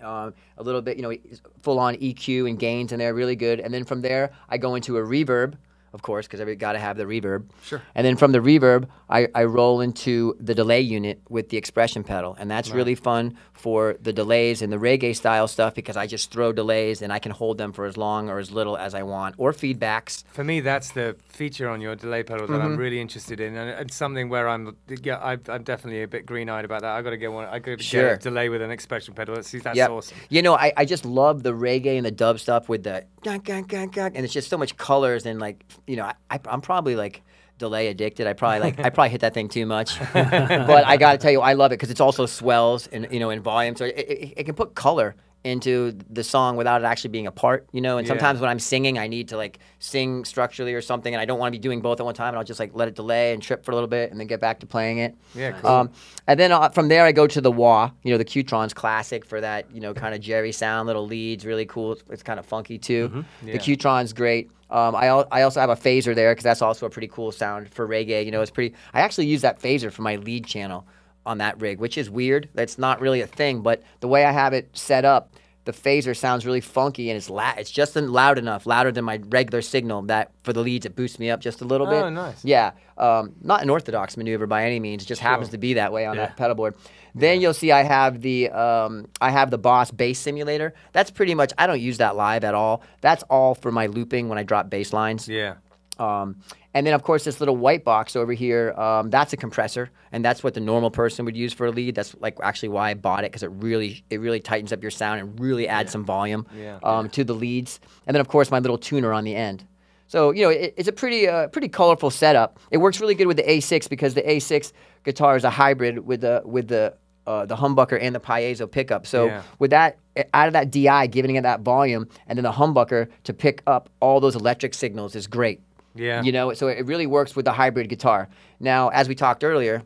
Um, 0.03 0.35
a 0.59 0.63
little 0.63 0.83
bit, 0.83 0.99
you 0.99 1.03
know, 1.03 1.17
full 1.63 1.79
on 1.79 1.97
EQ 1.97 2.49
and 2.49 2.59
gains 2.59 2.93
in 2.93 2.99
there, 2.99 3.15
really 3.15 3.35
good. 3.35 3.61
And 3.61 3.73
then 3.73 3.85
from 3.85 4.03
there, 4.03 4.33
I 4.49 4.59
go 4.59 4.75
into 4.75 4.99
a 4.99 5.01
reverb, 5.01 5.55
of 5.97 6.03
course, 6.03 6.27
because 6.27 6.41
every 6.41 6.57
got 6.57 6.75
to 6.75 6.79
have 6.79 6.99
the 6.99 7.05
reverb. 7.05 7.47
Sure. 7.63 7.81
And 7.95 8.07
then 8.07 8.17
from 8.17 8.33
the 8.33 8.39
reverb, 8.41 8.87
I, 9.09 9.29
I 9.35 9.45
roll 9.45 9.81
into 9.81 10.37
the 10.39 10.55
delay 10.55 10.83
unit 10.83 11.23
with 11.31 11.49
the 11.49 11.57
expression 11.57 12.05
pedal, 12.05 12.37
and 12.39 12.51
that's 12.51 12.69
really 12.71 12.95
fun 12.95 13.37
for 13.55 13.97
the 14.03 14.13
delays 14.13 14.61
and 14.61 14.71
the 14.71 14.77
reggae 14.77 15.17
style 15.17 15.49
stuff 15.49 15.75
because 15.75 15.97
I 15.97 16.07
just 16.07 16.31
throw 16.31 16.53
delays 16.53 17.01
and 17.01 17.11
I 17.11 17.19
can 17.19 17.33
hold 17.33 17.57
them 17.57 17.73
for 17.73 17.87
as 17.87 17.97
long 17.97 18.29
or 18.29 18.39
as 18.39 18.51
little 18.51 18.77
as 18.77 18.95
I 18.95 19.03
want, 19.05 19.37
or 19.39 19.53
feedbacks. 19.53 20.23
For 20.35 20.45
me, 20.45 20.61
that's 20.61 20.91
the 20.91 21.17
feature 21.29 21.69
on 21.71 21.81
your 21.81 21.97
delay 21.97 22.23
pedal 22.23 22.47
that 22.47 22.53
Mm-hmm. 22.53 22.63
I'm 22.73 22.77
really 22.77 23.01
interested 23.01 23.41
in, 23.41 23.57
and 23.57 23.71
it's 23.81 23.97
something 23.97 24.29
where 24.29 24.49
I'm, 24.49 24.77
yeah, 25.03 25.17
I, 25.17 25.39
I'm 25.49 25.63
definitely 25.63 26.03
a 26.03 26.09
bit 26.09 26.27
green-eyed 26.27 26.67
about 26.67 26.83
that. 26.83 26.93
I 26.95 27.01
got 27.03 27.11
to 27.11 27.17
get 27.17 27.33
one. 27.33 27.47
I 27.47 27.59
got 27.59 27.79
to 27.79 27.83
Sure. 27.83 28.11
get 28.11 28.21
a 28.21 28.23
delay 28.29 28.49
with 28.51 28.61
an 28.61 28.71
expression 28.71 29.15
pedal. 29.15 29.35
That's, 29.35 29.51
that's 29.51 29.77
Yep. 29.77 29.91
awesome. 29.91 30.19
You 30.29 30.43
know, 30.43 30.55
I, 30.55 30.73
I 30.77 30.85
just 30.85 31.05
love 31.07 31.43
the 31.43 31.53
reggae 31.53 31.97
and 31.97 32.05
the 32.05 32.11
dub 32.11 32.39
stuff 32.39 32.69
with 32.69 32.83
the 32.85 33.05
and 33.27 34.25
it's 34.25 34.33
just 34.33 34.49
so 34.49 34.57
much 34.57 34.77
colors 34.77 35.27
and 35.27 35.41
like 35.41 35.65
you 35.87 35.97
know, 35.97 36.05
I, 36.05 36.15
I 36.31 36.41
I'm 36.47 36.61
probably 36.61 36.97
like 36.97 37.23
delay 37.59 37.89
addicted. 37.89 38.27
I 38.27 38.33
probably 38.35 38.61
like 38.61 38.79
I 38.81 38.91
probably 38.97 39.11
hit 39.11 39.21
that 39.23 39.35
thing 39.35 39.49
too 39.49 39.67
much, 39.67 39.99
but 40.13 40.85
I 40.87 40.97
got 40.97 41.13
to 41.13 41.19
tell 41.19 41.31
you, 41.33 41.41
I 41.41 41.55
love 41.55 41.73
it 41.73 41.77
because 41.79 41.91
it's 41.91 42.01
also 42.01 42.27
swells 42.27 42.87
and 42.89 43.07
you 43.11 43.21
know 43.21 43.31
in 43.31 43.41
volume, 43.41 43.77
so 43.77 43.85
it, 43.85 43.95
it, 43.97 44.35
it 44.39 44.45
can 44.45 44.55
put 44.55 44.75
color 44.75 45.15
into 45.45 45.97
the 46.11 46.25
song 46.25 46.57
without 46.57 46.81
it 46.83 46.85
actually 46.85 47.11
being 47.11 47.29
a 47.29 47.31
part, 47.31 47.69
you 47.71 47.81
know. 47.81 47.99
And 47.99 48.07
Yeah. 48.07 48.11
sometimes 48.15 48.41
when 48.41 48.51
I'm 48.51 48.59
singing, 48.59 48.99
I 48.99 49.07
need 49.07 49.29
to 49.29 49.37
like 49.37 49.61
sing 49.79 50.25
structurally 50.25 50.75
or 50.75 50.81
something, 50.83 51.15
and 51.15 51.21
I 51.21 51.25
don't 51.25 51.39
want 51.39 51.53
to 51.53 51.57
be 51.59 51.63
doing 51.63 51.81
both 51.81 52.01
at 52.01 52.05
one 52.05 52.17
time, 52.17 52.29
and 52.31 52.39
I'll 52.39 52.43
just 52.45 52.59
like 52.59 52.73
let 52.75 52.89
it 52.89 52.97
delay 52.97 53.33
and 53.33 53.41
trip 53.41 53.65
for 53.65 53.71
a 53.71 53.75
little 53.75 53.87
bit, 53.89 54.11
and 54.11 54.19
then 54.19 54.27
get 54.27 54.41
back 54.41 54.59
to 54.61 54.67
playing 54.67 54.99
it. 54.99 55.15
Yeah, 55.37 55.53
cool. 55.53 55.71
Um, 55.71 55.91
and 56.27 56.41
then 56.41 56.51
uh, 56.51 56.71
from 56.71 56.89
there, 56.89 57.05
I 57.05 57.13
go 57.13 57.29
to 57.29 57.41
the 57.41 57.53
wah, 57.53 57.93
you 58.03 58.11
know, 58.11 58.19
the 58.19 58.25
Q-Tron's 58.25 58.75
classic 58.75 59.25
for 59.25 59.41
that, 59.41 59.71
you 59.73 59.81
know, 59.81 59.95
kind 59.95 60.17
of 60.17 60.21
Jerry 60.21 60.51
sound, 60.51 60.89
little 60.89 61.07
leads, 61.07 61.47
really 61.47 61.67
cool. 61.67 61.93
It's, 61.93 62.03
it's 62.11 62.23
kind 62.25 62.41
of 62.41 62.47
funky 62.47 62.77
too. 62.79 63.09
Mm-hmm. 63.11 63.47
Yeah. 63.47 63.53
The 63.53 63.59
Q-Tron's 63.61 64.13
great. 64.13 64.51
Um, 64.71 64.97
I, 64.97 65.07
al- 65.07 65.29
I 65.31 65.43
also 65.43 65.61
have 65.61 65.71
a 65.71 65.77
phaser 65.77 66.15
there 66.15 66.33
because 66.33 66.45
that's 66.45 66.63
also 66.63 66.87
a 66.87 66.91
pretty 66.91 67.09
cool 67.09 67.33
sound 67.33 67.73
for 67.73 67.87
reggae. 67.87 68.25
You 68.25 68.31
know, 68.31 68.41
it's 68.43 68.51
pretty. 68.51 68.75
I 68.93 69.01
actually 69.01 69.27
use 69.27 69.43
that 69.43 69.61
phaser 69.61 69.93
for 69.93 70.03
my 70.03 70.17
lead 70.17 70.47
channel 70.47 70.87
on 71.25 71.39
that 71.39 71.61
rig, 71.61 71.79
which 71.79 71.99
is 71.99 72.09
weird. 72.09 72.49
That's 72.55 72.79
not 72.79 73.01
really 73.01 73.21
a 73.21 73.27
thing, 73.27 73.63
but 73.63 73.83
the 74.01 74.09
way 74.09 74.25
I 74.25 74.33
have 74.33 74.53
it 74.53 74.69
set 74.73 75.05
up, 75.05 75.33
the 75.67 75.73
phaser 75.73 76.17
sounds 76.17 76.47
really 76.47 76.63
funky 76.63 77.11
and 77.11 77.17
it's 77.19 77.29
la- 77.29 77.53
It's 77.59 77.71
just 77.71 77.95
loud 77.97 78.39
enough, 78.39 78.65
louder 78.67 78.91
than 78.91 79.05
my 79.05 79.21
regular 79.29 79.61
signal 79.61 80.01
that 80.03 80.31
for 80.43 80.53
the 80.55 80.61
leads 80.63 80.87
it 80.87 80.97
boosts 80.97 81.19
me 81.19 81.29
up 81.29 81.41
just 81.41 81.61
a 81.61 81.65
little 81.65 81.87
bit. 81.87 82.03
Oh, 82.03 82.09
nice. 82.09 82.43
Yeah, 82.45 82.71
um, 82.97 83.35
not 83.43 83.63
an 83.63 83.69
orthodox 83.69 84.17
maneuver 84.17 84.47
by 84.47 84.65
any 84.65 84.81
means. 84.81 85.03
It 85.03 85.07
just 85.07 85.21
happens 85.21 85.51
to 85.51 85.59
be 85.59 85.75
that 85.75 85.93
way 85.93 86.07
on 86.07 86.17
Yeah. 86.17 86.27
that 86.27 86.37
pedal 86.39 86.55
board. 86.57 86.75
Then 87.15 87.41
you'll 87.41 87.55
see 87.55 87.73
I 87.73 87.83
have 87.83 88.23
the 88.23 88.49
um, 88.51 89.09
I 89.21 89.31
have 89.31 89.51
the 89.51 89.59
Boss 89.59 89.91
bass 89.91 90.19
simulator. 90.19 90.73
That's 90.93 91.11
pretty 91.11 91.35
much 91.35 91.53
I 91.59 91.67
don't 91.67 91.81
use 91.81 91.99
that 91.99 92.17
live 92.17 92.45
at 92.45 92.55
all. 92.55 92.83
That's 93.03 93.23
all 93.29 93.55
for 93.55 93.71
my 93.73 93.87
looping 93.87 94.29
when 94.29 94.39
I 94.39 94.43
drop 94.43 94.71
bass 94.71 94.93
lines. 94.93 95.29
Yeah. 95.29 95.55
Um, 95.99 96.37
and 96.77 96.87
then 96.87 96.95
of 96.95 97.03
course 97.03 97.25
this 97.25 97.41
little 97.41 97.57
white 97.57 97.85
box 97.85 98.15
over 98.17 98.33
here, 98.33 98.73
um, 98.87 99.11
that's 99.11 99.33
a 99.33 99.37
compressor, 99.37 99.91
and 100.13 100.25
that's 100.25 100.45
what 100.45 100.55
the 100.55 100.61
normal 100.61 100.91
person 100.91 101.25
would 101.25 101.37
use 101.37 101.53
for 101.53 101.67
a 101.67 101.71
lead. 101.71 101.95
That's 101.95 102.15
like 102.21 102.37
actually 102.43 102.69
why 102.69 102.91
I 102.91 102.95
bought 102.95 103.25
it 103.25 103.31
because 103.33 103.43
it 103.43 103.51
really 103.67 104.05
it 104.11 104.21
really 104.21 104.41
tightens 104.41 104.73
up 104.73 104.83
your 104.83 104.91
sound 104.91 105.21
and 105.21 105.41
really 105.41 105.67
adds 105.67 105.91
some 105.93 106.05
volume 106.05 106.47
Yeah. 106.57 106.79
um, 106.85 107.09
to 107.11 107.25
the 107.25 107.35
leads. 107.35 107.81
And 108.07 108.15
then 108.15 108.21
of 108.21 108.29
course 108.29 108.51
my 108.51 108.59
little 108.61 108.79
tuner 108.79 109.13
on 109.13 109.25
the 109.25 109.35
end. 109.35 109.65
So 110.07 110.31
you 110.33 110.43
know 110.45 110.51
it, 110.51 110.75
it's 110.77 110.89
a 110.89 110.93
pretty 110.93 111.27
uh, 111.29 111.49
pretty 111.49 111.69
colorful 111.69 112.11
setup. 112.11 112.61
It 112.71 112.79
works 112.79 113.01
really 113.01 113.15
good 113.17 113.27
with 113.27 113.39
the 113.39 113.43
A6 113.55 113.89
because 113.89 114.15
the 114.15 114.23
A6 114.23 114.73
guitar 115.05 115.37
is 115.37 115.45
a 115.45 115.51
hybrid 115.51 116.07
with 116.07 116.21
the 116.21 116.43
with 116.45 116.69
the 116.69 116.95
uh, 117.27 117.45
the 117.45 117.57
humbucker 117.57 117.99
and 118.01 118.15
the 118.15 118.21
piezo 118.21 118.71
pickup. 118.71 119.05
So 119.07 119.27
Yeah. 119.27 119.43
with 119.59 119.71
that 119.71 119.99
out 120.33 120.47
of 120.47 120.53
that 120.53 120.71
DI, 120.71 121.09
giving 121.09 121.35
it 121.37 121.43
that 121.43 121.61
volume, 121.63 122.07
and 122.29 122.37
then 122.39 122.45
the 122.45 122.53
humbucker 122.53 123.09
to 123.25 123.33
pick 123.35 123.63
up 123.67 123.89
all 124.01 124.21
those 124.21 124.37
electric 124.37 124.75
signals 124.75 125.17
is 125.17 125.27
great. 125.27 125.61
Yeah. 125.97 126.23
You 126.23 126.33
know, 126.33 126.53
so 126.55 126.69
it 126.69 126.85
really 126.87 127.07
works 127.07 127.35
with 127.35 127.45
the 127.45 127.53
hybrid 127.53 127.89
guitar. 127.89 128.29
Now, 128.61 128.89
as 128.89 129.09
we 129.09 129.15
talked 129.15 129.45
earlier, 129.45 129.83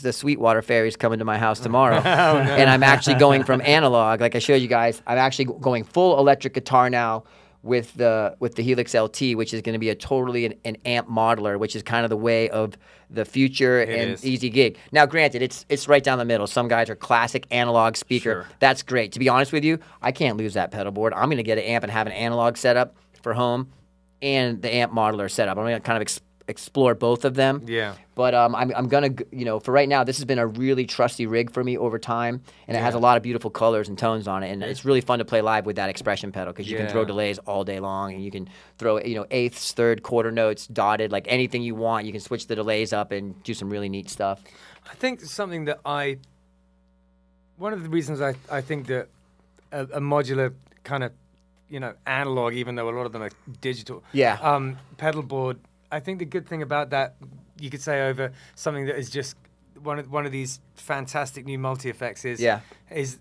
the 0.00 0.12
Sweetwater 0.12 0.62
Fairies 0.62 0.96
coming 0.96 1.18
to 1.18 1.24
my 1.24 1.38
house 1.38 1.60
tomorrow, 1.60 1.96
Oh, 2.04 2.38
and 2.38 2.70
I'm 2.70 2.82
actually 2.82 3.16
going 3.16 3.44
from 3.44 3.60
analog, 3.60 4.20
like 4.20 4.34
I 4.34 4.38
showed 4.38 4.62
you 4.62 4.68
guys. 4.68 5.02
I'm 5.06 5.18
actually 5.18 5.46
going 5.46 5.84
full 5.84 6.18
electric 6.18 6.54
guitar 6.54 6.88
now 6.88 7.24
with 7.62 7.92
the 7.94 8.36
with 8.40 8.54
the 8.54 8.62
Helix 8.62 8.94
LT, 8.94 9.34
which 9.36 9.52
is 9.52 9.60
going 9.60 9.74
to 9.74 9.78
be 9.78 9.90
a 9.90 9.94
totally 9.94 10.46
an, 10.46 10.54
an 10.64 10.76
amp 10.86 11.08
modeler, 11.08 11.58
which 11.58 11.76
is 11.76 11.82
kind 11.82 12.04
of 12.04 12.10
the 12.10 12.16
way 12.16 12.48
of 12.48 12.74
the 13.10 13.24
future 13.26 13.82
and 13.82 14.12
is. 14.12 14.24
easy 14.24 14.48
gig. 14.48 14.78
Now, 14.92 15.04
granted, 15.04 15.42
it's 15.42 15.66
it's 15.68 15.88
right 15.88 16.02
down 16.02 16.18
the 16.18 16.24
middle. 16.24 16.46
Some 16.46 16.68
guys 16.68 16.88
are 16.88 16.96
classic 16.96 17.46
analog 17.50 17.96
speaker. 17.96 18.32
Sure. 18.32 18.46
That's 18.60 18.82
great. 18.82 19.12
To 19.12 19.18
be 19.18 19.28
honest 19.28 19.52
with 19.52 19.64
you, 19.64 19.78
I 20.00 20.10
can't 20.12 20.38
lose 20.38 20.54
that 20.54 20.70
pedal 20.70 20.90
board. 20.92 21.12
I'm 21.12 21.26
going 21.26 21.36
to 21.36 21.42
get 21.42 21.58
an 21.58 21.64
amp 21.64 21.84
and 21.84 21.92
have 21.92 22.06
an 22.06 22.14
analog 22.14 22.56
setup 22.56 22.96
for 23.22 23.34
home, 23.34 23.70
and 24.22 24.60
the 24.62 24.74
amp 24.74 24.92
modeler 24.92 25.30
setup. 25.30 25.58
I'm 25.58 25.66
to 25.66 25.80
kind 25.80 25.96
of 25.96 26.02
ex- 26.02 26.20
explore 26.48 26.94
both 26.94 27.24
of 27.24 27.34
them. 27.34 27.62
Yeah. 27.66 27.94
But 28.14 28.34
um, 28.34 28.54
I'm, 28.54 28.72
I'm 28.76 28.88
gonna, 28.88 29.14
you 29.30 29.44
know, 29.44 29.60
for 29.60 29.72
right 29.72 29.88
now, 29.88 30.04
this 30.04 30.18
has 30.18 30.26
been 30.26 30.38
a 30.38 30.46
really 30.46 30.84
trusty 30.84 31.26
rig 31.26 31.50
for 31.50 31.64
me 31.64 31.78
over 31.78 31.98
time, 31.98 32.42
and 32.68 32.76
it 32.76 32.80
has 32.80 32.94
a 32.94 32.98
lot 32.98 33.16
of 33.16 33.22
beautiful 33.22 33.50
colors 33.50 33.88
and 33.88 33.96
tones 33.96 34.28
on 34.28 34.42
it, 34.42 34.50
and 34.50 34.62
it's 34.62 34.84
really 34.84 35.00
fun 35.00 35.20
to 35.20 35.24
play 35.24 35.40
live 35.40 35.64
with 35.64 35.76
that 35.76 35.88
expression 35.88 36.30
pedal 36.30 36.52
because 36.52 36.70
you 36.70 36.76
can 36.76 36.88
throw 36.88 37.04
delays 37.04 37.38
all 37.38 37.64
day 37.64 37.80
long, 37.80 38.12
and 38.12 38.22
you 38.22 38.30
can 38.30 38.48
throw, 38.76 38.98
you 38.98 39.14
know, 39.14 39.26
eighths, 39.30 39.72
third, 39.72 40.02
quarter 40.02 40.30
notes, 40.30 40.66
dotted, 40.66 41.12
like 41.12 41.24
anything 41.28 41.62
you 41.62 41.74
want. 41.74 42.04
You 42.04 42.12
can 42.12 42.20
switch 42.20 42.46
the 42.46 42.56
delays 42.56 42.92
up 42.92 43.10
and 43.10 43.42
do 43.42 43.54
some 43.54 43.70
really 43.70 43.88
neat 43.88 44.10
stuff. 44.10 44.42
I 44.90 44.94
think 44.96 45.20
something 45.22 45.64
that 45.64 45.80
I, 45.86 46.18
one 47.56 47.72
of 47.72 47.82
the 47.82 47.88
reasons 47.88 48.20
I, 48.20 48.34
I 48.50 48.60
think 48.60 48.86
that 48.88 49.08
a, 49.72 49.84
a 49.84 50.00
modular 50.00 50.52
kind 50.84 51.04
of, 51.04 51.12
you 51.70 51.80
know, 51.80 51.94
analog, 52.06 52.52
even 52.54 52.74
though 52.74 52.88
a 52.88 52.94
lot 52.96 53.06
of 53.06 53.12
them 53.12 53.22
are 53.22 53.30
digital, 53.60 54.02
Yeah. 54.12 54.38
um, 54.42 54.76
pedal 54.98 55.22
board. 55.22 55.58
I 55.92 56.00
think 56.00 56.18
the 56.18 56.24
good 56.24 56.46
thing 56.48 56.62
about 56.62 56.90
that, 56.90 57.16
you 57.60 57.70
could 57.70 57.80
say 57.80 58.08
over 58.08 58.32
something 58.54 58.86
that 58.86 58.96
is 58.98 59.08
just 59.10 59.36
one 59.82 59.98
of 59.98 60.10
one 60.10 60.26
of 60.26 60.32
these 60.32 60.60
fantastic 60.74 61.46
new 61.46 61.58
multi 61.58 61.88
effects 61.88 62.24
is 62.24 62.40
Yeah. 62.40 62.60
is 62.90 63.18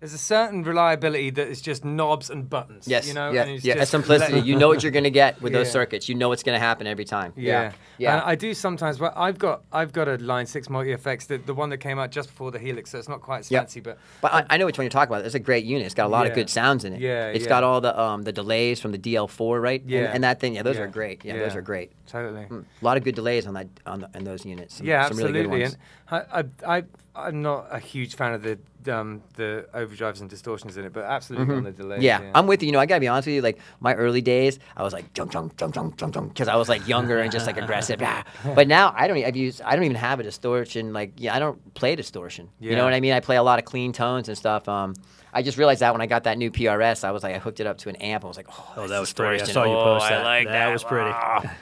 there's 0.00 0.12
a 0.12 0.18
certain 0.18 0.62
reliability 0.64 1.30
that 1.30 1.48
is 1.48 1.62
just 1.62 1.82
knobs 1.84 2.28
and 2.28 2.50
buttons. 2.50 2.86
Yes. 2.86 3.08
you 3.08 3.14
know, 3.14 3.30
yeah. 3.30 3.42
and 3.42 3.50
it's 3.52 3.64
yeah. 3.64 3.82
Simplicity. 3.84 4.40
You 4.40 4.56
know 4.56 4.68
what 4.68 4.82
you're 4.82 4.92
gonna 4.92 5.08
get 5.08 5.40
with 5.40 5.52
those 5.54 5.70
circuits. 5.78 6.08
You 6.08 6.14
know 6.14 6.28
what's 6.28 6.42
gonna 6.42 6.58
happen 6.58 6.86
every 6.86 7.04
time. 7.06 7.32
Yeah, 7.36 7.72
Yeah. 7.96 8.14
And 8.14 8.22
I 8.22 8.34
do 8.34 8.52
sometimes. 8.52 9.00
Well, 9.00 9.12
I've 9.16 9.38
got 9.38 9.62
I've 9.72 9.92
got 9.92 10.08
a 10.08 10.16
Line 10.16 10.44
Six 10.46 10.68
multi 10.68 10.92
effects, 10.92 11.26
the, 11.26 11.38
the 11.38 11.54
one 11.54 11.70
that 11.70 11.78
came 11.78 11.98
out 11.98 12.10
just 12.10 12.28
before 12.28 12.50
the 12.50 12.58
Helix, 12.58 12.90
so 12.90 12.98
it's 12.98 13.08
not 13.08 13.22
quite 13.22 13.38
as 13.40 13.50
Yep. 13.50 13.62
fancy, 13.62 13.80
but 13.80 13.98
But 14.20 14.34
I, 14.34 14.46
I 14.50 14.56
know 14.58 14.66
which 14.66 14.76
one 14.76 14.84
you're 14.84 14.90
talking 14.90 15.14
about. 15.14 15.24
It's 15.24 15.34
a 15.34 15.38
great 15.38 15.64
unit. 15.64 15.86
It's 15.86 15.94
got 15.94 16.06
a 16.06 16.08
lot 16.08 16.26
of 16.26 16.34
good 16.34 16.50
sounds 16.50 16.84
in 16.84 16.92
it. 16.92 17.00
Yeah, 17.00 17.28
It's 17.28 17.44
yeah. 17.44 17.48
got 17.48 17.64
all 17.64 17.80
the 17.80 17.98
um 17.98 18.22
the 18.22 18.32
delays 18.32 18.80
from 18.80 18.92
the 18.92 18.98
DL4, 18.98 19.62
right? 19.62 19.82
Yeah. 19.86 20.10
And, 20.12 20.24
that 20.24 20.40
thing. 20.40 20.54
Yeah, 20.56 20.62
those 20.64 20.76
Yeah. 20.76 20.82
are 20.82 20.88
great. 20.88 21.24
Yeah, 21.24 21.38
those 21.38 21.54
are 21.56 21.62
great. 21.62 21.92
totally. 22.06 22.44
Mm, 22.44 22.64
A 22.82 22.84
lot 22.84 22.96
of 22.98 23.04
good 23.04 23.14
delays 23.14 23.46
on 23.46 23.54
that 23.54 23.68
on, 23.86 24.00
the, 24.00 24.10
on 24.14 24.24
those 24.24 24.44
units. 24.44 24.76
Some, 24.76 24.86
yeah, 24.86 25.08
some 25.08 25.16
really 25.16 25.32
good 25.32 25.46
absolutely. 25.46 25.62
ones. 25.62 25.76
and 26.10 26.26
I, 26.66 26.74
I, 26.74 26.78
I, 26.78 26.82
I'm 27.16 27.42
not 27.42 27.68
a 27.70 27.78
huge 27.78 28.16
fan 28.16 28.32
of 28.32 28.42
the 28.42 28.58
um, 28.92 29.22
the 29.36 29.66
overdrives 29.72 30.20
and 30.20 30.28
distortions 30.28 30.76
in 30.76 30.84
it, 30.84 30.92
but 30.92 31.04
absolutely 31.04 31.54
on 31.54 31.64
the 31.64 31.72
delay. 31.72 31.96
Mm-hmm. 31.96 32.04
Yeah, 32.04 32.30
I'm 32.34 32.46
with 32.46 32.62
you. 32.62 32.66
You 32.66 32.72
know, 32.72 32.80
I 32.80 32.86
gotta 32.86 33.00
be 33.00 33.08
honest 33.08 33.26
with 33.26 33.36
you. 33.36 33.40
Like 33.40 33.58
my 33.80 33.94
early 33.94 34.20
days, 34.20 34.58
I 34.76 34.82
was 34.82 34.92
like 34.92 35.12
jump, 35.14 35.30
jump, 35.30 35.56
jump, 35.56 35.74
jump, 35.74 35.96
jump, 35.96 36.12
jump, 36.12 36.28
because 36.28 36.48
I 36.48 36.56
was 36.56 36.68
like 36.68 36.86
younger 36.88 37.20
and 37.20 37.30
just 37.32 37.46
like 37.46 37.56
aggressive. 37.56 38.00
ah. 38.04 38.24
But 38.54 38.68
now 38.68 38.92
I 38.96 39.06
don't. 39.06 39.22
I've 39.24 39.36
used. 39.36 39.62
I 39.62 39.76
don't 39.76 39.84
even 39.84 39.96
have 39.96 40.20
a 40.20 40.22
distortion. 40.22 40.92
Like 40.92 41.12
yeah, 41.16 41.34
I 41.34 41.38
don't 41.38 41.74
play 41.74 41.94
distortion. 41.94 42.48
You 42.60 42.74
know 42.74 42.84
what 42.84 42.94
I 42.94 43.00
mean? 43.00 43.12
I 43.12 43.20
play 43.20 43.36
a 43.36 43.42
lot 43.42 43.58
of 43.58 43.64
clean 43.64 43.92
tones 43.92 44.28
and 44.28 44.36
stuff. 44.36 44.68
Um, 44.68 44.94
I 45.34 45.42
just 45.42 45.58
realized 45.58 45.80
that 45.80 45.92
when 45.92 46.00
I 46.00 46.06
got 46.06 46.24
that 46.24 46.38
new 46.38 46.50
PRS, 46.50 47.02
I 47.04 47.10
was 47.10 47.22
like, 47.22 47.34
I 47.34 47.38
hooked 47.38 47.58
it 47.60 47.66
up 47.66 47.76
to 47.78 47.88
an 47.88 47.96
amp. 47.96 48.24
I 48.24 48.28
was 48.28 48.36
like, 48.36 48.46
oh, 48.50 48.72
Oh, 48.76 48.86
that 48.88 49.00
was 49.00 49.12
pretty. 49.12 49.42
I 49.42 49.44
saw 49.46 49.64
you 49.64 49.74
post 49.74 49.84
Oh, 49.86 49.92
post 49.98 50.04
I 50.06 50.10
that. 50.16 50.22
like 50.24 50.46
that 50.48 50.72
was 50.72 50.84
pretty. 50.84 51.10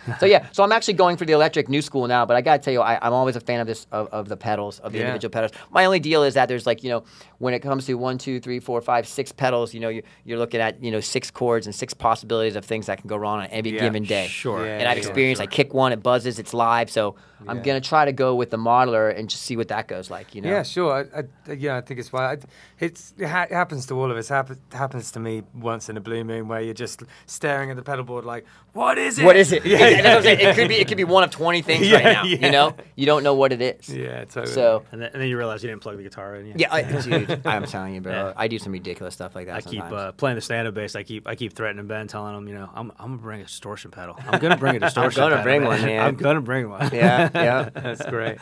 so 0.20 0.26
yeah, 0.26 0.46
so 0.52 0.62
I'm 0.62 0.72
actually 0.72 0.94
going 0.94 1.16
for 1.16 1.24
the 1.24 1.32
electric 1.32 1.68
new 1.68 1.80
school 1.82 2.06
now, 2.06 2.26
but 2.26 2.36
I 2.36 2.42
gotta 2.42 2.62
tell 2.62 2.72
you, 2.72 2.80
I, 2.80 2.98
I'm 3.04 3.12
always 3.12 3.34
a 3.36 3.40
fan 3.40 3.60
of 3.60 3.66
this 3.66 3.86
of, 3.90 4.08
of 4.12 4.28
the 4.28 4.36
pedals 4.36 4.78
of 4.80 4.92
the 4.92 4.98
Yeah. 4.98 5.04
individual 5.06 5.30
pedals. 5.30 5.52
My 5.70 5.84
only 5.86 6.00
deal 6.00 6.22
is 6.22 6.34
that 6.34 6.48
there's 6.48 6.66
like 6.66 6.84
you 6.84 6.90
know 6.90 7.04
when 7.38 7.54
it 7.54 7.60
comes 7.60 7.86
to 7.86 7.94
one, 7.94 8.18
two, 8.18 8.40
three, 8.40 8.60
four, 8.60 8.80
five, 8.82 9.08
six 9.08 9.32
pedals, 9.32 9.72
you 9.74 9.80
know 9.80 9.88
you, 9.88 10.02
you're 10.24 10.38
looking 10.38 10.60
at 10.60 10.82
you 10.82 10.90
know 10.90 11.00
six 11.00 11.30
chords 11.30 11.66
and 11.66 11.74
six 11.74 11.94
possibilities 11.94 12.56
of 12.56 12.64
things 12.64 12.86
that 12.86 12.98
can 12.98 13.08
go 13.08 13.16
wrong 13.16 13.40
on 13.40 13.46
any 13.46 13.70
Yeah. 13.70 13.80
given 13.80 14.04
day. 14.04 14.26
Sure. 14.26 14.66
Yeah, 14.66 14.78
and 14.80 14.88
I've 14.88 14.98
sure, 14.98 15.10
experienced 15.10 15.40
I 15.40 15.46
kick 15.46 15.72
one, 15.72 15.92
it 15.92 16.02
buzzes, 16.02 16.38
it's 16.38 16.52
live, 16.52 16.90
so 16.90 17.14
I'm 17.48 17.62
gonna 17.62 17.80
try 17.80 18.04
to 18.04 18.12
go 18.12 18.34
with 18.34 18.50
the 18.50 18.56
modeler 18.56 19.16
and 19.16 19.28
just 19.28 19.42
see 19.42 19.56
what 19.56 19.68
that 19.68 19.88
goes 19.88 20.10
like. 20.10 20.34
You 20.34 20.42
know. 20.42 20.50
Yeah, 20.50 20.62
sure. 20.62 21.08
I, 21.14 21.20
I, 21.50 21.52
yeah, 21.54 21.76
I 21.76 21.80
think 21.80 22.00
it's 22.00 22.12
why 22.12 22.32
I, 22.32 22.38
it's 22.80 23.14
it, 23.18 23.26
ha- 23.26 23.46
happens 23.50 23.86
to 23.86 23.94
all 23.94 24.10
of 24.10 24.16
us. 24.16 24.28
Happen, 24.28 24.58
happens 24.72 25.10
to 25.12 25.20
me 25.20 25.42
once 25.54 25.88
in 25.88 25.96
a 25.96 26.00
blue 26.00 26.24
moon 26.24 26.48
where 26.48 26.60
you're 26.60 26.74
just 26.74 27.02
staring 27.26 27.70
at 27.70 27.76
the 27.76 27.82
pedal 27.82 28.04
board 28.04 28.24
like, 28.24 28.44
what 28.72 28.98
is 28.98 29.18
it? 29.18 29.24
What 29.24 29.36
is 29.36 29.52
it? 29.52 29.64
Yeah, 29.72 29.76
Exactly, 29.86 29.96
yeah, 29.96 30.02
that's 30.02 30.24
what 30.24 30.32
I'm 30.32 30.38
saying. 30.38 30.48
It 30.50 30.54
could 30.56 30.68
be 30.68 30.74
it 30.76 30.88
could 30.88 30.96
be 30.96 31.04
one 31.04 31.24
of 31.24 31.30
20 31.30 31.62
things 31.68 31.90
right 31.92 32.04
now. 32.04 32.24
yeah. 32.24 32.46
You 32.46 32.50
know, 32.52 32.76
you 32.96 33.06
don't 33.06 33.22
know 33.22 33.34
what 33.34 33.52
it 33.52 33.60
is. 33.62 33.88
yeah, 33.88 34.24
totally. 34.24 34.46
So. 34.52 34.84
And 34.92 35.00
then, 35.00 35.10
and 35.12 35.22
then 35.22 35.28
you 35.28 35.36
realize 35.38 35.62
you 35.62 35.70
didn't 35.70 35.82
plug 35.82 35.96
the 35.96 36.02
guitar 36.02 36.36
in. 36.36 36.58
Yeah, 36.58 36.72
I, 36.72 36.82
dude, 37.02 37.46
I'm 37.46 37.64
telling 37.66 37.94
you, 37.94 38.00
bro. 38.00 38.12
Yeah. 38.12 38.32
I 38.36 38.48
do 38.48 38.58
some 38.58 38.72
ridiculous 38.72 39.14
stuff 39.14 39.34
like 39.34 39.46
that. 39.46 39.56
I 39.56 39.60
keep 39.60 39.82
uh, 39.84 40.12
playing 40.12 40.36
the 40.36 40.40
stand-up 40.40 40.74
bass. 40.74 40.94
I 40.96 41.02
keep 41.02 41.26
I 41.26 41.34
keep 41.34 41.54
threatening 41.54 41.86
Ben, 41.86 42.06
telling 42.08 42.36
him, 42.36 42.48
you 42.48 42.54
know, 42.54 42.68
I'm, 42.74 42.90
I'm 42.98 43.10
gonna 43.12 43.16
bring 43.22 43.40
a 43.40 43.44
distortion 43.44 43.90
pedal. 43.90 44.16
I'm 44.28 44.40
gonna 44.40 44.56
bring 44.56 44.76
a 44.76 44.80
distortion. 44.80 45.20
gonna 45.20 45.36
pedal, 45.36 45.44
bring 45.44 45.64
one, 45.64 45.82
man. 45.82 46.02
I'm 46.06 46.16
gonna 46.16 46.40
bring 46.40 46.68
one. 46.68 46.90
yeah, 46.92 47.28
yeah. 47.34 47.68
That's 47.74 48.04
great. 48.06 48.38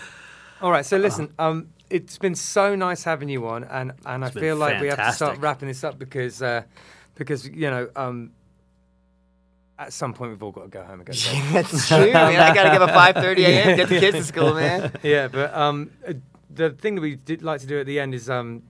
All 0.63 0.71
right, 0.71 0.85
so 0.85 0.99
listen, 0.99 1.33
um, 1.39 1.69
it's 1.89 2.19
been 2.19 2.35
so 2.35 2.75
nice 2.75 3.03
having 3.03 3.29
you 3.29 3.49
on, 3.49 3.65
and, 3.65 3.93
and 4.05 4.25
I 4.25 4.31
feel 4.31 4.57
like 4.57 4.81
we 4.81 4.89
have 4.89 4.99
to 4.99 5.13
start 5.13 5.39
wrapping 5.39 5.69
this 5.69 5.83
up 5.85 5.99
because 5.99 6.43
uh, 6.43 6.63
because 7.15 7.49
you 7.49 7.71
know 7.71 7.89
um, 7.97 8.33
at 9.79 9.93
some 9.93 10.13
point 10.13 10.31
we've 10.33 10.43
all 10.43 10.53
got 10.53 10.63
to 10.65 10.69
go 10.69 10.83
home 10.83 11.01
and 11.01 11.07
go 11.07 11.13
to 11.13 11.31
bed. 11.31 11.53
That's 11.65 11.89
true, 11.89 12.13
man. 12.13 12.17
I 12.17 12.55
gotta 12.55 12.71
give 12.71 12.83
a 12.83 12.93
5:30 12.93 13.39
a.m. 13.39 13.77
Get 13.77 13.89
the 13.89 13.99
kids 14.01 14.19
to 14.19 14.25
school, 14.25 14.55
man. 14.55 14.93
yeah, 15.03 15.29
but 15.29 15.55
um, 15.55 15.91
uh, 16.07 16.13
the 16.51 16.71
thing 16.71 16.97
that 16.97 17.01
we 17.01 17.17
did 17.17 17.43
like 17.43 17.61
to 17.63 17.67
do 17.67 17.81
at 17.81 17.87
the 17.87 17.99
end 17.99 18.15
is 18.15 18.29
um, 18.29 18.63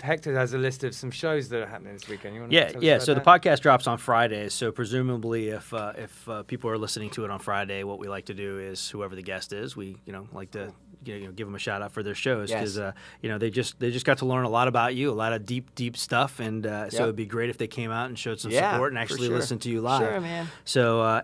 Hector 0.00 0.34
has 0.36 0.52
a 0.54 0.58
list 0.58 0.84
of 0.84 0.94
some 0.94 1.10
shows 1.10 1.48
that 1.48 1.62
are 1.62 1.66
happening 1.66 1.92
this 1.94 2.08
weekend. 2.08 2.34
You 2.34 2.40
want 2.42 2.52
Yeah, 2.52 2.72
yeah. 2.80 2.94
about 2.94 3.06
So 3.06 3.14
the 3.14 3.20
podcast 3.20 3.60
drops 3.60 3.86
on 3.86 3.98
Friday. 3.98 4.48
So 4.48 4.72
presumably, 4.72 5.48
if 5.48 5.72
uh, 5.74 5.92
if 5.96 6.28
uh, 6.28 6.42
people 6.44 6.70
are 6.70 6.78
listening 6.78 7.10
to 7.10 7.24
it 7.24 7.30
on 7.30 7.38
Friday, 7.38 7.84
what 7.84 7.98
we 7.98 8.08
like 8.08 8.26
to 8.26 8.34
do 8.34 8.58
is 8.58 8.88
whoever 8.90 9.14
the 9.14 9.22
guest 9.22 9.52
is, 9.52 9.76
we 9.76 9.96
you 10.06 10.12
know 10.12 10.28
like 10.32 10.50
to 10.52 10.72
you 11.04 11.20
know, 11.26 11.32
give 11.32 11.46
them 11.46 11.54
a 11.54 11.58
shout 11.58 11.82
out 11.82 11.92
for 11.92 12.02
their 12.02 12.14
shows 12.14 12.50
because 12.50 12.76
Yes. 12.76 12.82
uh, 12.82 12.92
you 13.20 13.28
know 13.28 13.36
they 13.38 13.50
just 13.50 13.78
they 13.78 13.90
just 13.90 14.06
got 14.06 14.18
to 14.18 14.26
learn 14.26 14.44
a 14.44 14.48
lot 14.48 14.68
about 14.68 14.94
you, 14.94 15.10
a 15.10 15.12
lot 15.12 15.32
of 15.32 15.44
deep 15.44 15.74
deep 15.74 15.96
stuff, 15.96 16.40
and 16.40 16.66
uh, 16.66 16.88
so 16.90 17.02
it'd 17.04 17.16
be 17.16 17.26
great 17.26 17.50
if 17.50 17.58
they 17.58 17.66
came 17.66 17.90
out 17.90 18.06
and 18.08 18.18
showed 18.18 18.40
some 18.40 18.50
Yeah, 18.50 18.72
support 18.72 18.92
and 18.92 18.98
actually 18.98 19.26
sure. 19.28 19.36
listened 19.36 19.60
to 19.62 19.70
you 19.70 19.80
live. 19.80 20.00
Sure, 20.08 20.20
man. 20.20 20.48
So. 20.64 21.00
Uh, 21.02 21.22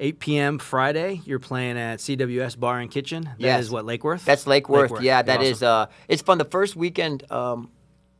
8 0.00 0.18
p.m. 0.18 0.58
Friday, 0.58 1.20
you're 1.24 1.38
playing 1.38 1.78
at 1.78 2.00
CWS 2.00 2.58
Bar 2.58 2.80
and 2.80 2.90
Kitchen. 2.90 3.22
That 3.38 3.60
is 3.60 3.66
Yes. 3.66 3.70
what 3.70 3.84
Lake 3.84 4.02
Worth. 4.02 4.24
That's 4.24 4.44
Lake 4.44 4.68
Worth. 4.68 4.82
Lake 4.82 4.90
Worth. 4.90 5.02
Yeah, 5.02 5.22
that 5.22 5.38
Awesome. 5.38 5.52
is. 5.52 5.62
Uh, 5.62 5.86
it's 6.08 6.20
fun. 6.20 6.38
The 6.38 6.44
first 6.44 6.74
weekend 6.74 7.30
um, 7.30 7.70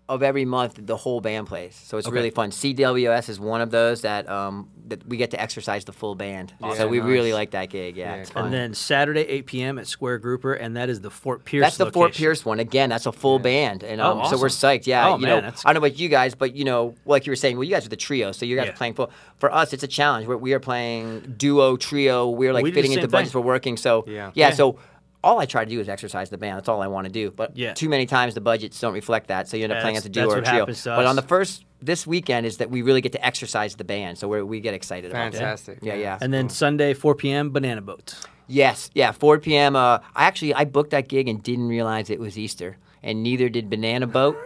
of 0.07 0.23
every 0.23 0.45
month, 0.45 0.75
the 0.79 0.97
whole 0.99 1.23
band 1.23 1.47
plays, 1.47 1.75
so 1.75 1.97
it's 1.97 2.07
Okay. 2.07 2.15
really 2.15 2.29
fun. 2.31 2.51
CWS 2.51 3.31
is 3.31 3.41
one 3.41 3.63
of 3.63 3.71
those 3.71 4.03
that 4.03 4.29
um, 4.29 4.69
that 4.89 5.07
we 5.09 5.17
get 5.17 5.31
to 5.31 5.41
exercise 5.41 5.87
the 5.87 5.93
full 5.95 6.15
band. 6.15 6.53
Awesome. 6.63 6.77
So 6.79 6.89
we 6.89 6.99
Nice. 6.99 7.09
really 7.09 7.33
like 7.33 7.53
that 7.53 7.71
gig. 7.71 7.97
Yeah, 7.97 8.17
Yeah, 8.17 8.21
it's 8.21 8.29
fun. 8.31 8.45
And 8.45 8.53
then 8.53 8.75
Saturday, 8.75 9.23
8 9.23 9.47
p.m. 9.47 9.79
at 9.79 9.87
Square 9.87 10.19
Grouper, 10.19 10.53
and 10.53 10.77
that 10.77 10.91
is 10.91 11.01
the 11.01 11.11
Fort 11.11 11.47
Pierce. 11.47 11.63
That's 11.65 11.77
the 11.79 11.91
Fort. 11.91 12.13
Pierce 12.13 12.45
one. 12.45 12.61
Again, 12.61 12.91
that's 12.91 13.07
a 13.07 13.13
full 13.13 13.39
band, 13.39 13.83
and 13.83 13.99
Oh, 14.03 14.21
um, 14.21 14.29
so 14.29 14.39
we're 14.39 14.49
psyched. 14.49 14.87
Yeah, 14.87 15.09
Oh, 15.09 15.15
you 15.17 15.23
man, 15.23 15.31
know, 15.31 15.41
that's- 15.41 15.63
I 15.65 15.73
don't 15.73 15.81
know 15.81 15.87
about 15.87 15.99
you 15.99 16.11
guys, 16.11 16.35
but 16.35 16.55
you 16.55 16.65
know, 16.67 16.95
like 17.07 17.25
you 17.25 17.33
were 17.33 17.37
saying, 17.37 17.57
well, 17.57 17.65
you 17.65 17.75
guys 17.75 17.87
are 17.87 17.89
the 17.89 17.97
trio, 17.97 18.33
so 18.33 18.45
you 18.45 18.57
guys 18.57 18.67
Yeah. 18.67 18.73
are 18.73 18.77
playing 18.77 18.93
full. 18.93 19.11
For 19.39 19.51
us, 19.55 19.73
it's 19.73 19.83
a 19.85 19.89
challenge. 19.89 20.27
We're, 20.27 20.37
we 20.37 20.53
are 20.53 20.61
playing 20.61 21.37
duo, 21.39 21.77
trio. 21.79 22.29
We're 22.29 22.53
like 22.53 22.65
We 22.65 22.73
fitting 22.73 22.93
into 22.93 23.05
same 23.05 23.11
budgets 23.11 23.33
thing. 23.33 23.41
we're 23.41 23.47
working. 23.47 23.79
So 23.79 24.05
Yeah. 24.07 24.33
yeah, 24.35 24.49
Yeah. 24.49 24.55
so. 24.55 24.77
All 25.25 25.39
I 25.41 25.47
try 25.47 25.65
to 25.65 25.71
do 25.71 25.81
is 25.81 25.89
exercise 25.89 26.29
the 26.31 26.39
band. 26.39 26.57
That's 26.59 26.69
all 26.69 26.83
I 26.83 26.87
want 26.87 27.07
to 27.07 27.13
do. 27.13 27.31
But 27.31 27.57
Yeah. 27.57 27.73
too 27.75 27.89
many 27.89 28.07
times 28.07 28.35
the 28.35 28.41
budgets 28.41 28.79
don't 28.79 28.93
reflect 28.95 29.29
that, 29.29 29.49
so 29.49 29.57
you 29.57 29.65
end 29.65 29.73
up 29.73 29.81
playing 29.81 29.97
as 29.97 30.05
That's- 30.05 30.25
a 30.25 30.27
duo 30.29 30.35
or 30.37 30.39
a 30.39 30.43
trio. 30.43 30.67
But 30.97 31.07
on 31.07 31.17
the 31.17 31.23
first 31.23 31.65
this 31.83 32.07
weekend 32.07 32.47
is 32.47 32.59
that 32.59 32.71
we 32.71 32.81
really 32.83 33.01
get 33.01 33.13
to 33.13 33.27
exercise 33.27 33.75
the 33.77 33.85
band, 33.85 34.19
so 34.19 34.29
we 34.29 34.43
we 34.43 34.61
get 34.61 34.75
excited 34.75 35.11
about 35.11 35.33
that. 35.33 35.39
Fantastic. 35.39 35.79
Yeah, 35.83 35.95
yeah. 35.95 36.19
And 36.21 36.33
then 36.33 36.49
Sunday, 36.49 36.95
4 36.95 37.15
p.m. 37.15 37.51
Banana 37.51 37.81
Boat. 37.83 38.15
Yes, 38.47 38.91
yeah, 38.95 39.11
4 39.13 39.39
p.m. 39.39 39.75
Uh, 39.77 39.99
I 40.15 40.25
actually 40.25 40.53
I 40.55 40.65
booked 40.67 40.91
that 40.91 41.09
gig 41.09 41.29
and 41.29 41.43
didn't 41.43 41.69
realize 41.69 42.11
it 42.11 42.21
was 42.21 42.39
Easter, 42.39 42.77
and 43.03 43.23
neither 43.23 43.49
did 43.49 43.69
Banana 43.71 44.07
Boat. 44.07 44.37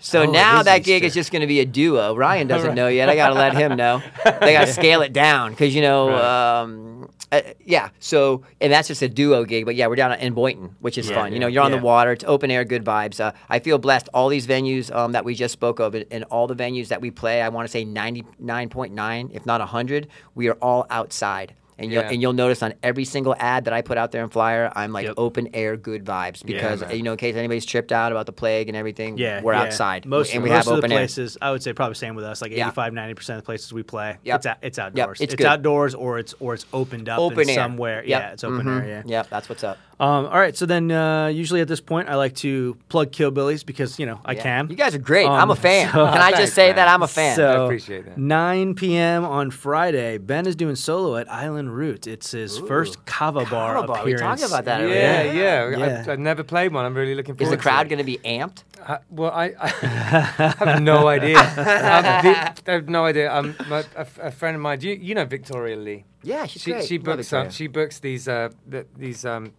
So 0.00 0.22
Oh, 0.22 0.30
now 0.30 0.62
that 0.62 0.84
gig 0.84 1.04
is 1.04 1.14
just 1.14 1.32
going 1.32 1.40
to 1.40 1.46
be 1.46 1.60
a 1.60 1.64
duo. 1.64 2.14
Ryan 2.14 2.46
doesn't 2.46 2.74
know 2.74 2.88
yet. 2.88 3.08
I 3.08 3.16
got 3.16 3.28
to 3.28 3.34
let 3.34 3.54
him 3.54 3.76
know. 3.76 4.02
They 4.24 4.52
got 4.52 4.66
to 4.66 4.72
scale 4.80 5.00
it 5.02 5.12
down 5.12 5.50
because 5.52 5.74
you 5.74 5.80
know, 5.82 6.10
Right. 6.10 6.60
um, 6.60 7.10
uh, 7.32 7.40
yeah. 7.64 7.88
So 7.98 8.42
and 8.60 8.72
that's 8.72 8.88
just 8.88 9.02
a 9.02 9.08
duo 9.08 9.44
gig. 9.44 9.64
But 9.64 9.74
yeah, 9.74 9.86
we're 9.86 9.96
down 9.96 10.12
in 10.12 10.34
Boynton, 10.34 10.76
which 10.80 10.98
is 10.98 11.08
Yeah, 11.08 11.16
fun. 11.16 11.32
You 11.32 11.38
know, 11.38 11.46
you're 11.46 11.62
on 11.62 11.72
yeah. 11.72 11.78
the 11.78 11.82
water. 11.84 12.12
It's 12.12 12.24
open 12.24 12.50
air, 12.50 12.64
good 12.64 12.84
vibes. 12.84 13.18
Uh, 13.20 13.32
I 13.48 13.58
feel 13.58 13.78
blessed. 13.78 14.08
All 14.14 14.28
these 14.28 14.46
venues 14.46 14.94
um, 14.94 15.12
that 15.12 15.24
we 15.24 15.34
just 15.34 15.52
spoke 15.52 15.80
of, 15.80 15.94
and, 15.94 16.04
and 16.10 16.24
all 16.24 16.46
the 16.46 16.54
venues 16.56 16.88
that 16.88 17.00
we 17.00 17.10
play, 17.10 17.40
I 17.42 17.48
want 17.48 17.66
to 17.66 17.70
say 17.72 17.84
99.9, 17.84 19.30
if 19.34 19.46
not 19.46 19.60
100, 19.60 20.08
we 20.34 20.48
are 20.48 20.54
all 20.62 20.86
outside. 20.90 21.54
And 21.78 21.92
you'll 21.92 22.02
Yeah. 22.04 22.10
and 22.10 22.22
you'll 22.22 22.32
notice 22.32 22.62
on 22.62 22.72
every 22.82 23.04
single 23.04 23.34
ad 23.38 23.66
that 23.66 23.74
I 23.74 23.82
put 23.82 23.98
out 23.98 24.10
there 24.10 24.22
in 24.24 24.30
flyer, 24.30 24.72
I'm 24.74 24.92
like 24.92 25.06
Yep. 25.06 25.14
open 25.18 25.48
air 25.52 25.76
good 25.76 26.04
vibes 26.06 26.42
because 26.44 26.80
man. 26.80 26.96
you 26.96 27.02
know 27.02 27.12
in 27.12 27.18
case 27.18 27.36
anybody's 27.36 27.66
tripped 27.66 27.92
out 27.92 28.12
about 28.12 28.24
the 28.24 28.32
plague 28.32 28.68
and 28.68 28.76
everything, 28.76 29.18
Yeah, 29.18 29.42
we're 29.42 29.52
yeah. 29.52 29.62
outside 29.64 30.06
Most, 30.06 30.32
and 30.32 30.42
we 30.42 30.48
most 30.48 30.56
have 30.64 30.68
of 30.72 30.78
open 30.78 30.88
the 30.88 30.94
air. 30.96 31.00
places, 31.02 31.36
I 31.42 31.50
would 31.50 31.62
say 31.62 31.74
probably 31.74 31.96
same 31.96 32.14
with 32.14 32.24
us. 32.24 32.40
Like 32.40 32.52
85, 32.52 32.94
90 32.94 33.12
percent 33.14 33.36
of 33.38 33.42
the 33.42 33.46
places 33.46 33.74
we 33.74 33.82
play, 33.82 34.16
Yep. 34.24 34.36
it's 34.36 34.46
out, 34.46 34.56
it's 34.62 34.78
outdoors. 34.78 35.20
it's 35.20 35.34
it's 35.34 35.44
outdoors, 35.44 35.94
or 35.94 36.18
it's 36.18 36.34
or 36.40 36.54
it's 36.54 36.64
opened 36.72 37.10
up 37.10 37.18
Open 37.18 37.40
in 37.40 37.50
air. 37.50 37.54
somewhere. 37.56 37.98
Yep. 38.06 38.08
Yeah, 38.22 38.30
it's 38.32 38.44
open 38.44 38.66
Mhm. 38.66 38.80
air. 38.82 38.88
Yeah. 38.88 39.02
Yep, 39.18 39.28
that's 39.28 39.48
what's 39.50 39.62
up. 39.64 39.76
Um, 39.98 40.26
all 40.26 40.38
right. 40.38 40.54
So 40.54 40.66
then, 40.66 40.90
uh, 40.90 41.28
usually 41.28 41.62
at 41.62 41.68
this 41.68 41.80
point, 41.80 42.10
I 42.10 42.16
like 42.16 42.34
to 42.36 42.76
plug 42.90 43.12
Killbillies 43.12 43.64
because 43.64 43.98
you 43.98 44.04
know 44.06 44.20
I 44.26 44.32
Yeah. 44.32 44.42
can. 44.42 44.66
You 44.70 44.76
guys 44.76 44.94
are 44.94 44.98
great. 44.98 45.26
I'm 45.26 45.44
Um, 45.44 45.50
a 45.50 45.56
fan. 45.56 45.90
so- 45.92 46.06
Can 46.12 46.20
I 46.22 46.32
just 46.32 46.54
say 46.54 46.68
man. 46.68 46.76
that 46.76 46.88
I'm 46.88 47.02
a 47.02 47.08
fan? 47.08 47.34
So 47.36 47.64
appreciate 47.64 48.04
that. 48.06 48.18
9 48.18 48.74
p.m. 48.74 49.24
on 49.24 49.50
Friday, 49.50 50.18
Ben 50.18 50.46
is 50.46 50.54
doing 50.56 50.74
solo 50.76 51.16
at 51.16 51.30
Island 51.32 51.65
Root. 51.70 52.06
It's 52.06 52.30
his 52.30 52.58
first 52.58 53.04
Kava 53.06 53.44
bar 53.44 53.74
Kava 53.74 53.86
bar. 53.86 54.04
We 54.04 54.14
appearance. 54.14 54.40
talked 54.40 54.52
about 54.52 54.64
that 54.66 54.80
Yeah, 54.80 54.86
earlier. 54.86 55.32
yeah. 55.32 55.76
Yeah. 55.78 56.00
I've, 56.00 56.08
I've 56.08 56.18
never 56.18 56.42
played 56.42 56.72
one. 56.72 56.84
I'm 56.84 56.94
really 56.94 57.14
looking 57.14 57.34
forward. 57.36 57.52
Is 57.52 57.56
the 57.56 57.62
crowd 57.62 57.84
to 57.84 57.88
going 57.88 57.98
to 57.98 58.04
be 58.04 58.18
amped? 58.18 58.64
Uh, 58.86 58.98
well, 59.10 59.30
I, 59.32 59.52
I 59.60 59.68
have 60.58 60.82
no 60.82 61.08
idea. 61.08 61.38
um, 61.38 61.44
the, 61.54 62.62
I 62.66 62.72
have 62.72 62.88
no 62.88 63.04
idea. 63.04 63.32
Um, 63.32 63.54
my, 63.68 63.80
a, 63.96 64.00
f- 64.00 64.18
a 64.22 64.30
friend 64.30 64.54
of 64.56 64.62
mine, 64.62 64.78
do 64.78 64.88
you, 64.88 64.94
you 64.94 65.14
know 65.14 65.24
Victoria 65.24 65.76
Lee? 65.76 66.04
Yeah, 66.22 66.46
she's 66.46 66.62
she 66.62 66.70
great. 66.72 66.84
she 66.86 66.98
books 66.98 67.16
Victoria. 67.30 67.44
um, 67.46 67.50
she 67.50 67.66
books 67.68 67.98
these 68.00 68.26
uh 68.28 68.48
th- 68.70 68.86
these 68.96 69.24
um 69.24 69.52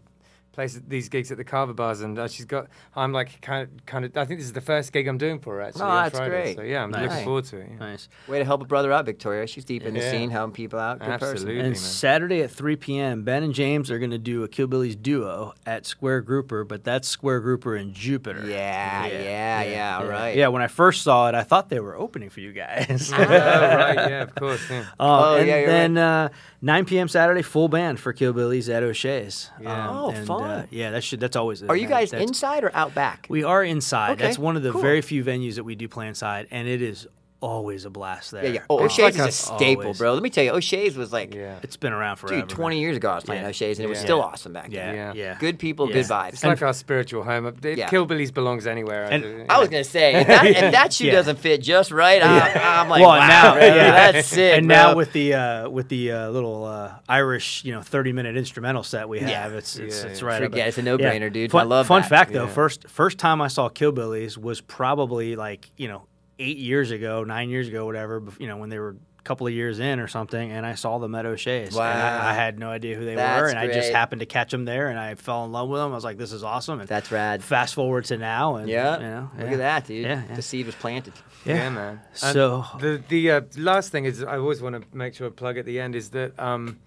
places 0.57 0.81
these 0.87 1.07
gigs 1.07 1.31
at 1.31 1.37
the 1.37 1.43
Kava 1.43 1.73
bars 1.75 2.01
and 2.01 2.17
uh, 2.17 2.27
she's 2.27 2.45
got 2.45 2.67
I'm 2.95 3.13
like 3.13 3.39
kind 3.41 3.61
of 3.63 3.85
kind 3.85 4.03
of 4.05 4.17
I 4.17 4.25
think 4.25 4.39
this 4.39 4.47
is 4.47 4.53
the 4.53 4.61
first 4.61 4.91
gig 4.91 5.07
I'm 5.07 5.17
doing 5.19 5.39
for 5.39 5.55
her 5.55 5.61
actually 5.61 5.83
Oh, 5.83 5.85
on 5.87 6.03
that's 6.03 6.17
Friday. 6.17 6.29
great. 6.31 6.55
So 6.57 6.63
yeah, 6.63 6.83
I'm 6.83 6.91
Nice. 6.91 7.09
looking 7.09 7.23
forward 7.25 7.45
to 7.45 7.57
it. 7.57 7.67
yeah. 7.71 7.77
Nice. 7.77 8.09
Way 8.27 8.39
to 8.39 8.45
help 8.45 8.61
a 8.63 8.65
brother 8.65 8.91
out, 8.91 9.05
Victoria. 9.05 9.45
She's 9.47 9.63
deep 9.65 9.83
in 9.83 9.93
the 9.93 9.99
Yeah. 10.01 10.11
scene, 10.11 10.29
helping 10.31 10.53
people 10.53 10.79
out. 10.79 10.99
Good 10.99 11.07
person. 11.19 11.29
Absolutely. 11.29 11.59
And 11.59 11.67
man. 11.69 11.75
Saturday 11.75 12.41
at 12.41 12.51
3 12.51 12.75
p.m., 12.75 13.23
Ben 13.23 13.43
and 13.43 13.53
James 13.53 13.89
are 13.91 13.99
going 13.99 14.11
to 14.11 14.17
do 14.17 14.43
a 14.43 14.47
Kill 14.47 14.67
Killbillies 14.67 15.01
duo 15.01 15.53
at 15.65 15.85
Square 15.85 16.21
Grouper, 16.21 16.63
but 16.63 16.83
that's 16.83 17.07
Square 17.07 17.41
Grouper 17.41 17.75
in 17.77 17.93
Jupiter. 17.93 18.43
Yeah, 18.45 19.05
yeah, 19.05 19.61
yeah, 19.63 19.97
all 19.99 20.07
right. 20.07 20.35
Yeah, 20.35 20.47
when 20.49 20.61
I 20.63 20.67
first 20.67 21.03
saw 21.03 21.29
it, 21.29 21.35
I 21.35 21.43
thought 21.43 21.69
they 21.69 21.79
were 21.79 21.95
opening 21.95 22.29
for 22.29 22.39
you 22.41 22.51
guys. 22.51 23.11
oh, 23.15 23.17
right, 23.17 23.95
yeah, 23.95 24.23
of 24.23 24.35
course. 24.35 24.61
Yeah. 24.69 24.85
Um, 24.99 25.07
Oh, 25.17 25.35
and 25.37 25.47
yeah, 25.47 25.57
you're 25.59 25.67
then 25.67 25.97
uh, 25.97 26.29
9 26.61 26.85
p.m. 26.85 27.07
Saturday, 27.07 27.41
full 27.43 27.67
band 27.69 27.99
for 27.99 28.11
Kill 28.11 28.33
Killbillies 28.33 28.73
at 28.73 28.83
O'Shea's. 28.83 29.51
Yeah. 29.61 29.89
Oh, 29.89 30.09
and, 30.09 30.27
fun. 30.27 30.41
Uh, 30.47 30.65
yeah, 30.69 30.91
that 30.91 31.03
should 31.03 31.19
that's 31.19 31.35
always. 31.35 31.63
Are 31.63 31.75
you 31.75 31.87
guys 31.87 32.13
inside 32.13 32.63
or 32.63 32.71
out 32.75 32.93
back? 32.95 33.27
We 33.29 33.43
are 33.43 33.63
inside. 33.63 34.11
Okay, 34.11 34.23
That's 34.23 34.37
one 34.39 34.55
of 34.57 34.63
the 34.63 34.71
cool. 34.71 34.81
very 34.81 35.01
few 35.01 35.23
venues 35.23 35.55
that 35.55 35.63
we 35.63 35.75
do 35.75 35.87
play 35.87 36.07
inside, 36.07 36.47
and 36.51 36.67
it 36.67 36.81
is 36.81 37.07
always 37.39 37.85
a 37.85 37.89
blast 37.89 38.31
there. 38.31 38.43
yeah, 38.45 38.49
yeah. 38.51 38.59
Oh, 38.69 38.83
O'Shea's 38.83 39.15
is 39.15 39.21
a 39.21 39.25
a- 39.27 39.31
staple, 39.31 39.83
always. 39.83 39.97
bro. 39.99 40.13
Let 40.13 40.23
me 40.23 40.29
tell 40.29 40.43
you, 40.43 40.51
O'Shea's 40.51 40.97
was 40.97 41.13
like, 41.13 41.33
Yeah. 41.35 41.59
It's 41.61 41.77
been 41.77 41.93
around 41.93 42.15
forever. 42.17 42.41
dude, 42.41 42.49
20 42.49 42.79
years 42.79 42.97
ago 42.97 43.11
I 43.11 43.15
was 43.15 43.23
playing 43.25 43.43
Yeah. 43.43 43.49
O'Shea's, 43.49 43.77
and 43.77 43.85
it 43.85 43.89
was 43.89 43.99
Yeah. 43.99 44.03
still 44.05 44.21
awesome 44.21 44.53
back 44.53 44.67
Yeah, 44.71 44.85
then. 44.87 44.95
yeah. 44.95 45.13
Yeah. 45.13 45.37
Good 45.39 45.59
people, 45.59 45.87
Yeah. 45.87 45.93
good 45.93 46.05
vibes. 46.05 46.33
It's 46.33 46.43
like 46.43 46.61
our 46.61 46.73
spiritual 46.73 47.23
home. 47.23 47.45
If 47.45 47.77
Yeah. 47.77 47.89
Killbillies 47.89 48.33
belongs 48.33 48.65
anywhere. 48.65 49.03
And- 49.05 49.23
do- 49.23 49.45
I 49.49 49.59
was 49.59 49.69
gonna 49.69 49.83
say 49.83 50.15
if 50.15 50.27
that, 50.27 50.45
if 50.47 50.71
that 50.71 50.93
shoe 50.93 51.05
Yeah. 51.05 51.11
doesn't 51.13 51.37
fit 51.39 51.61
just 51.61 51.91
right, 51.91 52.23
I, 52.23 52.81
I'm 52.81 52.89
like, 52.89 53.01
well, 53.01 53.09
wow, 53.11 53.27
now, 53.27 53.53
bro, 53.53 53.65
yeah, 53.65 54.11
that's 54.11 54.27
sick. 54.27 54.57
And 54.57 54.67
bro. 54.67 54.75
now 54.75 54.95
with 54.95 55.13
the 55.13 55.33
uh, 55.35 55.69
with 55.69 55.89
the 55.89 56.11
uh, 56.11 56.29
little 56.29 56.65
uh, 56.65 56.93
Irish, 57.07 57.63
you 57.63 57.71
know, 57.71 57.81
thirty 57.81 58.13
minute 58.13 58.35
instrumental 58.35 58.83
set 58.83 59.07
we 59.07 59.19
have, 59.19 59.53
it's 59.53 59.75
it's, 59.77 60.03
it's 60.03 60.23
right. 60.23 60.35
up 60.41 60.43
Forget 60.51 60.55
there. 60.57 60.67
it's 60.69 60.77
a 60.77 60.81
no-brainer, 60.81 61.31
dude. 61.31 61.51
Fun, 61.51 61.61
I 61.61 61.63
love 61.65 61.87
Fun 61.87 62.01
fact 62.03 62.33
though, 62.33 62.47
first 62.47 62.87
first 62.89 63.17
time 63.19 63.41
I 63.41 63.47
saw 63.47 63.69
Killbillies 63.69 64.37
was 64.37 64.59
probably 64.61 65.35
like 65.35 65.69
you 65.77 65.87
know 65.87 66.03
eight 66.39 66.57
years 66.57 66.91
ago, 66.91 67.23
nine 67.23 67.49
years 67.49 67.67
ago, 67.67 67.85
whatever. 67.85 68.23
You 68.39 68.47
know, 68.47 68.57
when 68.57 68.69
they 68.69 68.79
were 68.79 68.95
a 69.19 69.23
couple 69.23 69.45
of 69.47 69.53
years 69.53 69.79
in 69.79 69.99
or 69.99 70.07
something, 70.07 70.51
and 70.51 70.65
I 70.65 70.75
saw 70.75 70.99
them 70.99 71.13
at 71.15 71.25
O'Shea's. 71.25 71.75
and 71.75 71.83
I, 71.83 71.93
Wow. 71.93 72.27
I 72.29 72.33
had 72.33 72.57
no 72.59 72.69
idea 72.69 72.95
who 72.95 73.03
they 73.03 73.11
were, 73.11 73.17
That's 73.17 73.49
and 73.49 73.59
I 73.59 73.67
just 73.67 73.91
happened 73.91 74.21
to 74.21 74.25
catch 74.25 74.51
them 74.51 74.63
there, 74.65 74.87
and 74.89 74.97
I 74.99 75.15
fell 75.15 75.43
in 75.45 75.51
love 75.51 75.67
with 75.69 75.79
them. 75.81 75.91
I 75.91 75.95
was 75.95 76.03
like, 76.03 76.17
"This 76.17 76.31
is 76.31 76.43
awesome!" 76.43 76.79
And 76.79 76.87
That's 76.87 77.11
rad. 77.11 77.43
fast 77.43 77.73
forward 77.75 78.05
to 78.05 78.17
now, 78.17 78.55
and 78.55 78.69
Yeah, 78.69 78.97
you 78.97 79.03
know, 79.03 79.29
look 79.37 79.47
yeah. 79.47 79.51
at 79.53 79.57
that, 79.57 79.85
dude. 79.87 80.05
Yeah, 80.05 80.23
yeah. 80.29 80.35
The 80.35 80.41
seed 80.41 80.65
was 80.65 80.75
planted. 80.75 81.13
Yeah, 81.45 81.69
man. 81.69 82.01
And 82.23 82.33
So- 82.33 82.65
the 82.79 83.01
the 83.07 83.31
uh, 83.31 83.41
last 83.57 83.91
thing 83.91 84.05
is 84.05 84.23
I 84.23 84.37
always 84.37 84.61
want 84.61 84.75
to 84.81 84.97
make 84.97 85.13
sure 85.15 85.27
I 85.27 85.29
plug 85.31 85.57
at 85.57 85.65
the 85.65 85.79
end 85.79 85.95
is 85.95 86.09
that 86.11 86.39
um, 86.39 86.79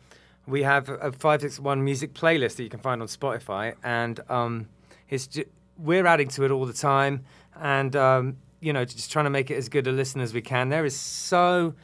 we 0.47 0.63
have 0.63 0.89
a 0.89 1.13
five 1.13 1.41
six 1.43 1.61
one 1.61 1.85
music 1.85 2.15
playlist 2.15 2.57
that 2.57 2.63
you 2.63 2.71
can 2.71 2.81
find 2.81 3.03
on 3.03 3.09
Spotify, 3.09 3.75
and 3.85 4.19
um, 4.31 4.69
it's 5.11 5.27
ju- 5.27 5.45
we're 5.79 6.07
adding 6.07 6.29
to 6.29 6.45
it 6.45 6.51
all 6.51 6.65
the 6.67 6.73
time, 6.73 7.25
and 7.61 7.95
um, 7.97 8.37
you 8.61 8.73
know 8.73 8.85
just 8.85 9.11
trying 9.11 9.25
to 9.27 9.31
make 9.31 9.51
it 9.51 9.57
as 9.57 9.69
good 9.69 9.87
a 9.87 9.93
listen 9.93 10.21
as 10.21 10.33
we 10.35 10.43
can. 10.43 10.69
There 10.69 10.85
is 10.85 10.97
so 10.97 11.75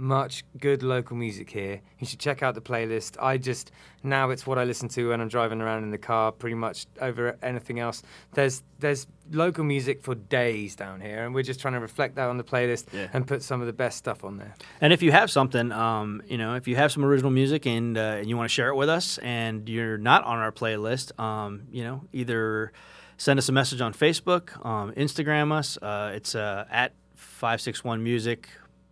much 0.00 0.44
good 0.58 0.84
local 0.84 1.16
music 1.16 1.50
here. 1.50 1.80
You 1.98 2.06
should 2.06 2.20
check 2.20 2.40
out 2.40 2.54
the 2.54 2.60
playlist. 2.60 3.16
I 3.20 3.36
just 3.36 3.72
now 4.04 4.30
it's 4.30 4.46
what 4.46 4.56
I 4.56 4.62
listen 4.62 4.88
to 4.90 5.08
when 5.08 5.20
I'm 5.20 5.26
driving 5.26 5.60
around 5.60 5.82
in 5.82 5.90
the 5.90 5.98
car, 5.98 6.30
pretty 6.30 6.54
much 6.54 6.86
over 7.00 7.36
anything 7.42 7.80
else. 7.80 8.04
There's 8.34 8.62
there's 8.78 9.08
local 9.32 9.64
music 9.64 10.00
for 10.00 10.14
days 10.14 10.76
down 10.76 11.00
here, 11.00 11.24
and 11.24 11.34
we're 11.34 11.42
just 11.42 11.58
trying 11.58 11.74
to 11.74 11.80
reflect 11.80 12.14
that 12.14 12.28
on 12.28 12.36
the 12.36 12.44
playlist 12.44 12.86
Yeah. 12.92 13.08
and 13.12 13.26
put 13.26 13.42
some 13.42 13.60
of 13.60 13.66
the 13.66 13.72
best 13.72 13.98
stuff 13.98 14.22
on 14.22 14.36
there. 14.36 14.54
And 14.80 14.92
if 14.92 15.02
you 15.02 15.10
have 15.10 15.32
something, 15.32 15.72
um, 15.72 16.22
you 16.28 16.38
know, 16.38 16.54
if 16.54 16.68
you 16.68 16.76
have 16.76 16.92
some 16.92 17.04
original 17.04 17.32
music 17.32 17.66
and 17.66 17.98
uh, 17.98 18.22
you 18.24 18.36
want 18.36 18.48
to 18.48 18.54
share 18.54 18.68
it 18.68 18.76
with 18.76 18.88
us, 18.88 19.18
and 19.18 19.68
you're 19.68 19.98
not 19.98 20.22
on 20.22 20.38
our 20.38 20.52
playlist, 20.52 21.18
um, 21.18 21.62
you 21.72 21.82
know, 21.82 22.04
either 22.12 22.70
send 23.18 23.38
us 23.38 23.48
a 23.50 23.52
message 23.52 23.82
on 23.82 23.92
Facebook, 23.92 24.64
um, 24.64 24.92
Instagram 24.92 25.52
us. 25.52 25.76
Uh, 25.76 26.12
it's 26.14 26.34
uh, 26.34 26.64
at 26.70 26.94
five 27.14 27.60
six 27.60 27.84
one 27.84 28.02
music 28.02 28.48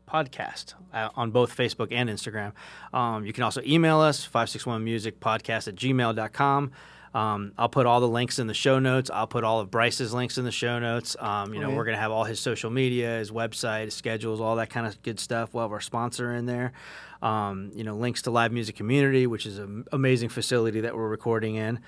podcast 0.06 0.74
uh, 0.92 1.08
on 1.16 1.30
both 1.30 1.56
Facebook 1.56 1.88
and 1.90 2.08
Instagram. 2.08 2.52
Um, 2.92 3.24
you 3.26 3.32
can 3.32 3.42
also 3.42 3.60
email 3.64 4.00
us 4.00 4.24
561 4.24 4.84
music 4.84 5.20
podcast 5.20 5.68
at 5.68 5.74
gmail.com. 5.74 6.72
Um, 7.14 7.52
I'll 7.56 7.70
put 7.70 7.86
all 7.86 8.00
the 8.00 8.08
links 8.08 8.38
in 8.38 8.46
the 8.46 8.54
show 8.54 8.78
notes. 8.78 9.10
I'll 9.10 9.26
put 9.26 9.42
all 9.42 9.60
of 9.60 9.70
Bryce's 9.70 10.12
links 10.12 10.36
in 10.36 10.44
the 10.44 10.52
show 10.52 10.78
notes. 10.78 11.16
Um, 11.18 11.54
you 11.54 11.60
know, 11.60 11.70
we're 11.70 11.84
going 11.84 11.96
to 11.96 12.00
have 12.00 12.12
all 12.12 12.24
his 12.24 12.38
social 12.38 12.68
media, 12.70 13.18
his 13.18 13.30
website, 13.30 13.86
his 13.86 13.94
schedules, 13.94 14.38
all 14.38 14.56
that 14.56 14.68
kind 14.68 14.86
of 14.86 15.00
good 15.02 15.18
stuff. 15.18 15.54
We'll 15.54 15.64
have 15.64 15.72
our 15.72 15.80
sponsor 15.80 16.34
in 16.34 16.44
there. 16.44 16.72
Um, 17.22 17.70
you 17.74 17.84
know, 17.84 17.96
links 17.96 18.22
to 18.22 18.30
Live 18.30 18.52
Music 18.52 18.76
Community, 18.76 19.26
which 19.26 19.46
is 19.46 19.58
an 19.58 19.86
amazing 19.92 20.28
facility 20.28 20.82
that 20.82 20.94
we're 20.94 21.08
recording 21.08 21.54
in. 21.54 21.80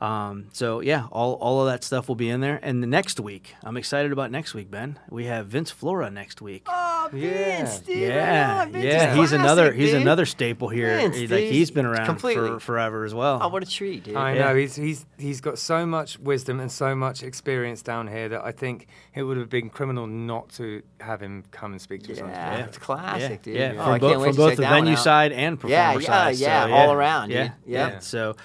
Um, 0.00 0.48
so 0.52 0.80
yeah, 0.80 1.06
all, 1.10 1.34
all 1.34 1.60
of 1.62 1.72
that 1.72 1.82
stuff 1.82 2.06
will 2.08 2.16
be 2.16 2.28
in 2.28 2.40
there. 2.40 2.60
And 2.62 2.82
the 2.82 2.86
next 2.86 3.18
week, 3.18 3.54
I'm 3.64 3.76
excited 3.78 4.12
about 4.12 4.30
next 4.30 4.52
week, 4.52 4.70
Ben. 4.70 4.98
We 5.10 5.24
have 5.26 5.46
Vince 5.46 5.70
Flora 5.70 6.10
next 6.10 6.42
week. 6.42 6.64
Oh, 6.66 7.08
Yeah. 7.14 7.30
Vince, 7.64 7.78
dude. 7.80 7.96
Yeah, 7.98 8.64
Vince 8.66 8.84
yeah, 8.84 9.10
is 9.12 9.16
he's 9.16 9.32
another 9.32 9.68
classic, 9.68 9.80
he's 9.80 9.94
another 9.94 10.26
staple 10.26 10.68
here. 10.68 10.96
Vince, 10.98 11.16
he, 11.16 11.26
like 11.26 11.44
he's 11.44 11.70
been 11.70 11.86
around 11.86 12.04
completely. 12.06 12.48
for 12.48 12.60
forever 12.60 13.04
as 13.04 13.14
well. 13.14 13.38
Oh, 13.40 13.48
what 13.48 13.62
a 13.62 13.66
treat, 13.66 14.04
dude. 14.04 14.16
I 14.16 14.34
Yeah. 14.34 14.48
know 14.48 14.54
he's 14.56 14.76
he's 14.76 15.06
he's 15.18 15.40
got 15.40 15.58
so 15.58 15.86
much 15.86 16.18
wisdom 16.18 16.60
and 16.60 16.70
so 16.70 16.94
much 16.94 17.22
experience 17.22 17.80
down 17.80 18.06
here 18.06 18.28
that 18.28 18.44
I 18.44 18.52
think 18.52 18.88
it 19.14 19.22
would 19.22 19.38
have 19.38 19.48
been 19.48 19.70
criminal 19.70 20.06
not 20.06 20.50
to 20.56 20.82
have 21.00 21.22
him 21.22 21.44
come 21.52 21.72
and 21.72 21.80
speak 21.80 22.02
to 22.04 22.12
us. 22.12 22.20
on 22.20 22.28
Yeah, 22.28 22.44
today. 22.50 22.58
Yeah. 22.60 22.66
it's 22.66 22.78
classic, 22.78 23.42
dude. 23.42 23.56
Yeah, 23.56 23.72
Oh, 23.78 23.84
from, 23.84 23.92
I 23.92 23.98
both 23.98 24.24
from 24.24 24.36
both 24.36 24.56
the 24.56 24.62
venue 24.62 24.92
out. 24.92 24.98
side 24.98 25.32
and 25.32 25.56
performer 25.58 25.74
Yeah, 25.74 25.98
yeah, 25.98 26.06
side. 26.06 26.36
yeah, 26.36 26.66
so, 26.66 26.72
all 26.74 26.92
around, 26.92 27.30
Yeah, 27.30 27.42
dude. 27.44 27.52
yeah. 27.66 27.88
Yep. 27.92 28.02
So, 28.02 28.36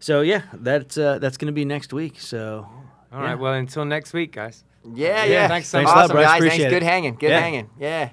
so 0.00 0.20
yeah, 0.20 0.42
that's 0.52 0.96
uh, 0.96 1.18
that's 1.18 1.36
going 1.36 1.46
to 1.46 1.52
be 1.52 1.64
next 1.64 1.92
week. 1.92 2.20
So 2.20 2.68
all 3.12 3.20
yeah. 3.20 3.26
right. 3.26 3.38
Well, 3.38 3.54
until 3.54 3.84
next 3.84 4.12
week, 4.12 4.32
guys. 4.32 4.64
Yeah, 4.84 5.24
yeah. 5.24 5.32
yeah. 5.32 5.48
Thanks 5.48 5.68
so 5.68 5.82
much, 5.82 5.88
awesome, 5.88 6.16
guys. 6.16 6.36
Appreciate 6.36 6.58
Thanks. 6.58 6.64
It. 6.64 6.70
Good 6.70 6.82
hanging. 6.82 7.14
Good 7.16 7.30
yeah. 7.30 7.40
hanging. 7.40 7.70
Yeah. 7.78 8.10